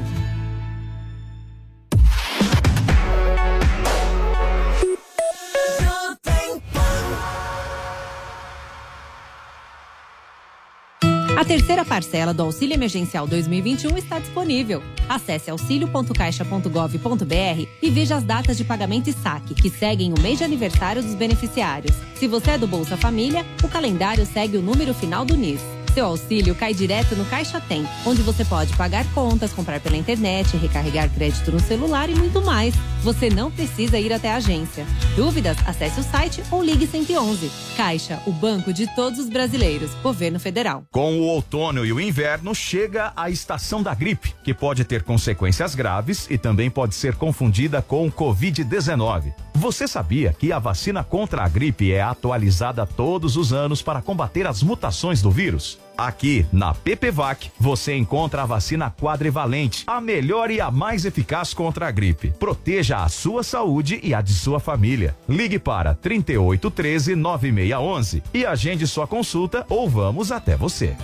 A 11.37 11.43
terceira 11.43 11.83
parcela 11.83 12.33
do 12.33 12.43
Auxílio 12.43 12.75
Emergencial 12.75 13.27
2021 13.27 13.97
está 13.97 14.19
disponível. 14.19 14.81
Acesse 15.09 15.51
auxilio.caixa.gov.br 15.51 17.67
e 17.81 17.89
veja 17.89 18.15
as 18.15 18.23
datas 18.23 18.55
de 18.55 18.63
pagamento 18.63 19.09
e 19.09 19.13
saque, 19.13 19.53
que 19.53 19.69
seguem 19.69 20.13
o 20.13 20.21
mês 20.21 20.37
de 20.37 20.45
aniversário 20.45 21.03
dos 21.03 21.13
beneficiários. 21.13 21.93
Se 22.15 22.25
você 22.25 22.51
é 22.51 22.57
do 22.57 22.67
Bolsa 22.67 22.95
Família, 22.95 23.45
o 23.61 23.67
calendário 23.67 24.25
segue 24.25 24.55
o 24.55 24.61
número 24.61 24.93
final 24.93 25.25
do 25.25 25.35
NIS. 25.35 25.74
Seu 25.95 26.07
auxílio 26.07 26.53
cai 26.53 26.73
direto 26.73 27.15
no 27.15 27.23
Caixa 27.23 27.61
Tem, 27.61 27.87
onde 28.05 28.21
você 28.21 28.43
pode 28.43 28.75
pagar 28.75 29.05
contas, 29.13 29.53
comprar 29.53 29.79
pela 29.79 29.95
internet, 29.95 30.57
recarregar 30.57 31.09
crédito 31.09 31.53
no 31.53 31.59
celular 31.61 32.09
e 32.09 32.13
muito 32.13 32.41
mais. 32.41 32.75
Você 33.01 33.29
não 33.29 33.49
precisa 33.49 33.97
ir 33.97 34.11
até 34.11 34.29
a 34.29 34.35
agência. 34.35 34.85
Dúvidas? 35.15 35.57
Acesse 35.65 36.01
o 36.01 36.03
site 36.03 36.43
ou 36.51 36.61
ligue 36.61 36.85
111. 36.85 37.49
Caixa, 37.77 38.21
o 38.25 38.33
banco 38.33 38.73
de 38.73 38.93
todos 38.93 39.19
os 39.19 39.29
brasileiros. 39.29 39.93
Governo 40.03 40.37
Federal. 40.37 40.83
Com 40.91 41.17
o 41.17 41.27
outono 41.27 41.85
e 41.85 41.93
o 41.93 42.01
inverno 42.01 42.53
chega 42.53 43.13
a 43.15 43.29
estação 43.29 43.81
da 43.81 43.95
gripe, 43.95 44.35
que 44.43 44.53
pode 44.53 44.83
ter 44.83 45.01
consequências 45.01 45.75
graves 45.75 46.27
e 46.29 46.37
também 46.37 46.69
pode 46.69 46.93
ser 46.93 47.15
confundida 47.15 47.81
com 47.81 48.05
o 48.05 48.11
Covid-19. 48.11 49.33
Você 49.53 49.87
sabia 49.87 50.35
que 50.37 50.51
a 50.51 50.59
vacina 50.59 51.05
contra 51.05 51.45
a 51.45 51.47
gripe 51.47 51.93
é 51.93 52.01
atualizada 52.01 52.85
todos 52.85 53.37
os 53.37 53.53
anos 53.53 53.81
para 53.81 54.01
combater 54.01 54.45
as 54.45 54.61
mutações 54.61 55.21
do 55.21 55.31
vírus? 55.31 55.84
Aqui, 55.97 56.45
na 56.51 56.73
PPVAC, 56.73 57.51
você 57.59 57.95
encontra 57.95 58.43
a 58.43 58.45
vacina 58.45 58.91
quadrivalente, 58.91 59.83
a 59.87 60.01
melhor 60.01 60.51
e 60.51 60.59
a 60.59 60.69
mais 60.69 61.05
eficaz 61.05 61.53
contra 61.53 61.87
a 61.87 61.91
gripe. 61.91 62.31
Proteja 62.31 62.97
a 62.97 63.09
sua 63.09 63.43
saúde 63.43 63.99
e 64.03 64.13
a 64.13 64.21
de 64.21 64.33
sua 64.33 64.59
família. 64.59 65.15
Ligue 65.27 65.57
para 65.57 65.93
3813 65.93 67.15
9611 67.15 68.23
e 68.33 68.45
agende 68.45 68.85
sua 68.85 69.07
consulta 69.07 69.65
ou 69.69 69.89
vamos 69.89 70.31
até 70.31 70.57
você. 70.57 70.95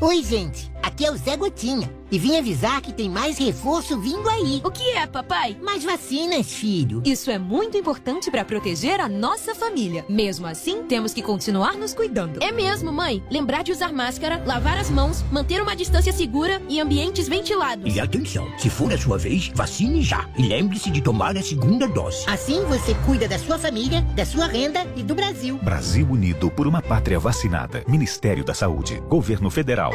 Oi, 0.00 0.22
gente. 0.24 0.70
Aqui 0.82 1.06
é 1.06 1.12
o 1.12 1.16
Zé 1.16 1.36
Gotinha. 1.36 2.01
E 2.12 2.18
vim 2.18 2.36
avisar 2.36 2.82
que 2.82 2.92
tem 2.92 3.08
mais 3.08 3.38
reforço 3.38 3.98
vindo 3.98 4.28
aí. 4.28 4.60
O 4.62 4.70
que 4.70 4.90
é, 4.90 5.06
papai? 5.06 5.56
Mais 5.62 5.82
vacinas, 5.82 6.52
filho. 6.52 7.00
Isso 7.06 7.30
é 7.30 7.38
muito 7.38 7.78
importante 7.78 8.30
para 8.30 8.44
proteger 8.44 9.00
a 9.00 9.08
nossa 9.08 9.54
família. 9.54 10.04
Mesmo 10.10 10.46
assim, 10.46 10.82
temos 10.82 11.14
que 11.14 11.22
continuar 11.22 11.72
nos 11.72 11.94
cuidando. 11.94 12.42
É 12.42 12.52
mesmo, 12.52 12.92
mãe. 12.92 13.24
Lembrar 13.30 13.62
de 13.62 13.72
usar 13.72 13.94
máscara, 13.94 14.42
lavar 14.44 14.76
as 14.76 14.90
mãos, 14.90 15.24
manter 15.32 15.62
uma 15.62 15.74
distância 15.74 16.12
segura 16.12 16.60
e 16.68 16.78
ambientes 16.78 17.26
ventilados. 17.28 17.96
E 17.96 17.98
atenção, 17.98 18.46
se 18.58 18.68
for 18.68 18.92
a 18.92 18.98
sua 18.98 19.16
vez, 19.16 19.50
vacine 19.54 20.02
já. 20.02 20.28
E 20.36 20.42
lembre-se 20.42 20.90
de 20.90 21.00
tomar 21.00 21.34
a 21.38 21.42
segunda 21.42 21.88
dose. 21.88 22.24
Assim 22.26 22.62
você 22.66 22.94
cuida 23.06 23.26
da 23.26 23.38
sua 23.38 23.58
família, 23.58 24.02
da 24.14 24.26
sua 24.26 24.46
renda 24.46 24.86
e 24.96 25.02
do 25.02 25.14
Brasil. 25.14 25.56
Brasil 25.62 26.06
Unido 26.10 26.50
por 26.50 26.66
uma 26.66 26.82
pátria 26.82 27.18
vacinada. 27.18 27.82
Ministério 27.88 28.44
da 28.44 28.52
Saúde. 28.52 29.02
Governo 29.08 29.48
Federal. 29.48 29.92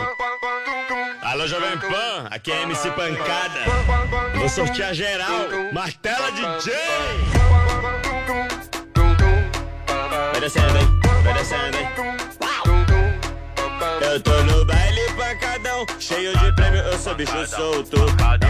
Alô, 1.28 1.46
Jovem 1.46 1.78
Pan, 1.78 2.07
aqui 2.30 2.52
é 2.52 2.64
MC 2.64 2.92
Pancada. 2.92 3.60
Vou 4.36 4.50
sortear 4.50 4.94
geral. 4.94 5.48
Martela 5.74 6.32
DJ. 6.32 6.74
Vai 10.32 10.42
descendo, 10.42 10.78
hein? 10.78 10.88
Vai 11.24 11.34
descendo, 11.34 11.78
hein? 11.78 11.88
Eu 14.02 14.22
tô 14.22 14.44
no 14.44 14.66
baile 14.66 15.02
pancadão, 15.16 15.86
cheio 16.00 16.36
de 16.38 16.52
prêmio, 16.54 16.80
eu 16.80 16.98
sou 16.98 17.14
bicho 17.14 17.46
solto. 17.48 17.98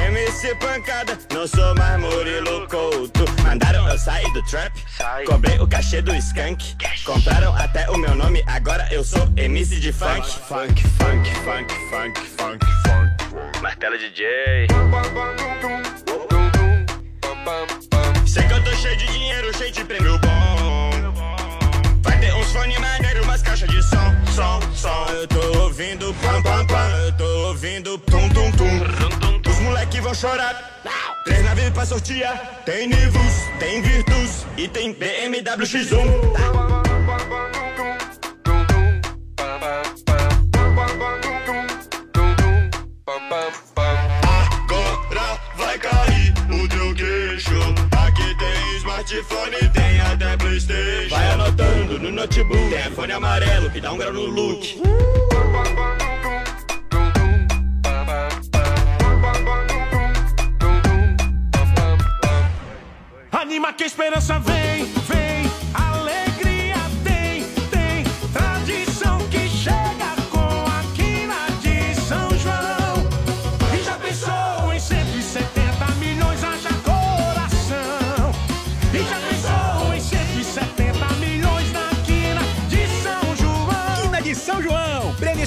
MC 0.06 0.56
Pancada, 0.56 1.18
não 1.34 1.48
sou 1.48 1.76
mais 1.76 2.00
Murilo 2.00 2.68
Couto. 2.68 3.26
Mandaram 3.44 3.88
eu 3.90 3.98
sair 3.98 4.32
do 4.34 4.44
trap, 4.44 4.72
cobrei 5.26 5.60
o 5.60 5.68
cachê 5.68 6.02
do 6.02 6.14
skunk. 6.16 6.76
Compraram 7.06 7.56
até 7.56 7.90
o 7.90 7.98
meu 7.98 8.16
nome, 8.16 8.44
agora 8.48 8.88
eu 8.92 9.04
sou 9.04 9.28
MC 9.36 9.80
de 9.80 9.92
funk. 9.92 10.28
Funk, 10.48 10.84
funk, 10.84 11.34
funk, 11.44 11.74
funk, 11.90 12.20
funk, 12.38 12.66
funk. 12.66 13.07
Martela 13.62 13.98
DJ. 13.98 14.68
Sei 18.26 18.44
que 18.44 18.54
eu 18.54 18.64
tô 18.64 18.72
cheio 18.76 18.98
de 18.98 19.08
dinheiro, 19.08 19.58
cheio 19.58 19.72
de 19.72 19.84
prêmio 19.84 20.20
bom. 20.20 20.38
som, 24.38 24.62
som. 24.76 25.06
Eu 25.10 25.28
tô 25.28 25.64
ouvindo 25.64 26.14
pam, 26.22 26.42
pam, 26.44 26.66
pam. 26.68 26.90
Eu 27.06 27.12
tô 27.18 27.48
ouvindo 27.48 27.98
tum, 27.98 28.30
tum, 28.30 28.52
tum. 28.52 29.50
Os 29.50 29.60
moleque 29.62 30.00
vão 30.00 30.14
chorar. 30.14 30.82
Três 31.26 31.44
navios 31.44 31.72
pra 31.72 31.86
sortear. 31.86 32.62
Tem 32.66 32.88
Nivus, 32.88 33.36
tem 33.60 33.82
Virtus 33.82 34.46
e 34.58 34.68
tem 34.68 34.94
BMW 34.94 35.66
X1. 35.66 36.78
Agora 43.18 43.52
vai 45.56 45.80
cair 45.80 46.36
o 46.52 46.68
teu 46.68 46.94
queixo. 46.94 47.50
Aqui 48.06 48.36
tem 48.38 48.78
smartphone, 48.78 49.58
tem 49.74 50.00
até 50.02 50.38
Playstation. 50.38 51.16
Vai 51.16 51.32
anotando 51.32 51.98
no 51.98 52.12
notebook. 52.12 52.70
Tem 52.70 52.92
fone 52.92 53.14
amarelo 53.14 53.72
que 53.72 53.82
dá 53.82 53.92
um 53.92 53.98
grau 53.98 54.14
no 54.14 54.28
look. 54.28 54.80
Anima 63.32 63.74
que 63.74 63.84
a 63.84 63.88
esperança 63.88 64.38
vem, 64.40 64.86
vem, 64.86 65.17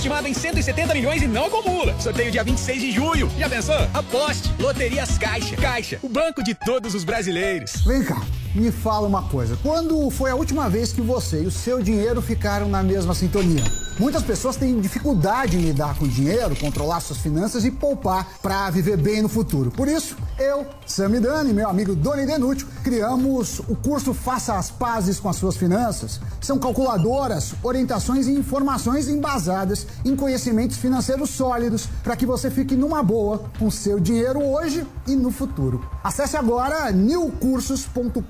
estimado 0.00 0.26
em 0.26 0.32
170 0.32 0.94
milhões 0.94 1.22
e 1.22 1.26
não 1.26 1.44
acumula. 1.44 1.94
Sorteio 2.00 2.30
dia 2.30 2.42
26 2.42 2.80
de 2.80 2.90
junho. 2.90 3.30
Já 3.38 3.50
pensou? 3.50 3.76
Aposte. 3.92 4.50
Loterias 4.58 5.18
Caixa. 5.18 5.56
Caixa, 5.56 5.98
o 6.02 6.08
banco 6.08 6.42
de 6.42 6.54
todos 6.54 6.94
os 6.94 7.04
brasileiros. 7.04 7.84
Vem 7.84 8.02
cá, 8.02 8.22
me 8.54 8.72
fala 8.72 9.06
uma 9.06 9.22
coisa. 9.22 9.58
Quando 9.62 10.10
foi 10.10 10.30
a 10.30 10.34
última 10.34 10.70
vez 10.70 10.90
que 10.90 11.02
você 11.02 11.42
e 11.42 11.46
o 11.46 11.50
seu 11.50 11.82
dinheiro 11.82 12.22
ficaram 12.22 12.66
na 12.66 12.82
mesma 12.82 13.14
sintonia? 13.14 13.62
Muitas 14.00 14.22
pessoas 14.22 14.56
têm 14.56 14.80
dificuldade 14.80 15.58
em 15.58 15.60
lidar 15.60 15.94
com 15.98 16.08
dinheiro, 16.08 16.56
controlar 16.56 17.00
suas 17.00 17.18
finanças 17.18 17.66
e 17.66 17.70
poupar 17.70 18.26
para 18.40 18.70
viver 18.70 18.96
bem 18.96 19.20
no 19.20 19.28
futuro. 19.28 19.70
Por 19.70 19.86
isso, 19.86 20.16
eu, 20.38 20.66
Sam 20.86 21.20
Dani 21.20 21.52
meu 21.52 21.68
amigo 21.68 21.94
Doni 21.94 22.24
Denútil 22.24 22.66
criamos 22.82 23.58
o 23.68 23.76
curso 23.76 24.14
Faça 24.14 24.54
as 24.54 24.70
Pazes 24.70 25.20
com 25.20 25.28
as 25.28 25.36
Suas 25.36 25.54
Finanças. 25.58 26.18
São 26.40 26.58
calculadoras, 26.58 27.52
orientações 27.62 28.26
e 28.26 28.32
informações 28.32 29.06
embasadas 29.06 29.86
em 30.02 30.16
conhecimentos 30.16 30.78
financeiros 30.78 31.28
sólidos 31.28 31.86
para 32.02 32.16
que 32.16 32.24
você 32.24 32.50
fique 32.50 32.74
numa 32.74 33.02
boa 33.02 33.44
com 33.58 33.70
seu 33.70 34.00
dinheiro 34.00 34.42
hoje 34.42 34.86
e 35.06 35.14
no 35.14 35.30
futuro. 35.30 35.86
Acesse 36.02 36.38
agora 36.38 36.90
newcursos.com.br. 36.90 38.22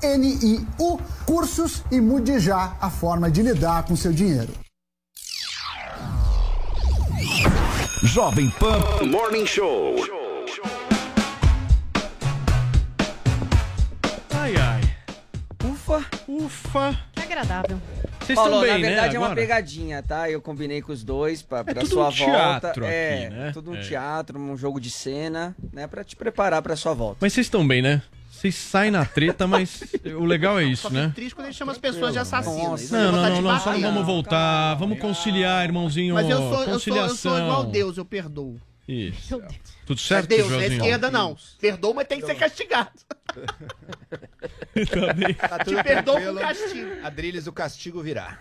N-I-U 0.00 1.00
Cursos 1.26 1.82
e 1.90 2.00
mude 2.00 2.38
já 2.38 2.76
a 2.80 2.90
forma 2.90 3.30
de 3.30 3.42
lidar 3.42 3.84
com 3.84 3.96
seu 3.96 4.12
dinheiro. 4.12 4.43
Jovem 8.04 8.50
Pan 8.50 8.80
Morning 9.06 9.46
Show. 9.46 9.96
Ai, 14.30 14.54
ai. 14.56 14.80
Ufa. 15.64 16.04
Ufa. 16.28 16.98
Que 17.14 17.22
agradável. 17.22 17.80
Vocês 18.20 18.36
Paulo, 18.36 18.54
estão 18.54 18.60
bem, 18.62 18.72
na 18.82 18.88
verdade 18.88 19.08
né, 19.10 19.14
é 19.16 19.18
uma 19.18 19.26
agora? 19.26 19.40
pegadinha, 19.40 20.02
tá? 20.02 20.30
Eu 20.30 20.40
combinei 20.40 20.80
com 20.80 20.92
os 20.92 21.02
dois 21.04 21.42
pra, 21.42 21.62
pra 21.64 21.74
tudo 21.74 21.86
sua 21.88 22.08
um 22.08 22.12
teatro 22.12 22.80
volta. 22.82 22.86
é, 22.94 23.26
aqui, 23.26 23.34
né? 23.34 23.50
tudo 23.52 23.70
um 23.70 23.76
É. 23.76 23.80
teatro, 23.80 24.38
um 24.38 24.56
jogo 24.56 24.80
de 24.80 24.90
cena, 24.90 25.54
né? 25.72 25.86
Pra 25.86 26.02
te 26.04 26.16
preparar 26.16 26.62
pra 26.62 26.74
sua 26.76 26.94
volta. 26.94 27.18
Mas 27.20 27.32
vocês 27.32 27.46
estão 27.46 27.66
bem, 27.66 27.82
né? 27.82 28.02
Vocês 28.34 28.54
saem 28.56 28.90
na 28.90 29.06
treta, 29.06 29.46
mas 29.46 29.82
o 30.18 30.24
legal 30.24 30.58
é 30.58 30.64
isso, 30.64 30.92
né? 30.92 31.10
Triste 31.14 31.34
quando 31.34 31.46
ele 31.46 31.54
chama 31.54 31.72
as 31.72 31.78
pessoas 31.78 32.12
de 32.12 32.18
assassinos. 32.18 32.90
Não, 32.90 33.12
não, 33.12 33.22
não, 33.30 33.42
não, 33.42 33.60
só 33.60 33.72
não 33.72 33.80
vamos 33.80 34.04
voltar. 34.04 34.74
Vamos 34.74 34.98
conciliar, 34.98 35.64
irmãozinho. 35.64 36.14
Mas 36.14 36.28
eu 36.28 36.36
sou, 36.36 36.64
eu, 36.64 36.78
sou, 36.78 36.96
eu 36.96 37.08
sou 37.10 37.38
igual 37.38 37.64
Deus, 37.64 37.96
eu 37.96 38.04
perdoo. 38.04 38.60
Isso. 38.86 39.38
Tudo 39.86 39.98
Mas 39.98 40.00
certo, 40.00 40.28
Deus, 40.28 40.42
na 40.50 40.58
Joãozinho? 40.58 40.72
esquerda 40.82 41.10
não. 41.10 41.36
Perdoo, 41.60 41.94
mas 41.94 42.06
tem 42.06 42.20
que 42.20 42.26
ser 42.26 42.34
castigado. 42.34 42.90
Tá 45.48 45.58
tudo 45.64 45.76
Te 45.76 45.82
perdoo 45.82 46.14
tranquilo. 46.16 46.34
com 46.40 46.46
castigo. 46.46 46.90
Adrilles, 47.02 47.46
o 47.46 47.52
castigo 47.52 48.02
virá. 48.02 48.38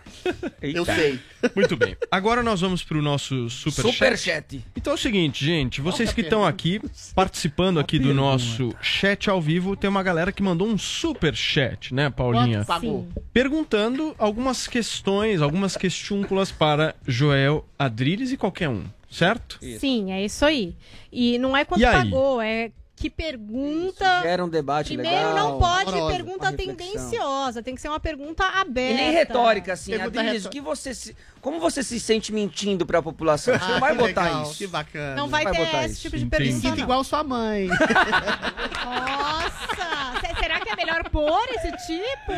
Eu 0.61 0.83
sei. 0.85 1.19
Muito 1.55 1.77
bem. 1.77 1.95
Agora 2.09 2.41
nós 2.41 2.61
vamos 2.61 2.83
pro 2.83 3.01
nosso 3.01 3.49
super, 3.49 3.83
Superchat. 3.83 4.63
Então 4.75 4.93
é 4.93 4.95
o 4.95 4.99
seguinte, 4.99 5.45
gente, 5.45 5.79
vocês 5.81 6.11
que 6.11 6.21
é 6.21 6.23
estão 6.23 6.43
aqui 6.45 6.81
participando 7.13 7.79
aqui 7.79 7.99
do 7.99 8.13
nosso 8.13 8.75
chat 8.81 9.29
ao 9.29 9.41
vivo, 9.41 9.75
tem 9.75 9.89
uma 9.89 10.03
galera 10.03 10.31
que 10.31 10.41
mandou 10.41 10.67
um 10.67 10.77
super 10.77 11.35
chat, 11.35 11.93
né, 11.93 12.09
Paulinha? 12.09 12.59
Quanto 12.59 12.67
pagou? 12.67 13.07
Sim. 13.15 13.21
Perguntando 13.31 14.15
algumas 14.17 14.67
questões, 14.67 15.41
algumas 15.41 15.77
questúnculas 15.77 16.51
para 16.51 16.95
Joel 17.07 17.65
Adriles 17.77 18.31
e 18.31 18.37
qualquer 18.37 18.69
um, 18.69 18.83
certo? 19.13 19.59
Sim, 19.79 20.11
é 20.11 20.23
isso 20.23 20.43
aí. 20.45 20.75
E 21.11 21.37
não 21.37 21.55
é 21.55 21.63
quanto 21.63 21.81
pagou, 21.81 22.41
é 22.41 22.71
que 22.95 23.09
pergunta. 23.09 24.05
Era 24.23 24.45
um 24.45 24.47
debate 24.47 24.93
Primeiro, 24.93 25.27
legal. 25.29 25.35
não 25.35 25.59
pode 25.59 25.89
amorosa, 25.89 26.15
pergunta 26.15 26.53
tendenciosa, 26.53 27.61
tem 27.61 27.75
que 27.75 27.81
ser 27.81 27.89
uma 27.89 27.99
pergunta 27.99 28.45
aberta. 28.45 28.93
E 28.93 28.95
nem 28.95 29.11
retórica, 29.11 29.73
assim. 29.73 29.91
Pergunta 29.91 30.21
Adriles, 30.21 30.45
o 30.45 30.49
que 30.49 30.61
você 30.61 30.93
se... 30.93 31.15
como 31.41 31.59
você 31.59 31.83
se 31.83 31.99
sente 31.99 32.31
mentindo 32.31 32.85
pra 32.85 33.01
população? 33.01 33.57
Você 33.57 33.65
Ah, 33.65 33.67
não 33.69 33.79
vai 33.79 33.93
botar 33.93 34.23
legal, 34.23 34.43
isso. 34.43 34.57
Que 34.57 34.67
bacana. 34.67 35.15
Não 35.15 35.27
vai, 35.27 35.43
ter 35.43 35.57
botar 35.57 35.83
esse 35.85 35.93
isso. 35.93 36.01
tipo 36.03 36.17
de 36.17 36.23
Entendi. 36.23 36.43
pergunta. 36.45 36.61
Sinto 36.67 36.77
não. 36.77 36.83
igual 36.83 37.03
sua 37.03 37.23
mãe. 37.23 37.67
Nossa! 38.85 40.23
é 40.73 40.85
melhor 40.85 41.09
pôr 41.09 41.41
esse 41.55 41.71
tipo? 41.87 42.31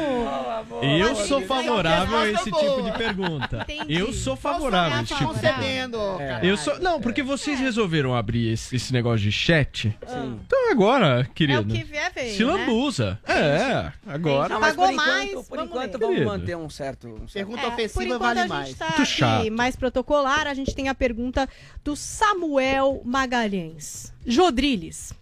Eu 0.81 1.09
Mas 1.15 1.27
sou 1.27 1.41
favorável 1.41 2.17
a 2.17 2.29
esse 2.29 2.43
tipo 2.45 2.57
boa. 2.59 2.81
de 2.91 2.97
pergunta. 2.97 3.65
Entendi. 3.69 3.95
Eu 3.95 4.13
sou 4.13 4.35
favorável 4.35 4.97
a 4.97 5.01
esse 5.03 5.13
tipo 5.15 5.33
de 5.33 5.39
concebendo. 5.41 5.97
Eu 6.43 6.57
sou, 6.57 6.79
não, 6.79 6.99
porque 7.01 7.23
vocês 7.23 7.59
resolveram 7.59 8.15
abrir 8.15 8.51
esse, 8.53 8.75
esse 8.75 8.91
negócio 8.93 9.19
de 9.19 9.31
chat. 9.31 9.95
Sim. 10.07 10.39
Então 10.45 10.71
agora, 10.71 11.21
É 11.21 11.33
querido. 11.33 11.61
o 11.61 11.65
que 11.65 11.83
vier 11.83 12.11
veio, 12.13 12.35
Se 12.35 12.43
né? 12.43 12.51
lambuza. 12.51 13.19
É, 13.27 13.91
agora. 14.07 14.53
Não, 14.53 14.59
mas 14.59 14.75
Pagou 14.75 14.85
por 14.85 14.93
enquanto, 14.93 15.07
mais, 15.07 15.31
por 15.47 15.57
vamos 15.57 15.71
enquanto 15.71 15.91
vamos 15.99 16.15
Querido. 16.15 16.31
manter 16.31 16.57
um 16.57 16.69
certo... 16.69 17.07
Um 17.07 17.27
certo... 17.27 17.33
Pergunta 17.33 17.61
É, 17.61 17.63
por 17.65 17.73
ofensiva 17.73 18.03
enquanto 18.05 18.19
vale 18.21 18.39
a 18.41 18.47
mais. 18.47 18.67
gente 18.69 18.77
tá 18.77 18.85
Muito 18.89 19.05
chato. 19.05 19.51
mais 19.51 19.75
protocolar, 19.75 20.47
a 20.47 20.53
gente 20.53 20.73
tem 20.75 20.89
a 20.89 20.95
pergunta 20.95 21.47
do 21.83 21.95
Samuel 21.95 23.01
Magalhães. 23.05 24.13
Jodriles. 24.25 25.13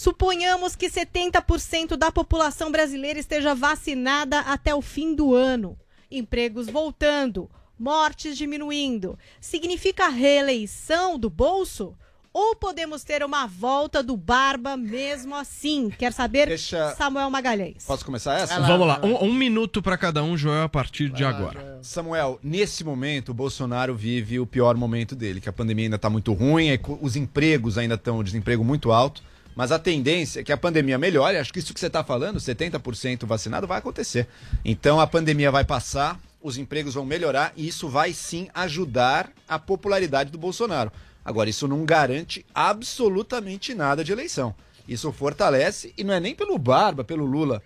Suponhamos 0.00 0.76
que 0.76 0.90
70% 0.90 1.96
da 1.96 2.12
população 2.12 2.70
brasileira 2.70 3.18
esteja 3.18 3.54
vacinada 3.54 4.40
até 4.40 4.74
o 4.74 4.82
fim 4.82 5.14
do 5.14 5.34
ano. 5.34 5.74
Empregos 6.10 6.66
voltando, 6.68 7.50
mortes 7.78 8.36
diminuindo. 8.36 9.18
Significa 9.40 10.08
reeleição 10.08 11.18
do 11.18 11.30
bolso? 11.30 11.94
Ou 12.30 12.54
podemos 12.54 13.02
ter 13.02 13.24
uma 13.24 13.46
volta 13.46 14.02
do 14.02 14.14
Barba 14.14 14.76
mesmo 14.76 15.34
assim? 15.34 15.88
Quer 15.88 16.12
saber, 16.12 16.48
Deixa- 16.48 16.94
Samuel 16.94 17.30
Magalhães? 17.30 17.86
Posso 17.86 18.04
começar 18.04 18.38
essa? 18.38 18.60
Vamos 18.60 18.86
lá, 18.86 19.00
um, 19.02 19.24
um 19.24 19.32
minuto 19.32 19.80
pra 19.80 19.96
cada 19.96 20.22
um, 20.22 20.36
Joel, 20.36 20.64
a 20.64 20.68
partir 20.68 21.08
de 21.08 21.24
agora. 21.24 21.78
Samuel, 21.80 22.38
nesse 22.42 22.84
momento 22.84 23.30
o 23.30 23.34
Bolsonaro 23.34 23.96
vive 23.96 24.38
o 24.38 24.46
pior 24.46 24.76
momento 24.76 25.16
dele, 25.16 25.40
que 25.40 25.48
a 25.48 25.52
pandemia 25.54 25.86
ainda 25.86 25.96
está 25.96 26.10
muito 26.10 26.34
ruim, 26.34 26.68
é 26.68 26.78
os 27.00 27.16
empregos 27.16 27.78
ainda 27.78 27.94
estão, 27.94 28.18
o 28.18 28.22
desemprego 28.24 28.62
muito 28.62 28.92
alto, 28.92 29.22
mas 29.56 29.72
a 29.72 29.78
tendência 29.78 30.40
é 30.40 30.44
que 30.44 30.52
a 30.52 30.56
pandemia 30.56 30.98
melhore, 30.98 31.38
acho 31.38 31.50
que 31.50 31.58
isso 31.58 31.72
que 31.72 31.80
você 31.80 31.86
está 31.86 32.04
falando, 32.04 32.38
70% 32.38 33.24
vacinado, 33.24 33.66
vai 33.66 33.78
acontecer. 33.78 34.28
Então 34.62 35.00
a 35.00 35.06
pandemia 35.06 35.50
vai 35.50 35.64
passar, 35.64 36.20
os 36.42 36.58
empregos 36.58 36.92
vão 36.92 37.06
melhorar 37.06 37.54
e 37.56 37.66
isso 37.66 37.88
vai 37.88 38.12
sim 38.12 38.48
ajudar 38.52 39.32
a 39.48 39.58
popularidade 39.58 40.30
do 40.30 40.36
Bolsonaro. 40.36 40.92
Agora, 41.24 41.48
isso 41.48 41.66
não 41.66 41.86
garante 41.86 42.44
absolutamente 42.54 43.74
nada 43.74 44.04
de 44.04 44.12
eleição. 44.12 44.54
Isso 44.86 45.10
fortalece, 45.10 45.92
e 45.96 46.04
não 46.04 46.12
é 46.12 46.20
nem 46.20 46.34
pelo 46.34 46.58
Barba, 46.58 47.02
pelo 47.02 47.24
Lula, 47.24 47.60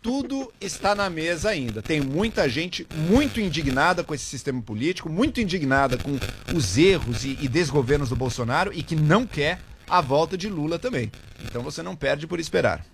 tudo 0.00 0.52
está 0.60 0.94
na 0.94 1.10
mesa 1.10 1.50
ainda. 1.50 1.82
Tem 1.82 2.00
muita 2.00 2.48
gente 2.48 2.86
muito 3.08 3.40
indignada 3.40 4.04
com 4.04 4.14
esse 4.14 4.24
sistema 4.24 4.62
político, 4.62 5.10
muito 5.10 5.40
indignada 5.40 5.98
com 5.98 6.16
os 6.56 6.78
erros 6.78 7.24
e, 7.24 7.36
e 7.40 7.48
desgovernos 7.48 8.08
do 8.08 8.16
Bolsonaro 8.16 8.72
e 8.72 8.82
que 8.82 8.94
não 8.94 9.26
quer 9.26 9.58
a 9.88 10.00
volta 10.00 10.36
de 10.36 10.48
Lula 10.48 10.78
também. 10.78 11.10
Então 11.44 11.62
você 11.62 11.82
não 11.82 11.94
perde 11.96 12.26
por 12.26 12.40
esperar. 12.40 12.84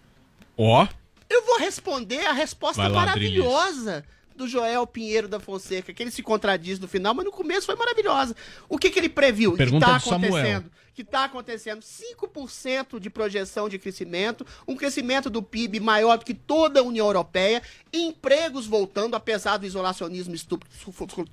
Ó, 0.56 0.86
Eu 1.28 1.44
vou 1.46 1.58
responder 1.58 2.26
a 2.26 2.32
resposta 2.32 2.82
lá, 2.82 2.88
maravilhosa 2.88 4.04
do 4.34 4.48
Joel 4.48 4.86
Pinheiro 4.86 5.28
da 5.28 5.38
Fonseca, 5.38 5.92
que 5.92 6.02
ele 6.02 6.10
se 6.10 6.22
contradiz 6.22 6.78
no 6.78 6.88
final, 6.88 7.14
mas 7.14 7.24
no 7.24 7.30
começo 7.30 7.66
foi 7.66 7.76
maravilhosa. 7.76 8.34
O 8.68 8.78
que, 8.78 8.90
que 8.90 8.98
ele 8.98 9.08
previu? 9.08 9.52
Pergunta 9.52 9.86
que 9.86 9.92
tá 9.92 9.98
do 9.98 10.04
Samuel. 10.04 10.64
Que 11.00 11.04
está 11.04 11.24
acontecendo. 11.24 11.80
5% 11.80 13.00
de 13.00 13.08
projeção 13.08 13.70
de 13.70 13.78
crescimento, 13.78 14.46
um 14.68 14.76
crescimento 14.76 15.30
do 15.30 15.42
PIB 15.42 15.80
maior 15.80 16.18
do 16.18 16.26
que 16.26 16.34
toda 16.34 16.80
a 16.80 16.82
União 16.82 17.06
Europeia, 17.06 17.62
empregos 17.90 18.66
voltando, 18.66 19.16
apesar 19.16 19.56
do 19.56 19.64
isolacionismo 19.64 20.34
estúpido 20.34 20.70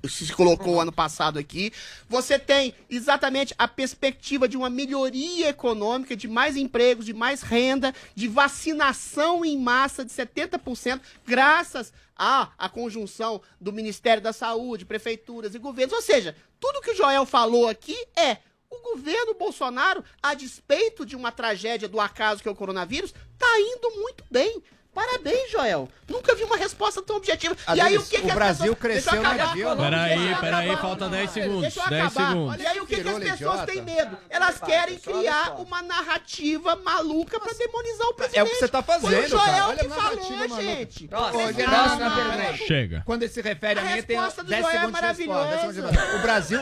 que 0.00 0.08
se 0.08 0.32
colocou 0.32 0.80
ano 0.80 0.90
passado 0.90 1.38
aqui. 1.38 1.70
Você 2.08 2.38
tem 2.38 2.74
exatamente 2.88 3.54
a 3.58 3.68
perspectiva 3.68 4.48
de 4.48 4.56
uma 4.56 4.70
melhoria 4.70 5.50
econômica, 5.50 6.16
de 6.16 6.26
mais 6.26 6.56
empregos, 6.56 7.04
de 7.04 7.12
mais 7.12 7.42
renda, 7.42 7.94
de 8.14 8.26
vacinação 8.26 9.44
em 9.44 9.58
massa 9.58 10.02
de 10.02 10.10
70%, 10.10 10.98
graças 11.26 11.92
à, 12.16 12.52
à 12.56 12.70
conjunção 12.70 13.42
do 13.60 13.70
Ministério 13.70 14.22
da 14.22 14.32
Saúde, 14.32 14.86
prefeituras 14.86 15.54
e 15.54 15.58
governos. 15.58 15.94
Ou 15.94 16.00
seja, 16.00 16.34
tudo 16.58 16.80
que 16.80 16.92
o 16.92 16.96
Joel 16.96 17.26
falou 17.26 17.68
aqui 17.68 17.96
é 18.16 18.38
o 18.70 18.80
governo 18.80 19.34
Bolsonaro, 19.34 20.04
a 20.22 20.34
despeito 20.34 21.04
de 21.04 21.16
uma 21.16 21.32
tragédia 21.32 21.88
do 21.88 22.00
acaso 22.00 22.42
que 22.42 22.48
é 22.48 22.52
o 22.52 22.56
coronavírus, 22.56 23.14
tá 23.38 23.60
indo 23.60 23.90
muito 24.00 24.24
bem. 24.30 24.62
Parabéns, 24.98 25.50
Joel. 25.52 25.88
Nunca 26.08 26.34
vi 26.34 26.42
uma 26.42 26.56
resposta 26.56 27.00
tão 27.02 27.16
objetiva. 27.16 27.54
e 27.74 27.80
aí 27.80 27.96
o 27.98 28.02
que, 28.02 28.16
o 28.16 28.20
que 28.22 28.28
as 28.30 28.34
Brasil 28.34 28.74
pessoas- 28.74 29.04
cresceu 29.04 29.14
eu 29.14 29.22
na. 29.22 29.46
Dilma. 29.52 29.76
Peraí, 29.76 30.34
peraí, 30.40 30.76
falta 30.78 31.08
10 31.08 31.30
segundos. 31.30 31.60
Deixa 31.60 31.80
eu 31.80 31.88
10 31.90 32.04
acabar. 32.06 32.28
segundos. 32.30 32.60
E 32.60 32.66
aí 32.66 32.80
o 32.80 32.86
que, 32.86 32.94
que 32.96 33.08
as 33.08 33.18
pessoas 33.18 33.34
idiota. 33.36 33.66
têm 33.66 33.82
medo? 33.82 34.18
Elas 34.30 34.58
querem 34.60 34.98
criar 34.98 35.60
uma 35.60 35.82
narrativa 35.82 36.74
maluca 36.76 37.38
pra 37.38 37.52
demonizar 37.52 38.06
o 38.08 38.14
presidente. 38.14 38.38
É 38.40 38.42
o 38.42 38.46
que 38.48 38.54
você 38.56 38.68
tá 38.68 38.82
Foi 38.82 38.96
o 38.96 39.00
fazendo, 39.00 39.28
Joel 39.28 39.44
cara. 39.44 39.68
Olha 39.68 39.78
que 39.78 39.86
a 39.86 39.88
narrativa 39.88 40.48
falou, 40.48 40.60
gente. 40.62 41.08
Próxima, 41.08 41.52
próxima 41.52 42.10
pergunta. 42.10 42.56
Chega. 42.66 43.02
Quando 43.06 43.22
ele 43.22 43.32
se 43.32 43.40
refere 43.42 43.78
a, 43.78 43.82
A 43.82 43.86
mim, 43.86 44.02
tem 44.02 44.16
resposta 44.16 44.42
do 44.42 44.48
10 44.50 44.62
Joel 44.62 44.74
é 44.76 44.80
segundos 44.80 45.00
resposta. 45.00 45.26
maravilhosa. 45.26 45.48
10 45.48 45.60
segundos 45.60 45.76
de 45.76 45.96
resposta. 45.98 46.16
O 46.18 46.22
Brasil, 46.22 46.60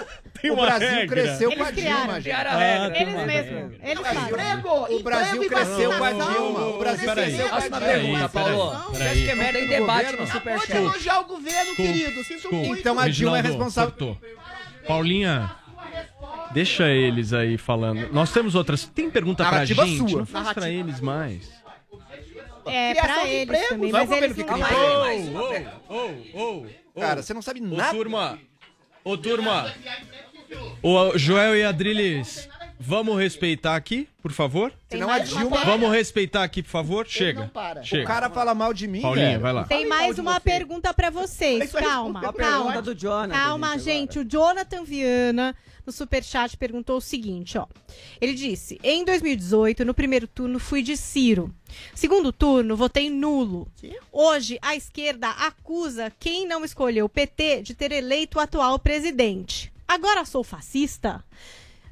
o 0.53 0.57
Brasil 0.57 0.89
regra. 0.89 1.07
cresceu 1.23 1.51
Eles 1.53 1.63
com 1.63 1.69
a 1.69 1.73
criaram. 1.73 1.97
Dilma, 2.05 2.21
gente. 2.21 2.33
A 2.35 2.57
Ah, 2.57 2.87
Eles 3.01 3.27
mesmos. 3.27 3.73
Eles. 3.83 4.07
Emprego, 4.27 4.69
O 4.97 5.03
Brasil 5.03 5.49
cresceu 5.49 5.93
com 5.97 6.05
a. 6.05 6.13
Dilma. 6.13 6.67
O 6.67 6.79
Brasil 6.79 7.13
cresceu 7.13 7.49
com 7.49 7.55
a 7.55 7.61
Dilma. 7.61 8.26
Pergunta, 8.29 8.77
Paulo. 8.77 8.95
Você 8.95 9.03
acha 9.03 9.15
que 9.15 9.31
é 9.31 9.53
tem 9.53 9.63
do 9.63 9.69
debate 9.69 10.17
no 10.17 10.27
Superchat. 10.27 10.67
Pode 10.67 10.79
elogiar 10.79 11.21
o 11.21 11.25
governo, 11.25 11.75
querido. 11.75 12.25
Sinto 12.25 12.55
muito. 12.55 12.81
Então 12.81 12.99
a 12.99 13.09
Dilma 13.09 13.39
é 13.39 13.43
responsável. 13.43 14.19
Paulinha, 14.87 15.55
deixa 16.53 16.89
eles 16.89 17.33
aí 17.33 17.59
falando. 17.59 18.13
Nós 18.13 18.33
temos 18.33 18.55
outras. 18.55 18.85
Tem 18.85 19.11
pergunta 19.11 19.43
pra 19.45 19.53
Narrativa 19.53 19.87
gente? 19.87 20.11
sua. 20.11 20.19
Não 20.21 20.27
faz 20.27 20.53
pra 20.53 20.71
eles 20.71 21.01
mais. 21.01 21.57
É, 22.67 22.91
Criação 22.93 23.15
pra 23.15 23.25
de 23.25 23.31
eles 23.31 23.43
empregos, 23.43 23.69
também, 23.69 23.93
vai 23.93 24.05
o 24.05 24.09
mas 24.09 24.23
eles 24.23 24.37
que 24.37 24.45
não... 24.45 24.59
Ô, 25.89 25.95
ô, 25.95 26.41
ô, 26.43 26.67
ô. 26.97 27.01
Cara, 27.01 27.23
você 27.23 27.33
não 27.33 27.43
sabe 27.43 27.61
Ô, 27.61 27.65
nada. 27.65 27.91
turma. 27.91 28.39
Ô, 29.05 29.17
turma. 29.17 29.73
Ô, 30.83 31.17
Joel 31.17 31.57
e 31.57 31.63
Adriles, 31.63 32.49
vamos 32.79 33.19
respeitar 33.19 33.77
aqui, 33.77 34.09
por 34.23 34.33
favor? 34.33 34.71
Tem 34.89 34.99
Senão 34.99 35.09
a 35.13 35.19
mais 35.19 35.31
uma 35.33 35.41
Dilma- 35.41 35.57
pergunta. 35.57 35.79
Vamos 35.79 35.97
respeitar 35.97 36.43
aqui, 36.45 36.63
por 36.63 36.71
favor? 36.71 37.07
Chega. 37.07 37.41
não 37.41 37.49
para. 37.49 37.83
Chega. 37.83 38.05
O 38.05 38.07
cara 38.07 38.31
fala 38.31 38.55
mal 38.55 38.73
de 38.75 38.87
mim, 38.89 39.01
Paulinha, 39.01 39.29
velho. 39.31 39.41
vai 39.41 39.53
lá. 39.53 39.65
Tem 39.65 39.87
mais 39.87 40.19
uma 40.19 40.41
pergunta 40.41 40.93
pra 40.95 41.11
vocês. 41.11 41.65
Isso 41.65 41.79
aí, 41.79 41.85
Calma, 41.85 42.21
uma 42.21 42.33
pergunta 42.33 42.53
calma. 42.73 42.83
do 42.83 42.95
Jonathan, 42.95 43.33
Calma, 43.35 43.79
gente, 43.79 43.85
gente. 44.15 44.19
O 44.21 44.25
Jonathan 44.25 44.85
Viana, 44.85 45.55
no 45.87 45.93
Superchat, 45.93 46.57
perguntou 46.57 46.97
o 46.97 47.01
seguinte, 47.01 47.57
ó. 47.57 47.67
Ele 48.21 48.35
disse, 48.35 48.79
em 48.83 49.05
2018, 49.05 49.85
no 49.85 49.95
primeiro 49.95 50.27
turno, 50.27 50.59
fui 50.59 50.83
de 50.83 50.97
Ciro. 50.97 51.55
Segundo 51.95 52.33
turno, 52.33 52.77
votei 52.77 53.09
nulo. 53.11 53.69
Hoje, 54.13 54.59
a 54.63 54.75
esquerda 54.75 55.29
acusa 55.31 56.13
quem 56.19 56.47
não 56.47 56.65
escolheu 56.65 57.07
o 57.07 57.09
PT 57.09 57.63
de 57.63 57.75
ter 57.75 57.93
eleito 57.93 58.39
o 58.39 58.41
atual 58.41 58.79
presidente. 58.79 59.73
Agora 59.87 60.25
sou 60.25 60.43
fascista? 60.43 61.23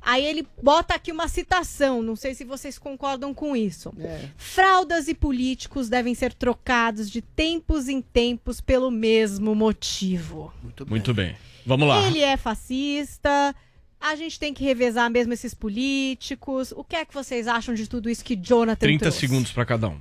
Aí 0.05 0.25
ele 0.25 0.47
bota 0.63 0.95
aqui 0.95 1.11
uma 1.11 1.29
citação, 1.29 2.03
não 2.03 2.15
sei 2.15 2.35
se 2.35 2.45
vocês 2.45 2.79
concordam 2.79 3.33
com 3.33 3.57
isso. 3.57 3.93
É. 3.99 4.29
Fraldas 4.37 5.09
e 5.09 5.15
políticos 5.15 5.89
devem 5.89 6.15
ser 6.15 6.35
trocados 6.35 7.11
de 7.11 7.23
tempos 7.23 7.89
em 7.89 8.03
tempos 8.03 8.61
pelo 8.61 8.91
mesmo 8.91 9.55
motivo. 9.55 10.53
Muito 10.87 11.15
bem. 11.15 11.35
Vamos 11.65 11.89
lá. 11.89 12.07
Ele 12.07 12.21
é 12.21 12.37
fascista. 12.37 13.55
A 13.99 14.15
gente 14.17 14.39
tem 14.39 14.53
que 14.53 14.63
revezar 14.63 15.11
mesmo 15.11 15.33
esses 15.33 15.55
políticos. 15.55 16.73
O 16.77 16.85
que 16.85 16.97
é 16.97 17.05
que 17.07 17.15
vocês 17.15 17.49
acham 17.49 17.75
de 17.75 17.89
tudo 17.89 18.11
isso 18.11 18.23
que 18.23 18.37
Jonathan 18.37 18.81
30 18.81 19.05
trouxe? 19.05 19.21
segundos 19.21 19.51
pra 19.53 19.65
cada 19.65 19.89
um. 19.89 19.99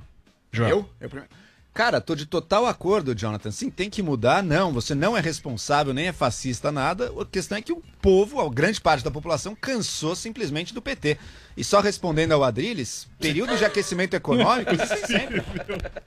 Joel. 0.52 0.70
Eu? 0.70 0.90
Eu 1.00 1.08
primeiro. 1.08 1.30
Cara, 1.74 2.00
tô 2.00 2.14
de 2.14 2.24
total 2.24 2.66
acordo, 2.66 3.16
Jonathan. 3.16 3.50
Sim, 3.50 3.68
tem 3.68 3.90
que 3.90 4.00
mudar. 4.00 4.44
Não, 4.44 4.72
você 4.72 4.94
não 4.94 5.16
é 5.16 5.20
responsável, 5.20 5.92
nem 5.92 6.06
é 6.06 6.12
fascista, 6.12 6.70
nada. 6.70 7.12
A 7.20 7.26
questão 7.26 7.58
é 7.58 7.62
que 7.62 7.72
o 7.72 7.82
povo, 8.00 8.40
a 8.40 8.48
grande 8.48 8.80
parte 8.80 9.02
da 9.02 9.10
população, 9.10 9.56
cansou 9.56 10.14
simplesmente 10.14 10.72
do 10.72 10.80
PT. 10.80 11.18
E 11.56 11.64
só 11.64 11.80
respondendo 11.80 12.30
ao 12.30 12.44
Adriles, 12.44 13.08
período 13.28 13.56
de 13.56 13.64
aquecimento 13.64 14.14
econômico, 14.14 14.70
sempre. 15.06 15.42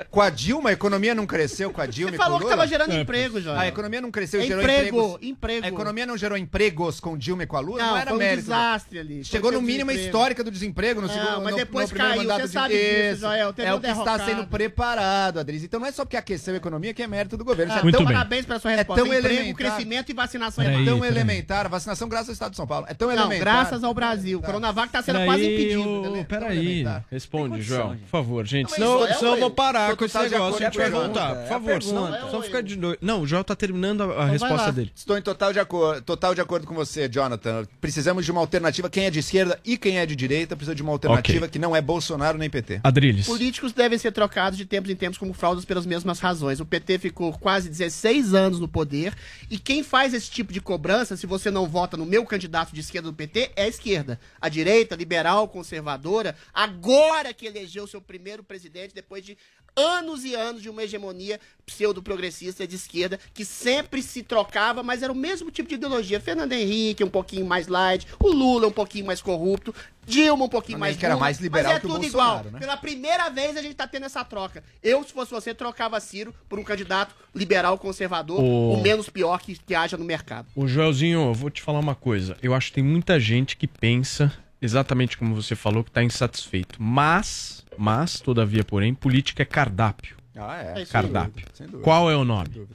Com 0.10 0.22
a 0.22 0.30
Dilma, 0.30 0.70
a 0.70 0.74
economia 0.74 1.14
não 1.16 1.26
cresceu 1.26 1.72
com 1.72 1.82
a 1.82 1.86
Dilma 1.86 2.12
Você 2.12 2.16
e 2.16 2.18
falou 2.18 2.38
que 2.38 2.44
Lula? 2.46 2.56
tava 2.56 2.68
gerando 2.68 2.94
emprego, 2.94 3.40
Joel. 3.42 3.58
A 3.60 3.68
economia 3.68 4.02
não 4.02 4.12
cresceu 4.12 4.42
e 4.42 4.48
gerou 4.48 4.62
Emprego, 4.64 4.98
empregos. 4.98 5.18
emprego. 5.22 5.66
A 5.66 5.70
economia 5.70 6.06
não 6.06 6.18
gerou 6.18 6.38
empregos 6.38 7.00
com 7.00 7.18
Dilma 7.18 7.44
e 7.44 7.48
com 7.48 7.58
a 7.58 7.60
Lula? 7.60 7.78
Não, 7.80 7.90
Não, 7.92 7.98
era 7.98 8.08
foi 8.10 8.16
um 8.16 8.20
mérito. 8.20 8.42
desastre 8.44 9.00
ali. 9.00 9.24
Chegou 9.24 9.52
no 9.52 9.62
mínimo 9.62 9.92
desemprego. 9.92 10.06
histórica 10.18 10.44
do 10.44 10.52
desemprego 10.52 11.02
no 11.02 11.08
Não, 11.08 11.14
segundo 11.14 11.42
mas 11.44 11.52
no- 11.52 11.58
depois 11.58 11.86
no 11.90 11.96
primeiro 11.96 12.16
caiu, 12.18 12.28
mandato 12.30 12.42
você 12.42 12.48
de- 12.48 12.54
sabe 12.54 12.74
disso, 12.74 13.12
Isso. 13.14 13.22
Joel, 13.22 13.54
É 13.58 13.74
o 13.74 13.80
que 13.80 13.88
está 13.88 14.20
sendo 14.26 14.48
preparado, 14.48 15.40
Adriles. 15.40 15.64
Então 15.64 15.80
não 15.80 15.88
é 15.88 15.92
só 15.92 16.04
porque 16.06 16.18
aqueceu 16.18 16.54
a 16.54 16.58
economia 16.58 16.94
que 16.94 17.02
é 17.04 17.08
mérito 17.08 17.38
do 17.38 17.44
governo. 17.46 17.74
Ah, 17.74 17.80
é 17.80 17.84
Muito 17.84 17.96
tão, 17.98 18.06
bem. 18.06 18.16
Parabéns 18.16 18.46
pela 18.46 18.60
sua 18.60 18.72
É 18.72 18.76
resposta. 18.78 19.04
tão 19.04 19.14
Emprego, 19.14 19.28
elementar. 19.36 19.56
crescimento 19.56 20.10
e 20.10 20.14
vacinação 20.14 20.64
Peraí, 20.64 20.82
é 20.82 20.86
tão 20.86 21.06
elementar. 21.06 21.66
A 21.66 21.70
vacinação 21.70 22.08
graças 22.10 22.30
ao 22.30 22.34
Estado 22.34 22.52
de 22.52 22.58
São 22.58 22.68
Paulo. 22.68 22.86
É 22.90 22.94
tão 22.94 23.08
Não, 23.10 23.16
elementar. 23.16 23.40
graças 23.40 23.84
ao 23.84 23.94
Brasil. 23.94 24.40
O 24.40 24.42
Coronavac 24.42 24.92
tá 24.92 25.02
sendo 25.02 25.24
quase 25.26 25.44
impedido. 25.46 26.26
peraí. 26.28 26.86
Responde, 27.10 27.52
condição, 27.56 27.98
por 27.98 28.08
favor, 28.08 28.46
gente. 28.46 28.70
Não, 28.72 28.76
Senão, 28.76 29.06
é, 29.08 29.14
senão 29.14 29.34
eu 29.36 29.40
vou 29.40 29.50
parar 29.52 29.96
com 29.96 30.04
esse 30.04 30.18
negócio 30.20 30.62
e 30.62 30.66
a 30.66 30.70
gente 30.70 30.80
é 30.82 30.86
a 30.86 30.90
vai 30.90 31.02
voltar. 31.02 31.32
é 31.32 31.36
Por 31.36 31.44
a 31.44 31.48
favor, 31.48 31.82
senão, 31.84 32.04
pergunta. 32.08 32.26
senão 32.30 32.42
fica 32.44 32.62
de 32.64 32.76
noite. 32.78 33.00
Não, 33.02 33.22
o 33.22 33.28
Joel 33.28 33.44
tá 33.46 33.56
terminando 33.56 34.02
a, 34.02 34.06
a 34.06 34.08
vai 34.26 34.30
resposta 34.32 34.72
dele. 34.74 34.92
Estou 34.94 35.18
em 35.18 35.22
total 35.22 35.54
de, 35.54 35.60
acordo, 35.60 36.02
total 36.02 36.36
de 36.36 36.42
acordo 36.42 36.68
com 36.68 36.76
você, 36.76 37.08
Jonathan. 37.08 37.66
Precisamos 37.80 38.26
de 38.26 38.32
uma 38.32 38.42
alternativa. 38.42 38.90
Quem 38.90 39.06
é 39.06 39.10
de 39.10 39.20
esquerda 39.20 39.58
e 39.64 39.78
quem 39.78 40.00
é 40.00 40.06
de 40.06 40.18
direita 40.18 40.54
precisa 40.56 40.76
de 40.76 40.82
uma 40.82 40.92
alternativa 40.92 41.46
Ok. 41.46 41.50
que 41.50 41.58
não 41.60 41.74
é 41.74 41.82
Bolsonaro 41.82 42.38
nem 42.38 42.50
PT. 42.50 42.82
Adriles. 42.84 43.26
Políticos 43.26 43.72
devem 43.72 43.98
ser 43.98 44.12
trocados 44.12 44.58
de 44.58 44.66
tempos 44.66 44.92
em 44.92 44.96
tempos 44.96 45.18
como 45.18 45.34
fraudas 45.34 45.64
pelas 45.64 45.86
mesmas 45.86 46.20
razões. 46.20 46.60
O 46.60 46.66
PT 46.66 47.00
ficou 47.00 47.32
quase 47.32 47.70
16 47.70 48.34
anos 48.34 48.60
no 48.60 48.68
poder 48.68 49.14
e 49.50 49.58
quem 49.58 49.82
faz 49.82 50.14
esse 50.14 50.30
tipo 50.30 50.52
de 50.52 50.60
cobrança, 50.60 51.16
se 51.16 51.26
você 51.26 51.50
não 51.50 51.68
vota 51.68 51.96
no 51.96 52.06
meu 52.06 52.26
candidato 52.26 52.74
de 52.74 52.82
esquerda 52.82 53.08
do 53.10 53.14
PT, 53.16 53.52
é 53.56 53.64
a 53.64 53.68
esquerda. 53.70 54.20
A 54.42 54.50
direita, 54.50 54.94
liberal, 54.94 55.48
conservadora, 55.48 56.36
agora 56.54 56.97
que 57.36 57.46
elegeu 57.46 57.86
seu 57.88 58.02
primeiro 58.02 58.44
presidente, 58.44 58.94
depois 58.94 59.24
de 59.24 59.38
anos 59.76 60.24
e 60.26 60.34
anos 60.34 60.62
de 60.62 60.70
uma 60.70 60.84
hegemonia 60.84 61.40
pseudo-progressista 61.66 62.68
de 62.68 62.76
esquerda, 62.76 63.20
que 63.34 63.46
sempre 63.46 64.02
se 64.02 64.24
trocava, 64.24 64.82
mas 64.82 65.04
era 65.04 65.12
o 65.12 65.16
mesmo 65.16 65.52
tipo 65.52 65.70
de 65.70 65.76
ideologia. 65.76 66.20
Fernando 66.20 66.52
Henrique, 66.54 67.04
um 67.04 67.10
pouquinho 67.10 67.46
mais 67.46 67.68
light, 67.68 68.08
o 68.20 68.28
Lula 68.30 68.68
um 68.68 68.72
pouquinho 68.72 69.06
mais 69.06 69.22
corrupto, 69.22 69.74
Dilma 70.06 70.46
um 70.46 70.50
pouquinho 70.50 70.80
mais 70.80 70.94
Henrique 70.94 71.06
era 71.06 71.18
mais 71.18 71.38
liberal 71.40 71.74
mas 71.74 71.78
é 71.78 71.80
que 71.82 71.86
o 71.86 71.90
tudo 71.90 72.02
Bolsonaro, 72.02 72.40
igual. 72.48 72.54
né? 72.54 72.60
Pela 72.60 72.78
primeira 72.78 73.30
vez 73.30 73.58
a 73.58 73.62
gente 73.62 73.76
tá 73.76 73.86
tendo 73.86 74.06
essa 74.06 74.24
troca. 74.24 74.64
Eu, 74.82 75.04
se 75.04 75.12
fosse 75.14 75.30
você, 75.32 75.54
trocava 75.54 76.00
Ciro 76.00 76.34
por 76.48 76.58
um 76.58 76.64
candidato 76.64 77.14
liberal 77.36 77.78
conservador, 77.78 78.40
O- 78.42 78.74
o 78.76 78.82
menos 78.82 79.10
pior 79.10 79.40
que, 79.42 79.56
que 79.58 79.76
haja 79.76 79.98
no 79.98 80.06
mercado. 80.06 80.48
O 80.56 80.66
Joelzinho, 80.68 81.20
eu 81.28 81.34
vou 81.34 81.50
te 81.50 81.62
falar 81.62 81.80
uma 81.80 81.94
coisa. 81.94 82.38
Eu 82.42 82.54
acho 82.54 82.68
que 82.70 82.76
tem 82.76 82.84
muita 82.84 83.20
gente 83.20 83.58
que 83.58 83.68
pensa 83.68 84.32
exatamente 84.68 85.18
como 85.18 85.34
você 85.36 85.56
falou, 85.56 85.84
que 85.84 85.92
tá 85.92 86.04
insatisfeito. 86.04 86.82
Mas, 86.82 87.66
mas, 87.78 88.20
todavia, 88.20 88.64
porém, 88.64 88.94
política 88.94 89.42
é 89.42 89.46
cardápio. 89.46 90.16
Ah, 90.36 90.62
é. 90.62 90.80
É 90.80 90.84
isso 90.84 90.92
Cardápio. 90.92 91.46
Sem 91.54 91.66
dúvida. 91.66 91.84
Qual 91.84 92.12
é 92.12 92.16
o 92.16 92.24
nome? 92.24 92.68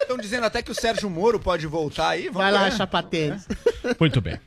Estão 0.00 0.16
dizendo 0.20 0.44
até 0.44 0.60
que 0.62 0.70
o 0.70 0.74
Sérgio 0.74 1.08
Moro 1.08 1.38
pode 1.38 1.66
voltar 1.66 2.08
aí. 2.08 2.24
Vamos 2.24 2.38
Vai 2.38 2.50
lá, 2.52 2.64
ver. 2.64 2.72
chapa 2.72 3.02
tênis. 3.02 3.46
Muito 4.00 4.20
bem. 4.20 4.38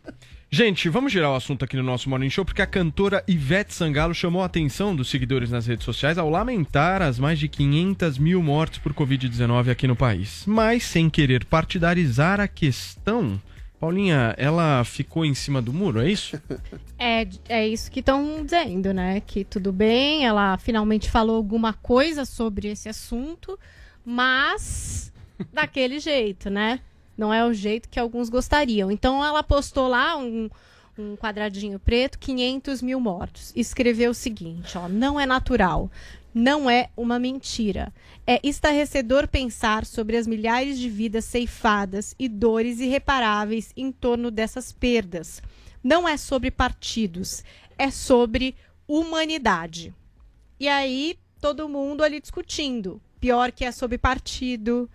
Gente, 0.52 0.88
vamos 0.90 1.12
girar 1.12 1.32
o 1.32 1.36
assunto 1.36 1.66
aqui 1.66 1.76
no 1.76 1.84
nosso 1.84 2.10
Morning 2.10 2.30
Show, 2.30 2.46
porque 2.46 2.62
a 2.62 2.68
cantora 2.68 3.24
Ivete 3.28 3.74
Sangalo 3.74 4.14
chamou 4.14 4.42
a 4.42 4.46
atenção 4.46 4.96
dos 4.96 5.10
seguidores 5.10 5.50
nas 5.52 5.66
redes 5.68 5.84
sociais 5.84 6.18
ao 6.18 6.30
lamentar 6.30 7.02
as 7.02 7.20
mais 7.20 7.40
de 7.40 7.48
500 7.50 8.18
mil 8.18 8.42
mortes 8.42 8.80
por 8.80 8.94
Covid-19 8.94 9.70
aqui 9.70 9.88
no 9.88 9.96
país. 9.96 10.44
Mas, 10.46 10.84
sem 10.84 11.10
querer 11.10 11.44
partidarizar 11.46 12.40
a 12.40 12.48
questão, 12.48 13.42
Paulinha, 13.86 14.34
ela 14.36 14.84
ficou 14.84 15.24
em 15.24 15.36
cima 15.36 15.62
do 15.62 15.72
muro, 15.72 16.02
é 16.02 16.10
isso? 16.10 16.42
É, 16.98 17.28
é 17.50 17.68
isso 17.68 17.92
que 17.92 18.00
estão 18.00 18.42
dizendo, 18.46 18.94
né? 18.94 19.20
Que 19.20 19.44
tudo 19.44 19.74
bem, 19.74 20.26
ela 20.26 20.58
finalmente 20.58 21.12
falou 21.12 21.36
alguma 21.36 21.74
coisa 21.74 22.24
sobre 22.24 22.70
esse 22.70 22.88
assunto, 22.88 23.60
mas 24.06 25.12
daquele 25.52 26.00
jeito, 26.00 26.50
né? 26.50 26.80
Não 27.18 27.34
é 27.34 27.46
o 27.46 27.52
jeito 27.52 27.90
que 27.90 28.00
alguns 28.00 28.30
gostariam. 28.30 28.90
Então 28.90 29.24
ela 29.24 29.44
postou 29.44 29.90
lá 29.90 30.16
um, 30.16 30.50
um 30.98 31.18
quadradinho 31.18 31.78
preto, 31.80 32.18
500 32.18 32.82
mil 32.82 33.00
mortos. 33.02 33.52
Escreveu 33.54 34.12
o 34.12 34.16
seguinte, 34.16 34.78
ó, 34.78 34.88
não 34.88 35.20
é 35.20 35.26
natural. 35.26 35.92
Não 36.34 36.70
é 36.70 36.88
uma 36.96 37.20
mentira. 37.20 37.94
É 38.28 38.40
estarrecedor 38.44 39.28
pensar 39.28 39.86
sobre 39.86 40.18
as 40.18 40.26
milhares 40.26 40.80
de 40.80 40.90
vidas 40.90 41.26
ceifadas 41.26 42.16
e 42.18 42.28
dores 42.28 42.80
irreparáveis 42.80 43.72
em 43.78 43.92
torno 43.92 44.32
dessas 44.32 44.72
perdas. 44.72 45.42
não 45.84 46.10
é 46.10 46.18
sobre 46.18 46.50
partidos, 46.50 47.44
é 47.78 47.92
sobre 47.92 48.56
humanidade. 48.88 49.94
E 50.60 50.68
aí, 50.68 51.20
todo 51.40 51.70
mundo 51.70 52.04
ali 52.04 52.20
discutindo. 52.20 53.00
Pior 53.20 53.52
que 53.52 53.64
é 53.64 53.72
sobre 53.72 54.00
partido, 54.00 54.90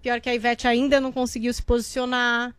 pior 0.00 0.18
que 0.18 0.30
a 0.30 0.34
Ivete 0.34 0.66
ainda 0.66 0.98
não 0.98 1.12
conseguiu 1.12 1.52
se 1.52 1.62
posicionar. 1.62 2.56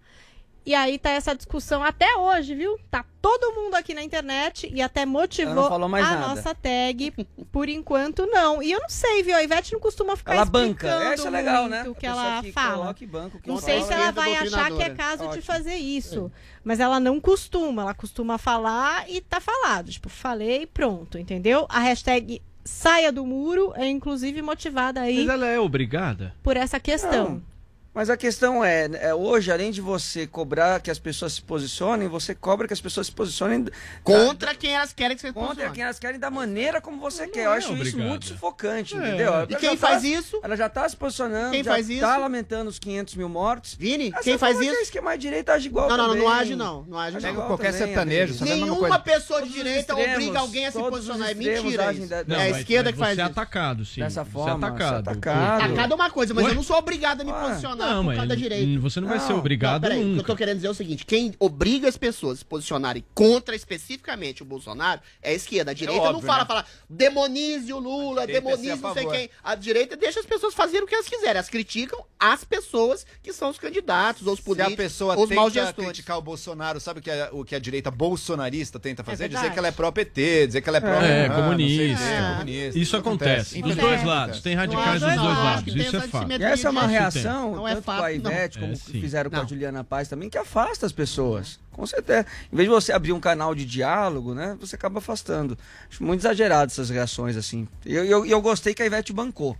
E 0.63 0.75
aí 0.75 0.99
tá 0.99 1.09
essa 1.09 1.35
discussão 1.35 1.83
até 1.83 2.15
hoje, 2.15 2.53
viu? 2.53 2.77
Tá 2.91 3.03
todo 3.19 3.51
mundo 3.55 3.73
aqui 3.73 3.95
na 3.95 4.03
internet 4.03 4.69
e 4.71 4.79
até 4.79 5.07
motivou 5.07 5.55
não 5.55 5.67
falou 5.67 5.89
mais 5.89 6.05
a 6.05 6.11
nada. 6.11 6.27
nossa 6.35 6.53
tag. 6.53 7.11
Por 7.51 7.67
enquanto, 7.67 8.27
não. 8.27 8.61
E 8.61 8.71
eu 8.71 8.79
não 8.79 8.88
sei, 8.89 9.23
viu? 9.23 9.35
A 9.35 9.43
Ivete 9.43 9.73
não 9.73 9.79
costuma 9.79 10.15
ficar 10.15 10.35
Ela 10.35 10.45
banca. 10.45 10.88
explicando 10.88 11.13
Isso 11.15 11.27
é 11.27 11.29
legal, 11.31 11.67
né? 11.67 11.77
muito 11.83 11.91
o 11.91 11.95
que 11.95 12.05
ela 12.05 12.43
que 12.43 12.51
fala. 12.51 12.77
coloca 12.77 13.07
banca 13.07 13.38
o 13.38 13.41
que 13.41 13.49
Não 13.49 13.57
fala. 13.57 13.71
sei 13.73 13.83
se 13.83 13.91
ela 13.91 14.11
vai 14.11 14.35
achar 14.35 14.49
que 14.49 14.55
é 14.83 14.89
doutrinadora. 14.89 14.95
caso 14.95 15.23
de 15.23 15.29
Ótimo. 15.29 15.43
fazer 15.43 15.75
isso. 15.75 16.31
Mas 16.63 16.79
ela 16.79 16.99
não 16.99 17.19
costuma. 17.19 17.81
Ela 17.81 17.93
costuma 17.95 18.38
falar 18.38 19.09
e 19.09 19.19
tá 19.19 19.39
falado. 19.41 19.89
Tipo, 19.89 20.09
falei 20.09 20.61
e 20.61 20.67
pronto, 20.67 21.17
entendeu? 21.17 21.65
A 21.69 21.79
hashtag 21.79 22.39
saia 22.63 23.11
do 23.11 23.25
muro 23.25 23.73
é 23.75 23.88
inclusive 23.89 24.39
motivada 24.43 25.01
aí 25.01 25.25
Mas 25.25 25.29
ela 25.33 25.47
é 25.47 25.59
obrigada? 25.59 26.35
por 26.43 26.55
essa 26.55 26.79
questão. 26.79 27.29
Não. 27.29 27.50
Mas 27.93 28.09
a 28.09 28.15
questão 28.15 28.63
é, 28.63 28.89
é, 28.93 29.13
hoje, 29.13 29.51
além 29.51 29.69
de 29.69 29.81
você 29.81 30.26
cobrar 30.26 30.80
que 30.80 30.89
as 30.89 30.97
pessoas 30.97 31.34
se 31.34 31.41
posicionem, 31.41 32.07
você 32.07 32.34
cobra 32.34 32.65
que 32.65 32.73
as 32.73 32.80
pessoas 32.80 33.07
se 33.07 33.11
posicionem 33.11 33.65
Contra 34.01 34.55
quem 34.55 34.73
elas 34.76 34.93
querem 34.93 35.15
que 35.18 35.22
você 35.22 35.34
contra 35.34 35.47
posicione. 35.49 35.76
quem 35.76 35.84
elas 35.84 35.99
querem 35.99 36.18
da 36.18 36.30
maneira 36.31 36.80
como 36.80 37.01
você 37.01 37.27
quer. 37.27 37.47
Eu 37.47 37.51
é 37.51 37.57
acho 37.57 37.73
isso 37.73 37.81
obrigado. 37.89 38.07
muito 38.07 38.26
sufocante, 38.27 38.95
É. 38.95 38.97
entendeu? 38.97 39.26
E 39.31 39.35
Ela 39.35 39.45
quem 39.47 39.72
já 39.72 39.77
faz 39.77 40.01
tá- 40.03 40.07
isso? 40.07 40.39
Ela 40.41 40.55
já 40.55 40.69
tá 40.69 40.88
se 40.88 40.95
posicionando, 40.95 41.51
Quem 41.51 41.63
já 41.65 41.72
faz 41.73 41.88
tá 41.88 41.93
isso? 41.93 42.05
lamentando 42.22 42.69
os 42.69 42.80
500 42.80 43.15
mil 43.15 43.27
mortos. 43.27 43.76
Vini, 43.77 44.13
Ah, 44.15 44.22
quem 44.23 44.34
você 44.34 44.39
faz 44.39 44.57
que 44.57 44.65
isso? 44.65 44.77
a 44.80 44.81
esquema 44.84 45.18
de 45.18 45.22
direita 45.22 45.51
age 45.51 45.68
igual 45.68 45.89
Não, 45.89 45.97
não, 45.97 46.03
não, 46.07 46.13
também. 46.13 46.27
não 46.30 46.34
age 46.34 46.55
não. 46.55 46.85
Não 46.88 46.97
age 46.97 47.18
Age 47.18 47.27
não. 47.27 47.35
qualquer 47.45 47.73
também, 47.73 47.88
sertanejo, 47.88 48.34
sabe 48.35 48.51
Nenhuma 48.51 48.77
coisa. 48.77 48.99
pessoa 48.99 49.41
de 49.41 49.47
Todos 49.47 49.49
os 49.49 49.53
direita 49.63 49.91
extremos, 49.93 50.13
obriga 50.15 50.39
alguém 50.39 50.65
a 50.65 50.72
se 50.72 50.80
posicionar. 50.80 51.30
É 51.30 51.34
mentira 51.34 51.91
isso. 51.93 52.07
da- 52.07 52.23
Não, 52.26 52.35
é 52.38 52.43
a 52.43 52.49
esquerda 52.51 52.93
que 52.93 52.97
faz 52.99 53.15
você 53.15 53.22
é 53.22 53.23
isso. 53.26 53.31
atacado, 53.34 53.85
sim. 53.85 53.99
Dessa 53.99 54.23
Você 54.23 54.30
é 54.30 54.31
forma, 54.31 54.68
atacado. 54.68 54.89
você 55.03 55.09
é 55.09 55.11
atacado. 55.11 55.61
Atacado 55.65 55.91
é 55.91 55.95
uma 55.95 56.09
coisa, 56.09 56.34
mas 56.34 56.47
eu 56.47 56.55
não 56.55 56.63
sou 56.63 56.77
obrigado 56.77 57.19
a 57.19 57.23
me 57.26 57.34
posicionar 57.34 57.80
Não, 57.85 58.05
por 58.05 58.13
causa 58.13 58.27
da 58.27 58.35
direita. 58.35 58.79
você 58.79 58.99
não 59.01 59.07
vai 59.07 59.19
ser 59.19 59.33
obrigado 59.33 59.81
peraí, 59.81 59.99
O 59.99 60.01
que 60.03 60.07
eu 60.09 60.15
nunca. 60.15 60.27
tô 60.27 60.35
querendo 60.35 60.55
dizer 60.57 60.67
é 60.67 60.71
o 60.71 60.73
seguinte: 60.73 61.05
quem 61.05 61.33
obriga 61.39 61.87
as 61.89 61.97
pessoas 61.97 62.37
a 62.37 62.39
se 62.39 62.45
posicionarem 62.45 63.03
contra 63.13 63.55
especificamente 63.55 64.41
o 64.41 64.45
Bolsonaro 64.45 65.01
é 65.21 65.31
a 65.31 65.33
esquerda. 65.33 65.71
A 65.71 65.73
direita 65.73 66.01
não 66.03 66.09
óbvio, 66.15 66.27
fala, 66.27 66.39
né? 66.39 66.45
fala, 66.45 66.65
demonize 66.89 67.73
o 67.73 67.79
Lula, 67.79 68.21
ser 68.25 68.33
demonize 68.33 68.71
a 68.71 68.75
não 68.77 68.93
sei 68.93 69.05
quem. 69.07 69.29
A 69.43 69.55
direita 69.55 69.95
deixa 69.97 70.19
as 70.19 70.25
pessoas 70.25 70.53
fazerem 70.53 70.83
o 70.83 70.87
que 70.87 70.93
elas 70.95 71.07
quiserem. 71.07 71.31
Elas 71.31 71.49
criticam 71.49 72.03
as 72.19 72.43
pessoas 72.43 73.05
que 73.23 73.33
são 73.33 73.49
os 73.49 73.57
candidatos, 73.57 74.25
ou 74.27 74.33
os 74.33 74.39
Se 74.39 74.45
políticos, 74.45 74.73
a 74.73 74.77
pessoa 74.77 75.19
os 75.19 75.29
maus 75.29 75.53
tenta 75.53 75.65
gestores. 75.65 75.89
criticar 75.91 76.17
o 76.17 76.21
Bolsonaro, 76.21 76.79
sabe 76.79 76.99
o 76.99 77.03
que, 77.03 77.09
a, 77.09 77.29
o 77.31 77.43
que 77.45 77.55
a 77.55 77.59
direita 77.59 77.89
bolsonarista 77.91 78.79
tenta 78.79 79.03
fazer? 79.03 79.27
dizer 79.27 79.39
verdade. 79.41 79.53
que 79.53 79.59
ela 79.59 79.67
é 79.67 79.71
pró-PT, 79.71 80.47
dizer 80.47 80.61
que 80.61 80.69
ela 80.69 80.77
é 80.77 80.81
pró 80.81 81.01
É, 81.01 81.25
ah, 81.25 81.29
não 81.29 81.35
comunista. 81.35 82.03
É. 82.03 82.31
comunista. 82.33 82.79
Isso 82.79 82.97
acontece. 82.97 83.61
Dos 83.61 83.75
dois 83.75 84.03
lados. 84.03 84.41
Tem 84.41 84.55
radicais 84.55 85.01
Não, 85.01 85.07
dos 85.09 85.17
não, 85.17 85.25
dois 85.25 85.37
lados. 85.37 85.75
Isso 85.75 85.95
é 85.95 85.99
essa 85.99 86.07
fato. 86.07 86.31
E 86.31 86.43
essa 86.43 86.67
é 86.67 86.71
uma 86.71 86.87
reação, 86.87 87.55
Não 87.55 87.67
é 87.72 87.76
tanto 87.76 87.85
com 87.85 87.91
a 87.91 87.95
fato, 87.98 88.03
não. 88.22 88.31
Ivete, 88.31 88.60
como 88.60 88.73
É, 88.73 88.76
fizeram 88.76 89.30
com 89.30 89.35
a 89.38 89.39
Não. 89.41 89.48
Juliana 89.48 89.84
Paz 89.84 90.07
também, 90.07 90.30
que 90.30 90.38
afasta 90.38 90.85
as 90.85 90.91
pessoas. 90.91 91.60
Com 91.72 91.85
certeza. 91.85 92.26
Em 92.52 92.56
vez 92.56 92.68
de 92.68 92.73
você 92.73 92.91
abrir 92.91 93.14
um 93.14 93.19
canal 93.19 93.56
de 93.56 93.65
diálogo, 93.65 94.34
né, 94.34 94.57
você 94.60 94.76
acaba 94.76 94.99
afastando. 94.99 95.57
Acho 95.89 96.03
muito 96.03 96.22
exagerado 96.22 96.72
essas 96.72 96.89
reações, 96.89 97.35
assim. 97.38 97.68
E 97.85 97.93
eu, 97.93 98.06
eu, 98.06 98.26
eu 98.26 98.41
gostei 98.41 98.73
que 98.73 98.81
a 98.84 98.85
Ivete 98.85 99.14
bancou. 99.14 99.57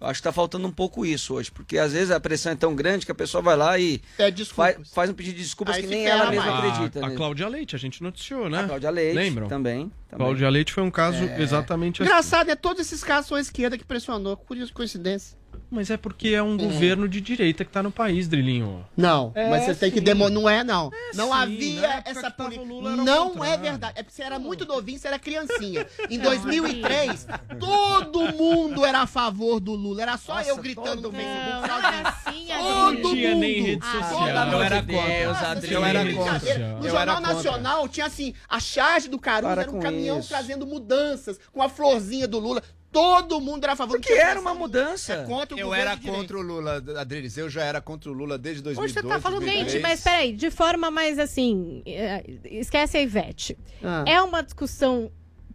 Eu 0.00 0.06
acho 0.06 0.20
que 0.20 0.24
tá 0.24 0.32
faltando 0.32 0.66
um 0.66 0.72
pouco 0.72 1.04
isso 1.04 1.34
hoje, 1.34 1.52
porque 1.52 1.76
às 1.76 1.92
vezes 1.92 2.10
a 2.10 2.18
pressão 2.18 2.52
é 2.52 2.56
tão 2.56 2.74
grande 2.74 3.04
que 3.04 3.12
a 3.12 3.14
pessoa 3.14 3.42
vai 3.42 3.54
lá 3.54 3.78
e 3.78 4.00
faz, 4.54 4.78
faz 4.94 5.10
um 5.10 5.12
pedido 5.12 5.36
de 5.36 5.42
desculpas 5.42 5.76
Aí 5.76 5.82
que 5.82 5.88
nem 5.88 6.06
ela 6.06 6.30
mesma 6.30 6.46
mais. 6.46 6.64
acredita. 6.72 7.00
A, 7.00 7.06
a 7.06 7.08
né? 7.10 7.16
Cláudia 7.16 7.46
Leite, 7.48 7.76
a 7.76 7.78
gente 7.78 8.02
noticiou, 8.02 8.48
né? 8.48 8.60
A 8.60 8.64
Cláudia 8.66 8.88
Leite 8.88 9.14
Lembram? 9.14 9.46
também. 9.48 9.92
também. 10.08 10.24
Cláudia 10.26 10.48
Leite 10.48 10.72
foi 10.72 10.82
um 10.82 10.90
caso 10.90 11.22
É. 11.22 11.42
exatamente 11.42 12.00
assim. 12.02 12.10
Engraçado, 12.10 12.50
é 12.50 12.56
todos 12.56 12.80
esses 12.80 13.04
casos 13.04 13.28
são 13.28 13.36
a 13.36 13.42
esquerda 13.42 13.76
que 13.76 13.84
pressionou. 13.84 14.38
Curioso 14.38 14.72
coincidência. 14.72 15.36
Mas 15.70 15.88
é 15.88 15.96
porque 15.96 16.30
é 16.30 16.42
um 16.42 16.56
governo 16.56 17.08
de 17.08 17.20
direita 17.20 17.64
que 17.64 17.70
tá 17.70 17.80
no 17.80 17.92
país, 17.92 18.26
Drilinho. 18.26 18.84
Não, 18.96 19.30
É, 19.36 19.48
mas 19.48 19.64
você 19.64 19.74
tem 19.76 19.90
que 19.92 19.98
sim. 19.98 20.04
demonstrar. 20.04 20.40
Não 20.40 20.50
é, 20.50 20.64
não. 20.64 20.90
não 21.14 21.26
sim, 21.28 21.32
havia 21.32 22.02
essa 22.04 22.28
política. 22.30 22.64
Não 22.64 23.44
é 23.44 23.56
verdade. 23.56 23.94
É 23.96 24.02
porque 24.02 24.16
você 24.16 24.22
era 24.24 24.38
muito 24.38 24.66
novinho, 24.66 24.98
você 24.98 25.06
era 25.06 25.18
criancinha. 25.18 25.86
Em 26.10 26.18
2003, 26.20 27.26
todo 27.60 28.32
mundo 28.32 28.84
era 28.84 29.02
a 29.02 29.06
favor 29.06 29.60
do 29.60 29.72
Lula. 29.74 30.02
Era 30.02 30.16
só 30.16 30.40
eu 30.42 30.56
gritando 30.56 31.02
no 31.02 31.12
Facebook. 31.12 31.68
sozinho. 31.68 32.06
assim, 32.06 32.46
Todo 32.48 33.02
Não 33.02 33.10
tinha 33.14 33.30
mundo. 33.30 33.40
nem 33.40 33.62
rede 33.62 33.82
Ah, 33.86 33.92
social. 34.02 34.36
amor 34.38 34.52
Eu 34.54 34.62
era 34.62 34.80
de 34.80 34.86
Deus. 34.86 35.38
Nossa, 35.40 35.66
Eu 35.66 35.84
era 35.84 36.14
contra. 36.14 36.58
No 36.80 36.86
Eu 36.86 36.90
Jornal. 36.90 37.20
Nacional 37.20 37.88
tinha 37.88 38.06
assim, 38.06 38.34
a 38.48 38.58
charge 38.58 39.08
do 39.08 39.18
Caruso 39.18 39.52
Para 39.52 39.62
era 39.62 39.70
um 39.70 39.78
caminhão 39.80 40.18
isso. 40.18 40.28
trazendo 40.28 40.66
mudanças, 40.66 41.38
com 41.52 41.62
a 41.62 41.68
florzinha 41.68 42.26
do 42.26 42.38
Lula. 42.38 42.62
Todo 42.92 43.40
mundo 43.40 43.62
era 43.64 43.74
a 43.74 43.76
favor. 43.76 43.96
Porque 43.98 44.12
era 44.12 44.40
uma 44.40 44.52
mudança. 44.54 45.12
É 45.12 45.24
contra 45.24 45.54
o 45.56 45.58
Eu 45.60 45.72
era 45.72 45.96
contra 45.96 46.36
o 46.36 46.42
Lula, 46.42 46.82
Adriles. 46.98 47.36
Eu 47.36 47.48
já 47.48 47.62
era 47.62 47.80
contra 47.80 48.10
o 48.10 48.12
Lula 48.12 48.36
desde 48.36 48.62
2002. 48.62 48.84
Hoje 48.84 48.94
você 49.00 49.14
tá 49.14 49.20
falando- 49.20 49.40
2003. 49.44 49.72
Gente, 49.72 49.82
mas 49.82 50.00
peraí, 50.02 50.32
de 50.32 50.50
forma 50.50 50.90
mais 50.90 51.18
assim, 51.18 51.82
é, 51.86 52.24
esquece 52.44 52.96
a 52.98 53.02
Ivete. 53.02 53.56
Ah. 53.82 54.04
É 54.06 54.20
uma 54.20 54.42
discussão 54.42 55.10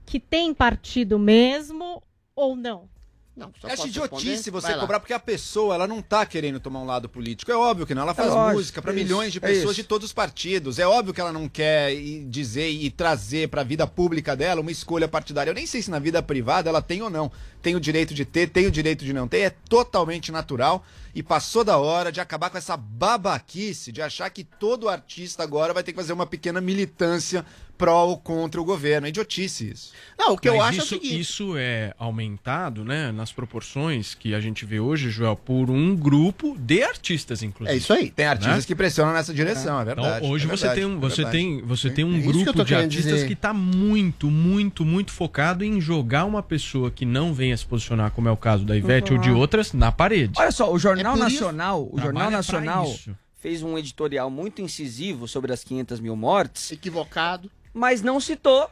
que 0.06 0.20
tem 0.20 0.54
partido 0.54 1.20
mesmo 1.20 2.02
ou 2.36 2.56
não? 2.56 2.90
Não, 3.36 3.52
só 3.60 3.68
Eu 3.68 3.74
acho 3.74 3.88
idiotice 3.88 4.50
você 4.50 4.68
Vai 4.68 4.76
lá. 4.76 4.82
cobrar, 4.82 5.00
porque 5.00 5.12
a 5.12 5.20
pessoa, 5.20 5.76
ela 5.76 5.86
não 5.86 6.02
tá 6.02 6.26
querendo 6.26 6.58
tomar 6.60 6.80
um 6.80 6.86
lado 6.86 7.10
político. 7.10 7.52
É 7.52 7.56
óbvio 7.56 7.86
que 7.86 7.94
não. 7.94 8.04
Ela 8.04 8.14
faz 8.14 8.30
lógico, 8.30 8.58
música 8.58 8.82
pra 8.82 8.92
é 8.92 8.96
isso, 8.96 9.04
milhões 9.04 9.32
de 9.34 9.40
é 9.40 9.42
pessoas 9.42 9.72
isso. 9.72 9.82
de 9.82 9.84
todos 9.84 10.06
os 10.08 10.14
partidos. 10.14 10.80
É 10.80 10.88
óbvio 10.88 11.14
que 11.14 11.20
ela 11.20 11.34
não 11.34 11.50
quer 11.50 11.94
dizer 12.28 12.70
e 12.70 12.90
trazer 12.90 13.50
pra 13.50 13.62
vida 13.62 13.86
pública 13.86 14.36
dela 14.38 14.62
uma 14.62 14.72
escolha 14.72 15.08
partidária. 15.08 15.50
Eu 15.52 15.56
nem 15.56 15.66
sei 15.66 15.82
se 15.82 15.92
na 15.92 16.00
vida 16.00 16.24
privada 16.24 16.70
ela 16.70 16.82
tem 16.82 17.02
ou 17.02 17.10
não. 17.10 17.30
Tem 17.66 17.76
o 17.76 17.80
direito 17.80 18.14
de 18.14 18.24
ter, 18.26 18.48
tem 18.48 18.68
o 18.68 18.72
direito 18.72 19.04
de 19.04 19.12
não 19.12 19.28
ter. 19.28 19.40
É 19.40 19.50
totalmente 19.50 20.32
natural. 20.32 20.86
E 21.16 21.24
passou 21.24 21.64
da 21.64 21.80
hora 21.80 22.12
de 22.12 22.20
acabar 22.20 22.52
com 22.52 22.58
essa 22.60 22.78
babaquice 22.78 23.92
de 23.92 24.02
achar 24.04 24.30
que 24.30 24.44
todo 24.44 24.88
artista 24.88 25.42
agora 25.42 25.74
vai 25.74 25.82
ter 25.82 25.92
que 25.94 25.98
fazer 25.98 26.14
uma 26.14 26.28
pequena 26.28 26.62
militância 26.62 27.44
pró 27.78 28.06
ou 28.06 28.18
contra 28.18 28.62
o 28.62 28.64
governo. 28.66 29.06
É 29.08 29.10
idiotice 29.10 29.70
isso. 29.72 29.92
Não, 30.18 30.34
o 30.34 30.38
que 30.38 30.48
eu 30.48 30.58
Mas 30.58 30.78
acho 30.80 30.80
isso, 30.86 30.94
é 30.94 30.98
o 30.98 31.02
seguinte. 31.02 31.20
isso 31.20 31.54
é 31.58 31.94
aumentado, 31.98 32.86
né, 32.86 33.12
nas 33.12 33.34
proporções 33.34 34.14
que 34.16 34.34
a 34.34 34.40
gente 34.40 34.66
vê 34.66 34.80
hoje, 34.80 35.10
Joel, 35.10 35.36
por 35.36 35.70
um 35.70 35.94
grupo 35.96 36.58
de 36.58 36.84
artistas, 36.84 37.44
inclusive. 37.44 37.76
É 37.76 37.78
isso 37.78 37.92
aí. 37.92 38.12
Tem 38.12 38.28
artistas 38.28 38.58
Né? 38.60 38.64
que 38.68 38.76
pressionam 38.76 39.14
nessa 39.14 39.34
direção, 39.34 39.80
é 39.82 39.86
verdade. 39.86 40.18
Então, 40.18 40.30
hoje 40.30 40.46
é 40.46 40.50
você 40.50 40.68
verdade, 40.68 40.82
tem 40.82 40.90
um, 40.90 40.98
é 40.98 41.00
você 41.02 41.16
verdade. 41.24 41.38
tem, 41.38 41.62
você 41.64 41.90
tem 41.90 42.04
É 42.04 42.08
um 42.08 42.12
isso 42.18 42.22
que 42.22 42.28
eu 42.40 42.44
grupo 42.44 42.64
de 42.66 42.76
artistas 42.76 43.14
dizer. 43.14 43.28
que 43.28 43.34
está 43.34 43.54
muito, 43.54 44.32
muito, 44.32 44.86
muito 44.86 45.12
focado 45.12 45.64
em 45.64 45.80
jogar 45.82 46.24
uma 46.26 46.42
pessoa 46.44 46.90
que 46.90 47.06
não 47.06 47.34
venha 47.56 47.58
se 47.58 47.66
posicionar, 47.66 48.12
como 48.12 48.28
é 48.28 48.32
o 48.32 48.38
caso 48.38 48.66
da 48.66 48.76
Ivete 48.76 49.14
ou 49.14 49.20
de 49.20 49.32
outras, 49.32 49.72
na 49.74 49.92
parede. 49.92 50.34
Olha 50.38 50.52
só, 50.52 50.72
o 50.72 50.78
Jornal 50.78 51.14
É 51.14 51.16
isso- 51.16 51.24
Nacional, 51.24 51.90
o 51.92 52.00
Jornal 52.00 52.28
pra 52.28 52.32
Nacional 52.38 52.94
fez 53.40 53.64
um 53.64 53.78
editorial 53.78 54.30
muito 54.30 54.62
incisivo 54.62 55.28
sobre 55.28 55.54
as 55.54 55.64
500 55.64 56.00
mil 56.00 56.16
mortes, 56.16 56.72
Equivocado. 56.72 57.50
mas 57.74 58.02
não 58.02 58.20
citou 58.20 58.70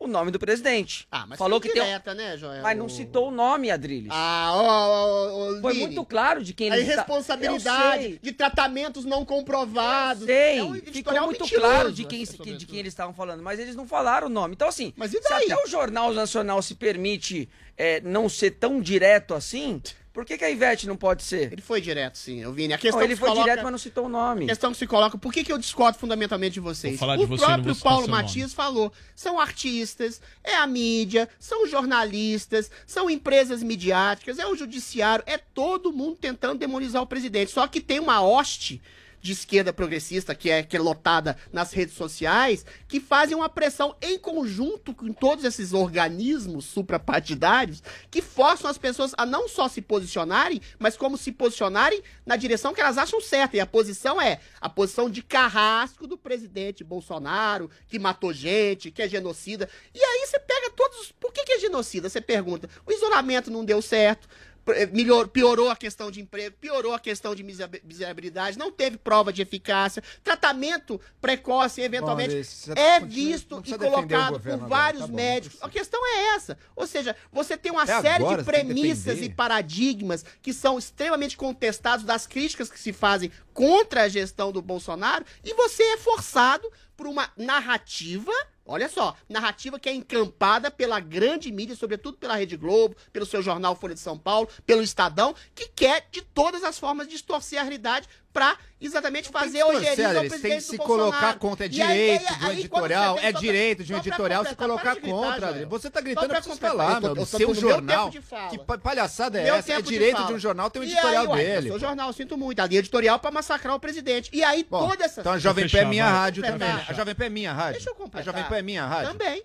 o 0.00 0.08
nome 0.08 0.30
do 0.30 0.38
presidente. 0.38 1.06
Ah, 1.12 1.26
mas 1.28 1.38
Falou 1.38 1.60
que 1.60 1.68
tem, 1.68 1.80
um- 1.82 1.84
direta, 1.84 2.14
né, 2.14 2.36
Joel? 2.36 2.62
mas 2.62 2.76
não 2.76 2.88
citou 2.88 3.28
o 3.28 3.30
nome, 3.30 3.70
Adriles. 3.70 4.08
Ah, 4.10 4.50
ó, 4.54 4.62
ó, 4.62 5.56
ó, 5.58 5.60
Foi 5.60 5.74
muito 5.74 6.02
claro 6.06 6.42
de 6.42 6.54
quem 6.54 6.70
A 6.70 6.74
ele 6.74 6.80
está- 6.82 6.92
Eu 6.92 6.96
irresponsabilidade 6.96 8.02
sei. 8.02 8.18
de 8.22 8.32
tratamentos 8.32 9.04
não 9.04 9.24
comprovados. 9.26 10.24
Sei, 10.24 10.58
É 10.58 10.64
um 10.64 10.74
ficou 10.74 11.20
muito 11.26 11.46
claro 11.48 11.92
de 11.92 12.04
quem, 12.04 12.22
essa, 12.22 12.36
que- 12.38 12.56
de 12.56 12.66
quem 12.66 12.78
eles 12.78 12.92
estavam 12.92 13.12
falando, 13.14 13.42
mas 13.42 13.58
eles 13.60 13.76
não 13.76 13.86
falaram 13.86 14.26
o 14.26 14.30
nome. 14.30 14.54
Então, 14.54 14.68
assim, 14.68 14.92
Mas 14.96 15.10
se 15.10 15.18
até 15.18 15.54
o 15.64 15.66
Jornal 15.68 16.12
Nacional 16.14 16.62
se 16.62 16.74
permite 16.74 17.48
é, 17.76 18.00
não 18.02 18.28
ser 18.28 18.52
tão 18.52 18.80
direto 18.80 19.34
assim, 19.34 19.80
por 20.12 20.24
que, 20.24 20.36
que 20.36 20.44
a 20.44 20.50
Ivete 20.50 20.88
não 20.88 20.96
pode 20.96 21.22
ser? 21.22 21.52
Ele 21.52 21.62
foi 21.62 21.80
direto, 21.80 22.18
sim, 22.18 22.40
eu 22.40 22.52
Vini. 22.52 22.74
A 22.74 22.78
questão 22.78 22.98
Não, 22.98 23.04
ele 23.04 23.14
que 23.14 23.20
foi 23.20 23.28
coloca... 23.28 23.44
direto, 23.44 23.62
mas 23.62 23.72
não 23.72 23.78
citou 23.78 24.06
o 24.06 24.08
nome. 24.08 24.44
A 24.44 24.48
questão 24.48 24.72
que 24.72 24.78
se 24.78 24.86
coloca, 24.86 25.16
por 25.16 25.32
que, 25.32 25.44
que 25.44 25.52
eu 25.52 25.58
discordo 25.58 25.98
fundamentalmente 25.98 26.54
de 26.54 26.60
vocês? 26.60 26.94
Vou 26.94 26.98
falar 26.98 27.16
de 27.16 27.24
o 27.24 27.26
você, 27.28 27.46
não 27.46 27.54
próprio 27.54 27.76
Paulo 27.76 28.08
nome. 28.08 28.22
Matias 28.22 28.52
falou, 28.52 28.92
são 29.14 29.38
artistas, 29.38 30.20
é 30.42 30.56
a 30.56 30.66
mídia, 30.66 31.28
são 31.38 31.66
jornalistas, 31.66 32.70
são 32.86 33.08
empresas 33.08 33.62
midiáticas, 33.62 34.40
é 34.40 34.46
o 34.46 34.56
judiciário, 34.56 35.24
é 35.28 35.38
todo 35.38 35.92
mundo 35.92 36.16
tentando 36.16 36.58
demonizar 36.58 37.02
o 37.02 37.06
presidente. 37.06 37.52
Só 37.52 37.66
que 37.68 37.80
tem 37.80 38.00
uma 38.00 38.20
hoste 38.20 38.82
de 39.20 39.32
esquerda 39.32 39.72
progressista, 39.72 40.34
que 40.34 40.50
é, 40.50 40.62
que 40.62 40.76
é 40.76 40.80
lotada 40.80 41.36
nas 41.52 41.72
redes 41.72 41.94
sociais, 41.94 42.64
que 42.88 43.00
fazem 43.00 43.36
uma 43.36 43.48
pressão 43.48 43.94
em 44.00 44.18
conjunto 44.18 44.94
com 44.94 45.12
todos 45.12 45.44
esses 45.44 45.72
organismos 45.72 46.64
suprapartidários, 46.64 47.82
que 48.10 48.22
forçam 48.22 48.70
as 48.70 48.78
pessoas 48.78 49.12
a 49.16 49.26
não 49.26 49.48
só 49.48 49.68
se 49.68 49.82
posicionarem, 49.82 50.60
mas 50.78 50.96
como 50.96 51.16
se 51.16 51.32
posicionarem 51.32 52.02
na 52.24 52.36
direção 52.36 52.72
que 52.72 52.80
elas 52.80 52.98
acham 52.98 53.20
certa. 53.20 53.56
E 53.56 53.60
a 53.60 53.66
posição 53.66 54.20
é 54.20 54.40
a 54.60 54.68
posição 54.68 55.10
de 55.10 55.22
carrasco 55.22 56.06
do 56.06 56.16
presidente 56.16 56.84
Bolsonaro, 56.84 57.70
que 57.88 57.98
matou 57.98 58.32
gente, 58.32 58.90
que 58.90 59.02
é 59.02 59.08
genocida. 59.08 59.68
E 59.94 60.02
aí 60.02 60.26
você 60.26 60.38
pega 60.38 60.70
todos. 60.70 61.12
Por 61.12 61.32
que, 61.32 61.44
que 61.44 61.52
é 61.52 61.58
genocida? 61.58 62.08
Você 62.08 62.20
pergunta. 62.20 62.68
O 62.86 62.92
isolamento 62.92 63.50
não 63.50 63.64
deu 63.64 63.82
certo. 63.82 64.28
Eh, 64.72 64.86
melhor, 64.86 65.28
piorou 65.28 65.70
a 65.70 65.76
questão 65.76 66.10
de 66.10 66.20
emprego, 66.20 66.56
piorou 66.60 66.92
a 66.94 66.98
questão 66.98 67.34
de 67.34 67.42
miser- 67.42 67.68
miserabilidade, 67.84 68.58
não 68.58 68.70
teve 68.70 68.96
prova 68.96 69.32
de 69.32 69.42
eficácia, 69.42 70.02
tratamento 70.22 71.00
precoce, 71.20 71.80
eventualmente, 71.80 72.30
Maurício, 72.30 72.74
você 72.74 72.80
é 72.80 73.00
visto 73.00 73.62
e 73.64 73.76
colocado 73.76 74.40
por 74.40 74.50
agora, 74.50 74.68
vários 74.68 75.02
tá 75.02 75.06
bom, 75.08 75.14
médicos. 75.14 75.62
A 75.62 75.68
questão 75.68 76.00
é 76.06 76.34
essa. 76.34 76.58
Ou 76.74 76.86
seja, 76.86 77.14
você 77.32 77.56
tem 77.56 77.72
uma 77.72 77.82
Até 77.82 78.00
série 78.00 78.24
de 78.36 78.44
premissas 78.44 79.20
e 79.20 79.28
paradigmas 79.28 80.24
que 80.42 80.52
são 80.52 80.78
extremamente 80.78 81.36
contestados 81.36 82.04
das 82.04 82.26
críticas 82.26 82.70
que 82.70 82.78
se 82.78 82.92
fazem 82.92 83.30
contra 83.52 84.02
a 84.02 84.08
gestão 84.08 84.52
do 84.52 84.62
Bolsonaro 84.62 85.24
e 85.44 85.54
você 85.54 85.82
é 85.82 85.96
forçado 85.96 86.70
por 86.96 87.06
uma 87.06 87.30
narrativa, 87.36 88.32
olha 88.70 88.88
só, 88.88 89.16
narrativa 89.28 89.78
que 89.78 89.88
é 89.88 89.94
encampada 89.94 90.70
pela 90.70 91.00
grande 91.00 91.50
mídia, 91.50 91.74
sobretudo 91.74 92.16
pela 92.16 92.36
Rede 92.36 92.56
Globo, 92.56 92.96
pelo 93.12 93.26
seu 93.26 93.42
jornal 93.42 93.74
Folha 93.74 93.94
de 93.94 94.00
São 94.00 94.16
Paulo, 94.16 94.48
pelo 94.64 94.82
Estadão, 94.82 95.34
que 95.54 95.68
quer 95.68 96.06
de 96.10 96.22
todas 96.22 96.62
as 96.62 96.78
formas 96.78 97.08
distorcer 97.08 97.58
a 97.58 97.62
realidade 97.62 98.08
para 98.32 98.56
exatamente 98.80 99.28
fazer 99.28 99.62
ojeriza 99.64 100.08
ao 100.18 100.24
presidente 100.24 100.54
que 100.56 100.60
se 100.62 100.76
do 100.76 100.82
colocar 100.84 101.34
contra, 101.38 101.66
é 101.66 101.68
aí- 101.68 101.70
direito 101.74 102.20
aí- 102.28 102.38
do 102.38 102.46
aí, 102.46 102.68
quando 102.68 102.84
editorial, 102.84 103.18
é 103.20 103.32
direito 103.32 103.84
de 103.84 103.92
um 103.92 103.98
editorial 103.98 104.44
se 104.46 104.54
colocar 104.54 104.82
para 104.82 104.94
de 104.94 105.00
gritar, 105.00 105.16
contra. 105.16 105.48
Adri. 105.48 105.64
Você 105.64 105.90
tá 105.90 106.00
gritando, 106.00 106.28
pra 106.28 106.38
eu 106.38 106.42
completar, 106.42 106.70
falar, 106.70 106.94
eu 106.94 107.00
meu. 107.00 107.16
eu 107.16 107.26
Seu 107.26 107.48
no 107.48 107.54
meu 107.54 107.60
jornal, 107.60 108.10
de 108.10 108.20
que 108.50 108.58
pa- 108.58 108.78
palhaçada 108.78 109.40
é 109.40 109.44
Meu 109.44 109.54
essa? 109.56 109.72
É 109.72 109.82
de 109.82 109.88
direito 109.88 110.16
fala. 110.16 110.26
de 110.28 110.32
um 110.34 110.38
jornal, 110.38 110.70
tem 110.70 110.80
um 110.80 110.84
editorial 110.84 111.22
aí, 111.24 111.28
ué, 111.28 111.44
dele. 111.44 111.68
Seu 111.70 111.78
jornal, 111.78 112.12
sinto 112.12 112.38
muito. 112.38 112.60
A 112.60 112.66
linha 112.66 112.78
editorial 112.78 113.18
pra 113.18 113.30
massacrar 113.30 113.74
o 113.74 113.80
presidente. 113.80 114.30
E 114.32 114.42
aí, 114.44 114.64
toda 114.64 115.04
essa. 115.04 115.20
Então 115.20 115.32
a 115.32 115.38
Jovem 115.38 115.68
Pan 115.68 115.78
é 115.78 115.84
minha 115.84 116.08
rádio 116.08 116.42
também. 116.42 116.68
A 116.70 116.92
Jovem 116.92 117.14
Pan 117.14 117.24
é 117.24 117.28
minha 117.28 117.52
rádio. 117.52 117.72
Deixa 117.74 117.90
eu 117.90 117.94
completar. 117.94 118.20
A 118.20 118.24
Jovem 118.24 118.44
Pan 118.48 118.56
é 118.56 118.62
minha 118.62 118.86
rádio. 118.86 119.12
Também. 119.12 119.42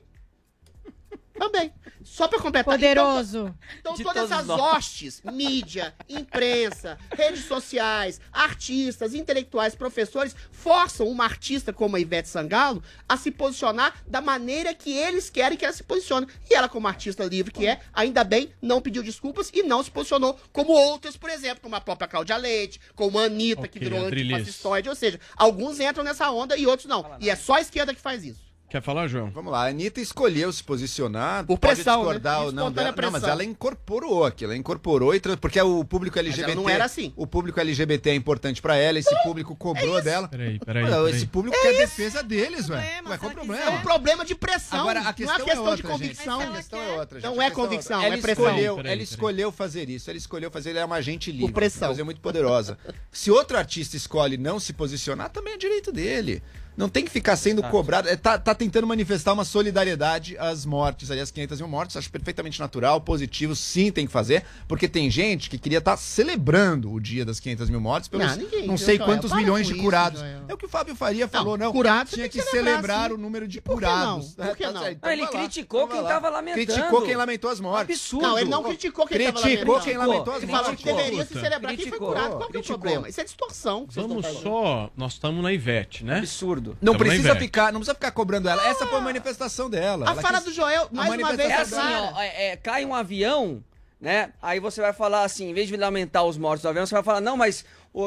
Também. 1.37 1.73
Só 2.03 2.27
pra 2.27 2.39
completar. 2.39 2.75
Poderoso. 2.75 3.53
Então, 3.79 3.93
De 3.95 4.03
todas 4.03 4.21
todos 4.23 4.31
essas 4.31 4.45
nós. 4.47 4.61
hostes, 4.61 5.21
mídia, 5.25 5.93
imprensa, 6.07 6.97
redes 7.11 7.45
sociais, 7.45 8.21
artistas, 8.31 9.13
intelectuais, 9.13 9.75
professores, 9.75 10.35
forçam 10.51 11.07
uma 11.07 11.23
artista 11.25 11.73
como 11.73 11.95
a 11.95 11.99
Ivete 11.99 12.29
Sangalo 12.29 12.81
a 13.09 13.17
se 13.17 13.31
posicionar 13.31 13.93
da 14.07 14.21
maneira 14.21 14.73
que 14.73 14.91
eles 14.95 15.29
querem 15.29 15.57
que 15.57 15.65
ela 15.65 15.73
se 15.73 15.83
posicione. 15.83 16.27
E 16.49 16.53
ela, 16.53 16.69
como 16.69 16.87
artista 16.87 17.23
livre 17.25 17.51
que 17.51 17.67
é, 17.67 17.79
ainda 17.93 18.23
bem, 18.23 18.51
não 18.61 18.81
pediu 18.81 19.03
desculpas 19.03 19.49
e 19.53 19.63
não 19.63 19.83
se 19.83 19.91
posicionou 19.91 20.39
como 20.53 20.71
outras, 20.71 21.17
por 21.17 21.29
exemplo, 21.29 21.61
como 21.61 21.75
a 21.75 21.81
própria 21.81 22.07
Cláudia 22.07 22.37
Leite, 22.37 22.79
como 22.95 23.19
a 23.19 23.23
Anitta, 23.23 23.67
que 23.67 23.77
Ok, 23.79 23.89
virou 23.89 24.05
antifascistoide. 24.05 24.89
Ou 24.89 24.95
seja, 24.95 25.19
alguns 25.35 25.79
entram 25.79 26.03
nessa 26.03 26.29
onda 26.31 26.55
e 26.55 26.65
outros 26.67 26.87
não. 26.87 27.17
E 27.19 27.29
é 27.29 27.35
só 27.35 27.55
a 27.55 27.61
esquerda 27.61 27.93
que 27.93 28.01
faz 28.01 28.23
isso. 28.23 28.44
Quer 28.67 28.81
falar, 28.81 29.07
João? 29.07 29.29
Vamos 29.29 29.51
lá, 29.51 29.65
a 29.65 29.69
Anitta 29.69 30.01
escolheu 30.01 30.51
se 30.51 30.61
posicionar. 30.63 31.45
Por 31.45 31.57
pode 31.57 31.75
pressão, 31.75 31.97
discordar 31.99 32.39
né? 32.39 32.45
ou 32.45 32.51
não 32.51 32.71
dela. 32.71 32.91
Não, 32.91 33.11
mas 33.11 33.21
pressão. 33.21 33.29
ela 33.29 33.43
incorporou 33.43 34.25
aquilo, 34.25 34.51
ela 34.51 34.57
incorporou 34.59 35.13
e 35.15 35.19
trans- 35.19 35.37
porque 35.37 35.61
o 35.61 35.85
público 35.85 36.17
LGBT. 36.17 36.55
não 36.55 36.67
era 36.67 36.83
assim. 36.83 37.13
O 37.15 37.27
público 37.27 37.59
LGBT 37.59 38.09
é 38.09 38.15
importante 38.15 38.61
pra 38.61 38.75
ela, 38.75 38.97
esse 38.99 39.15
público 39.23 39.55
cobrou 39.55 40.01
dela. 40.01 40.27
Peraí, 40.27 40.59
peraí. 40.59 40.83
Peraí. 40.83 41.11
Esse 41.11 41.27
público 41.27 41.55
quer 41.61 41.77
defesa 41.77 42.21
deles, 42.23 42.67
velho. 42.67 42.83
Qual 43.19 43.31
o 43.31 43.35
problema? 43.35 43.63
É 43.63 43.69
um 43.69 43.81
problema 43.81 44.25
de 44.25 44.35
pressão. 44.35 44.79
Agora, 44.81 44.99
a 44.99 45.03
não 45.03 45.13
questão 45.13 45.35
é 45.35 45.43
questão 45.45 45.55
é 45.65 45.69
outra, 45.69 45.75
de 45.75 45.81
gente. 45.83 45.91
convicção. 45.91 46.41
A 46.41 46.55
questão 46.57 46.81
é 46.81 46.91
outra, 46.99 47.19
gente. 47.21 47.29
Não 47.29 47.41
é 47.41 47.45
questão 47.45 47.63
convicção, 47.63 48.01
é 48.01 48.05
ela 48.07 48.17
pressão. 48.17 48.45
Escolheu, 48.45 48.75
Peraí, 48.75 48.91
ela 48.91 48.97
peraí. 48.97 49.03
escolheu 49.03 49.51
fazer 49.51 49.89
isso. 49.89 50.09
Ela 50.09 50.17
escolheu 50.17 50.49
fazer, 50.51 50.71
ela 50.71 50.79
é 50.79 50.85
uma 50.85 50.95
agente 50.95 51.31
livre. 51.31 51.53
pressão. 51.53 51.87
Uma 51.87 51.87
coisa 51.89 52.03
muito 52.03 52.19
poderosa. 52.19 52.77
Se 53.11 53.29
outro 53.29 53.57
artista 53.57 53.95
escolhe 53.95 54.37
não 54.37 54.59
se 54.59 54.73
posicionar, 54.73 55.29
também 55.29 55.53
é 55.53 55.57
direito 55.57 55.91
dele. 55.91 56.41
Não 56.77 56.89
tem 56.89 57.03
que 57.05 57.11
ficar 57.11 57.35
sendo 57.35 57.63
cobrado. 57.63 58.07
É, 58.09 58.15
tá, 58.15 58.37
tá 58.37 58.53
tentando 58.53 58.85
manifestar 58.85 59.33
uma 59.33 59.45
solidariedade 59.45 60.37
às 60.37 60.65
mortes, 60.65 61.09
ali, 61.11 61.19
às 61.21 61.31
500 61.31 61.59
mil 61.59 61.67
mortes. 61.69 61.95
Acho 61.97 62.09
perfeitamente 62.11 62.59
natural, 62.59 62.99
positivo, 63.01 63.55
sim, 63.55 63.91
tem 63.91 64.05
que 64.05 64.11
fazer. 64.11 64.43
Porque 64.67 64.87
tem 64.87 65.09
gente 65.09 65.49
que 65.49 65.57
queria 65.57 65.77
estar 65.79 65.95
celebrando 65.97 66.91
o 66.91 66.99
dia 66.99 67.23
das 67.25 67.39
500 67.39 67.69
mil 67.69 67.79
mortes 67.79 68.07
pelos 68.09 68.27
Não, 68.27 68.35
ninguém, 68.37 68.67
não 68.67 68.77
sei 68.77 68.97
Joel? 68.97 69.07
quantos 69.09 69.31
milhões 69.33 69.67
de 69.67 69.73
isso, 69.73 69.81
curados. 69.81 70.19
Joel. 70.19 70.41
é 70.47 70.53
o 70.53 70.57
que 70.57 70.65
o 70.65 70.69
Fábio 70.69 70.95
Faria 70.95 71.27
falou, 71.27 71.57
não. 71.57 71.71
curado 71.71 72.09
você 72.09 72.15
Tinha 72.17 72.29
que, 72.29 72.39
que 72.39 72.45
celebrar, 72.49 73.09
sim. 73.09 73.15
o 73.15 73.17
número 73.17 73.47
de 73.47 73.61
Por 73.61 73.79
que 73.79 73.85
não? 73.85 74.19
curados. 74.21 74.33
Por 74.35 74.57
que 74.57 74.63
É, 74.63 74.67
não? 74.71 74.81
tá 74.81 74.87
ele 74.87 74.95
Então 74.95 75.09
vai 75.09 75.17
lá. 75.21 75.27
criticou 75.29 75.79
Então 75.83 75.87
quem 75.95 76.01
vai 76.03 76.13
lá. 76.13 76.19
tava 76.21 76.29
lamentando. 76.29 76.65
Criticou 76.65 77.01
quem 77.03 77.15
lamentou 77.15 77.49
as 77.49 77.59
mortes. 77.59 77.95
Absurdo. 77.95 78.27
Não, 78.27 78.39
ele 78.39 78.49
não 78.49 78.63
criticou 78.63 79.07
quem 79.07 79.17
tava 79.19 79.41
Criticou 79.41 79.75
lamentando. 79.75 79.83
quem 79.85 79.97
lamentou 79.97 80.33
as 80.33 80.43
Ele 80.43 80.51
falou 80.51 80.67
mortes. 80.67 80.83
que 80.85 80.93
deveria 80.93 81.25
se 81.25 81.33
celebrar 81.33 81.59
quem 81.59 81.67
foi 81.67 81.75
Criticou. 81.85 82.07
curado. 82.07 82.35
Qual 82.37 82.39
que 82.39 82.43
é 82.43 82.47
o 82.47 82.51
Criticou. 82.51 82.79
problema? 82.79 83.09
Isso 83.09 83.21
é 83.21 83.23
distorção. 83.23 83.85
Vamos 83.89 84.25
só. 84.41 84.89
Nós 84.97 85.13
estamos 85.13 85.41
na 85.43 85.51
Ivete, 85.53 86.03
né? 86.03 86.17
Absurdo. 86.19 86.64
Não 86.81 86.93
Tamo 86.93 87.05
precisa 87.05 87.35
ficar, 87.35 87.71
não 87.71 87.79
precisa 87.79 87.95
ficar 87.95 88.11
cobrando 88.11 88.47
ela. 88.49 88.65
Essa 88.67 88.85
foi 88.87 88.97
a 88.97 89.01
manifestação 89.01 89.69
dela. 89.69 90.07
A 90.07 90.11
Ela 90.13 90.21
fala 90.21 90.35
quis- 90.37 90.45
do 90.45 90.53
Joel, 90.53 90.87
mais 90.91 91.13
uma 91.13 91.33
vez, 91.33 91.49
É 91.49 91.55
assim, 91.55 91.75
ó, 91.77 92.21
é, 92.21 92.47
é, 92.51 92.55
cai 92.57 92.85
um 92.85 92.93
avião, 92.95 93.63
né? 93.99 94.31
Aí 94.41 94.59
você 94.59 94.81
vai 94.81 94.93
falar 94.93 95.23
assim, 95.23 95.49
em 95.49 95.53
vez 95.53 95.67
de 95.67 95.77
lamentar 95.77 96.23
os 96.25 96.37
mortos 96.37 96.61
do 96.63 96.69
avião, 96.69 96.85
você 96.85 96.93
vai 96.95 97.03
falar, 97.03 97.21
não, 97.21 97.35
mas 97.37 97.65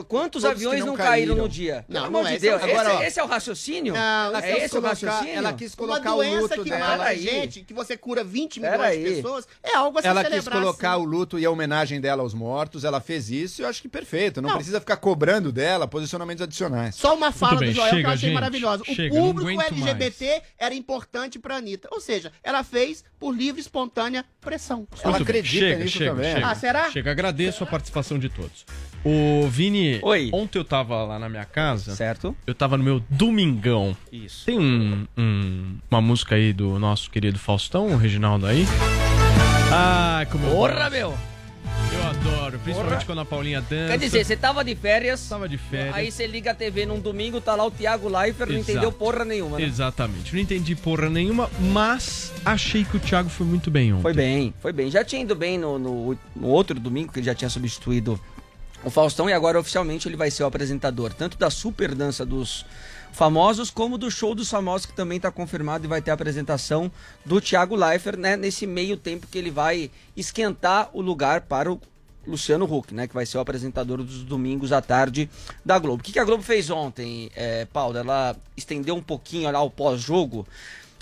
quantos 0.09 0.43
Todos 0.43 0.43
que 0.43 0.47
aviões 0.67 0.81
não 0.81 0.89
não, 0.89 0.95
caíram 0.97 1.11
caíram. 1.11 1.37
no 1.37 1.49
dia? 1.49 1.85
Não, 1.89 2.01
Pelo 2.03 2.13
não 2.13 2.21
amor 2.21 2.27
é 2.29 2.31
de 2.31 2.37
esse 2.37 2.49
é 2.49 2.55
o- 2.55 2.59
Deus. 2.59 2.71
Agora, 2.71 2.95
esse, 2.95 3.05
esse 3.05 3.21
é 3.21 3.25
o 3.25 3.27
raciocínio? 3.27 3.95
Não, 3.95 4.01
Ela 4.01 4.39
é 4.39 4.43
quis 4.43 4.57
esse 4.65 4.67
o 4.67 4.71
colocar, 4.83 4.89
raciocínio? 4.89 5.35
ela 5.39 5.53
quis 5.55 5.73
Uma 5.73 5.77
colocar 5.79 6.13
o 6.13 6.17
doença 6.17 6.41
luto 6.43 6.63
que 6.65 6.71
dela. 6.71 6.97
mata 6.99 7.17
gente, 7.17 7.61
que 7.63 7.73
você 7.75 7.97
cura 7.97 8.23
20 8.23 8.61
milhões 8.61 8.77
de 8.77 8.79
Peraí. 8.83 9.15
pessoas, 9.23 9.49
é 9.63 9.75
algo 9.77 9.99
a 9.99 10.03
se 10.03 10.09
Ela 10.09 10.25
quis 10.25 10.47
colocar 10.49 10.95
sim. 10.95 11.01
o 11.01 11.05
luto 11.05 11.39
e 11.39 11.45
a 11.47 11.51
homenagem 11.51 12.01
dela 12.01 12.23
aos 12.23 12.35
mortos, 12.35 12.85
ela 12.85 13.01
fez 13.01 13.31
isso 13.31 13.63
e 13.63 13.65
eu 13.65 13.69
acho 13.69 13.81
que 13.81 13.89
perfeito. 13.89 14.43
Não, 14.43 14.51
Não. 14.51 14.57
precisa 14.57 14.79
ficar 14.81 14.97
cobrando 14.99 15.51
dela 15.51 15.89
posicionamentos 15.89 16.43
adicionais. 16.43 16.95
Só 16.95 17.15
uma 17.15 17.33
fala 17.33 17.57
bem, 17.59 17.71
do 17.71 17.75
Joel 17.77 17.89
que 17.91 17.97
chega, 17.97 18.09
eu 18.09 18.13
achei 18.13 18.29
gente. 18.29 18.35
maravilhosa. 18.35 18.83
O 18.83 18.95
Chega, 18.95 19.15
não 19.15 19.23
público 19.35 19.61
LGBT 19.63 20.43
era 20.59 20.75
importante 20.75 21.39
pra 21.39 21.57
Anitta. 21.57 21.89
Ou 21.91 22.01
seja, 22.01 22.31
ela 22.43 22.63
fez 22.63 23.03
por 23.19 23.35
livre, 23.35 23.61
espontânea 23.61 24.25
pressão. 24.41 24.87
Ela 25.03 25.13
Muito 25.13 25.23
acredita 25.23 25.75
nisso 25.77 25.99
também. 25.99 26.43
Ah, 26.43 26.55
será? 26.55 26.91
Chega, 26.91 27.11
agradeço 27.11 27.65
a 27.65 27.67
participação 27.67 28.19
de 28.19 28.29
todos. 28.29 28.65
O 29.05 29.47
Vini, 29.49 30.01
Oi. 30.03 30.29
ontem 30.33 30.59
eu 30.59 30.65
tava 30.65 31.03
lá 31.05 31.19
na 31.19 31.29
minha 31.29 31.45
casa. 31.45 31.95
Certo. 31.95 32.37
Eu 32.47 32.55
tava 32.55 32.77
no 32.77 32.85
meu 32.85 33.03
domingão. 33.09 33.97
Isso. 34.13 34.45
Tem 34.45 34.59
um, 34.59 35.07
um- 35.17 35.77
uma 35.91 36.01
música 36.01 36.35
aí 36.35 36.53
do 36.53 36.79
nosso 36.79 37.11
querido 37.11 37.39
Faustão, 37.39 37.87
o 37.89 37.97
Reginaldo 37.97 38.47
aí. 38.47 38.65
Ai, 39.73 40.27
como 40.27 40.47
eu 40.47 40.51
Porra, 40.51 40.91
meu. 40.91 41.15
Eu 41.91 42.03
adoro, 42.07 42.59
principalmente 42.59 42.91
Porra. 42.93 43.07
quando 43.07 43.21
a 43.21 43.25
Paulinha 43.25 43.61
dança. 43.63 43.93
Quer 43.93 43.99
dizer, 43.99 44.25
você 44.25 44.37
tava 44.37 44.63
de 44.65 44.75
férias, 44.75 45.27
Tava 45.29 45.49
de 45.49 45.57
férias. 45.57 45.95
aí 45.95 46.11
você 46.13 46.27
liga 46.27 46.51
a 46.51 46.55
TV 46.55 46.85
num 46.85 47.01
domingo, 47.01 47.41
tá 47.41 47.55
lá 47.55 47.65
o 47.65 47.71
Thiago 47.71 48.09
Leifert, 48.09 48.51
não 48.51 48.59
entendeu 48.59 48.93
porra 48.93 49.25
nenhuma, 49.25 49.59
né? 49.59 49.65
Exatamente. 49.65 50.35
Não 50.35 50.41
entendi 50.41 50.75
porra 50.77 51.09
nenhuma, 51.09 51.51
mas 51.73 52.33
achei 52.45 52.85
que 52.85 52.97
o 52.97 53.01
Thiago 53.01 53.29
foi 53.31 53.47
muito 53.47 53.71
bem 53.71 53.93
ontem. 53.93 54.03
Foi 54.03 54.13
bem, 54.13 54.55
foi 54.61 54.73
bem. 54.73 54.91
Já 54.91 55.03
tinha 55.05 55.23
ido 55.23 55.35
bem 55.35 55.57
no, 55.57 55.79
no- 55.79 56.19
no 56.37 56.47
outro 56.49 56.79
domingo, 56.79 57.13
que 57.13 57.21
ele 57.21 57.27
já 57.27 57.35
tinha 57.35 57.49
substituído 57.49 58.21
o 58.85 58.91
Faustão, 58.91 59.29
e 59.29 59.33
agora 59.33 59.59
oficialmente 59.59 60.09
ele 60.09 60.17
vai 60.17 60.31
ser 60.31 60.45
o 60.45 60.47
apresentador, 60.47 61.13
tanto 61.13 61.37
da 61.37 61.51
super 61.51 61.95
dança 61.95 62.25
dos 62.25 62.65
famosos, 63.13 63.71
como 63.71 63.99
do 63.99 64.11
show 64.11 64.35
dos 64.35 64.49
famosos, 64.49 64.87
que 64.87 64.93
também 64.93 65.17
está 65.17 65.31
confirmado 65.31 65.85
e 65.85 65.89
vai 65.89 66.01
ter 66.01 66.11
a 66.11 66.15
apresentação 66.15 66.91
do 67.25 67.41
Thiago 67.41 67.75
Leifert, 67.75 68.19
né? 68.19 68.37
Nesse 68.37 68.67
meio 68.67 68.97
tempo 68.97 69.27
que 69.27 69.39
ele 69.39 69.51
vai 69.51 69.91
esquentar 70.17 70.91
o 70.93 71.01
lugar 71.01 71.43
para 71.43 71.73
o 71.73 71.81
Luciano 72.27 72.65
Huck, 72.65 72.95
né? 72.95 73.09
Que 73.09 73.15
vai 73.15 73.27
ser 73.27 73.39
o 73.39 73.41
apresentador 73.41 73.99
dos 73.99 74.23
domingos 74.23 74.73
à 74.73 74.81
tarde 74.81 75.29
da 75.65 75.79
Globo. 75.79 76.01
O 76.01 76.05
que, 76.05 76.13
que 76.13 76.19
a 76.19 76.25
Globo 76.25 76.43
fez 76.43 76.71
ontem, 76.71 77.31
é, 77.35 77.65
Paulo? 77.65 77.99
Ela 77.99 78.37
estendeu 78.57 78.95
um 78.95 79.03
pouquinho 79.03 79.51
lá 79.51 79.61
o 79.63 79.71
pós-jogo 79.71 80.47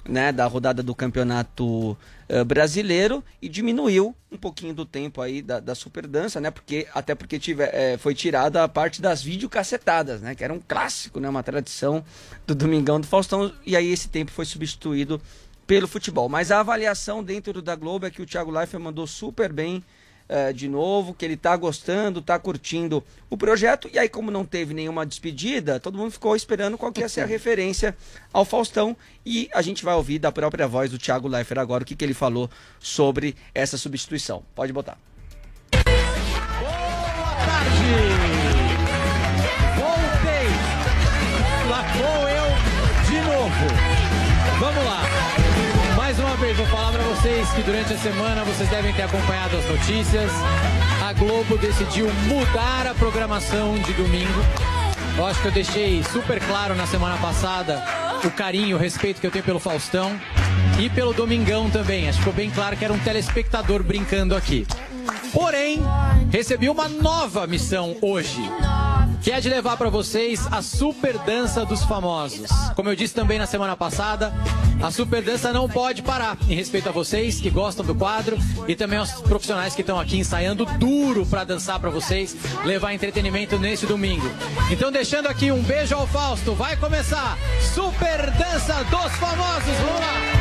né, 0.08 0.32
da 0.32 0.46
rodada 0.46 0.82
do 0.82 0.94
campeonato 0.94 1.96
eh, 2.28 2.42
brasileiro 2.44 3.22
e 3.40 3.48
diminuiu 3.48 4.14
um 4.30 4.36
pouquinho 4.36 4.74
do 4.74 4.84
tempo 4.84 5.20
aí 5.20 5.40
da, 5.42 5.60
da 5.60 5.74
super 5.74 6.06
dança, 6.06 6.40
né? 6.40 6.50
Porque, 6.50 6.86
até 6.94 7.14
porque 7.14 7.38
tive, 7.38 7.64
eh, 7.64 7.96
foi 7.98 8.14
tirada 8.14 8.64
a 8.64 8.68
parte 8.68 9.00
das 9.00 9.22
videocacetadas, 9.22 10.20
né? 10.20 10.34
Que 10.34 10.44
era 10.44 10.52
um 10.52 10.60
clássico, 10.60 11.20
né? 11.20 11.28
Uma 11.28 11.42
tradição 11.42 12.04
do 12.46 12.54
Domingão 12.54 13.00
do 13.00 13.06
Faustão. 13.06 13.52
E 13.64 13.76
aí 13.76 13.90
esse 13.90 14.08
tempo 14.08 14.30
foi 14.30 14.44
substituído 14.44 15.20
pelo 15.66 15.88
futebol. 15.88 16.28
Mas 16.28 16.50
a 16.50 16.60
avaliação 16.60 17.22
dentro 17.22 17.60
da 17.60 17.74
Globo 17.74 18.06
é 18.06 18.10
que 18.10 18.22
o 18.22 18.26
Thiago 18.26 18.50
Leifert 18.50 18.82
mandou 18.82 19.06
super 19.06 19.52
bem 19.52 19.82
eh, 20.28 20.52
de 20.52 20.68
novo, 20.68 21.14
que 21.14 21.24
ele 21.24 21.36
tá 21.36 21.56
gostando, 21.56 22.20
tá 22.20 22.38
curtindo 22.38 23.02
o 23.30 23.36
projeto. 23.36 23.88
E 23.92 23.98
aí, 23.98 24.08
como 24.08 24.30
não 24.30 24.44
teve 24.44 24.74
nenhuma 24.74 25.06
despedida, 25.06 25.78
todo 25.78 25.98
mundo 25.98 26.10
ficou 26.10 26.34
esperando 26.34 26.76
qual 26.76 26.92
que 26.92 27.00
ia 27.00 27.08
ser 27.08 27.22
a 27.22 27.26
referência 27.26 27.96
ao 28.32 28.44
Faustão. 28.44 28.96
E 29.24 29.48
a 29.52 29.62
gente 29.62 29.84
vai 29.84 29.94
ouvir 29.94 30.18
da 30.18 30.32
própria 30.32 30.66
voz 30.66 30.90
do 30.90 30.98
Thiago 30.98 31.28
Leifert 31.28 31.60
agora 31.60 31.82
o 31.82 31.86
que, 31.86 31.94
que 31.94 32.04
ele 32.04 32.14
falou 32.14 32.50
sobre 32.80 33.36
essa 33.54 33.76
substituição. 33.76 34.42
Pode 34.54 34.72
botar. 34.72 34.98
Que 47.54 47.62
durante 47.62 47.92
a 47.92 47.98
semana 47.98 48.44
vocês 48.44 48.68
devem 48.68 48.92
ter 48.92 49.02
acompanhado 49.02 49.56
as 49.56 49.64
notícias. 49.66 50.30
A 51.02 51.12
Globo 51.12 51.56
decidiu 51.58 52.08
mudar 52.26 52.86
a 52.86 52.94
programação 52.94 53.74
de 53.78 53.92
domingo. 53.92 54.40
Eu 55.16 55.26
acho 55.26 55.40
que 55.40 55.48
eu 55.48 55.52
deixei 55.52 56.02
super 56.04 56.40
claro 56.40 56.74
na 56.74 56.86
semana 56.86 57.16
passada 57.18 57.82
o 58.24 58.30
carinho, 58.30 58.76
o 58.76 58.80
respeito 58.80 59.20
que 59.20 59.26
eu 59.26 59.30
tenho 59.30 59.44
pelo 59.44 59.58
Faustão 59.58 60.18
e 60.78 60.90
pelo 60.90 61.12
Domingão 61.12 61.70
também. 61.70 62.08
Acho 62.08 62.18
que 62.18 62.24
ficou 62.24 62.34
bem 62.34 62.50
claro 62.50 62.76
que 62.76 62.84
era 62.84 62.92
um 62.92 62.98
telespectador 62.98 63.82
brincando 63.82 64.34
aqui. 64.34 64.66
Porém, 65.32 65.80
recebi 66.30 66.68
uma 66.68 66.88
nova 66.88 67.46
missão 67.46 67.96
hoje, 68.00 68.40
que 69.22 69.30
é 69.30 69.40
de 69.40 69.48
levar 69.48 69.76
para 69.76 69.88
vocês 69.88 70.46
a 70.50 70.62
super 70.62 71.18
dança 71.18 71.64
dos 71.64 71.82
famosos. 71.82 72.48
Como 72.74 72.88
eu 72.88 72.96
disse 72.96 73.14
também 73.14 73.38
na 73.38 73.46
semana 73.46 73.76
passada, 73.76 74.32
a 74.82 74.90
super 74.90 75.22
dança 75.22 75.52
não 75.52 75.68
pode 75.68 76.02
parar, 76.02 76.36
em 76.48 76.54
respeito 76.54 76.88
a 76.88 76.92
vocês 76.92 77.40
que 77.40 77.50
gostam 77.50 77.84
do 77.84 77.94
quadro 77.94 78.38
e 78.68 78.74
também 78.74 78.98
aos 78.98 79.12
profissionais 79.12 79.74
que 79.74 79.80
estão 79.80 79.98
aqui 79.98 80.18
ensaiando 80.18 80.64
duro 80.78 81.24
para 81.26 81.44
dançar 81.44 81.78
para 81.80 81.90
vocês, 81.90 82.36
levar 82.64 82.92
entretenimento 82.92 83.58
nesse 83.58 83.86
domingo. 83.86 84.28
Então, 84.70 84.92
deixando 84.92 85.26
aqui 85.26 85.50
um 85.50 85.62
beijo 85.62 85.94
ao 85.94 86.06
Fausto, 86.06 86.54
vai 86.54 86.76
começar 86.76 87.38
Super 87.74 88.30
Dança 88.32 88.84
dos 88.84 89.12
Famosos. 89.16 89.76
Vamos 89.84 90.00
lá! 90.00 90.36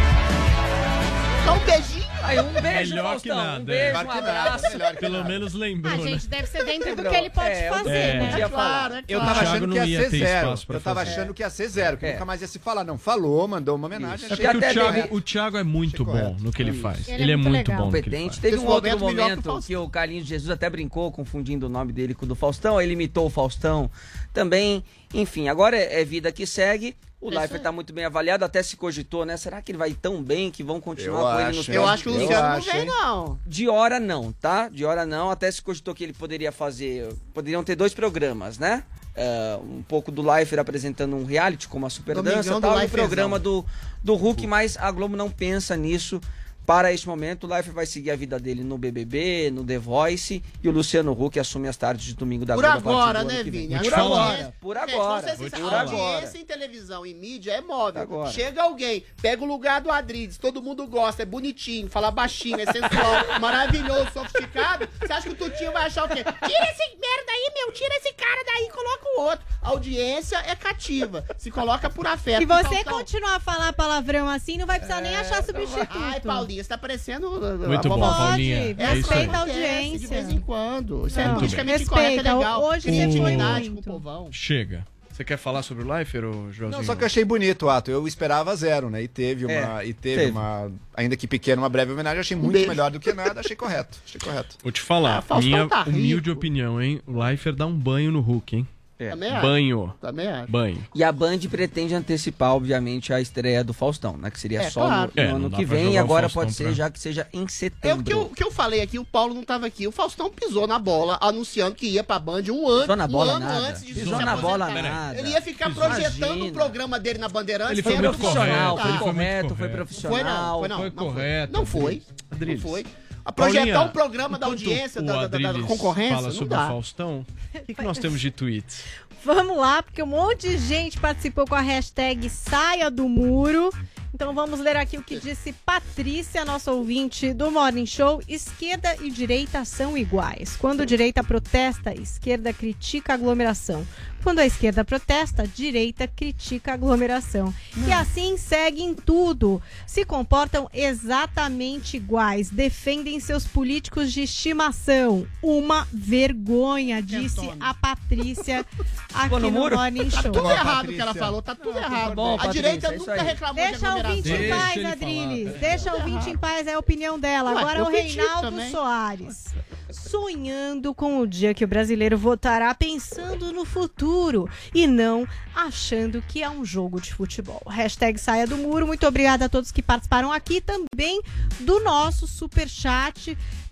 Um 1.53 1.60
beijinho. 1.65 1.94
Aí, 2.26 2.39
um 2.39 2.52
beijo, 2.61 2.89
Melhor 2.95 3.03
que 3.22 3.30
Faustão. 3.30 3.35
nada. 3.38 3.61
Um 3.61 3.65
beijo, 3.65 3.97
é. 3.97 4.03
um 4.03 4.11
abraço. 4.11 4.65
Pelo 4.99 5.23
menos 5.26 5.53
lembrou, 5.53 5.93
A 5.93 5.97
né? 5.97 6.07
gente 6.11 6.27
deve 6.27 6.47
ser 6.47 6.65
dentro 6.65 6.95
do 6.95 7.03
que 7.10 7.15
ele 7.15 7.30
pode 7.30 7.49
É, 7.49 7.69
fazer, 7.69 7.89
é. 7.91 8.14
né? 8.19 8.30
Podia 8.31 8.49
falar. 8.49 8.65
Claro, 8.89 8.95
é 8.95 9.03
Eu 9.07 9.19
O 9.19 9.26
tava 9.26 9.39
achando 9.41 9.68
que 9.73 9.80
ia 9.85 10.10
ser 10.10 10.18
zero. 10.18 10.49
Eu 10.49 10.80
tava 10.80 10.80
fazer. 10.99 11.11
achando 11.11 11.34
que 11.34 11.41
ia 11.43 11.49
ser 11.49 11.68
zero, 11.68 11.97
que 11.97 12.06
É. 12.06 12.11
nunca 12.14 12.26
mais 12.26 12.41
ia 12.41 12.47
se 12.47 12.60
falar. 12.60 12.84
Não, 12.84 12.97
falou, 12.97 13.47
mandou 13.47 13.76
uma 13.76 13.88
homenagem. 13.88 14.26
É 14.26 14.30
porque 14.30 14.47
o 14.47 14.60
Thiago, 14.60 15.15
o 15.15 15.22
Thiago 15.22 15.57
é 15.57 15.64
muito 15.64 16.03
Achei 16.10 16.22
bom 16.22 16.38
no 16.39 16.52
que 16.52 16.61
ele 16.61 16.73
faz. 16.73 17.07
Ele 17.07 17.23
Ele, 17.23 17.31
é 17.31 17.34
é 17.34 17.38
muito 17.38 17.72
bom 17.72 17.85
no 17.85 17.91
que 17.91 17.97
ele 17.97 18.03
competente. 18.03 18.27
faz. 18.27 18.39
Teve 18.39 18.57
um 18.57 18.68
outro 18.68 18.99
momento 18.99 19.60
que 19.65 19.76
o 19.76 19.89
Carlinhos 19.89 20.26
Jesus 20.27 20.49
até 20.49 20.69
brincou, 20.69 21.11
confundindo 21.11 21.65
o 21.68 21.69
nome 21.69 21.93
dele 21.93 22.14
com 22.14 22.26
o 22.26 22.27
do 22.27 22.35
Faustão. 22.35 22.81
Ele 22.81 22.93
imitou 22.93 23.26
o 23.27 23.30
Faustão 23.30 23.89
também. 24.34 24.84
Enfim, 25.14 25.47
agora 25.47 25.77
é, 25.77 26.02
é 26.02 26.06
vida 26.06 26.31
que 26.31 26.45
segue. 26.45 26.95
O 27.19 27.29
Leifert 27.29 27.61
tá 27.61 27.71
muito 27.71 27.91
bem 27.91 28.05
avaliado, 28.05 28.45
até 28.45 28.61
se 28.61 28.77
cogitou, 28.77 29.25
né? 29.25 29.35
Será 29.37 29.61
que 29.61 29.71
ele 29.71 29.79
vai 29.79 29.93
tão 29.93 30.21
bem 30.21 30.51
que 30.51 30.63
vão 30.63 30.79
continuar 30.79 31.19
Eu 31.19 31.25
com 31.25 31.33
ele 31.33 31.43
acho, 31.49 31.57
nos 31.57 31.69
hein? 31.69 31.75
Eu 31.75 31.87
acho 31.87 32.03
que 32.03 32.09
o 32.09 32.13
Luciano 32.13 32.49
não 32.49 32.61
vem, 32.61 32.85
não. 32.85 33.39
De 33.47 33.67
hora 33.67 33.99
não, 33.99 34.31
tá? 34.31 34.69
De 34.69 34.85
hora 34.85 35.05
não. 35.05 35.31
Até 35.31 35.51
se 35.51 35.61
cogitou 35.61 35.95
que 35.95 36.03
ele 36.03 36.13
poderia 36.13 36.51
fazer. 36.51 37.11
Poderiam 37.33 37.63
ter 37.63 37.75
dois 37.75 37.93
programas, 37.93 38.59
né? 38.59 38.83
É, 39.15 39.57
um 39.63 39.81
pouco 39.81 40.11
do 40.11 40.21
Leifert 40.21 40.59
apresentando 40.59 41.15
um 41.15 41.23
reality, 41.23 41.67
como 41.67 41.85
a 41.85 41.89
Super 41.89 42.15
Domingão 42.15 42.37
Dança 42.37 42.57
e 42.57 42.61
tal, 42.61 42.81
e 42.81 42.85
o 42.85 42.89
programa 42.89 43.39
do, 43.39 43.65
do 44.03 44.13
Hulk, 44.13 44.45
mas 44.45 44.77
a 44.77 44.91
Globo 44.91 45.15
não 45.15 45.29
pensa 45.29 45.75
nisso 45.77 46.19
para 46.65 46.91
este 46.91 47.07
momento. 47.07 47.45
O 47.45 47.47
Leifert 47.47 47.73
vai 47.75 47.85
seguir 47.85 48.11
a 48.11 48.15
vida 48.15 48.39
dele 48.39 48.63
no 48.63 48.77
BBB, 48.77 49.51
no 49.51 49.63
The 49.63 49.77
Voice, 49.77 50.43
e 50.63 50.67
o 50.67 50.71
Luciano 50.71 51.11
Huck 51.11 51.39
assume 51.39 51.67
as 51.67 51.77
tardes 51.77 52.05
de 52.05 52.13
domingo 52.15 52.45
da 52.45 52.55
Por 52.55 52.63
Globo 52.63 52.89
a 52.89 52.91
agora, 52.91 53.23
né. 53.23 53.43
Vini? 53.43 53.77
Te 53.79 53.89
Por 53.89 53.93
agora, 53.99 54.53
por 54.59 54.77
Gente, 54.77 54.93
agora, 54.93 55.35
se 55.35 55.49
por 55.49 55.55
agora. 55.55 55.87
sabem, 55.87 55.99
audiência 56.01 56.37
em 56.39 56.45
televisão 56.45 57.05
e 57.05 57.13
mídia 57.13 57.51
é 57.53 57.61
móvel. 57.61 58.01
Agora. 58.01 58.31
Chega 58.31 58.63
alguém, 58.63 59.03
pega 59.21 59.43
o 59.43 59.45
lugar 59.45 59.81
do 59.81 59.91
Adrides, 59.91 60.37
todo 60.37 60.61
mundo 60.61 60.87
gosta, 60.87 61.21
é 61.23 61.25
bonitinho, 61.25 61.89
fala 61.89 62.09
baixinho, 62.11 62.59
é 62.59 62.65
sensual, 62.65 63.39
maravilhoso, 63.39 64.11
sofisticado. 64.13 64.87
Você 64.99 65.13
acha 65.13 65.23
que 65.29 65.33
o 65.33 65.35
Tutinho 65.35 65.71
vai 65.71 65.85
achar 65.85 66.05
o 66.05 66.07
quê? 66.07 66.23
Tira 66.23 66.71
esse 66.71 66.95
merda 66.97 67.31
aí, 67.31 67.51
meu, 67.55 67.71
tira 67.73 67.95
esse 67.97 68.13
cara 68.13 68.43
daí, 68.45 68.69
coloca 68.71 69.05
o 69.17 69.21
outro. 69.21 69.45
A 69.61 69.69
audiência 69.69 70.37
é 70.47 70.55
cativa, 70.55 71.25
se 71.37 71.51
coloca 71.51 71.89
por 71.89 72.05
afeto. 72.07 72.39
Se 72.39 72.45
você 72.45 72.75
Então, 72.79 72.97
continuar 72.97 73.35
a 73.35 73.39
falar 73.39 73.73
palavrão 73.73 74.27
assim, 74.29 74.57
não 74.57 74.65
vai 74.65 74.79
precisar 74.79 75.01
nem 75.01 75.15
achar 75.15 75.43
substituto. 75.43 75.87
Ai, 75.91 76.19
Paulinha, 76.56 76.64
você 76.64 76.69
tá 76.69 76.77
parecendo... 76.77 77.30
Muito 77.68 77.90
bom, 77.90 77.99
Pode, 77.99 78.18
Paulinha. 78.18 78.76
É 78.77 78.94
respeita 78.94 79.38
a 79.38 79.41
Acontece 79.41 79.57
audiência. 79.60 79.99
De 79.99 80.07
vez 80.07 80.30
em 80.30 80.40
quando. 80.40 81.07
Isso 81.07 81.19
é 81.19 81.34
politicamente 81.34 81.80
respeita. 81.80 82.03
incorreto, 82.03 82.27
é 82.27 82.34
legal. 82.34 82.64
Hoje 82.64 82.82
Tem 82.90 83.03
intimidade 83.03 83.69
com 83.69 83.80
o 83.80 83.84
povão. 83.84 84.27
Chega. 84.32 84.86
Você 85.15 85.23
quer 85.23 85.38
falar 85.38 85.64
sobre 85.64 85.86
o 85.86 85.88
Leifert, 85.88 86.26
ou 86.26 86.52
Joãozinho? 86.52 86.72
Não, 86.72 86.84
só 86.84 86.94
que 86.94 87.03
eu 87.03 87.06
achei 87.06 87.23
bonito 87.23 87.68
o 87.68 87.69
ato. 87.69 87.90
Eu 87.90 88.06
esperava 88.06 88.53
zero, 88.53 88.90
né? 88.90 89.02
E 89.02 89.07
teve 89.07 89.45
uma. 89.45 89.82
É, 89.82 89.88
e 89.88 89.94
teve, 89.94 90.23
teve. 90.23 90.32
uma. 90.32 90.69
Ainda 90.94 91.15
que 91.15 91.26
pequena, 91.26 91.61
uma 91.61 91.69
breve 91.69 91.94
homenagem. 91.94 92.19
Achei 92.19 92.36
muito 92.36 92.52
beijo. 92.52 92.68
melhor 92.68 92.91
do 92.91 92.99
que 92.99 93.14
nada. 93.14 93.40
Achei 93.40 93.56
correto. 93.56 93.98
Achei 94.06 94.19
correto. 94.19 94.57
Vou 94.61 94.73
te 94.73 94.82
falar, 94.82 95.23
Ah, 95.30 95.40
minha 95.40 95.69
tá 95.69 95.86
humilde 95.88 96.30
opinião, 96.30 96.82
hein? 96.82 97.02
O 97.07 97.18
Leifert 97.18 97.56
dá 97.56 97.65
um 97.65 97.73
banho 97.73 98.11
no 98.11 98.19
Hulk, 98.19 98.57
hein? 98.57 98.68
É. 98.97 99.09
Também 99.09 99.30
acho. 99.30 99.41
Banho. 99.41 99.93
Também 99.99 100.27
acho. 100.27 100.49
Banho. 100.51 100.85
E 100.95 101.03
a 101.03 101.11
Band 101.11 101.38
pretende 101.51 101.93
antecipar, 101.93 102.53
obviamente, 102.55 103.11
a 103.11 103.19
estreia 103.19 103.61
do 103.61 103.73
Faustão, 103.73 104.15
né? 104.15 104.31
Que 104.31 104.39
seria 104.39 104.61
É, 104.61 104.69
só 104.69 104.85
claro. 104.85 105.11
no, 105.13 105.22
no 105.22 105.22
É, 105.22 105.27
não 105.31 105.35
ano 105.35 105.49
dá 105.49 105.57
que 105.57 105.65
pra 105.65 105.76
vem, 105.76 105.93
e 105.93 105.97
o 105.97 105.99
agora 105.99 106.30
Faustão 106.30 106.43
pode 106.43 106.53
ser 106.53 106.63
pra- 106.63 106.73
já 106.73 106.89
que 106.89 106.97
seja 106.97 107.27
em 107.34 107.41
É 107.41 107.43
o 107.43 107.49
setembro. 107.49 108.03
que 108.05 108.13
eu, 108.13 108.22
o 108.22 108.30
que 108.30 108.41
eu 108.43 108.51
falei 108.51 108.81
aqui, 108.81 108.97
o 108.97 109.03
Paulo 109.03 109.34
não 109.34 109.43
tava 109.43 109.65
aqui. 109.67 109.85
O 109.85 109.91
Faustão 109.91 110.30
pisou 110.30 110.65
na 110.65 110.80
bola, 110.80 111.17
anunciando 111.22 111.76
que 111.76 111.88
ia 111.88 112.05
pra 112.05 112.17
Band 112.19 112.43
um 112.49 112.67
ano, 112.69 112.81
Pisou 112.84 112.95
na 112.95 113.03
um 113.05 113.07
bola 113.09 113.31
ano 113.34 113.45
nada. 113.45 113.67
antes 113.67 113.84
de 113.85 113.93
Pisou 113.93 114.17
se 114.17 114.23
na 114.26 114.38
bola 114.38 114.65
aposentar. 114.65 114.89
nada. 114.89 115.19
Ele 115.19 115.30
ia 115.30 115.41
ficar 115.41 115.67
Pisou. 115.72 115.84
projetando 115.84 116.31
o 116.31 116.35
Imagina. 116.35 116.53
programa 116.53 116.97
dele 116.99 117.19
na 117.19 117.27
Bandeirantes. 117.27 117.73
Ele 117.73 117.84
foi 117.84 117.93
muito 117.97 118.05
anunciar. 118.07 118.34
correto, 118.34 118.55
Foi 118.55 118.69
ele 118.72 118.80
foi 118.80 118.89
muito 118.91 118.99
correto, 119.17 119.47
foi 119.49 119.57
correto. 119.57 119.76
profissional. 119.76 120.15
Foi 120.15 120.23
não, 120.23 120.59
foi 120.59 120.69
não. 120.69 120.77
Foi 120.77 120.89
não 120.89 120.95
foi. 120.95 121.05
correto, 121.13 121.53
Não 121.53 121.65
foi. 121.65 122.01
Não 122.31 122.35
Adriles. 122.38 122.61
foi. 122.61 122.85
A 123.26 123.31
projetar 123.31 123.65
Paulinha, 123.65 123.81
um 123.81 123.89
programa 123.89 124.38
da 124.38 124.45
audiência, 124.45 125.02
o 125.02 125.06
da, 125.06 125.26
da- 125.27 125.38
da- 125.39 125.52
da 125.53 125.60
concorrência, 125.64 126.15
fala 126.15 126.27
não 126.27 126.35
sobre 126.35 126.53
o. 126.53 126.68
Faustão, 126.68 127.26
o 127.56 127.60
que, 127.65 127.73
que 127.73 127.81
nós 127.81 127.97
temos 127.99 128.22
de 128.22 128.30
tweets? 128.30 128.84
Vamos 129.23 129.57
lá, 129.57 129.81
porque 129.81 130.03
um 130.03 130.07
monte 130.07 130.47
de 130.49 130.57
gente 130.60 130.99
participou 130.99 131.47
com 131.47 131.56
a 131.56 131.61
hashtag 131.61 132.30
Saia 132.30 132.91
do 132.91 133.10
Muro. 133.10 133.72
Então 134.15 134.33
vamos 134.33 134.61
ler 134.61 134.77
aqui 134.77 134.97
o 134.97 135.03
que 135.03 135.19
disse 135.19 135.51
Patrícia, 135.65 136.45
nossa 136.45 136.71
ouvinte 136.71 137.33
do 137.33 137.51
Morning 137.51 137.85
Show. 137.85 138.21
Esquerda 138.29 138.95
e 139.01 139.11
direita 139.11 139.65
são 139.65 139.97
iguais. 139.97 140.55
Quando 140.55 140.83
a 140.83 140.85
direita 140.85 141.21
protesta, 141.21 141.89
a 141.89 141.93
esquerda 141.93 142.53
critica 142.53 143.11
a 143.11 143.15
aglomeração. 143.15 143.85
Quando 144.23 144.39
a 144.39 144.45
esquerda 144.45 144.83
protesta, 144.83 145.43
a 145.43 145.45
direita 145.45 146.07
critica 146.07 146.71
a 146.71 146.73
aglomeração. 146.75 147.53
E 147.85 147.91
assim 147.91 148.37
seguem 148.37 148.95
tudo. 148.95 149.61
Se 149.85 150.03
comportam 150.05 150.67
exatamente 150.73 151.97
iguais. 151.97 152.49
Defendem 152.49 153.19
seus 153.19 153.45
políticos 153.45 154.11
de 154.13 154.21
estimação. 154.23 155.27
Uma 155.43 155.85
vergonha, 155.93 157.03
disse 157.03 157.51
a 157.59 157.73
Patrícia 157.75 158.65
aqui 159.13 159.29
Pô, 159.29 159.39
no 159.39 159.51
no, 159.51 159.59
muro? 159.59 159.75
Morning 159.75 160.09
Tá 160.09 160.21
Show. 160.23 160.31
tudo 160.31 160.49
errado 160.49 160.89
o 160.89 160.93
que 160.93 161.01
ela 161.01 161.13
falou, 161.13 161.41
tá 161.41 161.53
tudo 161.53 161.77
errado. 161.77 162.15
bom, 162.15 162.33
a 162.33 162.37
Patrícia, 162.37 162.61
direita 162.63 162.87
é 162.87 162.97
nunca 162.97 163.13
aí. 163.13 163.19
reclamou 163.27 163.63
de 163.63 163.69
Deixa 163.71 163.93
o 163.93 164.01
ouvinte 164.10 164.30
em. 164.30 164.38
Deixa 164.38 164.56
paz, 164.56 164.76
ele 164.77 164.86
Adriles. 164.88 165.48
falar. 165.48 165.60
Deixa 165.60 165.91
o 165.91 165.95
ouvinte 165.95 166.30
em 166.30 166.38
paz, 166.38 166.68
é 166.68 166.73
a 166.73 166.80
opinião 166.80 167.19
dela. 167.19 167.52
Ué, 167.53 167.60
Agora 167.60 167.80
eu 167.80 167.86
o 167.86 167.90
Reinaldo 167.90 168.41
também. 168.52 168.72
Soares. 168.72 169.45
Sonhando 169.90 170.94
com 170.94 171.19
o 171.19 171.27
dia 171.27 171.53
que 171.53 171.64
o 171.64 171.68
brasileiro 171.68 172.18
votará 172.18 172.73
pensando 172.73 173.52
no 173.53 173.65
futuro 173.65 174.49
e 174.73 174.88
não 174.88 175.27
achando 175.56 176.22
que 176.22 176.44
é 176.44 176.49
um 176.49 176.65
jogo 176.65 176.99
de 176.99 177.14
futebol. 177.14 177.61
Hashtag 177.68 178.19
saia 178.19 178.45
do 178.45 178.57
muro. 178.57 178.86
Muito 178.86 179.06
obrigada 179.07 179.45
a 179.45 179.49
todos 179.49 179.72
que 179.72 179.82
participaram 179.82 180.32
aqui 180.32 180.60
também 180.61 181.22
do 181.61 181.80
nosso 181.82 182.27
superchat. 182.27 183.32
O 183.32 183.64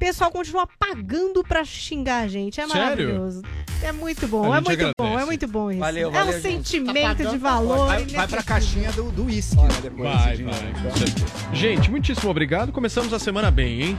pessoal 0.00 0.30
continua 0.32 0.66
pagando 0.78 1.44
pra 1.44 1.64
xingar 1.64 2.24
a 2.24 2.28
gente. 2.28 2.60
É 2.60 2.66
Sério? 2.66 2.82
maravilhoso. 2.82 3.42
É 3.82 3.92
muito 3.92 4.26
bom, 4.26 4.54
é 4.54 4.60
muito 4.60 4.78
bom, 4.98 5.04
agradece. 5.04 5.22
é 5.22 5.24
muito 5.26 5.46
bom 5.48 5.70
isso. 5.70 5.80
Valeu, 5.80 6.08
é 6.08 6.12
valeu, 6.12 6.28
um 6.28 6.32
gente. 6.32 6.42
sentimento 6.68 7.22
Tá 7.22 7.30
de 7.30 7.38
valor. 7.38 7.86
Vai, 7.86 8.04
vai 8.04 8.28
pra 8.28 8.42
caixinha 8.42 8.90
do 8.92 9.10
do 9.12 9.24
uísque, 9.26 9.56
né? 9.56 9.68
Depois 9.82 10.10
Vai, 10.10 10.36
vai. 10.36 10.70
Então, 10.70 10.82
com 10.90 10.96
certeza. 10.96 11.26
Gente, 11.52 11.90
muitíssimo 11.90 12.30
obrigado. 12.30 12.72
Começamos 12.72 13.12
a 13.12 13.18
semana 13.18 13.50
bem, 13.50 13.82
hein? 13.82 13.98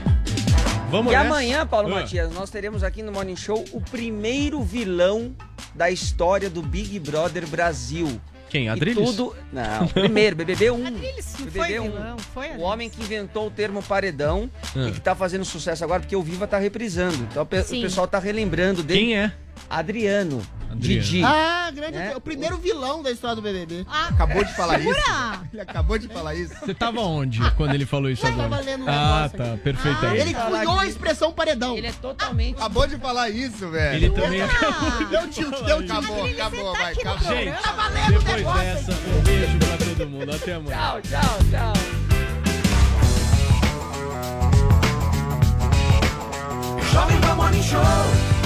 Vamos 0.90 1.12
E 1.12 1.16
nessa? 1.16 1.26
amanhã, 1.26 1.66
Paulo 1.66 1.88
Ah. 1.88 2.00
Matias, 2.00 2.32
nós 2.32 2.50
teremos 2.50 2.84
aqui 2.84 3.02
no 3.02 3.10
Morning 3.10 3.34
Show 3.36 3.64
o 3.72 3.80
primeiro 3.80 4.62
vilão 4.62 5.34
da 5.74 5.90
história 5.90 6.50
do 6.50 6.62
Big 6.62 6.98
Brother 7.00 7.46
Brasil. 7.48 8.20
Quem? 8.52 8.68
Adriles? 8.68 9.04
tudo. 9.16 9.34
Não, 9.52 9.88
primeiro, 9.92 10.36
BBB 10.36 10.70
1. 10.70 10.86
Adriles 10.86 11.34
não 11.38 11.46
BBB 11.46 11.58
foi 11.66 11.78
um. 11.80 11.90
vilão, 11.90 12.16
foi 12.18 12.42
O 12.42 12.50
Adriles. 12.50 12.66
homem 12.66 12.90
que 12.90 13.02
inventou 13.02 13.46
o 13.46 13.50
termo 13.50 13.82
paredão 13.82 14.48
Ah. 14.76 14.88
e 14.88 14.92
que 14.92 15.00
tá 15.00 15.14
fazendo 15.14 15.44
sucesso 15.44 15.82
agora, 15.82 16.00
porque 16.00 16.14
o 16.14 16.22
Viva 16.22 16.46
tá 16.46 16.58
reprisando. 16.58 17.16
Então 17.30 17.42
o 17.42 17.46
pe- 17.46 17.60
o 17.60 17.64
Sim. 17.64 17.80
pessoal 17.82 18.06
tá 18.06 18.18
relembrando 18.18 18.82
dele. 18.82 19.00
Quem 19.00 19.16
é? 19.18 19.32
Adriano. 19.68 20.42
Adriano. 20.70 21.02
Didi. 21.02 21.22
Ah, 21.22 21.70
grande. 21.74 21.98
É. 21.98 22.16
O 22.16 22.20
primeiro 22.20 22.56
vilão 22.56 23.02
da 23.02 23.10
história 23.10 23.36
do 23.36 23.42
BBB. 23.42 23.84
Ah, 23.86 24.08
acabou 24.08 24.42
de 24.42 24.54
falar 24.54 24.78
isso? 24.78 24.88
Jura? 24.88 25.40
Ele 25.52 25.60
acabou 25.60 25.98
de 25.98 26.08
falar 26.08 26.34
isso. 26.34 26.54
Você 26.60 26.72
tava 26.74 27.00
onde 27.02 27.38
quando 27.52 27.74
ele 27.74 27.84
falou 27.84 28.10
isso 28.10 28.24
Eu 28.24 28.32
agora? 28.32 28.48
tava 28.48 28.62
lendo 28.62 28.84
um 28.84 28.88
ah, 28.88 29.30
tá. 29.36 29.52
aqui. 29.52 29.58
Perfeitamente. 29.62 30.20
Ele 30.22 30.34
cunhou 30.34 30.78
a 30.78 30.86
expressão 30.86 31.30
paredão. 31.30 31.76
Ele 31.76 31.88
é 31.88 31.92
totalmente. 31.92 32.56
Acabou 32.56 32.86
de 32.86 32.96
falar 32.96 33.28
isso, 33.28 33.68
velho. 33.68 33.96
Ele 33.96 34.10
também 34.10 34.40
Deu 35.10 35.28
tilt, 35.28 35.50
deu 35.62 35.78
tilt. 35.78 35.90
Acabou, 35.90 36.24
acabou, 36.24 36.72
vai, 36.72 36.92
acabou. 36.94 37.28
Gente, 37.28 37.62
Tá 37.62 37.88
depois 38.08 38.36
negócio. 38.36 38.62
dessa, 38.62 38.92
um 38.92 39.22
beijo 39.22 39.58
pra 39.58 39.76
todo 39.86 40.08
mundo. 40.08 40.34
Até 40.34 40.54
amanhã. 40.54 40.76
Tchau, 40.78 41.00
tchau, 41.02 41.38
tchau. 41.50 41.72
Jovem 46.92 47.20
Pan 47.20 47.34
Morning 47.34 47.62
Show. 47.62 48.41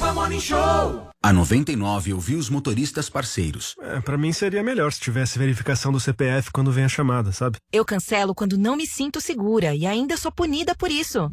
Pan 0.00 0.14
Morning 0.14 0.40
Show. 0.40 1.10
A 1.22 1.30
99 1.30 2.14
ouviu 2.14 2.38
os 2.38 2.48
motoristas 2.48 3.10
parceiros. 3.10 3.76
É, 3.82 4.00
pra 4.00 4.16
mim 4.16 4.32
seria 4.32 4.62
melhor 4.62 4.90
se 4.90 4.98
tivesse 4.98 5.38
verificação 5.38 5.92
do 5.92 6.00
CPF 6.00 6.50
quando 6.50 6.72
vem 6.72 6.84
a 6.84 6.88
chamada, 6.88 7.32
sabe? 7.32 7.58
Eu 7.70 7.84
cancelo 7.84 8.34
quando 8.34 8.56
não 8.56 8.74
me 8.74 8.86
sinto 8.86 9.20
segura 9.20 9.74
e 9.74 9.86
ainda 9.86 10.16
sou 10.16 10.32
punida 10.32 10.74
por 10.74 10.90
isso. 10.90 11.30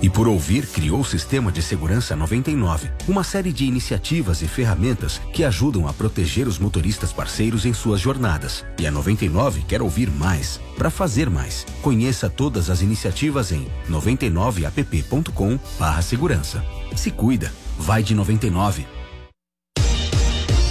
E 0.00 0.08
por 0.08 0.26
ouvir, 0.26 0.66
criou 0.66 1.00
o 1.00 1.04
Sistema 1.04 1.52
de 1.52 1.60
Segurança 1.60 2.16
99, 2.16 2.90
uma 3.06 3.22
série 3.22 3.52
de 3.52 3.66
iniciativas 3.66 4.40
e 4.40 4.48
ferramentas 4.48 5.20
que 5.34 5.44
ajudam 5.44 5.86
a 5.86 5.92
proteger 5.92 6.48
os 6.48 6.58
motoristas 6.58 7.12
parceiros 7.12 7.66
em 7.66 7.74
suas 7.74 8.00
jornadas. 8.00 8.64
E 8.78 8.86
a 8.86 8.90
99 8.90 9.60
quer 9.68 9.82
ouvir 9.82 10.10
mais, 10.10 10.58
para 10.78 10.88
fazer 10.88 11.28
mais. 11.28 11.66
Conheça 11.82 12.30
todas 12.30 12.70
as 12.70 12.80
iniciativas 12.80 13.52
em 13.52 13.68
99app.com/segurança. 13.90 16.64
Se 16.94 17.10
cuida, 17.10 17.52
vai 17.78 18.02
de 18.02 18.14
99. 18.14 18.86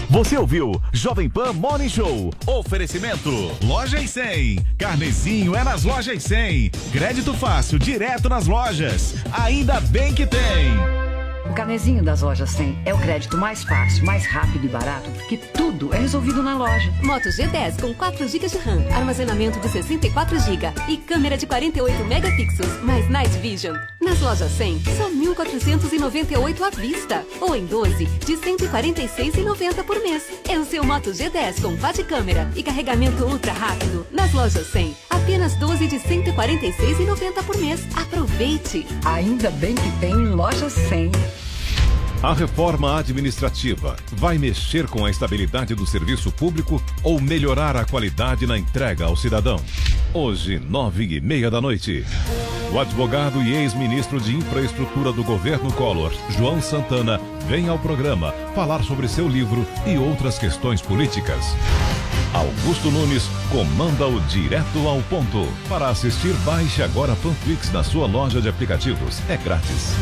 Você 0.09 0.37
ouviu 0.37 0.71
Jovem 0.93 1.29
Pan 1.29 1.51
Morning 1.53 1.89
Show. 1.89 2.31
Oferecimento 2.45 3.29
Lojas 3.63 4.09
100. 4.11 4.59
Carnezinho 4.77 5.55
é 5.55 5.63
nas 5.63 5.83
Lojas 5.83 6.23
100. 6.23 6.69
Crédito 6.91 7.33
fácil, 7.33 7.79
direto 7.79 8.29
nas 8.29 8.47
lojas. 8.47 9.15
Ainda 9.33 9.81
bem 9.81 10.13
que 10.13 10.25
tem. 10.25 11.14
O 11.49 11.53
Carnezinho 11.53 12.03
das 12.03 12.21
lojas 12.21 12.49
100 12.51 12.79
é 12.85 12.93
o 12.93 12.97
crédito 12.97 13.37
mais 13.37 13.63
fácil, 13.63 14.03
mais 14.03 14.25
rápido 14.25 14.65
e 14.65 14.67
barato, 14.67 15.09
que 15.29 15.37
tudo 15.37 15.93
é 15.93 15.99
resolvido 15.99 16.41
na 16.41 16.57
loja. 16.57 16.91
Moto 17.03 17.29
G10 17.29 17.79
com 17.79 17.93
4 17.93 18.27
GB 18.27 18.47
de 18.47 18.57
RAM, 18.57 18.83
armazenamento 18.93 19.59
de 19.59 19.69
64 19.69 20.39
GB 20.39 20.73
e 20.89 20.97
câmera 20.97 21.37
de 21.37 21.45
48 21.45 22.03
megapixels, 22.05 22.83
mais 22.83 23.07
Night 23.09 23.37
Vision. 23.37 23.75
Nas 24.01 24.19
lojas 24.19 24.51
100, 24.51 24.79
são 24.97 25.11
1.498 25.11 26.61
à 26.61 26.69
vista, 26.69 27.25
ou 27.39 27.55
em 27.55 27.65
12, 27.65 28.05
de 28.05 28.33
146,90 28.33 29.83
por 29.83 30.01
mês. 30.01 30.23
É 30.49 30.57
o 30.57 30.65
seu 30.65 30.83
Moto 30.83 31.11
G10 31.11 31.61
com 31.61 31.75
VAT 31.75 32.03
câmera 32.03 32.49
e 32.55 32.63
carregamento 32.63 33.23
ultra 33.23 33.53
rápido. 33.53 34.05
Nas 34.11 34.33
lojas 34.33 34.67
100, 34.67 34.95
apenas 35.09 35.55
12 35.55 35.87
de 35.87 35.97
146,90 35.97 37.43
por 37.45 37.57
mês. 37.57 37.81
Aproveite! 37.95 38.85
Ainda 39.05 39.49
bem 39.51 39.75
que 39.75 39.91
tem 39.99 40.13
loja 40.13 40.69
100. 40.69 41.11
A 42.23 42.33
reforma 42.33 42.97
administrativa 42.97 43.95
vai 44.13 44.37
mexer 44.37 44.87
com 44.87 45.05
a 45.05 45.11
estabilidade 45.11 45.75
do 45.75 45.85
serviço 45.85 46.31
público 46.31 46.81
ou 47.03 47.21
melhorar 47.21 47.75
a 47.75 47.85
qualidade 47.85 48.47
na 48.47 48.57
entrega 48.57 49.05
ao 49.05 49.15
cidadão? 49.15 49.61
Hoje, 50.13 50.57
nove 50.57 51.03
e 51.03 51.21
meia 51.21 51.51
da 51.51 51.61
noite. 51.61 52.05
O 52.71 52.79
advogado 52.79 53.41
e 53.43 53.53
ex-ministro 53.53 54.19
de 54.19 54.35
Infraestrutura 54.35 55.11
do 55.11 55.23
governo 55.23 55.71
Collor, 55.73 56.11
João 56.29 56.61
Santana, 56.61 57.19
vem 57.47 57.69
ao 57.69 57.77
programa 57.77 58.31
falar 58.55 58.83
sobre 58.83 59.07
seu 59.07 59.27
livro 59.27 59.65
e 59.85 59.97
outras 59.97 60.39
questões 60.39 60.81
políticas. 60.81 61.55
Augusto 62.33 62.89
Nunes 62.91 63.29
comanda 63.51 64.07
o 64.07 64.19
Direto 64.21 64.87
ao 64.87 65.01
Ponto. 65.03 65.47
Para 65.69 65.89
assistir, 65.89 66.33
baixe 66.43 66.81
agora 66.81 67.13
a 67.13 67.15
Panflix 67.15 67.71
na 67.71 67.83
sua 67.83 68.07
loja 68.07 68.41
de 68.41 68.49
aplicativos. 68.49 69.21
É 69.29 69.37
grátis. 69.37 69.93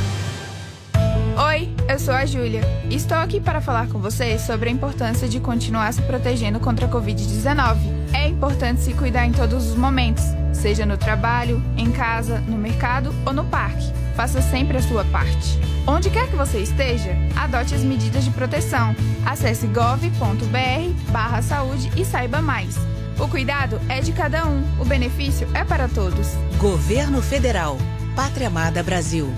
Oi, 1.35 1.68
eu 1.89 1.97
sou 1.97 2.14
a 2.14 2.27
Júlia. 2.27 2.61
Estou 2.91 3.18
aqui 3.18 3.41
para 3.41 3.60
falar 3.60 3.88
com 3.88 3.97
vocês 3.97 4.41
sobre 4.41 4.69
a 4.69 4.72
importância 4.72 5.27
de 5.27 5.39
continuar 5.39 5.91
se 5.91 5.99
protegendo 6.03 6.60
contra 6.60 6.85
a 6.85 6.89
Covid-19. 6.89 7.77
É 8.14 8.27
importante 8.27 8.81
se 8.81 8.93
cuidar 8.93 9.26
em 9.26 9.31
todos 9.31 9.65
os 9.65 9.76
momentos, 9.76 10.23
seja 10.53 10.85
no 10.85 10.95
trabalho, 10.95 11.60
em 11.76 11.91
casa, 11.91 12.38
no 12.41 12.55
mercado 12.55 13.11
ou 13.26 13.34
no 13.34 13.43
parque. 13.45 13.91
Faça 14.15 14.43
sempre 14.43 14.77
a 14.77 14.81
sua 14.81 15.03
parte. 15.05 15.60
Onde 15.88 16.11
quer 16.11 16.30
que 16.30 16.35
você 16.35 16.60
esteja, 16.60 17.15
adote 17.35 17.73
as 17.73 17.81
medidas 17.81 18.23
de 18.23 18.30
proteção. 18.30 18.95
Acesse 19.26 19.65
gov.br/barra 19.65 21.41
saúde 21.41 21.91
e 21.97 22.05
saiba 22.05 22.43
mais. 22.43 22.77
O 23.19 23.27
cuidado 23.27 23.81
é 23.89 24.01
de 24.01 24.11
cada 24.11 24.45
um, 24.45 24.64
o 24.80 24.85
benefício 24.85 25.47
é 25.55 25.64
para 25.64 25.88
todos. 25.88 26.27
Governo 26.60 27.23
Federal. 27.23 27.80
Pátria 28.15 28.47
Amada 28.47 28.84
Brasil. 28.84 29.34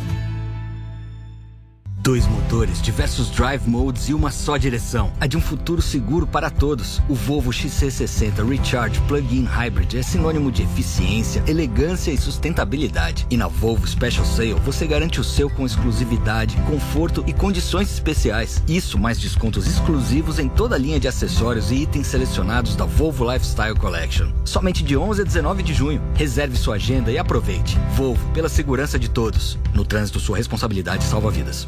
Dois 2.05 2.27
motores, 2.27 2.83
diversos 2.83 3.31
drive 3.31 3.67
modes 3.67 4.09
e 4.09 4.13
uma 4.13 4.29
só 4.29 4.57
direção. 4.57 5.11
A 5.19 5.25
de 5.25 5.35
um 5.35 5.41
futuro 5.41 5.81
seguro 5.81 6.27
para 6.27 6.51
todos. 6.51 7.01
O 7.09 7.15
Volvo 7.15 7.49
XC60 7.49 8.47
Recharge 8.47 9.01
Plug-in 9.07 9.45
Hybrid 9.45 9.97
é 9.97 10.03
sinônimo 10.03 10.51
de 10.51 10.61
eficiência, 10.61 11.43
elegância 11.47 12.11
e 12.11 12.17
sustentabilidade. 12.19 13.25
E 13.31 13.35
na 13.35 13.47
Volvo 13.47 13.87
Special 13.87 14.23
Sale 14.23 14.53
você 14.63 14.85
garante 14.85 15.19
o 15.19 15.23
seu 15.23 15.49
com 15.49 15.65
exclusividade, 15.65 16.55
conforto 16.67 17.23
e 17.25 17.33
condições 17.33 17.91
especiais. 17.91 18.61
Isso 18.67 18.99
mais 18.99 19.19
descontos 19.19 19.65
exclusivos 19.65 20.37
em 20.37 20.47
toda 20.47 20.75
a 20.75 20.77
linha 20.77 20.99
de 20.99 21.07
acessórios 21.07 21.71
e 21.71 21.77
itens 21.77 22.05
selecionados 22.05 22.75
da 22.75 22.85
Volvo 22.85 23.33
Lifestyle 23.33 23.79
Collection. 23.79 24.31
Somente 24.43 24.83
de 24.83 24.95
11 24.95 25.21
a 25.23 25.25
19 25.25 25.63
de 25.63 25.73
junho. 25.73 25.99
Reserve 26.13 26.55
sua 26.55 26.75
agenda 26.75 27.11
e 27.11 27.17
aproveite. 27.17 27.79
Volvo, 27.95 28.23
pela 28.31 28.47
segurança 28.47 28.99
de 28.99 29.09
todos. 29.09 29.57
No 29.73 29.83
trânsito, 29.83 30.19
sua 30.19 30.37
responsabilidade 30.37 31.03
salva 31.03 31.31
vidas. 31.31 31.67